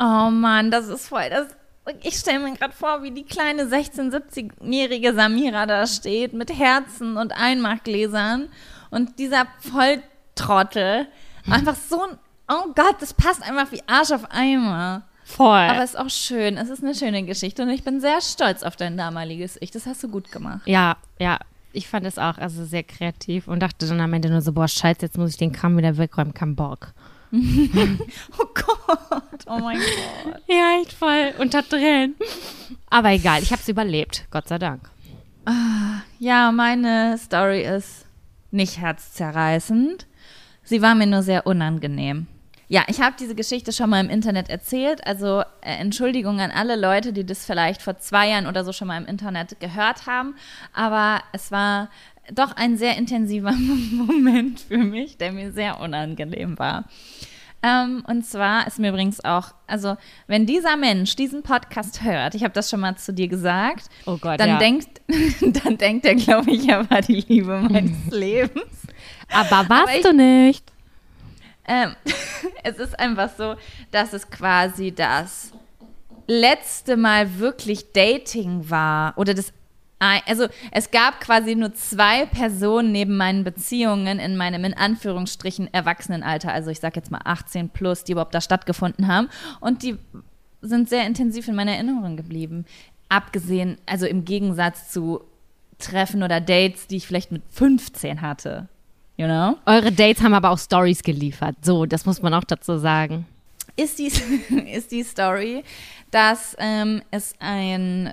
oh 0.00 0.30
Mann, 0.30 0.70
das 0.70 0.88
ist 0.88 1.08
voll 1.08 1.30
das. 1.30 1.46
Ich 2.02 2.16
stelle 2.16 2.40
mir 2.40 2.52
gerade 2.56 2.74
vor, 2.74 3.04
wie 3.04 3.12
die 3.12 3.24
kleine 3.24 3.64
16-, 3.64 4.10
17-jährige 4.10 5.14
Samira 5.14 5.66
da 5.66 5.86
steht 5.86 6.32
mit 6.32 6.50
Herzen 6.58 7.16
und 7.16 7.32
Einmachgläsern 7.32 8.48
und 8.90 9.20
dieser 9.20 9.46
Volltrottel. 9.60 11.06
Einfach 11.48 11.76
so 11.76 12.02
ein, 12.02 12.18
oh 12.48 12.72
Gott, 12.74 12.96
das 13.00 13.14
passt 13.14 13.42
einfach 13.42 13.70
wie 13.70 13.82
Arsch 13.86 14.10
auf 14.10 14.28
Eimer. 14.32 15.02
Voll. 15.22 15.48
Aber 15.48 15.82
es 15.82 15.90
ist 15.90 15.98
auch 15.98 16.10
schön. 16.10 16.56
Es 16.56 16.70
ist 16.70 16.82
eine 16.82 16.94
schöne 16.94 17.22
Geschichte 17.24 17.62
und 17.62 17.70
ich 17.70 17.84
bin 17.84 18.00
sehr 18.00 18.20
stolz 18.20 18.62
auf 18.64 18.74
dein 18.76 18.96
damaliges 18.96 19.56
Ich. 19.60 19.70
Das 19.70 19.86
hast 19.86 20.02
du 20.02 20.08
gut 20.08 20.30
gemacht. 20.32 20.62
ja, 20.66 20.96
ja. 21.18 21.38
Ich 21.76 21.88
fand 21.88 22.06
es 22.06 22.16
auch 22.18 22.38
also 22.38 22.64
sehr 22.64 22.82
kreativ 22.82 23.48
und 23.48 23.60
dachte 23.60 23.86
dann 23.86 24.00
am 24.00 24.14
Ende 24.14 24.30
nur 24.30 24.40
so, 24.40 24.52
boah, 24.52 24.66
scheiße, 24.66 25.02
jetzt 25.02 25.18
muss 25.18 25.32
ich 25.32 25.36
den 25.36 25.52
Kram 25.52 25.76
wieder 25.76 25.98
wegräumen, 25.98 26.32
kein 26.32 26.56
Bock. 26.56 26.94
oh 27.32 28.46
Gott, 28.54 29.44
oh 29.46 29.58
mein 29.58 29.76
Gott. 29.76 30.42
Ja, 30.48 30.80
echt 30.80 30.94
voll 30.94 31.34
unter 31.38 31.62
Tränen. 31.62 32.14
Aber 32.88 33.10
egal, 33.10 33.42
ich 33.42 33.52
habe 33.52 33.60
es 33.60 33.68
überlebt, 33.68 34.26
Gott 34.30 34.48
sei 34.48 34.56
Dank. 34.56 34.88
Ja, 36.18 36.50
meine 36.50 37.18
Story 37.18 37.62
ist 37.62 38.06
nicht 38.50 38.80
herzzerreißend. 38.80 40.06
Sie 40.62 40.80
war 40.80 40.94
mir 40.94 41.06
nur 41.06 41.22
sehr 41.22 41.46
unangenehm. 41.46 42.26
Ja, 42.68 42.82
ich 42.88 43.00
habe 43.00 43.14
diese 43.18 43.34
Geschichte 43.36 43.72
schon 43.72 43.90
mal 43.90 44.00
im 44.04 44.10
Internet 44.10 44.48
erzählt. 44.50 45.06
Also 45.06 45.40
äh, 45.60 45.76
Entschuldigung 45.78 46.40
an 46.40 46.50
alle 46.50 46.74
Leute, 46.76 47.12
die 47.12 47.24
das 47.24 47.44
vielleicht 47.46 47.80
vor 47.80 47.98
zwei 47.98 48.28
Jahren 48.30 48.46
oder 48.46 48.64
so 48.64 48.72
schon 48.72 48.88
mal 48.88 48.98
im 49.00 49.06
Internet 49.06 49.60
gehört 49.60 50.06
haben. 50.06 50.34
Aber 50.72 51.22
es 51.32 51.52
war 51.52 51.88
doch 52.32 52.56
ein 52.56 52.76
sehr 52.76 52.96
intensiver 52.96 53.52
Moment 53.92 54.60
für 54.60 54.78
mich, 54.78 55.16
der 55.16 55.30
mir 55.32 55.52
sehr 55.52 55.78
unangenehm 55.80 56.58
war. 56.58 56.84
Ähm, 57.62 58.04
und 58.06 58.26
zwar 58.26 58.66
ist 58.66 58.78
mir 58.80 58.88
übrigens 58.90 59.24
auch, 59.24 59.54
also 59.68 59.96
wenn 60.26 60.44
dieser 60.44 60.76
Mensch 60.76 61.14
diesen 61.16 61.42
Podcast 61.42 62.02
hört, 62.02 62.34
ich 62.34 62.42
habe 62.42 62.52
das 62.52 62.68
schon 62.68 62.80
mal 62.80 62.96
zu 62.96 63.12
dir 63.14 63.28
gesagt, 63.28 63.86
Oh 64.06 64.18
Gott, 64.18 64.38
dann 64.40 64.48
ja. 64.50 64.58
denkt, 64.58 65.00
dann 65.64 65.78
denkt 65.78 66.04
er, 66.04 66.16
glaube 66.16 66.50
ich, 66.50 66.68
er 66.68 66.88
war 66.90 67.00
die 67.00 67.20
Liebe 67.28 67.60
meines 67.60 67.92
Lebens. 68.10 68.66
Aber 69.32 69.68
warst 69.68 69.94
ich- 69.96 70.02
du 70.02 70.12
nicht? 70.12 70.64
Ähm, 71.66 71.94
es 72.62 72.78
ist 72.78 72.98
einfach 72.98 73.30
so, 73.36 73.56
dass 73.90 74.12
es 74.12 74.30
quasi 74.30 74.92
das 74.92 75.52
letzte 76.26 76.96
Mal 76.96 77.38
wirklich 77.38 77.92
Dating 77.92 78.68
war 78.70 79.16
oder 79.16 79.34
das 79.34 79.52
also 79.98 80.46
es 80.72 80.90
gab 80.90 81.20
quasi 81.20 81.54
nur 81.54 81.72
zwei 81.72 82.26
Personen 82.26 82.92
neben 82.92 83.16
meinen 83.16 83.44
Beziehungen 83.44 84.18
in 84.18 84.36
meinem 84.36 84.64
in 84.64 84.74
Anführungsstrichen 84.74 85.72
Erwachsenenalter, 85.72 86.52
also 86.52 86.70
ich 86.70 86.80
sag 86.80 86.96
jetzt 86.96 87.10
mal 87.10 87.22
18 87.24 87.70
plus, 87.70 88.04
die 88.04 88.12
überhaupt 88.12 88.34
da 88.34 88.42
stattgefunden 88.42 89.08
haben 89.08 89.28
und 89.60 89.82
die 89.82 89.96
sind 90.60 90.90
sehr 90.90 91.06
intensiv 91.06 91.48
in 91.48 91.54
meiner 91.54 91.72
Erinnerung 91.72 92.16
geblieben. 92.16 92.66
Abgesehen, 93.08 93.78
also 93.86 94.04
im 94.04 94.24
Gegensatz 94.24 94.90
zu 94.90 95.22
Treffen 95.78 96.22
oder 96.22 96.40
Dates, 96.40 96.86
die 96.88 96.96
ich 96.96 97.06
vielleicht 97.06 97.32
mit 97.32 97.42
15 97.50 98.20
hatte. 98.20 98.68
You 99.16 99.26
know? 99.26 99.56
Eure 99.64 99.92
Dates 99.92 100.22
haben 100.22 100.34
aber 100.34 100.50
auch 100.50 100.58
Stories 100.58 101.02
geliefert. 101.02 101.56
So, 101.62 101.86
das 101.86 102.04
muss 102.04 102.20
man 102.20 102.34
auch 102.34 102.44
dazu 102.44 102.78
sagen. 102.78 103.26
ist 103.76 103.98
die, 103.98 104.06
ist 104.72 104.92
die 104.92 105.02
Story, 105.02 105.64
dass 106.10 106.54
ähm, 106.58 107.02
es 107.10 107.34
ein, 107.38 108.12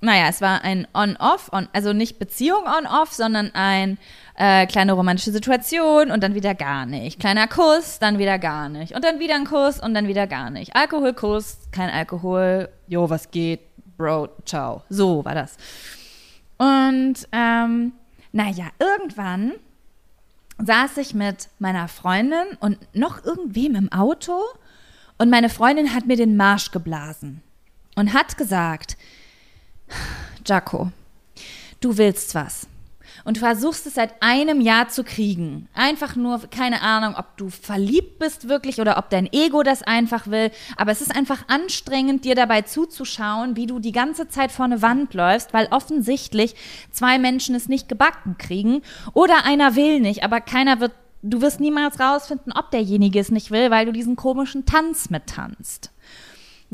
naja, 0.00 0.26
es 0.28 0.40
war 0.40 0.62
ein 0.62 0.86
On-Off, 0.94 1.50
on, 1.52 1.68
also 1.72 1.92
nicht 1.92 2.18
Beziehung 2.18 2.64
On-Off, 2.66 3.12
sondern 3.12 3.50
ein 3.54 3.98
äh, 4.36 4.66
kleine 4.66 4.92
romantische 4.92 5.32
Situation 5.32 6.10
und 6.12 6.22
dann 6.22 6.34
wieder 6.34 6.54
gar 6.54 6.86
nicht. 6.86 7.18
Kleiner 7.18 7.48
Kuss, 7.48 7.98
dann 7.98 8.18
wieder 8.18 8.38
gar 8.38 8.68
nicht. 8.68 8.94
Und 8.94 9.04
dann 9.04 9.18
wieder 9.18 9.34
ein 9.34 9.44
Kuss 9.44 9.80
und 9.80 9.92
dann 9.94 10.06
wieder 10.06 10.28
gar 10.28 10.50
nicht. 10.50 10.76
Alkoholkuss, 10.76 11.58
kein 11.72 11.90
Alkohol, 11.90 12.68
jo, 12.86 13.10
was 13.10 13.30
geht, 13.30 13.60
Bro, 13.96 14.28
ciao. 14.44 14.82
So 14.88 15.24
war 15.24 15.34
das. 15.34 15.56
Und 16.58 17.14
ähm, 17.32 17.92
naja, 18.32 18.68
irgendwann 18.78 19.52
saß 20.64 20.96
ich 20.98 21.14
mit 21.14 21.48
meiner 21.58 21.88
Freundin 21.88 22.56
und 22.60 22.78
noch 22.94 23.24
irgendwem 23.24 23.74
im 23.74 23.92
Auto 23.92 24.40
und 25.18 25.30
meine 25.30 25.48
Freundin 25.48 25.94
hat 25.94 26.06
mir 26.06 26.16
den 26.16 26.36
Marsch 26.36 26.70
geblasen 26.70 27.42
und 27.96 28.12
hat 28.12 28.36
gesagt, 28.36 28.96
Jaco, 30.46 30.90
du 31.80 31.96
willst 31.98 32.34
was. 32.34 32.66
Und 33.24 33.38
versuchst 33.38 33.86
es 33.86 33.94
seit 33.94 34.20
einem 34.20 34.60
Jahr 34.60 34.88
zu 34.88 35.04
kriegen. 35.04 35.68
Einfach 35.74 36.16
nur, 36.16 36.40
keine 36.50 36.82
Ahnung, 36.82 37.14
ob 37.16 37.36
du 37.36 37.50
verliebt 37.50 38.18
bist 38.18 38.48
wirklich 38.48 38.80
oder 38.80 38.98
ob 38.98 39.10
dein 39.10 39.32
Ego 39.32 39.62
das 39.62 39.82
einfach 39.82 40.26
will. 40.26 40.50
Aber 40.76 40.90
es 40.90 41.00
ist 41.00 41.14
einfach 41.14 41.48
anstrengend, 41.48 42.24
dir 42.24 42.34
dabei 42.34 42.62
zuzuschauen, 42.62 43.56
wie 43.56 43.66
du 43.66 43.78
die 43.78 43.92
ganze 43.92 44.28
Zeit 44.28 44.50
vor 44.50 44.64
eine 44.64 44.82
Wand 44.82 45.14
läufst, 45.14 45.52
weil 45.52 45.68
offensichtlich 45.70 46.54
zwei 46.90 47.18
Menschen 47.18 47.54
es 47.54 47.68
nicht 47.68 47.88
gebacken 47.88 48.36
kriegen. 48.38 48.82
Oder 49.14 49.44
einer 49.44 49.76
will 49.76 50.00
nicht, 50.00 50.24
aber 50.24 50.40
keiner 50.40 50.80
wird, 50.80 50.92
du 51.22 51.40
wirst 51.40 51.60
niemals 51.60 52.00
rausfinden, 52.00 52.52
ob 52.52 52.70
derjenige 52.70 53.20
es 53.20 53.30
nicht 53.30 53.50
will, 53.50 53.70
weil 53.70 53.86
du 53.86 53.92
diesen 53.92 54.16
komischen 54.16 54.66
Tanz 54.66 55.10
mittanzt. 55.10 55.92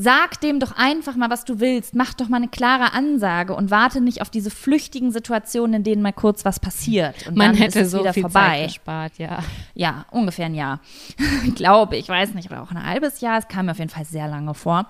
Sag 0.01 0.41
dem 0.43 0.61
doch 0.61 0.77
einfach 0.77 1.17
mal, 1.17 1.29
was 1.29 1.45
du 1.45 1.59
willst. 1.59 1.97
Mach 1.97 2.15
doch 2.15 2.29
mal 2.29 2.37
eine 2.37 2.47
klare 2.47 2.93
Ansage 2.93 3.53
und 3.53 3.73
warte 3.73 4.01
nicht 4.01 4.23
auf 4.23 4.31
diese 4.31 4.49
flüchtigen 4.49 5.11
Situationen, 5.11 5.75
in 5.75 5.83
denen 5.83 6.03
mal 6.03 6.13
kurz 6.13 6.45
was 6.45 6.61
passiert. 6.61 7.27
Und 7.27 7.37
Man 7.37 7.49
dann 7.49 7.57
hätte 7.57 7.81
ist 7.81 7.87
es 7.87 7.91
so 7.91 7.99
wieder 7.99 8.13
viel 8.15 8.21
vorbei. 8.21 8.41
Zeit 8.41 8.67
gespart, 8.67 9.19
ja. 9.19 9.41
Ja, 9.75 10.07
ungefähr 10.13 10.47
ein 10.47 10.55
Jahr. 10.55 10.79
Glaube 11.57 11.97
ich, 11.97 12.09
weiß 12.09 12.35
nicht, 12.35 12.49
aber 12.49 12.63
auch 12.63 12.71
ein 12.71 12.81
halbes 12.81 13.21
Jahr. 13.21 13.41
Es 13.41 13.49
kam 13.49 13.67
mir 13.67 13.73
auf 13.73 13.79
jeden 13.79 13.91
Fall 13.91 14.05
sehr 14.05 14.29
lange 14.29 14.55
vor. 14.55 14.89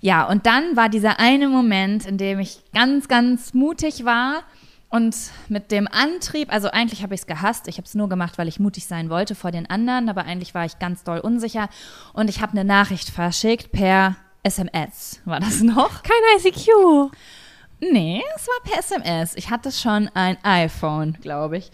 Ja, 0.00 0.28
und 0.28 0.46
dann 0.46 0.76
war 0.76 0.90
dieser 0.90 1.18
eine 1.18 1.48
Moment, 1.48 2.06
in 2.06 2.16
dem 2.16 2.38
ich 2.38 2.60
ganz, 2.72 3.08
ganz 3.08 3.52
mutig 3.52 4.04
war 4.04 4.44
und 4.90 5.16
mit 5.48 5.72
dem 5.72 5.88
Antrieb, 5.88 6.52
also 6.52 6.70
eigentlich 6.70 7.02
habe 7.02 7.14
ich 7.14 7.22
es 7.22 7.26
gehasst, 7.26 7.66
ich 7.66 7.78
habe 7.78 7.86
es 7.86 7.96
nur 7.96 8.08
gemacht, 8.08 8.38
weil 8.38 8.46
ich 8.46 8.60
mutig 8.60 8.86
sein 8.86 9.10
wollte 9.10 9.34
vor 9.34 9.50
den 9.50 9.68
anderen, 9.68 10.08
aber 10.08 10.24
eigentlich 10.24 10.54
war 10.54 10.64
ich 10.64 10.78
ganz 10.78 11.02
doll 11.02 11.18
unsicher 11.18 11.68
und 12.12 12.30
ich 12.30 12.40
habe 12.40 12.52
eine 12.52 12.64
Nachricht 12.64 13.10
verschickt 13.10 13.72
per 13.72 14.14
SMS. 14.46 15.20
War 15.24 15.40
das 15.40 15.60
noch? 15.60 16.02
Kein 16.04 16.16
ICQ. 16.38 17.10
Nee, 17.80 18.22
es 18.36 18.46
war 18.46 18.62
per 18.64 18.78
SMS. 18.78 19.34
Ich 19.34 19.50
hatte 19.50 19.72
schon 19.72 20.08
ein 20.14 20.38
iPhone, 20.44 21.18
glaube 21.20 21.58
ich. 21.58 21.70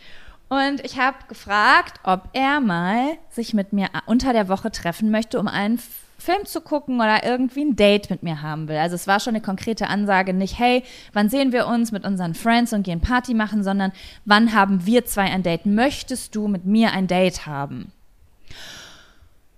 Und 0.48 0.84
ich 0.84 0.98
habe 0.98 1.16
gefragt, 1.28 2.00
ob 2.02 2.28
er 2.32 2.60
mal 2.60 3.18
sich 3.30 3.54
mit 3.54 3.72
mir 3.72 3.88
unter 4.06 4.32
der 4.32 4.48
Woche 4.48 4.70
treffen 4.70 5.10
möchte, 5.10 5.38
um 5.38 5.48
einen 5.48 5.78
Film 6.18 6.44
zu 6.44 6.60
gucken 6.60 6.96
oder 6.96 7.24
irgendwie 7.24 7.64
ein 7.64 7.76
Date 7.76 8.08
mit 8.08 8.22
mir 8.22 8.42
haben 8.42 8.68
will. 8.68 8.76
Also 8.76 8.94
es 8.94 9.06
war 9.06 9.20
schon 9.20 9.34
eine 9.34 9.42
konkrete 9.42 9.88
Ansage, 9.88 10.32
nicht, 10.32 10.58
hey, 10.58 10.82
wann 11.12 11.28
sehen 11.28 11.52
wir 11.52 11.66
uns 11.66 11.92
mit 11.92 12.04
unseren 12.04 12.34
Friends 12.34 12.72
und 12.72 12.84
gehen 12.84 13.00
Party 13.00 13.34
machen, 13.34 13.62
sondern 13.62 13.92
wann 14.24 14.54
haben 14.54 14.86
wir 14.86 15.04
zwei 15.04 15.24
ein 15.24 15.42
Date? 15.42 15.66
Möchtest 15.66 16.34
du 16.34 16.48
mit 16.48 16.64
mir 16.64 16.92
ein 16.92 17.06
Date 17.06 17.46
haben? 17.46 17.92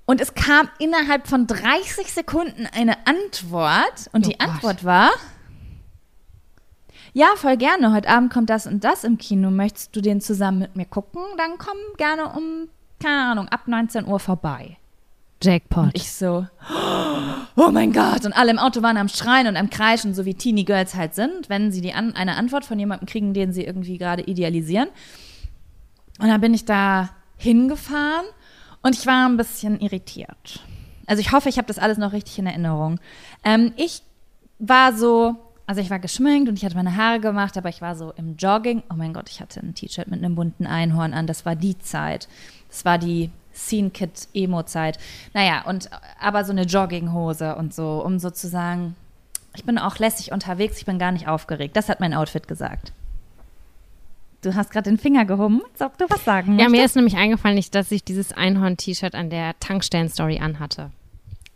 Und 0.06 0.20
es 0.20 0.34
kam 0.34 0.68
innerhalb 0.78 1.26
von 1.28 1.46
30 1.46 2.12
Sekunden 2.12 2.68
eine 2.74 3.06
Antwort 3.06 4.10
und 4.12 4.26
Oh 4.26 4.28
die 4.28 4.36
Gott. 4.36 4.48
Antwort 4.48 4.84
war, 4.84 5.10
ja, 7.14 7.28
voll 7.36 7.56
gerne. 7.56 7.92
Heute 7.92 8.08
Abend 8.08 8.32
kommt 8.32 8.50
das 8.50 8.66
und 8.66 8.82
das 8.82 9.04
im 9.04 9.18
Kino. 9.18 9.50
Möchtest 9.50 9.94
du 9.94 10.00
den 10.00 10.20
zusammen 10.20 10.58
mit 10.58 10.76
mir 10.76 10.84
gucken? 10.84 11.22
Dann 11.38 11.58
komm 11.58 11.76
gerne 11.96 12.32
um, 12.36 12.68
keine 13.00 13.30
Ahnung, 13.30 13.48
ab 13.48 13.66
19 13.66 14.06
Uhr 14.06 14.18
vorbei. 14.18 14.76
Jackpot. 15.42 15.90
Ich 15.92 16.10
so, 16.10 16.46
oh 17.56 17.70
mein 17.70 17.92
Gott. 17.92 18.24
Und 18.24 18.32
alle 18.32 18.50
im 18.50 18.58
Auto 18.58 18.82
waren 18.82 18.96
am 18.96 19.08
Schreien 19.08 19.46
und 19.46 19.56
am 19.56 19.70
Kreischen, 19.70 20.14
so 20.14 20.24
wie 20.24 20.34
Teenie 20.34 20.64
Girls 20.64 20.94
halt 20.94 21.14
sind, 21.14 21.48
wenn 21.48 21.70
sie 21.70 21.82
die 21.82 21.92
an, 21.92 22.14
eine 22.16 22.36
Antwort 22.36 22.64
von 22.64 22.78
jemandem 22.78 23.06
kriegen, 23.06 23.34
den 23.34 23.52
sie 23.52 23.64
irgendwie 23.64 23.98
gerade 23.98 24.22
idealisieren. 24.22 24.88
Und 26.18 26.28
dann 26.28 26.40
bin 26.40 26.54
ich 26.54 26.64
da 26.64 27.10
hingefahren 27.36 28.24
und 28.84 28.94
ich 28.94 29.06
war 29.06 29.26
ein 29.26 29.38
bisschen 29.38 29.80
irritiert. 29.80 30.60
Also 31.06 31.20
ich 31.20 31.32
hoffe, 31.32 31.48
ich 31.48 31.56
habe 31.56 31.66
das 31.66 31.78
alles 31.78 31.98
noch 31.98 32.12
richtig 32.12 32.38
in 32.38 32.46
Erinnerung. 32.46 33.00
Ähm, 33.42 33.72
ich 33.76 34.02
war 34.58 34.92
so, 34.92 35.36
also 35.66 35.80
ich 35.80 35.88
war 35.88 35.98
geschminkt 35.98 36.50
und 36.50 36.56
ich 36.56 36.64
hatte 36.64 36.76
meine 36.76 36.94
Haare 36.94 37.18
gemacht, 37.18 37.56
aber 37.56 37.70
ich 37.70 37.80
war 37.80 37.96
so 37.96 38.12
im 38.12 38.36
Jogging. 38.36 38.82
Oh 38.90 38.94
mein 38.94 39.14
Gott, 39.14 39.30
ich 39.30 39.40
hatte 39.40 39.60
ein 39.60 39.74
T-Shirt 39.74 40.08
mit 40.08 40.22
einem 40.22 40.34
bunten 40.34 40.66
Einhorn 40.66 41.14
an. 41.14 41.26
Das 41.26 41.46
war 41.46 41.56
die 41.56 41.78
Zeit. 41.78 42.28
Das 42.68 42.84
war 42.84 42.98
die 42.98 43.30
Scene 43.54 43.88
Kid 43.88 44.28
Emo 44.34 44.62
Zeit. 44.64 44.98
Naja, 45.32 45.64
und 45.66 45.88
aber 46.20 46.44
so 46.44 46.52
eine 46.52 46.64
Jogginghose 46.64 47.56
und 47.56 47.72
so, 47.72 48.04
um 48.04 48.18
sozusagen, 48.18 48.96
ich 49.56 49.64
bin 49.64 49.78
auch 49.78 49.98
lässig 49.98 50.30
unterwegs, 50.30 50.76
ich 50.76 50.84
bin 50.84 50.98
gar 50.98 51.12
nicht 51.12 51.26
aufgeregt. 51.26 51.74
Das 51.74 51.88
hat 51.88 52.00
mein 52.00 52.12
Outfit 52.12 52.48
gesagt. 52.48 52.92
Du 54.44 54.54
hast 54.54 54.70
gerade 54.70 54.90
den 54.90 54.98
Finger 54.98 55.24
gehoben, 55.24 55.62
als 55.72 55.80
ob 55.80 55.96
du 55.98 56.04
was 56.08 56.24
sagen 56.24 56.52
Ja, 56.58 56.68
möchtest. 56.68 56.70
mir 56.72 56.84
ist 56.84 56.96
nämlich 56.96 57.16
eingefallen, 57.16 57.62
dass 57.70 57.90
ich 57.90 58.04
dieses 58.04 58.32
Einhorn-T-Shirt 58.32 59.14
an 59.14 59.30
der 59.30 59.58
Tankstellen-Story 59.60 60.38
anhatte. 60.38 60.90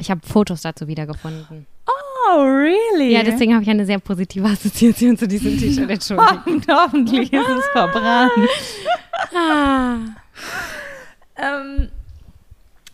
Ich 0.01 0.11
habe 0.11 0.21
Fotos 0.27 0.63
dazu 0.63 0.87
wiedergefunden. 0.89 1.67
Oh, 1.87 2.41
really? 2.41 3.13
Ja, 3.13 3.23
deswegen 3.23 3.53
habe 3.55 3.63
ich 3.63 3.71
eine 3.71 3.85
sehr 3.87 3.99
positive 3.99 4.47
Assoziation 4.47 5.17
zu 5.19 5.27
diesem 5.29 5.59
T-Shirt. 5.59 5.91
Entschuldigung. 5.91 6.41
Und 6.47 6.67
hoffentlich 6.69 7.33
ist 7.33 7.49
es 7.49 7.67
verbrannt. 7.73 8.33
ah. 9.35 9.97
Ähm, 11.37 11.89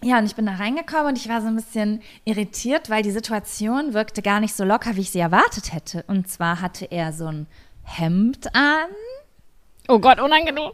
ja, 0.03 0.19
und 0.19 0.27
ich 0.27 0.35
bin 0.37 0.45
da 0.45 0.53
reingekommen 0.57 1.07
und 1.07 1.19
ich 1.19 1.29
war 1.31 1.41
so 1.41 1.47
ein 1.47 1.57
bisschen 1.57 2.03
irritiert, 2.27 2.91
weil 2.91 3.03
die 3.03 3.11
Situation 3.11 3.95
wirkte 3.95 4.21
gar 4.21 4.39
nicht 4.41 4.55
so 4.55 4.63
locker, 4.65 4.97
wie 4.97 5.01
ich 5.01 5.11
sie 5.11 5.19
erwartet 5.19 5.73
hätte. 5.73 6.05
Und 6.09 6.29
zwar 6.29 6.61
hatte 6.61 6.85
er 6.91 7.13
so 7.15 7.27
ein 7.27 7.47
Hemd 7.85 8.55
an 8.55 8.89
Oh 9.89 9.99
Gott, 9.99 10.19
unangenehm. 10.21 10.71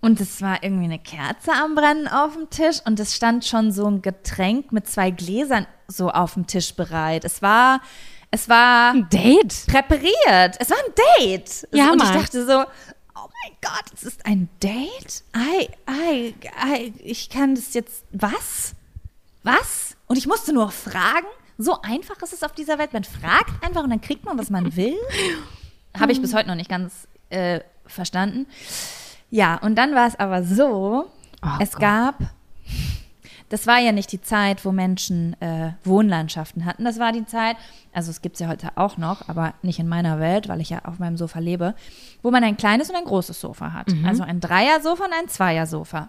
und 0.00 0.20
es 0.20 0.42
war 0.42 0.62
irgendwie 0.62 0.84
eine 0.84 0.98
Kerze 0.98 1.52
am 1.52 1.74
Brennen 1.74 2.06
auf 2.08 2.34
dem 2.34 2.50
Tisch 2.50 2.78
und 2.84 3.00
es 3.00 3.14
stand 3.16 3.44
schon 3.44 3.72
so 3.72 3.86
ein 3.86 4.02
Getränk 4.02 4.70
mit 4.72 4.86
zwei 4.86 5.10
Gläsern 5.10 5.66
so 5.88 6.10
auf 6.10 6.34
dem 6.34 6.46
Tisch 6.46 6.74
bereit. 6.74 7.24
Es 7.24 7.40
war, 7.40 7.80
es 8.30 8.48
war 8.48 8.92
Ein 8.92 9.08
Date. 9.08 9.66
präpariert. 9.66 10.56
Es 10.58 10.68
war 10.70 10.76
ein 10.78 10.92
Date. 11.20 11.66
Ja, 11.72 11.90
und 11.92 12.02
ich 12.02 12.08
Mann. 12.08 12.18
dachte 12.20 12.44
so, 12.46 12.60
oh 13.14 13.28
mein 13.42 13.56
Gott, 13.62 13.84
es 13.94 14.02
ist 14.02 14.26
ein 14.26 14.48
Date? 14.62 15.24
Ei, 15.32 15.68
ei, 15.86 16.34
ei, 16.62 16.92
ich 17.02 17.30
kann 17.30 17.54
das 17.54 17.72
jetzt, 17.72 18.04
was? 18.12 18.74
was? 19.42 19.96
Und 20.06 20.16
ich 20.18 20.26
musste 20.26 20.52
nur 20.52 20.70
fragen? 20.70 21.26
So 21.56 21.80
einfach 21.82 22.20
ist 22.22 22.32
es 22.34 22.42
auf 22.42 22.52
dieser 22.52 22.78
Welt. 22.78 22.92
Man 22.92 23.04
fragt 23.04 23.64
einfach 23.64 23.84
und 23.84 23.90
dann 23.90 24.00
kriegt 24.00 24.24
man, 24.24 24.36
was 24.38 24.50
man 24.50 24.74
will. 24.76 24.96
Habe 25.98 26.12
ich 26.12 26.20
bis 26.20 26.34
heute 26.34 26.48
noch 26.48 26.56
nicht 26.56 26.68
ganz 26.68 27.06
äh, 27.30 27.60
verstanden. 27.86 28.46
Ja, 29.30 29.56
und 29.56 29.76
dann 29.76 29.94
war 29.94 30.06
es 30.06 30.18
aber 30.18 30.42
so, 30.44 31.10
Oh 31.42 31.48
es 31.60 31.72
Gott. 31.72 31.80
gab, 31.80 32.18
das 33.48 33.66
war 33.66 33.78
ja 33.78 33.92
nicht 33.92 34.10
die 34.12 34.20
Zeit, 34.20 34.64
wo 34.64 34.72
Menschen 34.72 35.40
äh, 35.40 35.72
Wohnlandschaften 35.84 36.64
hatten. 36.64 36.84
Das 36.84 36.98
war 36.98 37.12
die 37.12 37.26
Zeit, 37.26 37.56
also 37.92 38.10
es 38.10 38.22
gibt 38.22 38.36
es 38.36 38.40
ja 38.40 38.48
heute 38.48 38.70
auch 38.76 38.96
noch, 38.96 39.28
aber 39.28 39.54
nicht 39.62 39.78
in 39.78 39.88
meiner 39.88 40.18
Welt, 40.18 40.48
weil 40.48 40.60
ich 40.60 40.70
ja 40.70 40.80
auf 40.84 40.98
meinem 40.98 41.16
Sofa 41.16 41.38
lebe, 41.38 41.74
wo 42.22 42.30
man 42.30 42.42
ein 42.42 42.56
kleines 42.56 42.90
und 42.90 42.96
ein 42.96 43.04
großes 43.04 43.40
Sofa 43.40 43.72
hat. 43.72 43.88
Also 44.06 44.22
ein 44.22 44.40
Dreiersofa 44.40 45.04
und 45.04 45.12
ein 45.12 45.28
Zweiersofa. 45.28 46.08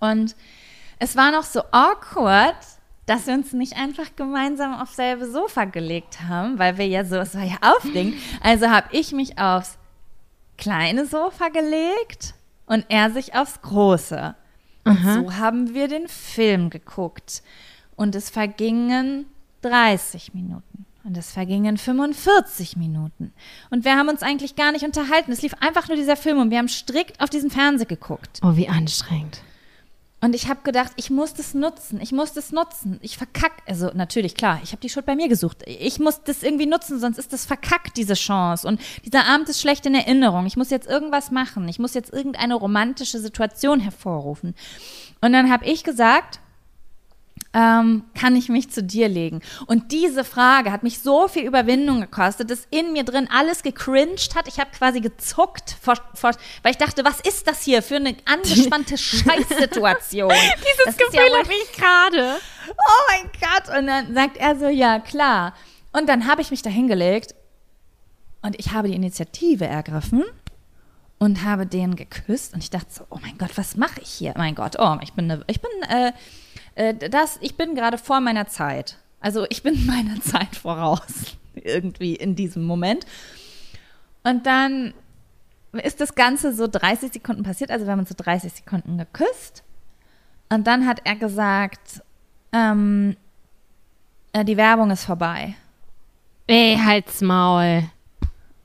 Und 0.00 0.34
es 0.98 1.16
war 1.16 1.30
noch 1.30 1.44
so 1.44 1.62
awkward, 1.70 2.56
dass 3.06 3.26
wir 3.26 3.34
uns 3.34 3.52
nicht 3.52 3.76
einfach 3.76 4.14
gemeinsam 4.16 4.74
aufs 4.80 4.96
selbe 4.96 5.30
Sofa 5.30 5.64
gelegt 5.64 6.22
haben, 6.28 6.58
weil 6.58 6.76
wir 6.78 6.86
ja 6.86 7.04
so, 7.04 7.16
es 7.16 7.34
war 7.34 7.44
ja 7.44 7.56
aufregend. 7.60 8.16
Also 8.42 8.68
habe 8.68 8.88
ich 8.92 9.12
mich 9.12 9.38
aufs 9.38 9.78
kleine 10.56 11.06
Sofa 11.06 11.48
gelegt 11.48 12.34
und 12.66 12.84
er 12.88 13.10
sich 13.10 13.34
aufs 13.34 13.60
große. 13.62 14.34
Und 14.84 14.98
so 15.04 15.34
haben 15.36 15.74
wir 15.74 15.88
den 15.88 16.08
Film 16.08 16.70
geguckt. 16.70 17.42
Und 17.94 18.14
es 18.14 18.30
vergingen 18.30 19.26
30 19.62 20.34
Minuten. 20.34 20.86
Und 21.04 21.16
es 21.16 21.32
vergingen 21.32 21.78
45 21.78 22.76
Minuten. 22.76 23.32
Und 23.70 23.84
wir 23.84 23.96
haben 23.96 24.08
uns 24.08 24.22
eigentlich 24.22 24.54
gar 24.54 24.72
nicht 24.72 24.84
unterhalten. 24.84 25.32
Es 25.32 25.42
lief 25.42 25.54
einfach 25.60 25.88
nur 25.88 25.96
dieser 25.96 26.16
Film 26.16 26.38
und 26.38 26.50
wir 26.50 26.58
haben 26.58 26.68
strikt 26.68 27.20
auf 27.20 27.30
diesen 27.30 27.50
Fernseher 27.50 27.86
geguckt. 27.86 28.40
Oh, 28.42 28.56
wie 28.56 28.68
anstrengend. 28.68 29.42
Und 30.22 30.36
ich 30.36 30.48
habe 30.48 30.60
gedacht, 30.62 30.92
ich 30.94 31.10
muss 31.10 31.34
das 31.34 31.52
nutzen, 31.52 32.00
ich 32.00 32.12
muss 32.12 32.32
das 32.32 32.52
nutzen. 32.52 33.00
Ich 33.02 33.16
verkack, 33.18 33.54
also 33.66 33.90
natürlich, 33.92 34.36
klar, 34.36 34.60
ich 34.62 34.70
habe 34.70 34.80
die 34.80 34.88
Schuld 34.88 35.04
bei 35.04 35.16
mir 35.16 35.28
gesucht. 35.28 35.64
Ich 35.66 35.98
muss 35.98 36.22
das 36.22 36.44
irgendwie 36.44 36.66
nutzen, 36.66 37.00
sonst 37.00 37.18
ist 37.18 37.32
das 37.32 37.44
verkackt, 37.44 37.96
diese 37.96 38.14
Chance. 38.14 38.68
Und 38.68 38.80
dieser 39.04 39.26
Abend 39.26 39.48
ist 39.48 39.60
schlecht 39.60 39.84
in 39.84 39.96
Erinnerung. 39.96 40.46
Ich 40.46 40.56
muss 40.56 40.70
jetzt 40.70 40.88
irgendwas 40.88 41.32
machen. 41.32 41.68
Ich 41.68 41.80
muss 41.80 41.94
jetzt 41.94 42.12
irgendeine 42.12 42.54
romantische 42.54 43.18
Situation 43.18 43.80
hervorrufen. 43.80 44.54
Und 45.20 45.32
dann 45.32 45.50
habe 45.50 45.64
ich 45.64 45.82
gesagt, 45.82 46.38
ähm, 47.54 48.04
kann 48.18 48.34
ich 48.34 48.48
mich 48.48 48.70
zu 48.70 48.82
dir 48.82 49.08
legen? 49.08 49.40
Und 49.66 49.92
diese 49.92 50.24
Frage 50.24 50.72
hat 50.72 50.82
mich 50.82 51.00
so 51.00 51.28
viel 51.28 51.44
Überwindung 51.44 52.00
gekostet, 52.00 52.50
dass 52.50 52.66
in 52.70 52.92
mir 52.92 53.04
drin 53.04 53.28
alles 53.30 53.62
gecringed 53.62 54.34
hat. 54.34 54.48
Ich 54.48 54.58
habe 54.58 54.70
quasi 54.70 55.00
gezuckt, 55.00 55.76
vor, 55.80 55.96
vor, 56.14 56.32
weil 56.62 56.72
ich 56.72 56.78
dachte, 56.78 57.04
was 57.04 57.20
ist 57.20 57.46
das 57.46 57.62
hier 57.62 57.82
für 57.82 57.96
eine 57.96 58.16
angespannte 58.24 58.96
Scheißsituation? 58.98 60.30
Dieses 60.56 60.84
Das 60.84 60.96
Gefühl 60.96 61.28
ja 61.30 61.38
habe 61.38 61.52
ich 61.52 61.72
gerade. 61.72 62.36
oh 62.68 63.02
mein 63.10 63.30
Gott. 63.40 63.78
Und 63.78 63.86
dann 63.86 64.14
sagt 64.14 64.36
er 64.38 64.56
so, 64.58 64.68
ja, 64.68 64.98
klar. 64.98 65.54
Und 65.92 66.08
dann 66.08 66.26
habe 66.26 66.40
ich 66.40 66.50
mich 66.50 66.62
da 66.62 66.70
hingelegt 66.70 67.34
und 68.40 68.58
ich 68.58 68.72
habe 68.72 68.88
die 68.88 68.94
Initiative 68.94 69.66
ergriffen 69.66 70.24
und 71.18 71.44
habe 71.44 71.66
den 71.66 71.96
geküsst. 71.96 72.54
Und 72.54 72.64
ich 72.64 72.70
dachte 72.70 72.88
so, 72.90 73.04
oh 73.10 73.18
mein 73.22 73.38
Gott, 73.38 73.50
was 73.56 73.76
mache 73.76 74.00
ich 74.00 74.08
hier? 74.08 74.34
Mein 74.36 74.54
Gott, 74.54 74.76
oh, 74.78 74.96
ich 75.02 75.12
bin, 75.12 75.28
ne, 75.28 75.44
ich 75.46 75.60
bin, 75.60 75.70
äh, 75.88 76.12
das, 76.74 77.38
ich 77.40 77.56
bin 77.56 77.74
gerade 77.74 77.98
vor 77.98 78.20
meiner 78.20 78.46
Zeit. 78.46 78.98
Also 79.20 79.46
ich 79.48 79.62
bin 79.62 79.86
meiner 79.86 80.20
Zeit 80.20 80.56
voraus. 80.56 81.36
Irgendwie 81.54 82.16
in 82.16 82.34
diesem 82.34 82.64
Moment. 82.64 83.06
Und 84.24 84.46
dann 84.46 84.94
ist 85.72 86.00
das 86.00 86.14
Ganze 86.14 86.54
so 86.54 86.66
30 86.66 87.12
Sekunden 87.12 87.42
passiert. 87.42 87.70
Also 87.70 87.86
wir 87.86 87.92
haben 87.92 88.00
uns 88.00 88.10
so 88.10 88.14
30 88.16 88.52
Sekunden 88.52 88.98
geküsst. 88.98 89.62
Und 90.50 90.66
dann 90.66 90.86
hat 90.86 91.00
er 91.04 91.16
gesagt, 91.16 92.02
ähm, 92.52 93.16
äh, 94.32 94.44
die 94.44 94.56
Werbung 94.56 94.90
ist 94.90 95.04
vorbei. 95.04 95.54
Ey, 96.46 96.76
halt's 96.76 97.20
Maul. 97.22 97.84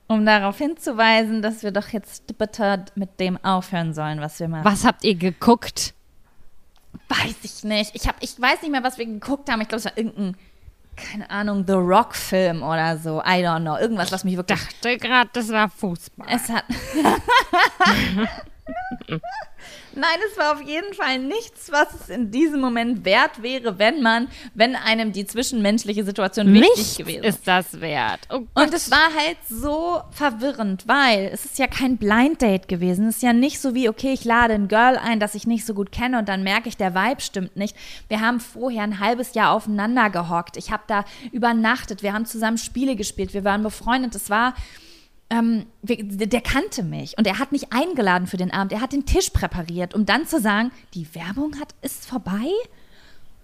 Um 0.06 0.24
darauf 0.24 0.58
hinzuweisen, 0.58 1.42
dass 1.42 1.62
wir 1.62 1.70
doch 1.70 1.88
jetzt 1.88 2.38
bitte 2.38 2.84
mit 2.94 3.20
dem 3.20 3.42
aufhören 3.42 3.94
sollen, 3.94 4.20
was 4.20 4.40
wir 4.40 4.48
machen. 4.48 4.64
Was 4.64 4.84
habt 4.84 5.04
ihr 5.04 5.14
geguckt? 5.14 5.94
Weiß 7.08 7.36
ich 7.42 7.64
nicht. 7.64 7.94
Ich, 7.94 8.06
hab, 8.08 8.16
ich 8.20 8.40
weiß 8.40 8.62
nicht 8.62 8.70
mehr, 8.70 8.82
was 8.82 8.98
wir 8.98 9.06
geguckt 9.06 9.50
haben. 9.50 9.60
Ich 9.60 9.68
glaube, 9.68 9.80
es 9.80 9.84
war 9.84 9.96
irgendein, 9.96 10.36
keine 10.96 11.30
Ahnung, 11.30 11.64
The 11.66 11.74
Rock-Film 11.74 12.62
oder 12.62 12.98
so. 12.98 13.20
I 13.20 13.42
don't 13.44 13.60
know. 13.60 13.76
Irgendwas, 13.76 14.10
was 14.12 14.24
mich 14.24 14.36
wirklich. 14.36 14.58
Dachte 14.58 14.98
gerade, 14.98 15.30
das 15.32 15.48
war 15.50 15.68
Fußball. 15.68 16.26
Es 16.30 16.48
hat. 16.48 16.64
Nein, 19.94 20.18
es 20.30 20.38
war 20.38 20.52
auf 20.52 20.62
jeden 20.62 20.94
Fall 20.94 21.18
nichts, 21.18 21.72
was 21.72 21.88
es 21.92 22.08
in 22.08 22.30
diesem 22.30 22.60
Moment 22.60 23.04
wert 23.04 23.42
wäre, 23.42 23.78
wenn 23.78 24.02
man, 24.02 24.28
wenn 24.54 24.76
einem 24.76 25.12
die 25.12 25.26
zwischenmenschliche 25.26 26.04
Situation 26.04 26.52
wichtig 26.52 26.76
Nichts 26.76 26.96
gewesen 26.96 27.24
ist 27.24 27.48
das 27.48 27.80
wert. 27.80 28.20
Oh. 28.30 28.42
Und 28.54 28.72
es 28.72 28.90
war 28.90 29.12
halt 29.16 29.38
so 29.48 30.00
verwirrend, 30.10 30.86
weil 30.86 31.30
es 31.32 31.44
ist 31.44 31.58
ja 31.58 31.66
kein 31.66 31.96
Blind 31.96 32.40
Date 32.40 32.68
gewesen. 32.68 33.08
Es 33.08 33.16
ist 33.16 33.22
ja 33.22 33.32
nicht 33.32 33.60
so 33.60 33.74
wie, 33.74 33.88
okay, 33.88 34.12
ich 34.12 34.24
lade 34.24 34.54
ein 34.54 34.68
Girl 34.68 34.96
ein, 34.96 35.20
das 35.20 35.34
ich 35.34 35.46
nicht 35.46 35.66
so 35.66 35.74
gut 35.74 35.90
kenne 35.90 36.18
und 36.18 36.28
dann 36.28 36.42
merke 36.42 36.68
ich, 36.68 36.76
der 36.76 36.94
Vibe 36.94 37.20
stimmt 37.20 37.56
nicht. 37.56 37.76
Wir 38.08 38.20
haben 38.20 38.40
vorher 38.40 38.84
ein 38.84 39.00
halbes 39.00 39.34
Jahr 39.34 39.52
aufeinander 39.52 40.10
gehockt. 40.10 40.56
Ich 40.56 40.70
habe 40.70 40.84
da 40.86 41.04
übernachtet. 41.32 42.02
Wir 42.02 42.12
haben 42.12 42.26
zusammen 42.26 42.58
Spiele 42.58 42.94
gespielt. 42.94 43.34
Wir 43.34 43.44
waren 43.44 43.62
befreundet. 43.62 44.14
Es 44.14 44.30
war, 44.30 44.54
ähm, 45.30 45.66
der 45.82 46.40
kannte 46.40 46.82
mich 46.82 47.18
und 47.18 47.26
er 47.26 47.38
hat 47.38 47.52
mich 47.52 47.72
eingeladen 47.72 48.26
für 48.26 48.38
den 48.38 48.50
Abend. 48.50 48.72
Er 48.72 48.80
hat 48.80 48.92
den 48.92 49.04
Tisch 49.04 49.30
präpariert, 49.30 49.94
um 49.94 50.06
dann 50.06 50.26
zu 50.26 50.40
sagen, 50.40 50.70
die 50.94 51.14
Werbung 51.14 51.58
hat, 51.60 51.74
ist 51.82 52.06
vorbei. 52.06 52.50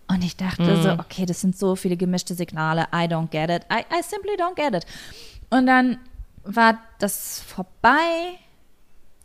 Und 0.06 0.22
ich 0.22 0.36
dachte 0.36 0.82
so, 0.82 0.92
okay, 0.92 1.24
das 1.24 1.40
sind 1.40 1.56
so 1.56 1.76
viele 1.76 1.96
gemischte 1.96 2.34
Signale. 2.34 2.86
I 2.94 3.06
don't 3.06 3.28
get 3.28 3.50
it. 3.50 3.66
I, 3.72 3.80
I 3.90 4.02
simply 4.02 4.32
don't 4.38 4.54
get 4.54 4.74
it. 4.74 4.86
Und 5.50 5.66
dann 5.66 5.98
war 6.44 6.78
das 6.98 7.40
vorbei. 7.40 8.38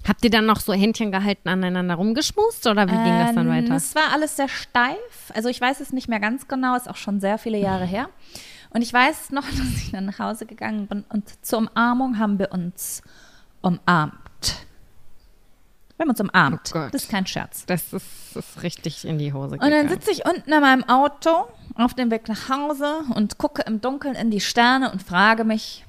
Habt 0.07 0.23
ihr 0.23 0.29
dann 0.29 0.45
noch 0.45 0.61
so 0.61 0.71
Händchen 0.73 1.11
gehalten 1.11 1.49
aneinander 1.49 1.95
rumgeschmust 1.95 2.65
oder 2.67 2.87
wie 2.87 2.91
ging 2.91 3.19
das 3.19 3.35
dann 3.35 3.47
Ähm, 3.47 3.53
weiter? 3.53 3.75
Es 3.75 3.93
war 3.95 4.13
alles 4.13 4.37
sehr 4.37 4.47
steif. 4.47 4.97
Also 5.33 5.49
ich 5.49 5.59
weiß 5.59 5.81
es 5.81 5.91
nicht 5.91 6.07
mehr 6.07 6.21
ganz 6.21 6.47
genau, 6.47 6.75
ist 6.75 6.89
auch 6.89 6.95
schon 6.95 7.19
sehr 7.19 7.37
viele 7.37 7.57
Jahre 7.57 7.85
her. 7.85 8.09
Und 8.71 8.81
ich 8.81 8.93
weiß 8.93 9.31
noch, 9.31 9.43
dass 9.49 9.75
ich 9.77 9.91
dann 9.91 10.05
nach 10.05 10.19
Hause 10.19 10.45
gegangen 10.45 10.87
bin 10.87 11.03
und 11.09 11.45
zur 11.45 11.59
Umarmung 11.59 12.19
haben 12.19 12.39
wir 12.39 12.51
uns 12.51 13.01
umarmt. 13.61 14.13
Wir 15.97 16.03
haben 16.05 16.09
uns 16.11 16.21
umarmt. 16.21 16.71
Oh 16.73 16.87
das 16.91 17.03
ist 17.03 17.11
kein 17.11 17.25
Scherz. 17.27 17.65
Das 17.65 17.91
ist, 17.91 18.05
das 18.33 18.55
ist 18.55 18.63
richtig 18.63 19.05
in 19.05 19.17
die 19.17 19.33
Hose 19.33 19.55
Und 19.55 19.61
dann 19.61 19.69
gegangen. 19.71 19.89
sitze 19.89 20.11
ich 20.11 20.25
unten 20.25 20.51
in 20.51 20.61
meinem 20.61 20.83
Auto 20.85 21.47
auf 21.75 21.93
dem 21.93 22.09
Weg 22.09 22.29
nach 22.29 22.47
Hause 22.47 23.01
und 23.15 23.37
gucke 23.37 23.63
im 23.63 23.81
Dunkeln 23.81 24.15
in 24.15 24.31
die 24.31 24.39
Sterne 24.39 24.91
und 24.91 25.03
frage 25.03 25.43
mich, 25.43 25.85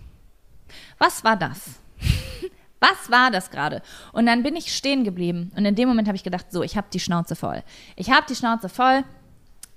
was 0.98 1.22
war 1.24 1.36
das? 1.36 1.58
Was 2.82 3.10
war 3.10 3.30
das 3.30 3.50
gerade? 3.50 3.82
Und 4.12 4.24
dann 4.24 4.42
bin 4.42 4.56
ich 4.56 4.74
stehen 4.74 5.04
geblieben. 5.04 5.52
Und 5.54 5.66
in 5.66 5.74
dem 5.74 5.86
Moment 5.86 6.08
habe 6.08 6.16
ich 6.16 6.24
gedacht, 6.24 6.46
so, 6.50 6.62
ich 6.62 6.78
habe 6.78 6.86
die 6.90 6.98
Schnauze 6.98 7.36
voll. 7.36 7.62
Ich 7.94 8.10
habe 8.10 8.24
die 8.26 8.34
Schnauze 8.34 8.70
voll. 8.70 9.04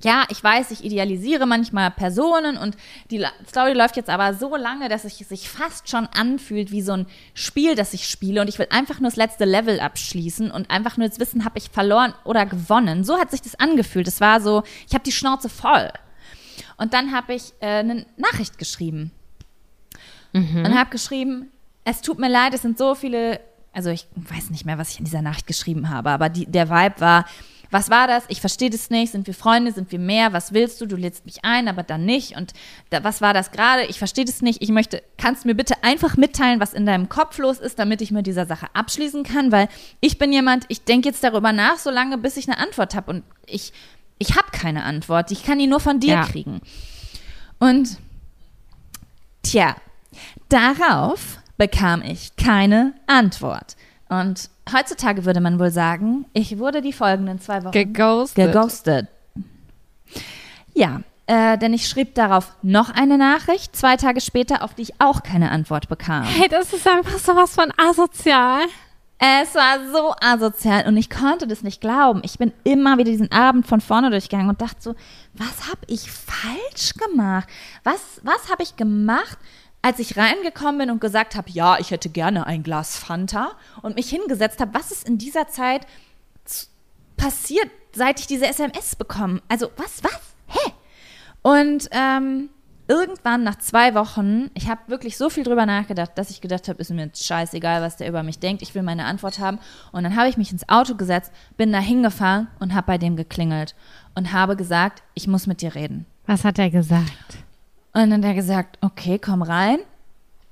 Ja, 0.04 0.26
ich 0.30 0.44
weiß, 0.44 0.72
ich 0.72 0.84
idealisiere 0.84 1.46
manchmal 1.46 1.92
Personen 1.92 2.58
und 2.58 2.76
die 3.10 3.26
Story 3.48 3.74
läuft 3.74 3.96
jetzt 3.96 4.10
aber 4.10 4.34
so 4.34 4.56
lange, 4.56 4.90
dass 4.90 5.06
es 5.06 5.18
sich 5.18 5.50
fast 5.50 5.90
schon 5.90 6.08
anfühlt 6.08 6.72
wie 6.72 6.82
so 6.82 6.94
ein 6.94 7.06
Spiel, 7.34 7.76
das 7.76 7.94
ich 7.94 8.08
spiele 8.08 8.42
und 8.42 8.48
ich 8.50 8.60
will 8.60 8.68
einfach 8.70 9.00
nur 9.00 9.10
das 9.10 9.16
letzte 9.16 9.46
Level 9.46 9.80
abschließen 9.80 10.52
und 10.52 10.70
einfach 10.70 10.98
nur 10.98 11.06
jetzt 11.06 11.20
wissen, 11.20 11.46
habe 11.46 11.58
ich 11.58 11.70
verloren 11.70 12.14
oder 12.26 12.46
gewonnen. 12.46 13.04
So 13.04 13.18
hat 13.18 13.32
sich 13.32 13.42
das 13.42 13.56
angefühlt. 13.56 14.08
Es 14.08 14.20
war 14.20 14.42
so, 14.42 14.64
ich 14.88 14.94
habe 14.94 15.04
die 15.06 15.12
Schnauze 15.12 15.48
voll. 15.48 15.90
Und 16.78 16.94
dann 16.94 17.14
habe 17.14 17.34
ich 17.34 17.54
äh, 17.62 17.80
eine 17.80 18.06
Nachricht 18.18 18.58
geschrieben 18.58 19.12
und 20.66 20.78
habe 20.78 20.90
geschrieben, 20.90 21.52
es 21.86 22.02
tut 22.02 22.20
mir 22.20 22.30
leid, 22.30 22.54
es 22.54 22.62
sind 22.62 22.78
so 22.78 22.96
viele, 22.96 23.40
also 23.72 23.90
ich 23.90 24.08
weiß 24.16 24.50
nicht 24.50 24.66
mehr, 24.66 24.78
was 24.78 24.92
ich 24.92 25.00
in 25.00 25.06
dieser 25.06 25.22
Nachricht 25.22 25.48
geschrieben 25.48 25.90
habe, 25.90 26.10
aber 26.10 26.30
die, 26.30 26.46
der 26.46 26.70
Vibe 26.70 27.00
war, 27.00 27.26
was 27.74 27.90
war 27.90 28.08
das? 28.08 28.24
Ich 28.28 28.40
verstehe 28.40 28.70
das 28.70 28.90
nicht. 28.90 29.12
Sind 29.12 29.28
wir 29.28 29.34
Freunde? 29.34 29.72
Sind 29.72 29.92
wir 29.92 30.00
mehr? 30.00 30.32
Was 30.32 30.54
willst 30.54 30.80
du? 30.80 30.86
Du 30.86 30.96
lädst 30.96 31.26
mich 31.26 31.44
ein, 31.44 31.68
aber 31.68 31.84
dann 31.84 32.06
nicht. 32.06 32.38
Und 32.38 32.54
da, 32.92 33.04
was 33.04 33.20
war 33.20 33.34
das 33.34 33.52
gerade? 33.52 33.84
Ich 33.86 33.98
verstehe 33.98 34.24
das 34.26 34.42
nicht. 34.42 34.62
Ich 34.62 34.70
möchte, 34.70 35.04
kannst 35.18 35.44
du 35.44 35.50
mir 35.50 35.56
bitte 35.56 35.84
einfach 35.84 36.16
mitteilen, 36.16 36.60
was 36.60 36.74
in 36.74 36.86
deinem 36.86 37.10
Kopf 37.10 37.38
los 37.40 37.58
ist, 37.60 37.80
damit 37.80 38.02
ich 38.02 38.12
mit 38.12 38.28
dieser 38.28 38.46
Sache 38.46 38.68
abschließen 38.74 39.24
kann? 39.24 39.52
Weil 39.52 39.68
ich 40.00 40.18
bin 40.18 40.32
jemand, 40.32 40.66
ich 40.70 40.84
denke 40.86 41.10
jetzt 41.10 41.24
darüber 41.24 41.52
nach, 41.52 41.78
so 41.78 41.90
lange, 41.90 42.18
bis 42.18 42.38
ich 42.38 42.48
eine 42.48 42.58
Antwort 42.60 42.96
habe. 42.96 43.12
Und 43.12 43.24
ich, 43.48 43.74
ich 44.20 44.38
habe 44.38 44.52
keine 44.52 44.84
Antwort. 44.84 45.32
Ich 45.32 45.44
kann 45.44 45.60
die 45.60 45.68
nur 45.68 45.80
von 45.80 46.00
dir 46.00 46.14
Ja. 46.14 46.24
kriegen. 46.26 46.62
Und 47.60 47.98
Tja, 49.44 49.76
darauf 50.50 51.40
bekam 51.58 52.02
ich 52.02 52.36
keine 52.38 52.94
Antwort. 53.08 53.76
Und 54.10 54.50
heutzutage 54.72 55.26
würde 55.26 55.42
man 55.42 55.60
wohl 55.60 55.72
sagen, 55.72 56.26
ich 56.34 56.58
wurde 56.60 56.82
die 56.82 56.94
folgenden 56.94 57.40
zwei 57.40 57.64
Wochen 57.64 57.72
Geghostet. 57.72 58.54
geghostet. 58.54 59.08
Ja, 60.74 61.02
äh, 61.26 61.58
denn 61.58 61.74
ich 61.74 61.88
schrieb 61.88 62.16
darauf 62.16 62.54
noch 62.62 62.90
eine 62.90 63.18
Nachricht, 63.18 63.76
zwei 63.76 63.96
Tage 63.96 64.22
später, 64.22 64.64
auf 64.64 64.74
die 64.74 64.84
ich 64.84 64.94
auch 65.00 65.24
keine 65.24 65.52
Antwort 65.52 65.88
bekam. 65.88 66.24
Hey, 66.24 66.50
das 66.50 66.74
ist 66.74 66.88
einfach 66.88 67.18
sowas 67.18 67.56
von 67.56 67.72
asozial. 67.78 68.62
Es 69.20 69.56
war 69.56 69.80
so 69.94 70.14
asozial 70.20 70.86
und 70.86 70.98
ich 70.98 71.10
konnte 71.10 71.48
das 71.48 71.64
nicht 71.64 71.80
glauben. 71.80 72.22
Ich 72.26 72.38
bin 72.38 72.52
immer 72.66 72.98
wieder 72.98 73.10
diesen 73.10 73.32
Abend 73.32 73.66
von 73.66 73.80
vorne 73.80 74.10
durchgegangen 74.10 74.50
und 74.50 74.62
dachte 74.62 74.82
so, 74.82 74.96
was 75.34 75.70
habe 75.70 75.80
ich 75.88 76.12
falsch 76.12 76.94
gemacht? 76.96 77.48
Was, 77.86 78.20
was 78.24 78.52
habe 78.52 78.64
ich 78.64 78.76
gemacht, 78.76 79.38
als 79.84 80.00
ich 80.00 80.18
reingekommen 80.18 80.80
bin 80.80 80.90
und 80.90 81.02
gesagt 81.02 81.36
habe, 81.36 81.52
ja, 81.52 81.78
ich 81.78 81.92
hätte 81.92 82.10
gerne 82.10 82.48
ein 82.48 82.64
Glas 82.64 82.98
Fanta 82.98 83.52
und 83.82 83.98
mich 83.98 84.10
hingesetzt 84.10 84.60
habe, 84.62 84.74
was 84.74 84.92
ist 84.92 85.08
in 85.08 85.18
dieser 85.18 85.50
Zeit 85.50 85.86
passiert, 87.18 87.70
seit 87.94 88.20
ich 88.22 88.26
diese 88.26 88.48
SMS 88.48 88.96
bekomme? 88.96 89.42
Also 89.50 89.70
was, 89.76 90.02
was? 90.04 90.36
Hä? 90.48 90.72
Und 91.42 91.90
ähm, 91.92 92.50
irgendwann 92.88 93.44
nach 93.44 93.58
zwei 93.58 93.94
Wochen, 93.94 94.50
ich 94.54 94.70
habe 94.70 94.80
wirklich 94.88 95.18
so 95.18 95.30
viel 95.30 95.44
drüber 95.44 95.66
nachgedacht, 95.66 96.12
dass 96.16 96.30
ich 96.30 96.40
gedacht 96.40 96.70
habe, 96.70 96.80
ist 96.80 96.90
mir 96.90 97.04
jetzt 97.04 97.26
scheißegal, 97.26 97.82
was 97.82 97.98
der 97.98 98.08
über 98.08 98.24
mich 98.24 98.40
denkt, 98.40 98.62
ich 98.62 98.74
will 98.76 98.84
meine 98.84 99.04
Antwort 99.04 99.40
haben. 99.40 99.60
Und 99.92 100.04
dann 100.04 100.16
habe 100.16 100.30
ich 100.30 100.38
mich 100.38 100.54
ins 100.54 100.70
Auto 100.70 100.96
gesetzt, 100.96 101.34
bin 101.58 101.74
da 101.74 101.80
hingefahren 101.80 102.48
und 102.62 102.74
habe 102.74 102.88
bei 102.88 102.98
dem 102.98 103.18
geklingelt 103.18 103.76
und 104.16 104.32
habe 104.32 104.56
gesagt, 104.56 105.04
ich 105.14 105.28
muss 105.28 105.46
mit 105.46 105.62
dir 105.62 105.76
reden. 105.76 106.06
Was 106.26 106.46
hat 106.46 106.58
er 106.58 106.70
gesagt? 106.70 107.44
Und 107.94 108.10
dann 108.10 108.14
hat 108.14 108.24
er 108.24 108.34
gesagt, 108.34 108.78
okay, 108.82 109.20
komm 109.20 109.42
rein. 109.42 109.80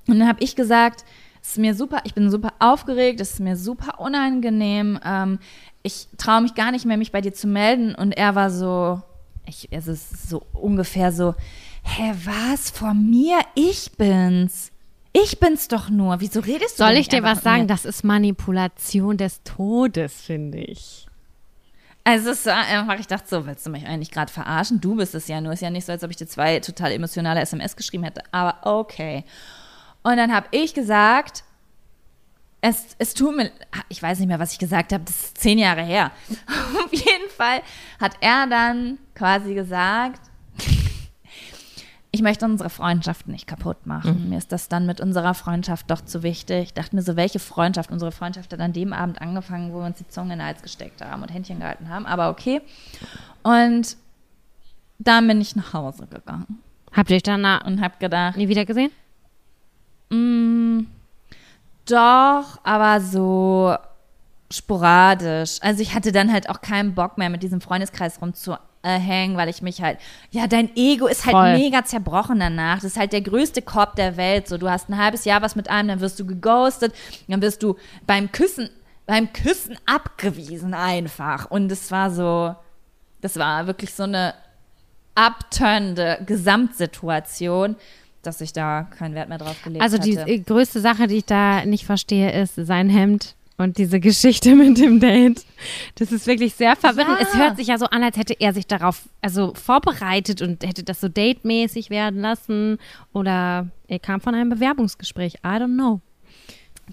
Und 0.06 0.18
dann 0.18 0.28
habe 0.28 0.42
ich 0.42 0.56
gesagt, 0.56 1.04
es 1.42 1.50
ist 1.50 1.58
mir 1.58 1.74
super, 1.74 2.00
ich 2.04 2.14
bin 2.14 2.30
super 2.30 2.52
aufgeregt, 2.60 3.20
es 3.20 3.34
ist 3.34 3.40
mir 3.40 3.56
super 3.56 4.00
unangenehm. 4.00 4.98
Ähm, 5.04 5.38
ich 5.82 6.06
traue 6.16 6.42
mich 6.42 6.54
gar 6.54 6.70
nicht 6.70 6.84
mehr, 6.86 6.96
mich 6.96 7.12
bei 7.12 7.20
dir 7.20 7.34
zu 7.34 7.48
melden. 7.48 7.94
Und 7.94 8.12
er 8.12 8.34
war 8.36 8.50
so, 8.50 9.02
ich, 9.46 9.68
es 9.72 9.88
ist 9.88 10.28
so 10.28 10.42
ungefähr 10.52 11.10
so, 11.10 11.34
hä, 11.82 12.14
was? 12.24 12.70
Vor 12.70 12.94
mir? 12.94 13.40
Ich 13.54 13.90
bin's. 13.96 14.70
Ich 15.12 15.40
bin's 15.40 15.68
doch 15.68 15.90
nur. 15.90 16.20
Wieso 16.20 16.40
redest 16.40 16.78
du 16.78 16.84
Soll 16.84 16.92
ich 16.92 17.08
dir 17.08 17.22
was 17.22 17.42
sagen? 17.42 17.66
Das 17.66 17.84
ist 17.84 18.04
Manipulation 18.04 19.16
des 19.16 19.42
Todes, 19.42 20.20
finde 20.20 20.58
ich. 20.58 21.06
Also 22.04 22.30
es 22.30 22.46
war 22.46 22.66
einfach, 22.66 22.98
ich 22.98 23.06
dachte 23.06 23.28
so, 23.28 23.46
willst 23.46 23.64
du 23.64 23.70
mich 23.70 23.86
eigentlich 23.86 24.10
gerade 24.10 24.32
verarschen? 24.32 24.80
Du 24.80 24.96
bist 24.96 25.14
es 25.14 25.28
ja 25.28 25.40
nur. 25.40 25.52
Ist 25.52 25.62
ja 25.62 25.70
nicht 25.70 25.86
so, 25.86 25.92
als 25.92 26.02
ob 26.02 26.10
ich 26.10 26.16
dir 26.16 26.26
zwei 26.26 26.58
total 26.58 26.92
emotionale 26.92 27.40
SMS 27.40 27.76
geschrieben 27.76 28.04
hätte. 28.04 28.22
Aber 28.32 28.58
okay. 28.66 29.24
Und 30.02 30.16
dann 30.16 30.34
habe 30.34 30.48
ich 30.50 30.74
gesagt, 30.74 31.44
es, 32.60 32.96
es 32.98 33.14
tut 33.14 33.36
mir, 33.36 33.52
ich 33.88 34.02
weiß 34.02 34.18
nicht 34.18 34.28
mehr, 34.28 34.38
was 34.38 34.52
ich 34.52 34.58
gesagt 34.58 34.92
habe, 34.92 35.04
das 35.04 35.16
ist 35.16 35.38
zehn 35.38 35.58
Jahre 35.58 35.82
her. 35.82 36.10
Auf 36.84 36.92
jeden 36.92 37.30
Fall 37.36 37.62
hat 38.00 38.16
er 38.20 38.46
dann 38.48 38.98
quasi 39.14 39.54
gesagt, 39.54 40.31
ich 42.14 42.20
möchte 42.20 42.44
unsere 42.44 42.68
Freundschaft 42.68 43.26
nicht 43.26 43.46
kaputt 43.46 43.86
machen. 43.86 44.24
Mhm. 44.24 44.28
Mir 44.28 44.38
ist 44.38 44.52
das 44.52 44.68
dann 44.68 44.84
mit 44.84 45.00
unserer 45.00 45.32
Freundschaft 45.32 45.90
doch 45.90 46.02
zu 46.02 46.22
wichtig. 46.22 46.64
Ich 46.64 46.74
dachte 46.74 46.94
mir 46.94 47.00
so, 47.00 47.16
welche 47.16 47.38
Freundschaft? 47.38 47.90
Unsere 47.90 48.12
Freundschaft 48.12 48.52
hat 48.52 48.60
an 48.60 48.74
dem 48.74 48.92
Abend 48.92 49.20
angefangen, 49.22 49.72
wo 49.72 49.78
wir 49.78 49.86
uns 49.86 49.96
die 49.96 50.06
Zunge 50.06 50.34
in 50.34 50.38
den 50.38 50.46
Hals 50.46 50.60
gesteckt 50.60 51.02
haben 51.02 51.22
und 51.22 51.32
Händchen 51.32 51.58
gehalten 51.58 51.88
haben. 51.88 52.04
Aber 52.04 52.28
okay. 52.28 52.60
Und 53.42 53.96
dann 54.98 55.26
bin 55.26 55.40
ich 55.40 55.56
nach 55.56 55.72
Hause 55.72 56.06
gegangen. 56.06 56.58
Habt 56.92 57.08
ihr 57.08 57.16
euch 57.16 57.22
danach 57.22 57.64
und 57.64 57.80
hab 57.80 57.98
gedacht. 57.98 58.36
Nie 58.36 58.48
wieder 58.48 58.66
gesehen? 58.66 58.90
Mm, 60.10 60.86
doch, 61.86 62.60
aber 62.62 63.00
so 63.00 63.74
sporadisch. 64.50 65.56
Also 65.62 65.80
ich 65.80 65.94
hatte 65.94 66.12
dann 66.12 66.30
halt 66.30 66.50
auch 66.50 66.60
keinen 66.60 66.94
Bock 66.94 67.16
mehr, 67.16 67.30
mit 67.30 67.42
diesem 67.42 67.62
Freundeskreis 67.62 68.20
rumzu 68.20 68.54
äh, 68.82 68.98
hängen, 68.98 69.36
weil 69.36 69.48
ich 69.48 69.62
mich 69.62 69.80
halt, 69.80 69.98
ja, 70.30 70.46
dein 70.46 70.74
Ego 70.76 71.06
ist 71.06 71.24
halt 71.24 71.34
Voll. 71.34 71.58
mega 71.58 71.84
zerbrochen 71.84 72.40
danach. 72.40 72.76
Das 72.76 72.84
ist 72.84 72.98
halt 72.98 73.12
der 73.12 73.20
größte 73.20 73.62
Korb 73.62 73.96
der 73.96 74.16
Welt. 74.16 74.48
So, 74.48 74.58
du 74.58 74.68
hast 74.70 74.88
ein 74.88 74.98
halbes 74.98 75.24
Jahr 75.24 75.42
was 75.42 75.56
mit 75.56 75.70
einem, 75.70 75.88
dann 75.88 76.00
wirst 76.00 76.18
du 76.20 76.26
geghostet, 76.26 76.94
dann 77.28 77.40
wirst 77.42 77.62
du 77.62 77.76
beim 78.06 78.32
Küssen, 78.32 78.70
beim 79.06 79.32
Küssen 79.32 79.78
abgewiesen 79.86 80.74
einfach. 80.74 81.50
Und 81.50 81.70
es 81.70 81.90
war 81.90 82.10
so, 82.10 82.54
das 83.20 83.36
war 83.38 83.66
wirklich 83.66 83.94
so 83.94 84.04
eine 84.04 84.34
abturnende 85.14 86.18
Gesamtsituation 86.26 87.76
dass 88.22 88.40
ich 88.40 88.52
da 88.52 88.84
keinen 88.96 89.14
Wert 89.14 89.28
mehr 89.28 89.38
drauf 89.38 89.60
gelegt 89.62 89.82
habe. 89.82 89.92
Also 89.92 89.98
die 89.98 90.18
hatte. 90.18 90.40
größte 90.40 90.80
Sache, 90.80 91.08
die 91.08 91.16
ich 91.16 91.26
da 91.26 91.64
nicht 91.64 91.84
verstehe, 91.84 92.30
ist 92.40 92.54
sein 92.54 92.88
Hemd 92.88 93.34
und 93.58 93.78
diese 93.78 94.00
Geschichte 94.00 94.54
mit 94.54 94.78
dem 94.78 95.00
Date. 95.00 95.44
Das 95.96 96.12
ist 96.12 96.26
wirklich 96.26 96.54
sehr 96.54 96.76
verwirrend. 96.76 97.20
Ja. 97.20 97.26
Es 97.26 97.34
hört 97.34 97.56
sich 97.56 97.68
ja 97.68 97.78
so 97.78 97.86
an, 97.86 98.02
als 98.02 98.16
hätte 98.16 98.34
er 98.38 98.52
sich 98.52 98.66
darauf 98.66 99.08
also 99.20 99.54
vorbereitet 99.54 100.42
und 100.42 100.64
hätte 100.64 100.82
das 100.82 101.00
so 101.00 101.08
datemäßig 101.08 101.90
werden 101.90 102.20
lassen. 102.20 102.78
Oder 103.12 103.68
er 103.88 103.98
kam 103.98 104.20
von 104.20 104.34
einem 104.34 104.50
Bewerbungsgespräch. 104.50 105.34
I 105.44 105.58
don't 105.58 105.74
know. 105.74 106.00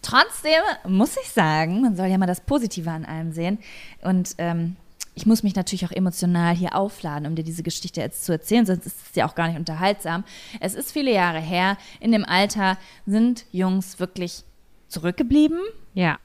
Trotzdem 0.01 0.61
muss 0.87 1.17
ich 1.21 1.29
sagen, 1.29 1.81
man 1.81 1.95
soll 1.95 2.07
ja 2.07 2.17
mal 2.17 2.27
das 2.27 2.41
Positive 2.41 2.89
an 2.89 3.05
allem 3.05 3.31
sehen. 3.31 3.57
Und 4.03 4.35
ähm, 4.37 4.75
ich 5.15 5.25
muss 5.25 5.43
mich 5.43 5.55
natürlich 5.55 5.85
auch 5.85 5.91
emotional 5.91 6.55
hier 6.55 6.75
aufladen, 6.75 7.27
um 7.27 7.35
dir 7.35 7.43
diese 7.43 7.63
Geschichte 7.63 7.99
jetzt 7.99 8.23
zu 8.23 8.31
erzählen, 8.31 8.65
sonst 8.65 8.85
ist 8.85 8.97
es 9.09 9.15
ja 9.15 9.27
auch 9.27 9.35
gar 9.35 9.47
nicht 9.47 9.57
unterhaltsam. 9.57 10.23
Es 10.61 10.75
ist 10.75 10.91
viele 10.91 11.11
Jahre 11.11 11.39
her. 11.39 11.77
In 11.99 12.11
dem 12.11 12.23
Alter 12.23 12.77
sind 13.05 13.45
Jungs 13.51 13.99
wirklich 13.99 14.43
zurückgeblieben. 14.87 15.59
Ja 15.93 16.19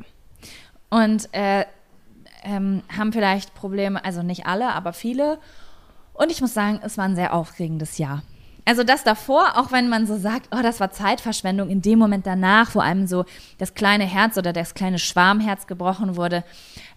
und 0.95 1.29
äh, 1.33 1.65
ähm, 2.45 2.85
haben 2.97 3.13
vielleicht 3.13 3.53
Probleme, 3.55 4.05
also 4.05 4.23
nicht 4.23 4.47
alle, 4.47 4.73
aber 4.75 4.93
viele. 4.93 5.41
Und 6.13 6.31
ich 6.31 6.41
muss 6.41 6.55
sagen, 6.55 6.79
es 6.85 6.97
war 6.97 7.05
ein 7.05 7.17
sehr 7.17 7.35
aufregendes 7.35 7.99
Jahr. 7.99 8.23
Also 8.65 8.85
das 8.85 9.03
davor, 9.03 9.59
auch 9.59 9.73
wenn 9.73 9.89
man 9.89 10.07
so 10.07 10.17
sagt, 10.17 10.51
oh, 10.57 10.63
das 10.63 10.79
war 10.79 10.93
Zeitverschwendung, 10.93 11.69
in 11.69 11.83
dem 11.83 11.99
Moment 11.99 12.27
danach, 12.27 12.77
wo 12.77 12.79
einem 12.79 13.09
so 13.09 13.25
das 13.59 13.75
kleine 13.75 14.05
Herz 14.05 14.39
oder 14.39 14.53
das 14.53 14.75
kleine 14.75 15.01
Schwarmherz 15.01 15.67
gebrochen 15.67 16.15
wurde, 16.15 16.45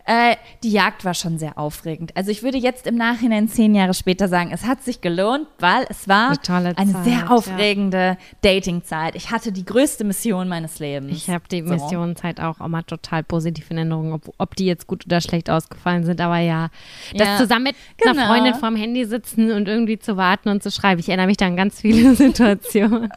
äh, 0.07 0.37
die 0.63 0.71
Jagd 0.71 1.03
war 1.03 1.13
schon 1.13 1.37
sehr 1.37 1.57
aufregend. 1.57 2.15
Also 2.15 2.31
ich 2.31 2.41
würde 2.41 2.57
jetzt 2.57 2.87
im 2.87 2.95
Nachhinein 2.95 3.49
zehn 3.49 3.75
Jahre 3.75 3.93
später 3.93 4.29
sagen, 4.29 4.51
es 4.53 4.65
hat 4.65 4.81
sich 4.81 5.01
gelohnt, 5.01 5.47
weil 5.59 5.85
es 5.89 6.07
war 6.07 6.33
eine, 6.47 6.77
eine 6.77 6.93
Zeit, 6.93 7.03
sehr 7.03 7.29
aufregende 7.31 7.97
ja. 7.97 8.17
Datingzeit. 8.41 9.15
Ich 9.15 9.31
hatte 9.31 9.51
die 9.51 9.65
größte 9.65 10.05
Mission 10.05 10.47
meines 10.47 10.79
Lebens. 10.79 11.11
Ich 11.11 11.29
habe 11.29 11.43
die 11.51 11.61
so. 11.61 11.73
Missionenzeit 11.73 12.39
auch 12.39 12.61
immer 12.61 12.85
total 12.85 13.21
positiv 13.21 13.69
in 13.69 13.79
Erinnerung, 13.79 14.13
ob, 14.13 14.33
ob, 14.37 14.55
die 14.55 14.65
jetzt 14.65 14.87
gut 14.87 15.05
oder 15.05 15.19
schlecht 15.19 15.49
ausgefallen 15.49 16.05
sind. 16.05 16.21
Aber 16.21 16.37
ja, 16.37 16.69
das 17.13 17.27
ja, 17.27 17.37
zusammen 17.37 17.65
mit 17.65 17.75
genau. 17.97 18.11
einer 18.11 18.27
Freundin 18.27 18.53
vorm 18.55 18.77
Handy 18.77 19.03
sitzen 19.03 19.51
und 19.51 19.67
irgendwie 19.67 19.99
zu 19.99 20.15
warten 20.15 20.47
und 20.47 20.63
zu 20.63 20.71
schreiben. 20.71 21.01
Ich 21.01 21.09
erinnere 21.09 21.27
mich 21.27 21.37
da 21.37 21.47
an 21.47 21.57
ganz 21.57 21.81
viele 21.81 22.15
Situationen. 22.15 23.11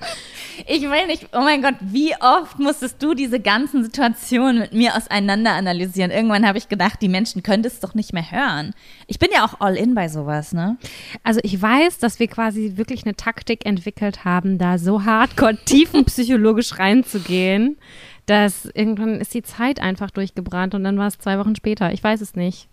Ich 0.66 0.82
will 0.82 1.06
nicht, 1.06 1.28
oh 1.32 1.40
mein 1.40 1.62
Gott, 1.62 1.74
wie 1.80 2.14
oft 2.20 2.58
musstest 2.58 3.02
du 3.02 3.14
diese 3.14 3.40
ganzen 3.40 3.84
Situationen 3.84 4.58
mit 4.58 4.72
mir 4.72 4.96
auseinander 4.96 5.52
analysieren? 5.52 6.10
Irgendwann 6.10 6.46
habe 6.46 6.58
ich 6.58 6.68
gedacht, 6.68 7.00
die 7.02 7.08
Menschen 7.08 7.42
können 7.42 7.62
das 7.62 7.80
doch 7.80 7.94
nicht 7.94 8.12
mehr 8.12 8.30
hören. 8.30 8.74
Ich 9.06 9.18
bin 9.18 9.28
ja 9.32 9.44
auch 9.44 9.60
all 9.60 9.76
in 9.76 9.94
bei 9.94 10.08
sowas, 10.08 10.52
ne? 10.52 10.76
Also 11.22 11.40
ich 11.42 11.60
weiß, 11.60 11.98
dass 11.98 12.18
wir 12.18 12.28
quasi 12.28 12.72
wirklich 12.76 13.04
eine 13.04 13.14
Taktik 13.14 13.66
entwickelt 13.66 14.24
haben, 14.24 14.58
da 14.58 14.78
so 14.78 15.04
hardcore 15.04 15.56
tiefenpsychologisch 15.64 16.78
reinzugehen, 16.78 17.76
dass 18.26 18.66
irgendwann 18.66 19.20
ist 19.20 19.34
die 19.34 19.42
Zeit 19.42 19.80
einfach 19.80 20.10
durchgebrannt 20.10 20.74
und 20.74 20.84
dann 20.84 20.98
war 20.98 21.08
es 21.08 21.18
zwei 21.18 21.38
Wochen 21.38 21.56
später. 21.56 21.92
Ich 21.92 22.02
weiß 22.02 22.20
es 22.20 22.34
nicht. 22.34 22.68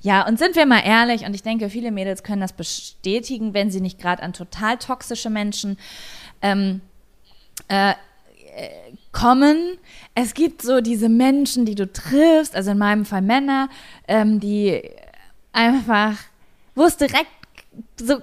Ja, 0.00 0.26
und 0.26 0.38
sind 0.38 0.56
wir 0.56 0.66
mal 0.66 0.80
ehrlich, 0.84 1.26
und 1.26 1.34
ich 1.34 1.42
denke, 1.42 1.68
viele 1.68 1.90
Mädels 1.90 2.22
können 2.22 2.40
das 2.40 2.54
bestätigen, 2.54 3.52
wenn 3.54 3.70
sie 3.70 3.80
nicht 3.80 3.98
gerade 4.00 4.22
an 4.22 4.32
total 4.32 4.78
toxische 4.78 5.30
Menschen 5.30 5.78
ähm, 6.42 6.80
äh, 7.68 7.94
kommen. 9.12 9.78
Es 10.14 10.34
gibt 10.34 10.62
so 10.62 10.80
diese 10.80 11.08
Menschen, 11.08 11.66
die 11.66 11.74
du 11.74 11.90
triffst, 11.90 12.54
also 12.54 12.72
in 12.72 12.78
meinem 12.78 13.04
Fall 13.04 13.22
Männer, 13.22 13.68
ähm, 14.08 14.40
die 14.40 14.82
einfach, 15.52 16.16
wo 16.74 16.84
es 16.84 16.96
direkt 16.96 17.28
so 17.98 18.20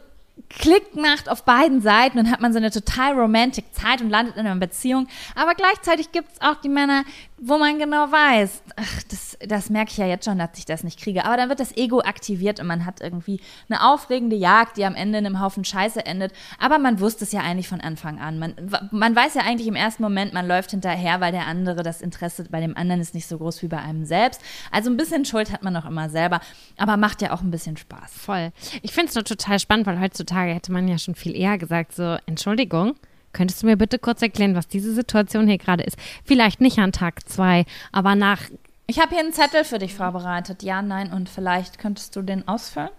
Klick 0.49 0.95
macht 0.95 1.30
auf 1.30 1.44
beiden 1.44 1.81
Seiten 1.81 2.19
und 2.19 2.31
hat 2.31 2.39
man 2.39 2.53
so 2.53 2.57
eine 2.57 2.72
total 2.72 3.19
romantic 3.19 3.65
Zeit 3.73 4.02
und 4.02 4.10
landet 4.10 4.38
in 4.38 4.45
einer 4.45 4.60
Beziehung. 4.60 5.07
Aber 5.35 5.56
gleichzeitig 5.56 6.11
gibt 6.11 6.31
es 6.31 6.41
auch 6.41 6.56
die 6.56 6.69
Männer, 6.69 7.03
wo 7.39 7.57
man 7.57 7.77
genau 7.77 8.11
weiß, 8.11 8.64
ach, 8.76 9.03
das, 9.09 9.38
das 9.47 9.69
merke 9.69 9.91
ich 9.91 9.97
ja 9.97 10.07
jetzt 10.07 10.26
schon, 10.26 10.39
dass 10.39 10.57
ich 10.57 10.65
das 10.65 10.84
nicht 10.84 10.99
kriege. 10.99 11.23
Aber 11.23 11.38
dann 11.38 11.49
wird 11.49 11.59
das 11.59 11.76
Ego 11.77 11.99
aktiviert 11.99 12.59
und 12.59 12.65
man 12.65 12.85
hat 12.85 12.99
irgendwie 12.99 13.39
eine 13.69 13.88
aufregende 13.88 14.35
Jagd, 14.35 14.77
die 14.77 14.85
am 14.85 14.95
Ende 14.95 15.19
in 15.19 15.26
einem 15.26 15.39
Haufen 15.39 15.64
Scheiße 15.64 16.03
endet. 16.03 16.34
Aber 16.59 16.80
man 16.80 16.99
wusste 16.99 17.26
es 17.26 17.31
ja 17.31 17.41
eigentlich 17.41 17.68
von 17.68 17.80
Anfang 17.80 18.19
an. 18.19 18.39
Man, 18.39 18.55
man 18.91 19.15
weiß 19.15 19.35
ja 19.35 19.43
eigentlich 19.43 19.68
im 19.68 19.76
ersten 19.76 20.01
Moment, 20.01 20.34
man 20.34 20.47
läuft 20.47 20.72
hinterher, 20.72 21.22
weil 21.22 21.31
der 21.31 21.45
andere, 21.45 21.84
das 21.84 22.01
Interesse 22.01 22.45
bei 22.49 22.59
dem 22.59 22.76
anderen 22.76 23.01
ist 23.01 23.14
nicht 23.14 23.27
so 23.27 23.38
groß 23.38 23.61
wie 23.61 23.68
bei 23.68 23.77
einem 23.77 24.05
selbst. 24.05 24.41
Also 24.72 24.89
ein 24.89 24.97
bisschen 24.97 25.23
Schuld 25.23 25.51
hat 25.51 25.64
man 25.64 25.73
noch 25.73 25.85
immer 25.85 26.09
selber, 26.09 26.41
aber 26.77 26.97
macht 26.97 27.22
ja 27.22 27.34
auch 27.34 27.41
ein 27.41 27.51
bisschen 27.51 27.77
Spaß. 27.77 28.14
Voll. 28.14 28.51
Ich 28.81 28.93
finde 28.93 29.09
es 29.09 29.15
nur 29.15 29.23
total 29.23 29.59
spannend, 29.59 29.85
weil 29.85 29.99
heutzutage 29.99 30.53
hätte 30.53 30.72
man 30.72 30.88
ja 30.88 30.97
schon 30.97 31.14
viel 31.14 31.35
eher 31.35 31.59
gesagt, 31.59 31.93
so, 31.93 32.18
Entschuldigung, 32.26 32.95
Könntest 33.38 33.61
du 33.61 33.68
mir 33.68 33.77
bitte 33.77 33.99
kurz 33.99 34.23
erklären, 34.23 34.55
was 34.55 34.68
diese 34.68 34.91
Situation 34.95 35.47
hier 35.47 35.59
gerade 35.59 35.84
ist? 35.84 35.95
Vielleicht 36.26 36.59
nicht 36.59 36.80
an 36.80 36.91
Tag 36.91 37.30
zwei, 37.30 37.65
aber 37.91 38.15
nach. 38.15 38.41
Ich 38.88 38.99
habe 38.99 39.11
hier 39.11 39.19
einen 39.19 39.31
Zettel 39.31 39.64
für 39.64 39.77
dich 39.77 39.93
vorbereitet. 39.93 40.64
Ja, 40.64 40.81
nein 40.81 41.14
und 41.14 41.30
vielleicht 41.30 41.77
könntest 41.77 42.15
du 42.15 42.23
den 42.23 42.47
ausfüllen? 42.47 42.89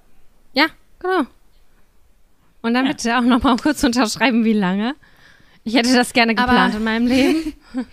Ja, 0.52 0.66
genau. 1.00 1.26
Und 2.62 2.74
dann 2.74 2.86
ja. 2.86 2.92
bitte 2.92 3.18
auch 3.18 3.22
noch 3.22 3.42
mal 3.42 3.56
kurz 3.56 3.82
unterschreiben, 3.82 4.44
wie 4.44 4.52
lange. 4.52 4.94
Ich 5.64 5.74
hätte 5.74 5.92
das 5.92 6.12
gerne 6.12 6.36
geplant 6.36 6.74
aber 6.74 6.76
in 6.76 6.84
meinem 6.84 7.06
Leben. 7.08 7.54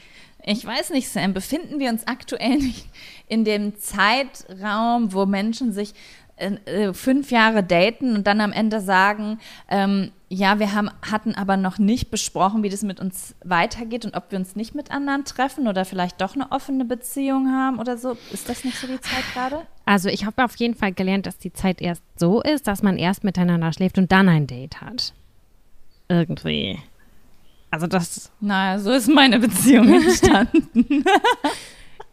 Ich 0.47 0.63
weiß 0.63 0.91
nicht, 0.91 1.09
Sam, 1.09 1.33
befinden 1.33 1.79
wir 1.79 1.89
uns 1.89 2.05
aktuell 2.05 2.57
nicht 2.57 2.87
in 3.27 3.45
dem 3.45 3.79
Zeitraum, 3.79 5.11
wo 5.11 5.25
Menschen 5.25 5.73
sich 5.73 5.95
äh, 6.37 6.55
äh, 6.65 6.93
fünf 6.93 7.31
Jahre 7.31 7.63
daten 7.63 8.15
und 8.15 8.27
dann 8.27 8.41
am 8.41 8.51
Ende 8.51 8.81
sagen, 8.81 9.39
ähm, 9.69 10.11
ja, 10.27 10.59
wir 10.59 10.73
haben, 10.73 10.89
hatten 11.01 11.33
aber 11.33 11.55
noch 11.55 11.77
nicht 11.77 12.11
besprochen, 12.11 12.61
wie 12.61 12.69
das 12.69 12.81
mit 12.81 12.99
uns 12.99 13.35
weitergeht 13.43 14.03
und 14.03 14.17
ob 14.17 14.31
wir 14.31 14.39
uns 14.39 14.55
nicht 14.55 14.75
mit 14.75 14.91
anderen 14.91 15.23
treffen 15.23 15.67
oder 15.67 15.85
vielleicht 15.85 16.19
doch 16.19 16.35
eine 16.35 16.51
offene 16.51 16.83
Beziehung 16.83 17.51
haben 17.51 17.79
oder 17.79 17.97
so. 17.97 18.17
Ist 18.33 18.49
das 18.49 18.65
nicht 18.65 18.77
so 18.77 18.85
die 18.87 18.99
Zeit 18.99 19.23
gerade? 19.33 19.61
Also 19.85 20.09
ich 20.09 20.25
habe 20.25 20.43
auf 20.43 20.55
jeden 20.57 20.75
Fall 20.75 20.91
gelernt, 20.91 21.25
dass 21.25 21.37
die 21.37 21.53
Zeit 21.53 21.81
erst 21.81 22.03
so 22.17 22.41
ist, 22.41 22.67
dass 22.67 22.83
man 22.83 22.97
erst 22.97 23.23
miteinander 23.23 23.71
schläft 23.71 23.97
und 23.97 24.11
dann 24.11 24.27
ein 24.27 24.45
Date 24.45 24.81
hat. 24.81 25.13
Irgendwie. 26.09 26.79
Also 27.71 27.87
das. 27.87 28.31
Naja, 28.41 28.79
so 28.79 28.91
ist 28.91 29.07
meine 29.07 29.39
Beziehung 29.39 29.93
entstanden. 30.01 31.05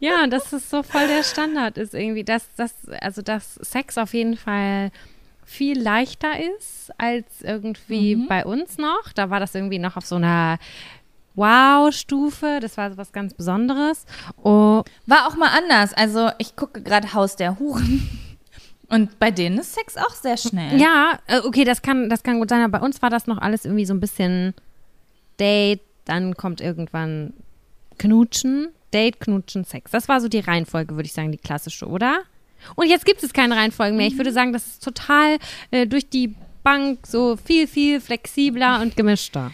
Ja, 0.03 0.27
dass 0.27 0.51
es 0.51 0.69
so 0.69 0.83
voll 0.83 1.07
der 1.07 1.23
Standard 1.23 1.77
ist 1.77 1.93
irgendwie, 1.93 2.25
dass 2.25 2.53
das, 2.57 2.73
also 2.99 3.21
dass 3.21 3.55
Sex 3.55 3.97
auf 3.97 4.13
jeden 4.13 4.35
Fall 4.35 4.91
viel 5.45 5.81
leichter 5.81 6.33
ist 6.57 6.91
als 6.97 7.41
irgendwie 7.41 8.17
mhm. 8.17 8.27
bei 8.27 8.45
uns 8.45 8.77
noch. 8.77 9.13
Da 9.15 9.29
war 9.29 9.39
das 9.39 9.55
irgendwie 9.55 9.79
noch 9.79 9.95
auf 9.95 10.05
so 10.05 10.15
einer 10.15 10.59
Wow-Stufe. 11.35 12.59
Das 12.61 12.75
war 12.75 12.91
so 12.91 12.97
was 12.97 13.13
ganz 13.13 13.33
Besonderes. 13.33 14.05
Oh. 14.43 14.83
War 15.05 15.25
auch 15.25 15.37
mal 15.37 15.51
anders. 15.57 15.93
Also 15.93 16.31
ich 16.37 16.57
gucke 16.57 16.81
gerade 16.81 17.13
Haus 17.13 17.37
der 17.37 17.57
Huren. 17.57 18.09
Und 18.89 19.17
bei 19.19 19.31
denen 19.31 19.57
ist 19.57 19.73
Sex 19.73 19.95
auch 19.95 20.13
sehr 20.13 20.35
schnell. 20.35 20.81
Ja, 20.81 21.17
äh, 21.27 21.39
okay, 21.39 21.63
das 21.63 21.81
kann, 21.81 22.09
das 22.09 22.23
kann 22.23 22.39
gut 22.39 22.49
sein. 22.49 22.61
Aber 22.61 22.79
bei 22.79 22.85
uns 22.85 23.01
war 23.01 23.09
das 23.09 23.25
noch 23.25 23.37
alles 23.37 23.63
irgendwie 23.63 23.85
so 23.85 23.93
ein 23.93 24.01
bisschen 24.01 24.53
Date, 25.39 25.79
dann 26.03 26.35
kommt 26.35 26.59
irgendwann 26.59 27.31
Knutschen, 27.97 28.67
Date, 28.93 29.19
Knutschen, 29.19 29.63
Sex. 29.63 29.91
Das 29.91 30.07
war 30.07 30.21
so 30.21 30.27
die 30.27 30.39
Reihenfolge, 30.39 30.95
würde 30.95 31.07
ich 31.07 31.13
sagen, 31.13 31.31
die 31.31 31.37
klassische, 31.37 31.87
oder? 31.87 32.21
Und 32.75 32.87
jetzt 32.87 33.05
gibt 33.05 33.23
es 33.23 33.33
keine 33.33 33.55
Reihenfolgen 33.55 33.97
mehr. 33.97 34.07
Ich 34.07 34.17
würde 34.17 34.31
sagen, 34.31 34.53
das 34.53 34.67
ist 34.67 34.83
total 34.83 35.37
äh, 35.71 35.85
durch 35.85 36.09
die 36.09 36.35
Bank 36.63 37.05
so 37.05 37.35
viel, 37.35 37.67
viel 37.67 37.99
flexibler 37.99 38.81
und 38.81 38.95
gemischter. 38.95 39.51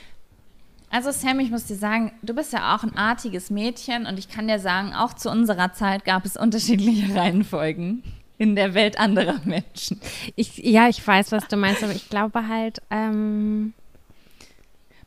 Also 0.92 1.12
Sam, 1.12 1.40
ich 1.40 1.52
muss 1.52 1.66
dir 1.66 1.76
sagen, 1.76 2.12
du 2.24 2.34
bist 2.34 2.52
ja 2.52 2.76
auch 2.76 2.84
ein 2.84 2.96
artiges 2.96 3.50
Mädchen 3.50 4.06
und 4.06 4.18
ich 4.18 4.28
kann 4.30 4.48
dir 4.48 4.60
sagen, 4.60 4.94
auch 4.94 5.14
zu 5.14 5.30
unserer 5.30 5.74
Zeit 5.74 6.04
gab 6.04 6.26
es 6.26 6.36
unterschiedliche 6.36 7.16
Reihenfolgen 7.20 8.04
in 8.38 8.56
der 8.56 8.74
Welt 8.74 8.98
anderer 8.98 9.40
Menschen. 9.44 10.00
Ich, 10.36 10.58
ja, 10.58 10.88
ich 10.88 11.06
weiß, 11.06 11.32
was 11.32 11.48
du 11.48 11.58
meinst, 11.58 11.84
aber 11.84 11.94
ich 11.94 12.10
glaube 12.10 12.48
halt, 12.48 12.82
ähm, 12.90 13.74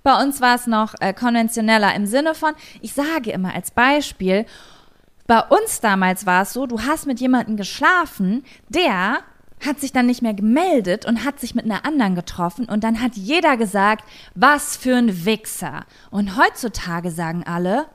bei 0.02 0.22
uns 0.22 0.40
war 0.40 0.54
es 0.54 0.66
noch 0.66 0.94
äh, 1.00 1.12
konventioneller 1.12 1.94
im 1.94 2.06
Sinne 2.06 2.34
von, 2.34 2.52
ich 2.80 2.92
sage 2.92 3.30
immer 3.30 3.54
als 3.54 3.70
Beispiel, 3.70 4.46
bei 5.26 5.40
uns 5.40 5.80
damals 5.80 6.26
war 6.26 6.42
es 6.42 6.52
so, 6.52 6.66
du 6.66 6.80
hast 6.80 7.06
mit 7.06 7.20
jemandem 7.20 7.56
geschlafen, 7.56 8.44
der 8.68 9.20
hat 9.64 9.80
sich 9.80 9.92
dann 9.92 10.06
nicht 10.06 10.22
mehr 10.22 10.34
gemeldet 10.34 11.06
und 11.06 11.24
hat 11.24 11.38
sich 11.38 11.54
mit 11.54 11.64
einer 11.64 11.84
anderen 11.84 12.14
getroffen 12.14 12.66
und 12.68 12.82
dann 12.82 13.00
hat 13.00 13.14
jeder 13.14 13.56
gesagt, 13.56 14.04
was 14.34 14.76
für 14.76 14.96
ein 14.96 15.24
Wichser. 15.24 15.84
Und 16.10 16.36
heutzutage 16.36 17.10
sagen 17.12 17.44
alle, 17.44 17.86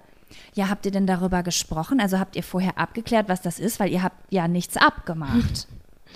ja, 0.53 0.69
habt 0.69 0.85
ihr 0.85 0.91
denn 0.91 1.07
darüber 1.07 1.43
gesprochen? 1.43 1.99
Also 1.99 2.19
habt 2.19 2.35
ihr 2.35 2.43
vorher 2.43 2.77
abgeklärt, 2.77 3.29
was 3.29 3.41
das 3.41 3.59
ist, 3.59 3.79
weil 3.79 3.91
ihr 3.91 4.01
habt 4.01 4.17
ja 4.31 4.47
nichts 4.47 4.77
abgemacht. 4.77 5.67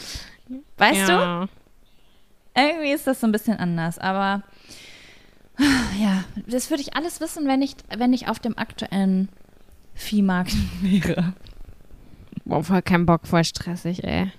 Weißt 0.77 1.09
ja. 1.09 1.45
du? 1.45 1.49
Irgendwie 2.55 2.91
ist 2.91 3.07
das 3.07 3.21
so 3.21 3.27
ein 3.27 3.31
bisschen 3.31 3.57
anders, 3.57 3.99
aber 3.99 4.43
ja, 5.99 6.23
das 6.47 6.69
würde 6.69 6.81
ich 6.81 6.95
alles 6.95 7.21
wissen, 7.21 7.47
wenn 7.47 7.61
ich, 7.61 7.75
wenn 7.95 8.13
ich 8.13 8.27
auf 8.27 8.39
dem 8.39 8.57
aktuellen 8.57 9.29
Viehmarkt 9.93 10.53
wäre. 10.81 11.33
Boah, 12.45 12.63
voll 12.63 12.81
kein 12.81 13.05
Bock, 13.05 13.27
voll 13.27 13.43
stressig, 13.43 14.03
ey. 14.03 14.31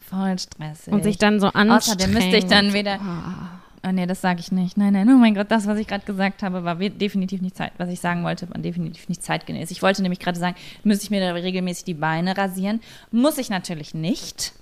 Voll 0.00 0.38
stressig. 0.38 0.92
Und 0.92 1.02
sich 1.02 1.18
dann 1.18 1.40
so 1.40 1.48
anstrengen. 1.48 1.72
Außerdem 1.72 2.12
müsste 2.12 2.36
ich 2.36 2.46
dann 2.46 2.72
wieder. 2.72 2.98
Oh. 3.00 3.88
oh 3.88 3.92
nee, 3.92 4.06
das 4.06 4.20
sage 4.20 4.40
ich 4.40 4.52
nicht. 4.52 4.76
Nein, 4.76 4.92
nein, 4.92 5.08
oh 5.08 5.18
mein 5.18 5.34
Gott, 5.34 5.50
das, 5.50 5.66
was 5.66 5.78
ich 5.78 5.86
gerade 5.86 6.04
gesagt 6.04 6.42
habe, 6.42 6.64
war 6.64 6.76
definitiv 6.76 7.40
nicht 7.40 7.56
Zeit, 7.56 7.72
was 7.78 7.88
ich 7.88 8.00
sagen 8.00 8.24
wollte, 8.24 8.48
war 8.50 8.60
definitiv 8.60 9.08
nicht 9.08 9.22
zeitgemäß. 9.22 9.70
Ich 9.70 9.82
wollte 9.82 10.02
nämlich 10.02 10.20
gerade 10.20 10.38
sagen, 10.38 10.56
müsste 10.82 11.04
ich 11.04 11.10
mir 11.10 11.20
da 11.20 11.32
regelmäßig 11.32 11.84
die 11.84 11.94
Beine 11.94 12.36
rasieren. 12.36 12.80
Muss 13.10 13.38
ich 13.38 13.50
natürlich 13.50 13.94
nicht. 13.94 14.52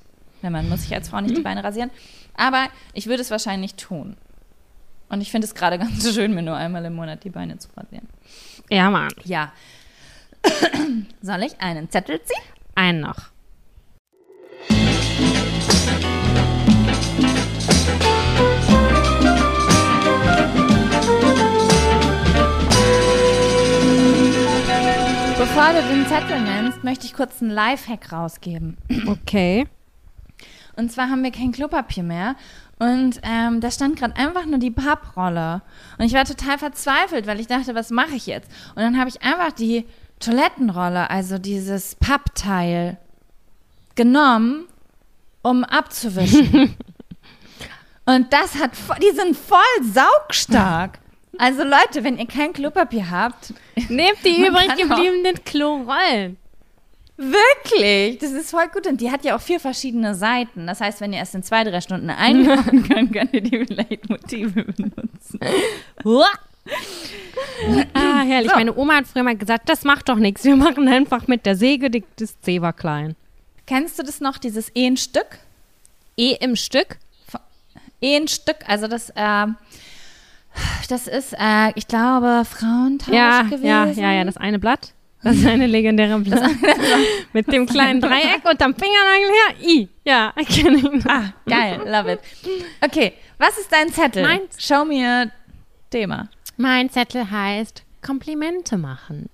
Wenn 0.43 0.53
man 0.53 0.69
muss 0.69 0.83
sich 0.83 0.95
als 0.95 1.09
Frau 1.09 1.21
nicht 1.21 1.37
die 1.37 1.41
mhm. 1.41 1.45
Beine 1.45 1.65
rasieren. 1.65 1.91
Aber 2.35 2.67
ich 2.95 3.07
würde 3.07 3.23
es 3.23 3.31
wahrscheinlich 3.31 3.75
tun. 3.75 4.17
Und 5.13 5.21
ich 5.21 5.31
finde 5.31 5.47
es 5.47 5.55
gerade 5.55 5.79
ganz 5.79 6.13
schön, 6.15 6.35
mir 6.35 6.43
nur 6.43 6.57
einmal 6.57 6.85
im 6.87 6.95
Monat 6.95 7.23
die 7.23 7.31
Beine 7.31 7.59
zu 7.59 7.69
rasieren. 7.77 8.09
Ja, 8.71 8.91
Mann. 8.91 9.13
Ja. 9.25 9.53
Soll 11.23 11.43
ich 11.43 11.61
einen 11.61 11.91
Zettel 11.91 12.21
ziehen? 12.23 12.43
Einen 12.75 13.01
noch. 13.01 13.31
Bevor 25.37 25.73
du 25.75 25.83
den 25.91 26.07
Zettel 26.07 26.41
nennst, 26.41 26.83
möchte 26.83 27.05
ich 27.05 27.13
kurz 27.13 27.43
einen 27.43 27.51
Lifehack 27.51 28.13
rausgeben. 28.13 28.79
Okay. 29.07 29.67
Und 30.77 30.91
zwar 30.91 31.11
haben 31.11 31.23
wir 31.23 31.31
kein 31.31 31.53
Klopapier 31.53 32.03
mehr 32.03 32.35
und 32.83 33.21
ähm, 33.23 33.61
da 33.61 33.71
stand 33.71 33.97
gerade 33.97 34.17
einfach 34.17 34.45
nur 34.45 34.59
die 34.59 34.73
Papprolle. 34.73 35.63
Und 35.99 36.05
ich 36.05 36.15
war 36.15 36.25
total 36.25 36.59
verzweifelt, 36.59 37.29
weil 37.29 37.39
ich 37.39 37.47
dachte, 37.47 37.77
was 37.77 37.91
mache 37.91 38.17
ich 38.17 38.27
jetzt? 38.27 38.51
Und 38.75 38.83
dann 38.83 38.99
habe 38.99 39.09
ich 39.09 39.23
einfach 39.23 39.53
die 39.53 39.87
Toilettenrolle, 40.19 41.09
also 41.09 41.39
dieses 41.39 41.95
Pappteil, 41.95 42.99
genommen, 43.95 44.67
um 45.43 45.63
abzuwischen. 45.63 46.75
Und 48.05 48.33
das 48.33 48.57
hat, 48.57 48.73
die 49.01 49.15
sind 49.15 49.37
voll 49.37 49.61
saugstark. 49.83 50.99
Also 51.39 51.63
Leute, 51.63 52.03
wenn 52.03 52.19
ihr 52.19 52.27
kein 52.27 52.53
Klopapier 52.53 53.09
habt, 53.13 53.55
nehmt 53.89 54.25
die 54.25 54.43
übrig 54.47 54.75
gebliebenen 54.77 55.45
Klorollen. 55.45 56.37
Wirklich, 57.23 58.19
das 58.19 58.33
ist 58.33 58.51
voll 58.51 58.67
gut. 58.73 58.87
Und 58.87 59.01
die 59.01 59.13
hat 59.13 59.25
ja 59.25 59.37
auch 59.37 59.41
vier 59.41 59.61
verschiedene 59.61 60.15
Seiten. 60.15 60.67
Das 60.67 60.81
heißt, 60.81 61.01
wenn 61.01 61.13
ihr 61.13 61.21
erst 61.21 61.37
in 61.37 61.45
zwei, 61.45 61.63
drei 61.63 61.81
Stunden 61.81 62.11
einmachen 62.11 62.83
könnt, 62.89 63.13
könnt 63.13 63.33
ihr 63.33 63.43
die 63.43 63.59
Leitmotive 63.73 64.65
benutzen. 64.65 65.39
ah, 67.95 68.23
herrlich. 68.23 68.51
So. 68.51 68.57
Meine 68.57 68.77
Oma 68.77 68.97
hat 68.97 69.07
früher 69.07 69.23
mal 69.23 69.37
gesagt, 69.37 69.69
das 69.69 69.85
macht 69.85 70.09
doch 70.09 70.17
nichts. 70.17 70.43
Wir 70.45 70.57
machen 70.57 70.89
einfach 70.89 71.29
mit 71.29 71.47
der 71.47 71.55
Säge, 71.55 71.91
das 72.17 72.41
C 72.41 72.61
war 72.61 72.73
klein. 72.73 73.15
Kennst 73.67 74.01
du 74.01 74.03
das 74.03 74.21
noch, 74.21 74.39
dieses 74.39 74.73
E 74.75 74.87
ein 74.87 74.97
Stück? 74.97 75.39
E 76.17 76.37
im 76.41 76.57
Stück? 76.57 76.99
E 78.01 78.17
ein 78.17 78.27
Stück, 78.27 78.57
also 78.67 78.89
das, 78.89 79.11
äh, 79.11 79.47
das 80.89 81.07
ist, 81.07 81.35
äh, 81.35 81.71
ich 81.77 81.87
glaube, 81.87 82.43
Frauentausch 82.45 83.15
ja, 83.15 83.43
gewesen. 83.43 83.65
Ja, 83.65 83.87
ja, 83.87 84.13
ja, 84.13 84.25
das 84.25 84.37
eine 84.37 84.59
Blatt. 84.59 84.93
Das 85.23 85.37
ist 85.37 85.47
eine 85.47 85.67
legendäre 85.67 86.19
Blatt. 86.19 86.51
Mit 87.33 87.51
dem 87.53 87.67
kleinen 87.67 88.01
Dreieck 88.01 88.45
und 88.45 88.61
am 88.61 88.75
Fingernagel 88.75 89.29
her. 89.29 89.69
I. 89.69 89.89
Ja, 90.05 90.33
ich 90.37 90.49
kenne 90.49 90.79
ihn. 90.79 91.05
Ah, 91.07 91.33
geil. 91.47 91.81
Love 91.87 92.13
it. 92.13 92.21
Okay, 92.81 93.13
was 93.39 93.57
ist 93.59 93.71
dein 93.71 93.93
Zettel? 93.93 94.23
Mein 94.23 94.41
Show 94.59 94.85
mir 94.85 95.31
Thema. 95.91 96.29
Mein 96.57 96.91
Zettel 96.91 97.31
heißt 97.31 97.85
Komplimente 98.03 98.77
machen. 98.77 99.29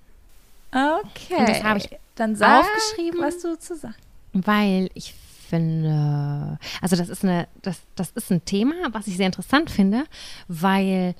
Okay. 0.71 1.35
Und 1.37 1.49
das 1.49 1.63
habe 1.63 1.79
ich 1.79 1.89
dann 2.15 2.35
sag, 2.35 2.61
aufgeschrieben, 2.61 3.21
was 3.21 3.39
du 3.39 3.57
zu 3.57 3.75
sagen. 3.75 3.95
Weil 4.33 4.89
ich 4.93 5.15
finde, 5.49 6.59
also 6.81 6.95
das 6.95 7.09
ist 7.09 7.23
eine, 7.23 7.47
das, 7.61 7.81
das 7.95 8.11
ist 8.11 8.31
ein 8.31 8.45
Thema, 8.45 8.75
was 8.91 9.07
ich 9.07 9.17
sehr 9.17 9.25
interessant 9.25 9.71
finde, 9.71 10.03
weil 10.47 11.15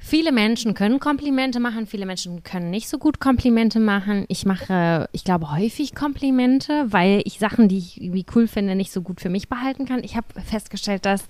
Viele 0.00 0.30
Menschen 0.30 0.74
können 0.74 1.00
Komplimente 1.00 1.58
machen, 1.58 1.86
viele 1.86 2.06
Menschen 2.06 2.44
können 2.44 2.70
nicht 2.70 2.88
so 2.88 2.98
gut 2.98 3.18
Komplimente 3.18 3.80
machen. 3.80 4.24
Ich 4.28 4.46
mache, 4.46 5.08
ich 5.12 5.24
glaube, 5.24 5.50
häufig 5.50 5.94
Komplimente, 5.94 6.86
weil 6.92 7.20
ich 7.24 7.38
Sachen, 7.40 7.68
die 7.68 7.78
ich 7.78 8.00
irgendwie 8.00 8.24
cool 8.34 8.46
finde, 8.46 8.76
nicht 8.76 8.92
so 8.92 9.02
gut 9.02 9.20
für 9.20 9.28
mich 9.28 9.48
behalten 9.48 9.86
kann. 9.86 10.04
Ich 10.04 10.16
habe 10.16 10.26
festgestellt, 10.40 11.04
dass 11.04 11.24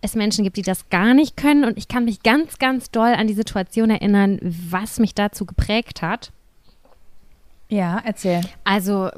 es 0.00 0.14
Menschen 0.14 0.44
gibt, 0.44 0.56
die 0.56 0.62
das 0.62 0.88
gar 0.90 1.12
nicht 1.12 1.36
können 1.36 1.64
und 1.64 1.76
ich 1.76 1.88
kann 1.88 2.04
mich 2.04 2.22
ganz, 2.22 2.58
ganz 2.58 2.90
doll 2.90 3.12
an 3.12 3.26
die 3.26 3.34
Situation 3.34 3.90
erinnern, 3.90 4.38
was 4.42 5.00
mich 5.00 5.14
dazu 5.14 5.44
geprägt 5.44 6.02
hat. 6.02 6.30
Ja, 7.68 8.00
erzähl. 8.04 8.42
Also 8.62 9.10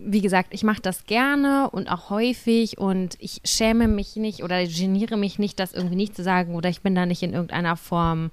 wie 0.00 0.20
gesagt, 0.20 0.48
ich 0.52 0.64
mache 0.64 0.82
das 0.82 1.06
gerne 1.06 1.70
und 1.70 1.90
auch 1.90 2.10
häufig 2.10 2.78
und 2.78 3.16
ich 3.20 3.40
schäme 3.44 3.88
mich 3.88 4.16
nicht 4.16 4.42
oder 4.42 4.66
geniere 4.66 5.16
mich 5.16 5.38
nicht, 5.38 5.58
das 5.58 5.72
irgendwie 5.72 5.96
nicht 5.96 6.16
zu 6.16 6.22
sagen 6.22 6.54
oder 6.54 6.68
ich 6.68 6.82
bin 6.82 6.94
da 6.94 7.06
nicht 7.06 7.22
in 7.22 7.32
irgendeiner 7.32 7.76
Form 7.76 8.30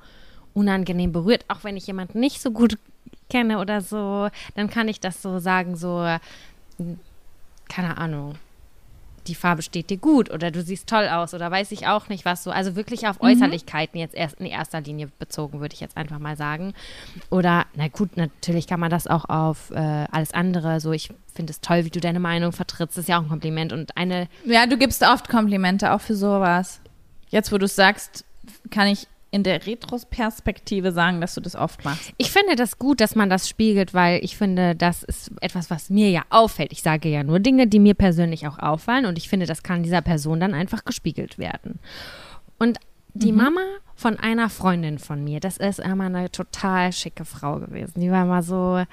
unangenehm 0.53 1.11
berührt, 1.11 1.45
auch 1.47 1.63
wenn 1.63 1.77
ich 1.77 1.87
jemanden 1.87 2.19
nicht 2.19 2.41
so 2.41 2.51
gut 2.51 2.77
kenne 3.29 3.59
oder 3.59 3.81
so, 3.81 4.29
dann 4.55 4.69
kann 4.69 4.87
ich 4.87 4.99
das 4.99 5.21
so 5.21 5.39
sagen, 5.39 5.75
so, 5.75 6.05
keine 7.69 7.97
Ahnung. 7.97 8.35
Die 9.27 9.35
Farbe 9.35 9.61
steht 9.61 9.89
dir 9.89 9.97
gut 9.97 10.31
oder 10.31 10.51
du 10.51 10.61
siehst 10.61 10.87
toll 10.87 11.07
aus 11.07 11.33
oder 11.33 11.51
weiß 11.51 11.71
ich 11.71 11.87
auch 11.87 12.09
nicht 12.09 12.25
was 12.25 12.43
so. 12.43 12.51
Also 12.51 12.75
wirklich 12.75 13.07
auf 13.07 13.21
Mhm. 13.21 13.27
Äußerlichkeiten 13.29 13.99
jetzt 13.99 14.15
erst 14.15 14.39
in 14.39 14.45
erster 14.47 14.81
Linie 14.81 15.09
bezogen, 15.19 15.59
würde 15.59 15.73
ich 15.73 15.79
jetzt 15.79 15.97
einfach 15.97 16.19
mal 16.19 16.35
sagen. 16.35 16.73
Oder, 17.29 17.65
na 17.75 17.87
gut, 17.87 18.17
natürlich 18.17 18.67
kann 18.67 18.79
man 18.79 18.89
das 18.89 19.07
auch 19.07 19.25
auf 19.29 19.71
äh, 19.71 19.75
alles 20.11 20.33
andere. 20.33 20.79
So, 20.79 20.91
ich 20.91 21.09
finde 21.33 21.51
es 21.51 21.61
toll, 21.61 21.85
wie 21.85 21.89
du 21.89 21.99
deine 21.99 22.19
Meinung 22.19 22.51
vertrittst. 22.51 22.97
Das 22.97 23.03
ist 23.03 23.07
ja 23.09 23.17
auch 23.19 23.23
ein 23.23 23.29
Kompliment. 23.29 23.73
Und 23.73 23.95
eine, 23.97 24.27
Ja, 24.45 24.65
du 24.65 24.77
gibst 24.77 25.03
oft 25.03 25.29
Komplimente, 25.29 25.93
auch 25.93 26.01
für 26.01 26.15
sowas. 26.15 26.81
Jetzt, 27.29 27.51
wo 27.51 27.57
du 27.57 27.65
es 27.65 27.75
sagst, 27.75 28.25
kann 28.71 28.87
ich 28.87 29.07
in 29.31 29.43
der 29.43 29.65
Retrospektive 29.65 30.91
sagen, 30.91 31.21
dass 31.21 31.35
du 31.35 31.41
das 31.41 31.55
oft 31.55 31.85
machst. 31.85 32.13
ich 32.17 32.31
finde 32.31 32.55
das 32.55 32.77
gut, 32.77 32.99
dass 32.99 33.15
man 33.15 33.29
das 33.29 33.47
spiegelt, 33.47 33.93
weil 33.93 34.23
ich 34.23 34.35
finde, 34.35 34.75
das 34.75 35.03
ist 35.03 35.31
etwas, 35.39 35.69
was 35.69 35.89
mir 35.89 36.09
ja 36.09 36.23
auffällt. 36.29 36.73
Ich 36.73 36.81
sage 36.81 37.09
ja 37.09 37.23
nur 37.23 37.39
Dinge, 37.39 37.67
die 37.67 37.79
mir 37.79 37.93
persönlich 37.93 38.45
auch 38.47 38.59
auffallen 38.59 39.05
und 39.05 39.17
ich 39.17 39.29
finde, 39.29 39.45
das 39.45 39.63
kann 39.63 39.83
dieser 39.83 40.01
Person 40.01 40.41
dann 40.41 40.53
einfach 40.53 40.83
gespiegelt 40.83 41.37
werden. 41.37 41.79
Und 42.59 42.77
die 43.13 43.31
Mama 43.31 43.61
von 43.95 44.17
einer 44.17 44.49
Freundin 44.49 44.97
von 44.97 45.23
mir, 45.23 45.39
das 45.39 45.57
ist 45.57 45.79
immer 45.79 46.05
eine 46.05 46.31
total 46.31 46.93
schicke 46.93 47.25
Frau 47.25 47.59
gewesen. 47.59 47.99
Die 47.99 48.11
war 48.11 48.23
immer 48.23 48.43
so 48.43 48.83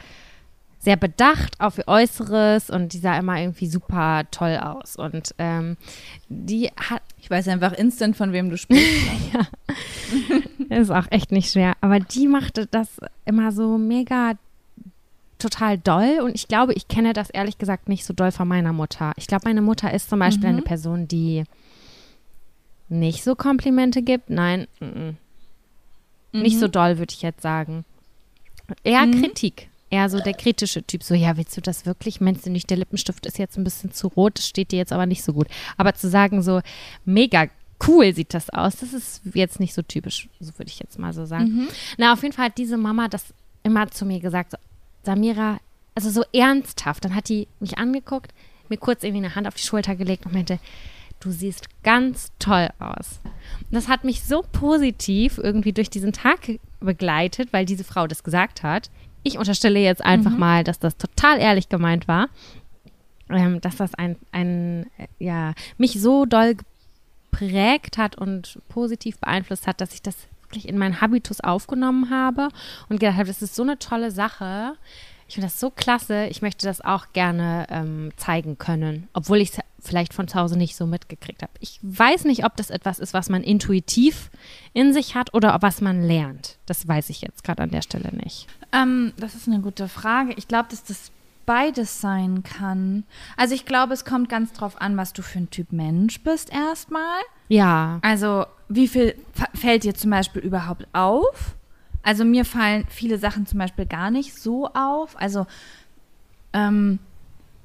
sehr 0.79 0.97
bedacht 0.97 1.61
auf 1.61 1.79
ihr 1.79 1.89
Äußeres 1.89 2.71
und 2.71 2.93
die 2.93 2.99
sah 2.99 3.19
immer 3.19 3.41
irgendwie 3.41 3.67
super 3.67 4.23
toll 4.31 4.57
aus. 4.57 4.97
Und 4.97 5.35
ähm, 5.39 5.77
die 6.29 6.71
hat, 6.77 7.03
Ich 7.19 7.29
weiß 7.29 7.49
einfach 7.49 7.73
instant, 7.73 8.17
von 8.17 8.33
wem 8.33 8.49
du 8.49 8.57
sprichst. 8.57 8.87
ist 10.69 10.91
auch 10.91 11.07
echt 11.11 11.33
nicht 11.33 11.51
schwer, 11.51 11.75
aber 11.81 11.99
die 11.99 12.29
machte 12.29 12.67
das 12.67 12.99
immer 13.25 13.53
so 13.53 13.77
mega 13.77 14.35
total 15.39 15.79
doll 15.79 16.21
und 16.23 16.35
ich 16.35 16.49
glaube, 16.49 16.75
ich 16.75 16.89
kenne 16.89 17.13
das 17.13 17.31
ehrlich 17.31 17.59
gesagt 17.59 17.89
nicht 17.89 18.05
so 18.05 18.13
doll 18.13 18.33
von 18.33 18.49
meiner 18.49 18.73
Mutter. 18.73 19.13
Ich 19.17 19.27
glaube, 19.27 19.43
meine 19.47 19.63
Mutter 19.63 19.93
ist 19.93 20.11
zum 20.11 20.19
Beispiel 20.19 20.49
eine 20.49 20.63
Person, 20.63 21.07
die 21.07 21.45
nicht 22.89 23.23
so 23.23 23.37
Komplimente 23.37 24.03
gibt. 24.03 24.31
Nein, 24.31 24.67
mm, 24.81 25.11
mm. 26.33 26.43
nicht 26.43 26.59
so 26.59 26.67
doll, 26.67 26.99
würde 26.99 27.15
ich 27.15 27.23
jetzt 27.23 27.43
sagen. 27.43 27.85
Eher 28.83 29.07
Kritik. 29.07 29.69
Eher 29.91 30.11
so 30.11 30.21
der 30.21 30.35
kritische 30.35 30.83
Typ. 30.83 31.03
So, 31.03 31.15
ja, 31.15 31.37
willst 31.37 31.57
du 31.57 31.61
das 31.61 31.87
wirklich? 31.87 32.21
Meinst 32.21 32.45
du 32.47 32.51
nicht, 32.51 32.69
der 32.71 32.77
Lippenstift 32.77 33.25
ist 33.27 33.39
jetzt 33.39 33.57
ein 33.57 33.65
bisschen 33.65 33.93
zu 33.93 34.09
rot, 34.09 34.39
das 34.39 34.47
steht 34.47 34.73
dir 34.73 34.77
jetzt 34.77 34.93
aber 34.93 35.07
nicht 35.07 35.23
so 35.23 35.33
gut. 35.33 35.49
Aber 35.77 35.95
zu 35.95 36.09
sagen, 36.09 36.43
so 36.43 36.61
mega 37.05 37.49
cool 37.87 38.13
sieht 38.15 38.35
das 38.35 38.51
aus, 38.51 38.77
das 38.77 38.93
ist 38.93 39.23
jetzt 39.35 39.61
nicht 39.61 39.73
so 39.73 39.83
typisch, 39.83 40.29
so 40.41 40.53
würde 40.59 40.71
ich 40.71 40.81
jetzt 40.81 40.99
mal 40.99 41.13
so 41.13 41.25
sagen. 41.25 41.69
Na, 41.97 42.13
auf 42.13 42.23
jeden 42.23 42.35
Fall 42.35 42.47
hat 42.47 42.59
diese 42.59 42.77
Mama 42.77 43.09
das 43.09 43.33
immer 43.63 43.91
zu 43.91 44.05
mir 44.05 44.21
gesagt, 44.21 44.51
so, 44.53 44.59
Samira, 45.05 45.59
also 45.95 46.11
so 46.11 46.23
ernsthaft. 46.33 47.05
Dann 47.05 47.15
hat 47.15 47.29
die 47.29 47.49
mich 47.61 47.79
angeguckt, 47.79 48.33
mir 48.69 48.79
kurz 48.79 49.05
irgendwie 49.05 49.25
eine 49.25 49.35
Hand 49.35 49.47
auf 49.47 49.55
die 49.55 49.63
Schulter 49.63 49.97
gelegt 49.97 50.27
und 50.27 50.35
meinte, 50.35 50.59
du 51.21 51.31
siehst 51.31 51.69
ganz 51.83 52.31
toll 52.39 52.69
aus. 52.79 53.21
Und 53.25 53.73
das 53.73 53.89
hat 53.89 54.05
mich 54.05 54.23
so 54.23 54.45
positiv 54.53 55.39
irgendwie 55.39 55.73
durch 55.73 55.91
diesen 55.91 56.13
Tag 56.13 56.59
begleitet, 56.81 57.53
weil 57.53 57.65
diese 57.65 57.85
Frau 57.85 58.07
das 58.07 58.23
gesagt 58.23 58.63
hat. 58.63 58.91
Ich 59.23 59.39
unterstelle 59.39 59.81
jetzt 59.81 60.05
einfach 60.05 60.37
mal, 60.37 60.65
dass 60.65 60.79
das 60.79 60.97
total 60.97 61.39
ehrlich 61.39 61.69
gemeint 61.69 62.09
war, 62.09 62.29
ähm, 63.31 63.61
dass 63.61 63.77
das 63.77 63.95
ein, 63.95 64.17
ein, 64.33 64.87
äh, 64.97 65.07
ja, 65.19 65.55
mich 65.77 66.01
so 66.01 66.25
doll 66.25 66.57
geprägt 67.31 67.99
hat 67.99 68.17
und 68.17 68.59
positiv 68.69 69.19
beeinflusst 69.19 69.67
hat, 69.67 69.81
dass 69.81 69.95
ich 69.95 70.03
das 70.03 70.17
wirklich 70.43 70.69
in 70.69 70.79
meinen 70.79 71.01
Habitus 71.01 71.41
aufgenommen 71.41 72.11
habe 72.11 72.49
und 72.89 73.01
gedacht 73.01 73.17
habe, 73.17 73.27
das 73.27 73.43
ist 73.43 73.55
so 73.55 73.63
eine 73.63 73.79
tolle 73.79 74.11
Sache. 74.11 74.75
Ich 75.29 75.35
finde 75.35 75.47
das 75.47 75.61
so 75.61 75.71
klasse. 75.71 76.27
Ich 76.27 76.41
möchte 76.43 76.67
das 76.67 76.81
auch 76.81 77.13
gerne 77.13 77.67
ähm, 77.71 78.11
zeigen 78.17 78.57
können, 78.59 79.09
obwohl 79.13 79.39
ich 79.39 79.51
es 79.53 79.59
vielleicht 79.81 80.15
von 80.15 80.27
zu 80.27 80.39
Hause 80.39 80.57
nicht 80.57 80.75
so 80.75 80.87
mitgekriegt 80.87 81.43
habe. 81.43 81.53
Ich 81.61 81.79
weiß 81.83 82.25
nicht, 82.25 82.45
ob 82.45 82.57
das 82.57 82.71
etwas 82.71 82.99
ist, 82.99 83.15
was 83.15 83.29
man 83.29 83.43
intuitiv 83.43 84.31
in 84.73 84.93
sich 84.93 85.15
hat 85.15 85.35
oder 85.35 85.57
was 85.61 85.81
man 85.81 86.03
lernt. 86.03 86.57
Das 86.67 86.89
weiß 86.89 87.11
ich 87.11 87.21
jetzt 87.21 87.45
gerade 87.45 87.63
an 87.63 87.71
der 87.71 87.83
Stelle 87.83 88.11
nicht. 88.17 88.49
Ähm, 88.73 89.13
das 89.19 89.35
ist 89.35 89.47
eine 89.47 89.61
gute 89.61 89.89
Frage. 89.89 90.33
Ich 90.37 90.49
glaube, 90.49 90.69
dass 90.71 90.83
das 90.85 91.13
beides 91.47 92.01
sein 92.01 92.43
kann. 92.43 93.05
Also 93.37 93.55
ich 93.55 93.65
glaube, 93.65 93.95
es 93.95 94.05
kommt 94.05 94.29
ganz 94.29 94.53
drauf 94.53 94.81
an, 94.81 94.97
was 94.97 95.13
du 95.13 95.23
für 95.23 95.39
ein 95.39 95.51
Typ 95.51 95.73
Mensch 95.73 96.23
bist 96.23 96.53
erstmal. 96.53 97.21
Ja, 97.49 97.99
Also 98.03 98.45
wie 98.69 98.89
viel 98.89 99.15
fällt 99.55 99.85
dir 99.85 99.95
zum 99.95 100.11
Beispiel 100.11 100.43
überhaupt 100.43 100.87
auf? 100.93 101.55
Also 102.09 102.25
mir 102.25 102.47
fallen 102.47 102.87
viele 102.89 103.19
Sachen 103.19 103.45
zum 103.45 103.59
Beispiel 103.59 103.85
gar 103.85 104.11
nicht 104.11 104.35
so 104.35 104.69
auf. 104.69 105.15
Also 105.21 105.47
ähm, 106.55 107.01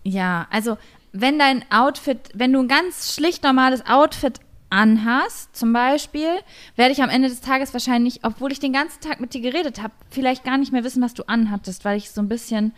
ja, 0.03 0.47
also 0.49 0.77
wenn 1.13 1.39
dein 1.39 1.63
Outfit, 1.71 2.19
wenn 2.33 2.51
du 2.51 2.59
ein 2.59 2.67
ganz 2.67 3.15
schlicht 3.15 3.45
normales 3.45 3.85
Outfit 3.85 4.41
anhast, 4.69 5.55
zum 5.55 5.71
Beispiel, 5.71 6.27
werde 6.75 6.91
ich 6.91 7.01
am 7.01 7.09
Ende 7.09 7.29
des 7.29 7.39
Tages 7.39 7.71
wahrscheinlich, 7.71 8.25
obwohl 8.25 8.51
ich 8.51 8.59
den 8.59 8.73
ganzen 8.73 8.99
Tag 8.99 9.21
mit 9.21 9.33
dir 9.33 9.39
geredet 9.39 9.81
habe, 9.81 9.93
vielleicht 10.09 10.43
gar 10.43 10.57
nicht 10.57 10.73
mehr 10.73 10.83
wissen, 10.83 11.01
was 11.01 11.13
du 11.13 11.23
anhattest, 11.23 11.85
weil 11.85 11.95
ich 11.95 12.11
so 12.11 12.19
ein 12.19 12.27
bisschen 12.27 12.73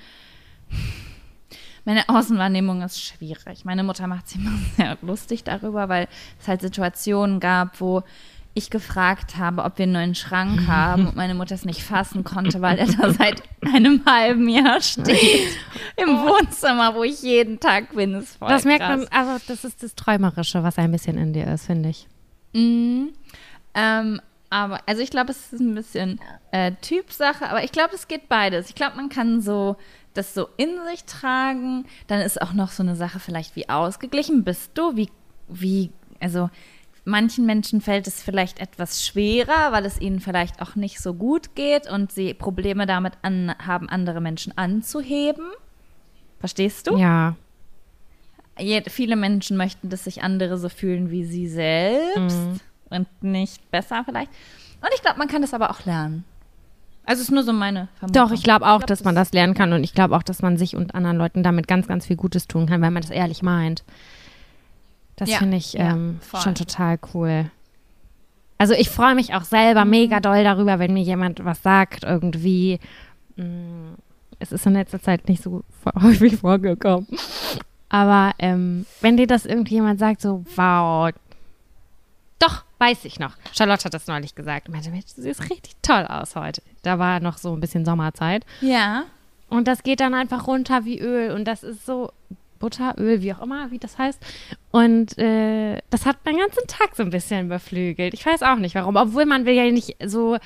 meine 1.83 2.07
Außenwahrnehmung 2.09 2.83
ist 2.83 3.01
schwierig. 3.03 3.65
Meine 3.65 3.83
Mutter 3.83 4.05
macht 4.05 4.27
sich 4.27 4.39
immer 4.39 4.51
sehr 4.77 4.99
lustig 5.01 5.43
darüber, 5.43 5.89
weil 5.89 6.07
es 6.39 6.47
halt 6.47 6.61
Situationen 6.61 7.39
gab, 7.39 7.81
wo 7.81 8.03
ich 8.55 8.69
gefragt 8.69 9.37
habe, 9.37 9.63
ob 9.63 9.77
wir 9.77 9.83
einen 9.83 9.91
neuen 9.91 10.15
Schrank 10.15 10.65
haben 10.65 11.07
und 11.07 11.15
meine 11.15 11.35
Mutter 11.35 11.53
es 11.53 11.65
nicht 11.65 11.83
fassen 11.83 12.23
konnte, 12.23 12.61
weil 12.61 12.79
er 12.79 12.87
da 12.87 13.11
seit 13.13 13.43
einem 13.61 14.03
halben 14.05 14.47
Jahr 14.47 14.81
steht. 14.81 15.49
Im 15.97 16.07
Wohnzimmer, 16.07 16.95
wo 16.95 17.03
ich 17.03 17.21
jeden 17.21 17.59
Tag 17.59 17.93
bin. 17.93 18.21
Voll 18.21 18.47
das 18.47 18.63
merkt 18.63 18.87
man, 18.87 19.07
also 19.09 19.43
das 19.47 19.65
ist 19.65 19.83
das 19.83 19.93
Träumerische, 19.95 20.63
was 20.63 20.77
ein 20.77 20.91
bisschen 20.91 21.17
in 21.17 21.33
dir 21.33 21.47
ist, 21.47 21.65
finde 21.65 21.89
ich. 21.89 22.07
Mhm. 22.53 23.09
Ähm, 23.73 24.21
aber, 24.49 24.79
also 24.85 25.01
ich 25.01 25.09
glaube, 25.09 25.31
es 25.31 25.51
ist 25.51 25.59
ein 25.59 25.75
bisschen 25.75 26.21
äh, 26.51 26.71
Typsache, 26.81 27.49
aber 27.49 27.63
ich 27.65 27.73
glaube, 27.73 27.93
es 27.93 28.07
geht 28.07 28.29
beides. 28.29 28.69
Ich 28.69 28.75
glaube, 28.75 28.95
man 28.95 29.09
kann 29.09 29.41
so 29.41 29.75
das 30.13 30.33
so 30.33 30.47
in 30.55 30.69
sich 30.89 31.03
tragen. 31.03 31.85
Dann 32.07 32.21
ist 32.21 32.41
auch 32.41 32.53
noch 32.53 32.71
so 32.71 32.83
eine 32.83 32.95
Sache 32.95 33.19
vielleicht, 33.19 33.57
wie 33.57 33.67
ausgeglichen 33.67 34.45
bist 34.45 34.71
du? 34.75 34.95
Wie, 34.95 35.09
wie, 35.49 35.91
also 36.21 36.49
manchen 37.05 37.45
Menschen 37.45 37.81
fällt 37.81 38.07
es 38.07 38.21
vielleicht 38.21 38.59
etwas 38.59 39.05
schwerer, 39.05 39.71
weil 39.71 39.85
es 39.85 40.01
ihnen 40.01 40.19
vielleicht 40.19 40.61
auch 40.61 40.75
nicht 40.75 40.99
so 40.99 41.13
gut 41.13 41.55
geht 41.55 41.89
und 41.89 42.11
sie 42.11 42.33
Probleme 42.33 42.85
damit 42.85 43.13
an, 43.21 43.55
haben, 43.65 43.87
andere 43.87 44.19
Menschen 44.19 44.57
anzuheben. 44.57 45.45
Verstehst 46.39 46.87
du? 46.87 46.97
Ja. 46.97 47.35
Je, 48.59 48.81
viele 48.89 49.15
Menschen 49.15 49.57
möchten, 49.57 49.89
dass 49.89 50.05
sich 50.05 50.23
andere 50.23 50.57
so 50.57 50.69
fühlen 50.69 51.11
wie 51.11 51.25
sie 51.25 51.47
selbst 51.47 52.61
und 52.89 53.07
nicht 53.21 53.69
besser 53.71 54.03
vielleicht. 54.05 54.31
Und 54.81 54.89
ich 54.93 55.01
glaube, 55.01 55.17
man 55.17 55.27
kann 55.27 55.41
das 55.41 55.53
aber 55.53 55.69
auch 55.69 55.85
lernen. 55.85 56.23
Also 57.05 57.21
es 57.21 57.27
ist 57.27 57.33
nur 57.33 57.43
so 57.43 57.53
meine 57.53 57.87
Vermutung. 57.99 58.27
Doch, 58.27 58.31
ich 58.31 58.43
glaube 58.43 58.65
auch, 58.65 58.79
glaub, 58.79 58.87
dass 58.87 59.03
man 59.03 59.15
das 59.15 59.31
lernen 59.31 59.53
kann 59.53 59.73
und 59.73 59.83
ich 59.83 59.93
glaube 59.93 60.15
auch, 60.15 60.23
dass 60.23 60.41
man 60.41 60.57
sich 60.57 60.75
und 60.75 60.95
anderen 60.95 61.17
Leuten 61.17 61.43
damit 61.43 61.67
ganz, 61.67 61.87
ganz 61.87 62.07
viel 62.07 62.15
Gutes 62.15 62.47
tun 62.47 62.65
kann, 62.65 62.81
weil 62.81 62.91
man 62.91 63.01
das 63.01 63.11
ehrlich 63.11 63.43
meint. 63.43 63.83
Das 65.15 65.29
Ja, 65.29 65.37
finde 65.37 65.57
ich 65.57 65.73
ja, 65.73 65.91
ähm, 65.91 66.19
schon 66.41 66.55
total 66.55 66.99
cool. 67.13 67.49
Also 68.57 68.73
ich 68.73 68.89
freue 68.89 69.15
mich 69.15 69.33
auch 69.33 69.43
selber 69.43 69.83
Mhm. 69.85 69.91
mega 69.91 70.19
doll 70.19 70.43
darüber, 70.43 70.79
wenn 70.79 70.93
mir 70.93 71.03
jemand 71.03 71.43
was 71.43 71.61
sagt, 71.61 72.03
irgendwie. 72.03 72.79
Mm, 73.35 73.93
Es 74.39 74.51
ist 74.51 74.65
in 74.65 74.73
letzter 74.73 75.01
Zeit 75.01 75.29
nicht 75.29 75.41
so 75.41 75.63
häufig 76.01 76.37
vorgekommen. 76.37 77.07
Aber 77.87 78.33
ähm, 78.39 78.85
wenn 78.99 79.15
dir 79.17 79.27
das 79.27 79.45
irgendjemand 79.45 79.99
sagt, 79.99 80.19
so, 80.21 80.43
wow, 80.57 81.11
doch, 82.39 82.63
weiß 82.79 83.05
ich 83.05 83.17
noch. 83.19 83.33
Charlotte 83.53 83.85
hat 83.85 83.93
das 83.93 84.07
neulich 84.07 84.35
gesagt. 84.35 84.67
Meinte, 84.69 84.89
Mensch, 84.91 85.05
du 85.15 85.21
siehst 85.21 85.41
richtig 85.49 85.75
toll 85.81 86.05
aus 86.05 86.35
heute. 86.35 86.61
Da 86.81 86.99
war 86.99 87.19
noch 87.21 87.37
so 87.37 87.53
ein 87.53 87.61
bisschen 87.61 87.85
Sommerzeit. 87.85 88.45
Ja. 88.59 89.03
Und 89.47 89.67
das 89.69 89.83
geht 89.83 90.01
dann 90.01 90.13
einfach 90.13 90.47
runter 90.47 90.83
wie 90.85 90.99
Öl. 90.99 91.31
Und 91.31 91.45
das 91.45 91.63
ist 91.63 91.85
so 91.85 92.11
Butter, 92.59 92.95
Öl, 92.97 93.21
wie 93.21 93.33
auch 93.33 93.41
immer, 93.41 93.71
wie 93.71 93.79
das 93.79 93.97
heißt. 93.97 94.19
Und 94.71 95.17
äh, 95.17 95.81
das 95.89 96.05
hat 96.05 96.17
meinen 96.25 96.39
ganzen 96.39 96.67
Tag 96.67 96.95
so 96.95 97.03
ein 97.03 97.09
bisschen 97.09 97.49
beflügelt. 97.49 98.13
Ich 98.13 98.25
weiß 98.25 98.43
auch 98.43 98.57
nicht 98.57 98.75
warum. 98.75 98.95
Obwohl 98.95 99.25
man 99.25 99.45
will 99.45 99.53
ja 99.53 99.69
nicht 99.71 99.95
so. 100.05 100.37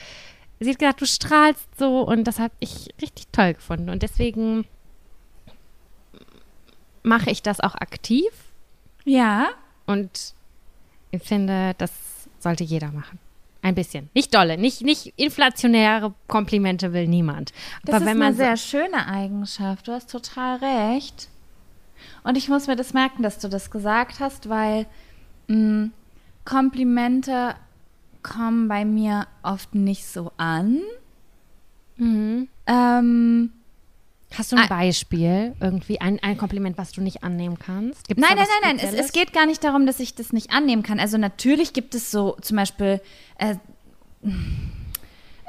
Sie 0.60 0.70
hat 0.70 0.80
gesagt, 0.80 1.02
du 1.02 1.06
strahlst 1.06 1.68
so. 1.78 2.02
Und 2.02 2.26
das 2.26 2.40
habe 2.40 2.54
ich 2.60 2.90
richtig 3.02 3.28
toll 3.32 3.54
gefunden. 3.54 3.90
Und 3.90 4.04
deswegen 4.04 4.66
mache 7.04 7.32
ich 7.32 7.42
das 7.42 7.60
auch 7.60 7.76
aktiv. 7.76 8.30
Ja. 9.06 9.50
Und 9.86 10.34
ich 11.12 11.24
finde, 11.24 11.74
das 11.78 11.92
sollte 12.40 12.64
jeder 12.64 12.92
machen. 12.92 13.20
Ein 13.62 13.76
bisschen. 13.76 14.10
Nicht 14.14 14.34
dolle, 14.34 14.58
nicht, 14.58 14.82
nicht 14.82 15.14
inflationäre 15.18 16.14
Komplimente 16.28 16.94
will 16.94 17.08
niemand. 17.08 17.52
Das 17.84 17.96
Aber 17.96 18.06
ist 18.06 18.10
wenn 18.12 18.18
man 18.18 18.28
eine 18.28 18.36
sehr 18.36 18.58
schöne 18.58 19.06
Eigenschaft. 19.06 19.88
Du 19.88 19.92
hast 19.92 20.10
total 20.10 20.58
recht. 20.58 21.29
Und 22.30 22.38
ich 22.38 22.48
muss 22.48 22.68
mir 22.68 22.76
das 22.76 22.94
merken, 22.94 23.24
dass 23.24 23.40
du 23.40 23.48
das 23.48 23.72
gesagt 23.72 24.20
hast, 24.20 24.50
weil 24.50 24.86
mh, 25.48 25.90
Komplimente 26.46 27.56
kommen 28.22 28.68
bei 28.68 28.86
mir 28.86 29.26
oft 29.42 29.74
nicht 29.74 30.06
so 30.06 30.32
an. 30.38 30.80
Mhm. 31.98 32.48
Ähm, 32.68 33.52
Hast 34.36 34.52
du 34.52 34.58
ein 34.58 34.70
Beispiel? 34.70 35.56
Irgendwie 35.60 36.02
ein, 36.02 36.20
ein 36.22 36.38
Kompliment, 36.38 36.78
was 36.78 36.92
du 36.92 37.02
nicht 37.02 37.24
annehmen 37.24 37.58
kannst? 37.58 38.08
Gibt's 38.08 38.22
Nein, 38.22 38.38
nein, 38.38 38.46
nein, 38.62 38.76
nein. 38.76 38.86
Es, 38.86 39.08
es 39.08 39.12
geht 39.12 39.34
gar 39.34 39.48
nicht 39.48 39.64
darum, 39.64 39.88
dass 39.88 40.00
ich 40.00 40.14
das 40.14 40.32
nicht 40.32 40.52
annehmen 40.52 40.84
kann. 40.84 41.00
Also 41.00 41.18
natürlich 41.18 41.74
gibt 41.74 41.96
es 41.96 42.12
so 42.12 42.38
zum 42.42 42.58
Beispiel 42.58 43.02
äh, 43.40 43.56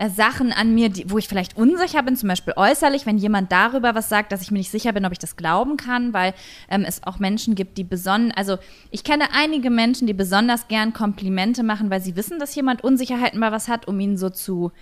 Sachen 0.09 0.52
an 0.52 0.74
mir, 0.74 0.89
die, 0.89 1.10
wo 1.10 1.18
ich 1.18 1.28
vielleicht 1.28 1.56
unsicher 1.56 2.02
bin, 2.02 2.16
zum 2.16 2.28
Beispiel 2.28 2.55
äußerlich, 2.56 3.05
wenn 3.05 3.18
jemand 3.18 3.52
darüber 3.52 3.94
was 3.94 4.09
sagt, 4.09 4.32
dass 4.32 4.40
ich 4.40 4.51
mir 4.51 4.59
nicht 4.59 4.70
sicher 4.70 4.93
bin, 4.93 5.05
ob 5.05 5.12
ich 5.12 5.18
das 5.18 5.36
glauben 5.36 5.77
kann, 5.77 6.14
weil 6.14 6.32
ähm, 6.70 6.85
es 6.86 7.02
auch 7.05 7.18
Menschen 7.18 7.55
gibt, 7.55 7.77
die 7.77 7.85
besonders, 7.85 8.36
also 8.36 8.56
ich 8.90 9.05
kenne 9.05 9.24
einige 9.35 9.68
Menschen, 9.68 10.06
die 10.06 10.14
besonders 10.14 10.68
gern 10.68 10.93
Komplimente 10.93 11.62
machen, 11.62 11.90
weil 11.90 12.01
sie 12.01 12.16
wissen, 12.16 12.39
dass 12.39 12.55
jemand 12.55 12.82
Unsicherheiten 12.82 13.40
bei 13.40 13.52
was 13.52 13.68
hat, 13.68 13.86
um 13.89 14.01
ihn 14.01 14.16
so 14.16 14.31
zu 14.31 14.72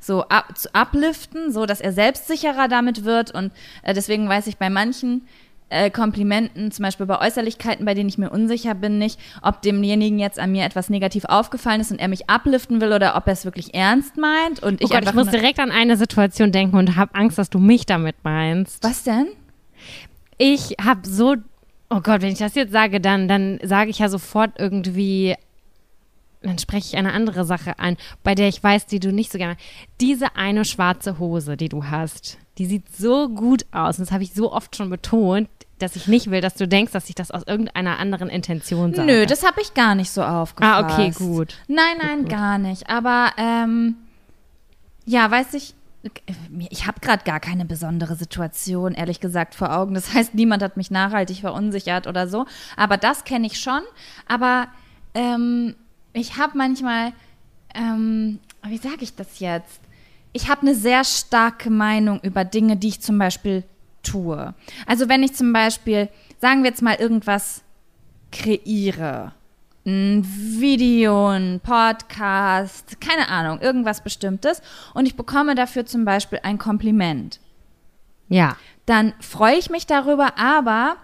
so 0.00 0.22
ab, 0.28 0.56
zu 0.56 0.68
upliften, 0.74 1.52
so 1.52 1.66
dass 1.66 1.80
er 1.80 1.92
selbstsicherer 1.92 2.68
damit 2.68 3.04
wird. 3.04 3.32
Und 3.32 3.52
äh, 3.82 3.94
deswegen 3.94 4.28
weiß 4.28 4.46
ich 4.46 4.56
bei 4.56 4.70
manchen 4.70 5.26
äh, 5.70 5.90
Komplimenten, 5.90 6.70
zum 6.70 6.84
Beispiel 6.84 7.06
bei 7.06 7.20
Äußerlichkeiten, 7.20 7.84
bei 7.84 7.94
denen 7.94 8.08
ich 8.08 8.18
mir 8.18 8.30
unsicher 8.30 8.74
bin, 8.74 8.98
nicht, 8.98 9.18
ob 9.42 9.62
demjenigen 9.62 10.18
jetzt 10.18 10.38
an 10.38 10.52
mir 10.52 10.64
etwas 10.64 10.88
negativ 10.88 11.24
aufgefallen 11.24 11.80
ist 11.80 11.90
und 11.90 12.00
er 12.00 12.08
mich 12.08 12.30
upliften 12.30 12.80
will 12.80 12.92
oder 12.92 13.16
ob 13.16 13.26
er 13.26 13.34
es 13.34 13.44
wirklich 13.44 13.74
ernst 13.74 14.16
meint. 14.16 14.62
Und 14.62 14.80
Oh 14.80 14.84
ich 14.84 14.90
Gott, 14.90 15.04
ich 15.04 15.14
muss 15.14 15.28
direkt 15.28 15.58
an 15.58 15.70
eine 15.70 15.96
Situation 15.96 16.52
denken 16.52 16.76
und 16.76 16.96
habe 16.96 17.14
Angst, 17.14 17.38
dass 17.38 17.50
du 17.50 17.58
mich 17.58 17.86
damit 17.86 18.16
meinst. 18.22 18.82
Was 18.82 19.04
denn? 19.04 19.28
Ich 20.38 20.76
habe 20.82 21.06
so, 21.06 21.36
oh 21.90 22.00
Gott, 22.00 22.22
wenn 22.22 22.32
ich 22.32 22.38
das 22.38 22.54
jetzt 22.54 22.72
sage, 22.72 23.00
dann, 23.00 23.28
dann 23.28 23.58
sage 23.62 23.90
ich 23.90 23.98
ja 23.98 24.08
sofort 24.08 24.52
irgendwie, 24.58 25.34
dann 26.42 26.58
spreche 26.58 26.86
ich 26.86 26.96
eine 26.96 27.12
andere 27.12 27.44
Sache 27.44 27.78
an, 27.78 27.96
bei 28.22 28.34
der 28.34 28.48
ich 28.48 28.62
weiß, 28.62 28.86
die 28.86 29.00
du 29.00 29.12
nicht 29.12 29.32
so 29.32 29.38
gerne. 29.38 29.56
Diese 30.00 30.36
eine 30.36 30.64
schwarze 30.64 31.18
Hose, 31.18 31.56
die 31.56 31.68
du 31.68 31.84
hast, 31.84 32.38
die 32.58 32.66
sieht 32.66 32.94
so 32.94 33.28
gut 33.28 33.66
aus. 33.72 33.98
Und 33.98 34.06
das 34.06 34.12
habe 34.12 34.22
ich 34.22 34.32
so 34.32 34.52
oft 34.52 34.76
schon 34.76 34.90
betont, 34.90 35.48
dass 35.78 35.96
ich 35.96 36.06
nicht 36.06 36.30
will, 36.30 36.40
dass 36.40 36.54
du 36.54 36.66
denkst, 36.66 36.92
dass 36.92 37.08
ich 37.08 37.14
das 37.14 37.30
aus 37.30 37.42
irgendeiner 37.46 37.98
anderen 37.98 38.28
Intention 38.28 38.94
sage. 38.94 39.06
Nö, 39.06 39.26
das 39.26 39.44
habe 39.44 39.60
ich 39.60 39.74
gar 39.74 39.94
nicht 39.94 40.10
so 40.10 40.22
aufgefasst. 40.22 40.84
Ah, 40.84 40.92
okay, 40.92 41.10
gut. 41.10 41.56
Nein, 41.68 41.96
nein, 42.00 42.26
gar 42.26 42.58
nicht. 42.58 42.88
Aber 42.88 43.30
ähm, 43.36 43.96
ja, 45.04 45.30
weiß 45.30 45.54
ich, 45.54 45.74
ich 46.70 46.86
habe 46.86 47.00
gerade 47.00 47.24
gar 47.24 47.40
keine 47.40 47.64
besondere 47.64 48.14
Situation, 48.14 48.94
ehrlich 48.94 49.20
gesagt, 49.20 49.54
vor 49.54 49.76
Augen. 49.76 49.94
Das 49.94 50.14
heißt, 50.14 50.34
niemand 50.34 50.62
hat 50.62 50.76
mich 50.76 50.90
nachhaltig 50.90 51.40
verunsichert 51.40 52.06
oder 52.06 52.28
so. 52.28 52.46
Aber 52.76 52.96
das 52.96 53.24
kenne 53.24 53.46
ich 53.46 53.60
schon. 53.60 53.80
Aber 54.26 54.68
ähm, 55.14 55.74
ich 56.12 56.36
habe 56.36 56.56
manchmal, 56.56 57.12
ähm, 57.74 58.38
wie 58.66 58.78
sage 58.78 58.98
ich 59.00 59.14
das 59.14 59.40
jetzt? 59.40 59.80
Ich 60.32 60.48
habe 60.48 60.62
eine 60.62 60.74
sehr 60.74 61.04
starke 61.04 61.70
Meinung 61.70 62.20
über 62.20 62.44
Dinge, 62.44 62.76
die 62.76 62.88
ich 62.88 63.00
zum 63.00 63.18
Beispiel 63.18 63.64
tue. 64.02 64.54
Also 64.86 65.08
wenn 65.08 65.22
ich 65.22 65.34
zum 65.34 65.52
Beispiel, 65.52 66.08
sagen 66.40 66.62
wir 66.62 66.70
jetzt 66.70 66.82
mal 66.82 66.96
irgendwas 66.96 67.62
kreiere, 68.32 69.32
ein 69.86 70.22
Video, 70.26 71.28
ein 71.28 71.60
Podcast, 71.62 73.00
keine 73.00 73.28
Ahnung, 73.28 73.60
irgendwas 73.60 74.02
Bestimmtes 74.02 74.60
und 74.94 75.06
ich 75.06 75.16
bekomme 75.16 75.54
dafür 75.54 75.86
zum 75.86 76.04
Beispiel 76.04 76.40
ein 76.42 76.58
Kompliment, 76.58 77.40
Ja. 78.28 78.56
dann 78.86 79.14
freue 79.20 79.56
ich 79.56 79.70
mich 79.70 79.86
darüber, 79.86 80.38
aber 80.38 80.96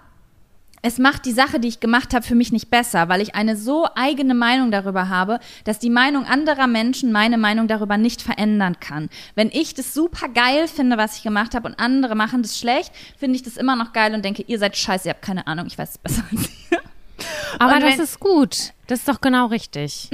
es 0.86 0.98
macht 0.98 1.24
die 1.24 1.32
Sache, 1.32 1.58
die 1.58 1.68
ich 1.68 1.80
gemacht 1.80 2.12
habe, 2.12 2.24
für 2.26 2.34
mich 2.34 2.52
nicht 2.52 2.68
besser, 2.70 3.08
weil 3.08 3.22
ich 3.22 3.34
eine 3.34 3.56
so 3.56 3.88
eigene 3.94 4.34
Meinung 4.34 4.70
darüber 4.70 5.08
habe, 5.08 5.40
dass 5.64 5.78
die 5.78 5.88
Meinung 5.88 6.26
anderer 6.26 6.66
Menschen 6.66 7.10
meine 7.10 7.38
Meinung 7.38 7.68
darüber 7.68 7.96
nicht 7.96 8.20
verändern 8.20 8.78
kann. 8.80 9.08
Wenn 9.34 9.48
ich 9.50 9.72
das 9.74 9.94
super 9.94 10.28
geil 10.28 10.68
finde, 10.68 10.98
was 10.98 11.16
ich 11.16 11.22
gemacht 11.22 11.54
habe 11.54 11.66
und 11.68 11.78
andere 11.80 12.14
machen 12.14 12.42
das 12.42 12.58
schlecht, 12.58 12.92
finde 13.18 13.36
ich 13.36 13.42
das 13.42 13.56
immer 13.56 13.76
noch 13.76 13.94
geil 13.94 14.14
und 14.14 14.24
denke, 14.24 14.44
ihr 14.46 14.58
seid 14.58 14.76
scheiße, 14.76 15.08
ihr 15.08 15.14
habt 15.14 15.22
keine 15.22 15.46
Ahnung, 15.46 15.66
ich 15.66 15.78
weiß 15.78 15.90
es 15.92 15.98
besser 15.98 16.22
als 16.30 16.50
ihr. 16.70 16.78
Aber 17.58 17.76
Und 17.76 17.82
das 17.82 17.92
wenn- 17.94 18.04
ist 18.04 18.20
gut. 18.20 18.56
Das 18.86 18.98
ist 18.98 19.08
doch 19.08 19.20
genau 19.22 19.46
richtig. 19.46 20.10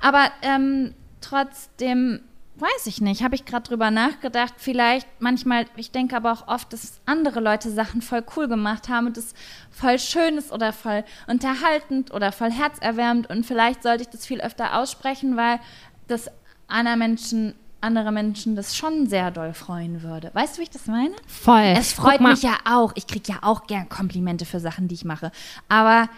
Aber 0.00 0.30
ähm, 0.40 0.94
trotzdem, 1.20 2.20
weiß 2.58 2.86
ich 2.86 3.00
nicht, 3.00 3.22
habe 3.22 3.34
ich 3.34 3.44
gerade 3.44 3.68
drüber 3.68 3.90
nachgedacht. 3.90 4.54
Vielleicht 4.56 5.06
manchmal, 5.18 5.66
ich 5.76 5.90
denke 5.90 6.16
aber 6.16 6.32
auch 6.32 6.48
oft, 6.48 6.72
dass 6.72 7.00
andere 7.04 7.40
Leute 7.40 7.70
Sachen 7.70 8.02
voll 8.02 8.24
cool 8.36 8.48
gemacht 8.48 8.88
haben 8.88 9.06
und 9.06 9.16
das 9.16 9.34
voll 9.70 9.98
schön 9.98 10.38
ist 10.38 10.52
oder 10.52 10.72
voll 10.72 11.04
unterhaltend 11.26 12.12
oder 12.12 12.32
voll 12.32 12.50
herzerwärmend. 12.50 13.28
Und 13.28 13.44
vielleicht 13.44 13.82
sollte 13.82 14.02
ich 14.02 14.08
das 14.08 14.26
viel 14.26 14.40
öfter 14.40 14.78
aussprechen, 14.78 15.36
weil 15.36 15.60
das 16.08 16.30
andere 16.66 16.96
Menschen, 16.96 17.54
andere 17.80 18.10
Menschen 18.10 18.56
das 18.56 18.74
schon 18.74 19.06
sehr 19.06 19.30
doll 19.30 19.52
freuen 19.52 20.02
würde. 20.02 20.30
Weißt 20.32 20.56
du, 20.56 20.60
wie 20.60 20.64
ich 20.64 20.70
das 20.70 20.86
meine? 20.86 21.14
Voll. 21.26 21.74
Es 21.76 21.92
freut 21.92 22.20
mich 22.20 22.42
ja 22.42 22.56
auch. 22.64 22.92
Ich 22.94 23.06
kriege 23.06 23.32
ja 23.32 23.38
auch 23.42 23.66
gern 23.66 23.88
Komplimente 23.88 24.46
für 24.46 24.60
Sachen, 24.60 24.88
die 24.88 24.94
ich 24.94 25.04
mache. 25.04 25.30
Aber 25.68 26.08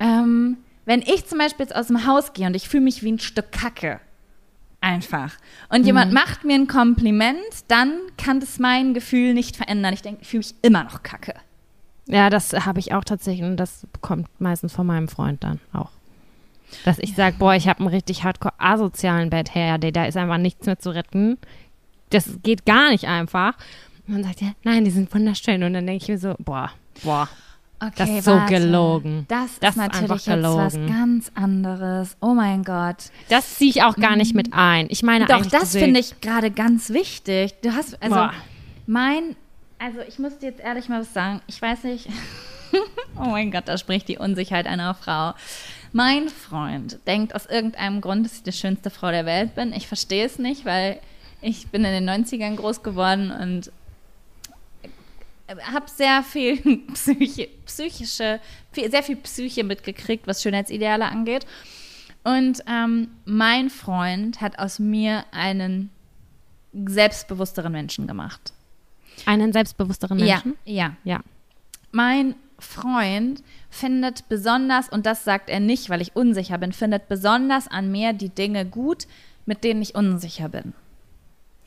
ähm, 0.00 0.58
wenn 0.86 1.02
ich 1.02 1.26
zum 1.26 1.38
Beispiel 1.38 1.66
jetzt 1.66 1.76
aus 1.76 1.88
dem 1.88 2.06
Haus 2.06 2.32
gehe 2.32 2.46
und 2.46 2.56
ich 2.56 2.68
fühle 2.68 2.84
mich 2.84 3.02
wie 3.02 3.12
ein 3.12 3.18
Stück 3.18 3.52
Kacke, 3.52 4.00
einfach, 4.80 5.34
und 5.68 5.80
Mhm. 5.80 5.86
jemand 5.86 6.12
macht 6.12 6.44
mir 6.44 6.54
ein 6.54 6.66
Kompliment, 6.68 7.38
dann 7.68 7.92
kann 8.16 8.40
das 8.40 8.58
mein 8.58 8.94
Gefühl 8.94 9.34
nicht 9.34 9.56
verändern. 9.56 9.92
Ich 9.94 10.02
denke, 10.02 10.22
ich 10.22 10.28
fühle 10.28 10.38
mich 10.40 10.54
immer 10.62 10.84
noch 10.84 11.02
Kacke. 11.02 11.34
Ja, 12.06 12.30
das 12.30 12.52
habe 12.64 12.78
ich 12.80 12.94
auch 12.94 13.04
tatsächlich 13.04 13.44
und 13.46 13.56
das 13.58 13.86
kommt 14.00 14.28
meistens 14.40 14.72
von 14.72 14.86
meinem 14.86 15.08
Freund 15.08 15.42
dann 15.44 15.60
auch. 15.72 15.90
Dass 16.84 16.98
ich 16.98 17.14
sage, 17.14 17.36
boah, 17.38 17.54
ich 17.54 17.66
habe 17.68 17.80
einen 17.80 17.88
richtig 17.88 18.24
hardcore 18.24 18.54
asozialen 18.58 19.30
Bett 19.30 19.54
her, 19.54 19.78
da 19.78 20.04
ist 20.04 20.16
einfach 20.16 20.38
nichts 20.38 20.66
mehr 20.66 20.78
zu 20.78 20.90
retten. 20.94 21.38
Das 22.10 22.38
geht 22.42 22.64
gar 22.64 22.90
nicht 22.90 23.04
einfach. 23.06 23.54
Und 24.06 24.14
man 24.14 24.24
sagt, 24.24 24.40
ja, 24.40 24.52
nein, 24.64 24.84
die 24.84 24.90
sind 24.90 25.12
wunderschön. 25.14 25.62
Und 25.62 25.74
dann 25.74 25.86
denke 25.86 26.02
ich 26.02 26.08
mir 26.08 26.18
so, 26.18 26.34
boah, 26.38 26.70
boah, 27.02 27.28
Okay, 27.80 27.92
Das 27.96 28.08
ist 28.10 28.24
so 28.24 28.32
warte. 28.32 28.54
gelogen. 28.54 29.24
Das, 29.28 29.58
Das 29.60 29.70
ist 29.70 29.76
natürlich 29.76 30.26
jetzt 30.26 30.42
was 30.42 30.72
gelogen. 30.74 30.86
ganz 30.88 31.30
anderes. 31.34 32.16
Oh 32.20 32.34
mein 32.34 32.64
Gott. 32.64 32.96
das 33.28 33.56
ziehe 33.56 33.70
ich 33.70 33.82
auch 33.82 33.94
gar 33.96 34.16
nicht 34.16 34.34
mit 34.34 34.52
ein. 34.52 34.86
Ich 34.90 35.02
meine 35.02 35.26
Doch, 35.26 35.46
das 35.46 35.72
finde 35.76 36.00
ich 36.00 36.20
gerade 36.20 36.50
ganz 36.50 36.90
wichtig. 36.90 37.54
Du 37.62 37.72
hast, 37.72 38.02
also 38.02 38.14
Boah. 38.16 38.32
mein, 38.86 39.36
also 39.78 40.00
ich 40.08 40.18
muss 40.18 40.38
dir 40.38 40.46
jetzt 40.50 40.60
ehrlich 40.60 40.88
mal 40.88 41.00
was 41.02 41.12
sagen. 41.12 41.40
Ich 41.46 41.62
weiß 41.62 41.84
nicht, 41.84 42.08
oh 43.16 43.26
mein 43.28 43.52
Gott, 43.52 43.68
da 43.68 43.78
spricht 43.78 44.08
die 44.08 44.18
Unsicherheit 44.18 44.66
einer 44.66 44.94
Frau. 44.94 45.34
Mein 45.92 46.28
Freund 46.28 46.98
denkt 47.06 47.34
aus 47.34 47.46
irgendeinem 47.46 48.00
Grund, 48.00 48.26
dass 48.26 48.34
ich 48.34 48.42
die 48.42 48.52
schönste 48.52 48.90
Frau 48.90 49.10
der 49.10 49.24
Welt 49.24 49.54
bin. 49.54 49.72
Ich 49.72 49.86
verstehe 49.86 50.26
es 50.26 50.38
nicht, 50.38 50.64
weil 50.64 50.98
ich 51.40 51.68
bin 51.68 51.84
in 51.84 52.04
den 52.04 52.10
90ern 52.24 52.56
groß 52.56 52.82
geworden 52.82 53.30
und 53.30 53.70
habe 55.48 55.86
sehr 55.88 56.22
viel 56.22 56.56
Psyche, 56.94 57.48
psychische, 57.64 58.40
viel, 58.72 58.90
sehr 58.90 59.02
viel 59.02 59.16
Psyche 59.16 59.64
mitgekriegt, 59.64 60.26
was 60.26 60.42
Schönheitsideale 60.42 61.06
angeht. 61.06 61.46
Und 62.24 62.62
ähm, 62.66 63.08
mein 63.24 63.70
Freund 63.70 64.40
hat 64.40 64.58
aus 64.58 64.78
mir 64.78 65.24
einen 65.32 65.90
selbstbewussteren 66.72 67.72
Menschen 67.72 68.06
gemacht. 68.06 68.52
einen 69.26 69.52
selbstbewussteren 69.52 70.18
Menschen. 70.18 70.56
Ja, 70.64 70.96
ja. 71.04 71.16
Ja. 71.16 71.20
Mein 71.90 72.34
Freund 72.58 73.42
findet 73.70 74.28
besonders, 74.28 74.88
und 74.88 75.06
das 75.06 75.24
sagt 75.24 75.48
er 75.48 75.60
nicht, 75.60 75.90
weil 75.90 76.02
ich 76.02 76.16
unsicher 76.16 76.58
bin, 76.58 76.72
findet 76.72 77.08
besonders 77.08 77.68
an 77.68 77.90
mir 77.90 78.12
die 78.12 78.28
Dinge 78.28 78.66
gut, 78.66 79.06
mit 79.46 79.64
denen 79.64 79.80
ich 79.80 79.94
unsicher 79.94 80.48
bin. 80.48 80.74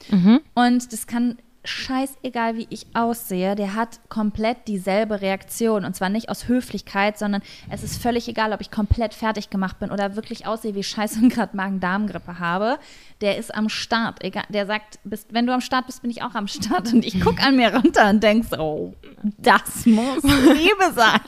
Mhm. 0.09 0.41
Und 0.53 0.91
das 0.93 1.07
kann 1.07 1.37
scheißegal, 1.63 2.55
wie 2.57 2.67
ich 2.69 2.87
aussehe, 2.93 3.55
der 3.55 3.75
hat 3.75 3.99
komplett 4.09 4.67
dieselbe 4.67 5.21
Reaktion. 5.21 5.85
Und 5.85 5.95
zwar 5.95 6.09
nicht 6.09 6.29
aus 6.29 6.47
Höflichkeit, 6.47 7.17
sondern 7.17 7.41
es 7.69 7.83
ist 7.83 8.01
völlig 8.01 8.27
egal, 8.27 8.53
ob 8.53 8.61
ich 8.61 8.71
komplett 8.71 9.13
fertig 9.13 9.49
gemacht 9.49 9.79
bin 9.79 9.91
oder 9.91 10.15
wirklich 10.15 10.47
aussehe 10.47 10.75
wie 10.75 10.83
Scheiße 10.83 11.19
und 11.21 11.29
gerade 11.29 11.55
Magen-Darm-Grippe 11.55 12.39
habe. 12.39 12.79
Der 13.21 13.37
ist 13.37 13.53
am 13.53 13.69
Start. 13.69 14.23
Egal, 14.23 14.45
der 14.49 14.65
sagt, 14.65 14.99
bist, 15.03 15.33
wenn 15.33 15.45
du 15.45 15.53
am 15.53 15.61
Start 15.61 15.85
bist, 15.85 16.01
bin 16.01 16.11
ich 16.11 16.23
auch 16.23 16.33
am 16.33 16.47
Start. 16.47 16.91
Und 16.93 17.05
ich 17.05 17.21
gucke 17.21 17.43
an 17.43 17.55
mir 17.55 17.73
runter 17.73 18.09
und 18.09 18.23
denk 18.23 18.45
so, 18.45 18.57
oh, 18.57 18.93
das 19.37 19.85
muss 19.85 20.23
Liebe 20.23 20.91
sein. 20.93 21.21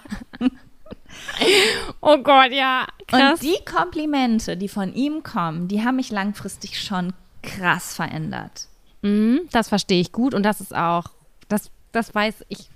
Oh 2.02 2.18
Gott, 2.18 2.52
ja. 2.52 2.88
Krass. 3.08 3.40
Und 3.40 3.44
die 3.44 3.64
Komplimente, 3.66 4.58
die 4.58 4.68
von 4.68 4.94
ihm 4.94 5.22
kommen, 5.22 5.68
die 5.68 5.84
haben 5.84 5.98
mich 5.98 6.12
langfristig 6.12 6.82
schon 6.82 7.14
krass 7.44 7.96
verändert. 7.96 8.68
Mhm, 9.04 9.42
das 9.52 9.70
verstehe 9.70 10.02
ich 10.02 10.12
gut 10.12 10.34
und 10.34 10.44
das 10.44 10.60
ist 10.62 10.76
auch, 10.76 11.06
das, 11.50 11.70
das 11.92 12.16
weiß 12.16 12.46
ich, 12.50 12.70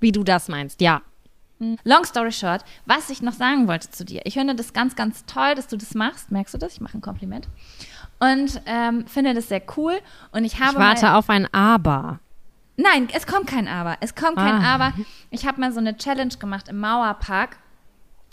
wie 0.00 0.10
du 0.10 0.24
das 0.24 0.48
meinst, 0.48 0.80
ja. 0.80 1.02
Long 1.84 2.06
story 2.06 2.32
short, 2.32 2.64
was 2.86 3.10
ich 3.10 3.20
noch 3.20 3.34
sagen 3.34 3.68
wollte 3.68 3.90
zu 3.90 4.06
dir. 4.06 4.22
Ich 4.24 4.32
finde 4.32 4.54
das 4.54 4.72
ganz, 4.72 4.96
ganz 4.96 5.26
toll, 5.26 5.54
dass 5.54 5.66
du 5.68 5.76
das 5.76 5.94
machst. 5.94 6.32
Merkst 6.32 6.54
du 6.54 6.58
das? 6.58 6.72
Ich 6.72 6.80
mache 6.80 6.96
ein 6.96 7.02
Kompliment. 7.02 7.48
Und 8.18 8.62
ähm, 8.64 9.06
finde 9.06 9.34
das 9.34 9.48
sehr 9.48 9.60
cool. 9.76 9.98
Und 10.32 10.44
ich 10.44 10.58
habe 10.58 10.72
Ich 10.72 10.78
warte 10.78 11.12
auf 11.12 11.28
ein 11.28 11.52
Aber. 11.52 12.18
Nein, 12.78 13.08
es 13.12 13.26
kommt 13.26 13.46
kein 13.46 13.68
Aber. 13.68 13.98
Es 14.00 14.14
kommt 14.14 14.36
kein 14.36 14.54
Ah. 14.54 14.74
Aber. 14.74 14.94
Ich 15.30 15.46
habe 15.46 15.60
mal 15.60 15.70
so 15.70 15.80
eine 15.80 15.98
Challenge 15.98 16.34
gemacht 16.38 16.68
im 16.68 16.80
Mauerpark. 16.80 17.58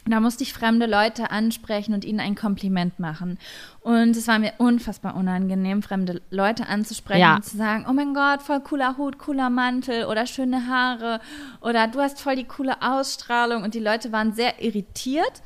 Da 0.10 0.20
musste 0.20 0.44
ich 0.44 0.54
fremde 0.54 0.86
Leute 0.86 1.32
ansprechen 1.32 1.94
und 1.94 2.06
ihnen 2.06 2.20
ein 2.20 2.36
Kompliment 2.36 3.00
machen. 3.00 3.38
Und 3.82 4.16
es 4.16 4.28
war 4.28 4.40
mir 4.40 4.54
unfassbar 4.58 5.16
unangenehm, 5.16 5.84
fremde 5.84 6.22
Leute 6.30 6.68
anzusprechen 6.68 7.22
Ja. 7.22 7.36
und 7.36 7.46
zu 7.46 7.58
sagen, 7.58 7.86
oh 7.90 7.94
mein 7.94 8.14
Gott, 8.14 8.42
voll 8.42 8.62
cooler 8.62 8.98
Hut, 8.98 9.18
cooler 9.18 9.50
Mantel 9.50 10.06
oder 10.06 10.26
schöne 10.26 10.68
Haare 10.68 11.20
oder 11.62 11.88
du 11.88 12.00
hast 12.00 12.22
voll 12.22 12.36
die 12.36 12.46
coole 12.46 12.82
Ausstrahlung. 12.82 13.64
Und 13.64 13.74
die 13.74 13.80
Leute 13.80 14.12
waren 14.12 14.34
sehr 14.34 14.62
irritiert, 14.62 15.42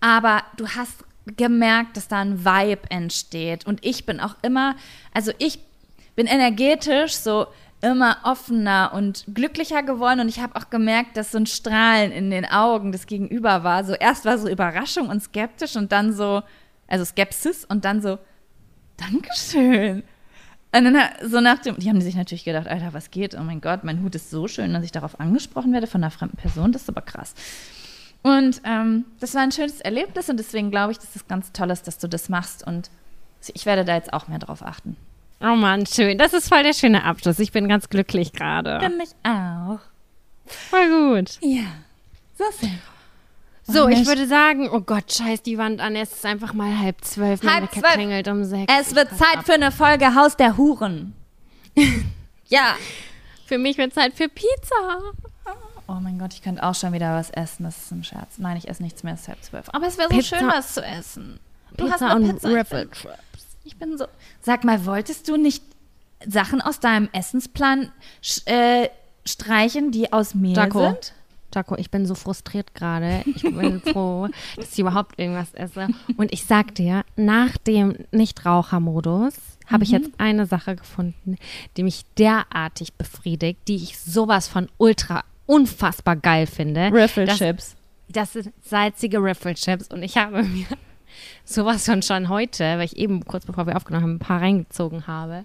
aber 0.00 0.42
du 0.56 0.68
hast 0.68 1.04
gemerkt, 1.36 1.96
dass 1.96 2.08
da 2.08 2.20
ein 2.20 2.44
Vibe 2.44 2.90
entsteht. 2.90 3.66
Und 3.66 3.84
ich 3.84 4.06
bin 4.06 4.20
auch 4.20 4.36
immer, 4.42 4.76
also 5.12 5.32
ich 5.38 5.58
bin 6.16 6.26
energetisch 6.26 7.14
so 7.14 7.46
immer 7.80 8.18
offener 8.24 8.92
und 8.94 9.24
glücklicher 9.32 9.82
geworden 9.82 10.20
und 10.20 10.28
ich 10.28 10.40
habe 10.40 10.56
auch 10.56 10.70
gemerkt, 10.70 11.16
dass 11.16 11.32
so 11.32 11.38
ein 11.38 11.46
Strahlen 11.46 12.10
in 12.10 12.30
den 12.30 12.44
Augen 12.44 12.90
des 12.90 13.06
Gegenüber 13.06 13.62
war. 13.62 13.84
So 13.84 13.94
erst 13.94 14.24
war 14.24 14.36
so 14.38 14.48
Überraschung 14.48 15.08
und 15.08 15.22
skeptisch 15.22 15.76
und 15.76 15.92
dann 15.92 16.12
so, 16.12 16.42
also 16.88 17.04
Skepsis 17.04 17.64
und 17.64 17.84
dann 17.84 18.02
so, 18.02 18.18
Dankeschön. 18.96 20.02
Und 20.72 20.84
dann 20.84 20.96
so 21.22 21.40
nach 21.40 21.60
dem, 21.60 21.76
die 21.76 21.88
haben 21.88 22.00
sich 22.00 22.16
natürlich 22.16 22.44
gedacht, 22.44 22.66
Alter, 22.66 22.92
was 22.92 23.10
geht? 23.10 23.34
Oh 23.34 23.42
mein 23.42 23.60
Gott, 23.60 23.84
mein 23.84 24.02
Hut 24.02 24.14
ist 24.14 24.30
so 24.30 24.48
schön, 24.48 24.74
dass 24.74 24.84
ich 24.84 24.92
darauf 24.92 25.18
angesprochen 25.18 25.72
werde 25.72 25.86
von 25.86 26.02
einer 26.02 26.10
fremden 26.10 26.36
Person, 26.36 26.72
das 26.72 26.82
ist 26.82 26.88
aber 26.88 27.00
krass. 27.00 27.34
Und 28.22 28.60
ähm, 28.64 29.04
das 29.20 29.34
war 29.34 29.42
ein 29.42 29.52
schönes 29.52 29.80
Erlebnis 29.80 30.28
und 30.28 30.36
deswegen 30.36 30.70
glaube 30.70 30.92
ich, 30.92 30.98
dass 30.98 31.14
es 31.14 31.28
ganz 31.28 31.52
toll 31.52 31.70
ist, 31.70 31.86
dass 31.86 31.98
du 31.98 32.08
das 32.08 32.28
machst 32.28 32.66
und 32.66 32.90
ich 33.54 33.66
werde 33.66 33.84
da 33.84 33.94
jetzt 33.94 34.12
auch 34.12 34.26
mehr 34.26 34.40
drauf 34.40 34.62
achten. 34.62 34.96
Oh 35.40 35.54
Mann, 35.54 35.86
schön. 35.86 36.18
Das 36.18 36.32
ist 36.32 36.48
voll 36.48 36.62
der 36.64 36.72
schöne 36.72 37.04
Abschluss. 37.04 37.38
Ich 37.38 37.52
bin 37.52 37.68
ganz 37.68 37.88
glücklich 37.88 38.32
gerade. 38.32 38.80
Für 38.80 38.88
mich 38.88 39.10
auch. 39.22 39.78
Voll 40.46 40.88
gut. 41.20 41.38
Ja. 41.40 41.64
So 42.36 42.44
sehr. 42.60 42.70
So, 43.70 43.86
ich 43.86 44.06
würde 44.06 44.26
sagen, 44.26 44.70
oh 44.72 44.80
Gott, 44.80 45.12
scheiß 45.12 45.42
die 45.42 45.58
Wand 45.58 45.80
an. 45.80 45.94
Es 45.94 46.10
ist 46.12 46.24
einfach 46.24 46.54
mal 46.54 46.78
halb 46.78 47.04
zwölf. 47.04 47.42
Meine 47.42 47.60
Halb 47.66 47.72
zwölf. 47.72 47.92
klingelt 47.92 48.26
um 48.26 48.42
sechs. 48.44 48.72
Es 48.80 48.94
wird 48.94 49.10
Zeit 49.10 49.38
ab. 49.38 49.46
für 49.46 49.52
eine 49.52 49.70
Folge 49.70 50.14
Haus 50.14 50.36
der 50.36 50.56
Huren. 50.56 51.14
ja. 52.48 52.74
Für 53.46 53.58
mich 53.58 53.76
wird 53.78 53.92
Zeit 53.92 54.14
für 54.14 54.28
Pizza. 54.28 55.00
Oh 55.86 55.98
mein 56.00 56.18
Gott, 56.18 56.32
ich 56.34 56.42
könnte 56.42 56.62
auch 56.62 56.74
schon 56.74 56.92
wieder 56.94 57.14
was 57.14 57.30
essen. 57.30 57.64
Das 57.64 57.76
ist 57.76 57.90
ein 57.92 58.04
Scherz. 58.04 58.38
Nein, 58.38 58.56
ich 58.56 58.68
esse 58.68 58.82
nichts 58.82 59.02
mehr. 59.02 59.14
Es 59.14 59.20
ist 59.22 59.28
halb 59.28 59.42
zwölf. 59.42 59.66
Aber 59.72 59.86
es 59.86 59.98
wäre 59.98 60.08
so 60.10 60.16
Pizza- 60.16 60.38
schön, 60.38 60.48
was 60.48 60.74
zu 60.74 60.82
essen. 60.82 61.38
Du 61.76 61.84
Pizza 61.84 61.92
hast 61.94 62.02
eine 62.02 62.14
und 62.26 62.32
Pizza. 62.34 62.48
Riffle 62.48 62.88
Ich 63.80 63.86
bin, 63.86 63.96
so. 63.96 64.06
Sag 64.40 64.64
mal, 64.64 64.84
wolltest 64.86 65.28
du 65.28 65.36
nicht 65.36 65.62
Sachen 66.26 66.60
aus 66.60 66.80
deinem 66.80 67.08
Essensplan 67.12 67.92
äh, 68.46 68.88
streichen, 69.24 69.92
die 69.92 70.12
aus 70.12 70.34
Mehl 70.34 70.56
Jaco. 70.56 70.80
sind? 70.80 71.14
Jaco, 71.54 71.76
ich 71.76 71.90
bin 71.90 72.04
so 72.04 72.14
frustriert 72.14 72.74
gerade. 72.74 73.22
Ich 73.24 73.42
bin 73.42 73.80
froh, 73.92 74.28
dass 74.56 74.72
ich 74.72 74.78
überhaupt 74.80 75.18
irgendwas 75.18 75.54
esse. 75.54 75.88
Und 76.16 76.32
ich 76.32 76.44
sag 76.44 76.74
dir, 76.74 77.04
nach 77.16 77.56
dem 77.56 77.94
Nichtrauchermodus 78.10 79.34
habe 79.68 79.84
ich 79.84 79.90
jetzt 79.90 80.10
eine 80.18 80.46
Sache 80.46 80.76
gefunden, 80.76 81.36
die 81.76 81.82
mich 81.84 82.04
derartig 82.16 82.94
befriedigt, 82.94 83.60
die 83.68 83.76
ich 83.76 83.98
sowas 83.98 84.48
von 84.48 84.68
ultra 84.78 85.24
unfassbar 85.46 86.16
geil 86.16 86.46
finde. 86.46 86.90
Riffle 86.92 87.26
Das- 87.26 87.38
Chips. 87.38 87.74
Das 88.10 88.32
sind 88.32 88.52
salzige 88.62 89.22
Riffle 89.22 89.52
Chips 89.54 89.88
und 89.88 90.02
ich 90.02 90.16
habe 90.16 90.42
mir 90.42 90.66
sowas 91.44 91.84
von 91.84 92.02
schon 92.02 92.28
heute, 92.28 92.64
weil 92.64 92.84
ich 92.84 92.96
eben 92.96 93.24
kurz 93.24 93.46
bevor 93.46 93.66
wir 93.66 93.76
aufgenommen 93.76 94.02
haben, 94.04 94.14
ein 94.16 94.18
paar 94.18 94.40
reingezogen 94.40 95.06
habe. 95.06 95.44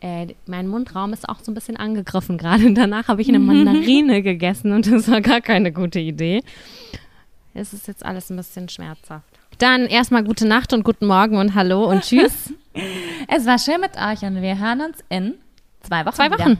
Äh, 0.00 0.28
mein 0.46 0.68
Mundraum 0.68 1.12
ist 1.12 1.28
auch 1.28 1.40
so 1.42 1.50
ein 1.50 1.54
bisschen 1.54 1.76
angegriffen 1.76 2.38
gerade. 2.38 2.72
Danach 2.74 3.08
habe 3.08 3.20
ich 3.22 3.28
eine 3.28 3.40
Mandarine 3.40 4.22
gegessen 4.22 4.72
und 4.72 4.90
das 4.90 5.10
war 5.10 5.20
gar 5.20 5.40
keine 5.40 5.72
gute 5.72 5.98
Idee. 5.98 6.42
Es 7.54 7.72
ist 7.72 7.88
jetzt 7.88 8.04
alles 8.04 8.30
ein 8.30 8.36
bisschen 8.36 8.68
schmerzhaft. 8.68 9.26
Dann 9.58 9.86
erstmal 9.86 10.22
gute 10.22 10.46
Nacht 10.46 10.72
und 10.72 10.84
guten 10.84 11.06
Morgen 11.06 11.36
und 11.36 11.54
Hallo 11.54 11.84
und 11.90 12.02
Tschüss. 12.02 12.52
Es 13.26 13.44
war 13.44 13.58
schön 13.58 13.80
mit 13.80 13.96
euch 13.96 14.22
und 14.22 14.40
wir 14.40 14.56
hören 14.56 14.82
uns 14.82 14.98
in 15.08 15.34
zwei 15.80 16.06
Wochen. 16.06 16.14
Zwei 16.14 16.26
wieder. 16.30 16.38
Wochen. 16.38 16.58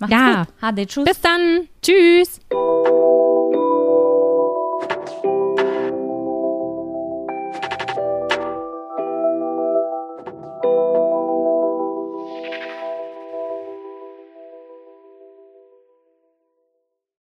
Macht's 0.00 0.12
Ja. 0.14 0.44
gut. 0.44 0.54
HD, 0.86 0.88
tschüss. 0.88 1.04
Bis 1.04 1.20
dann. 1.20 1.68
Tschüss. 1.82 2.40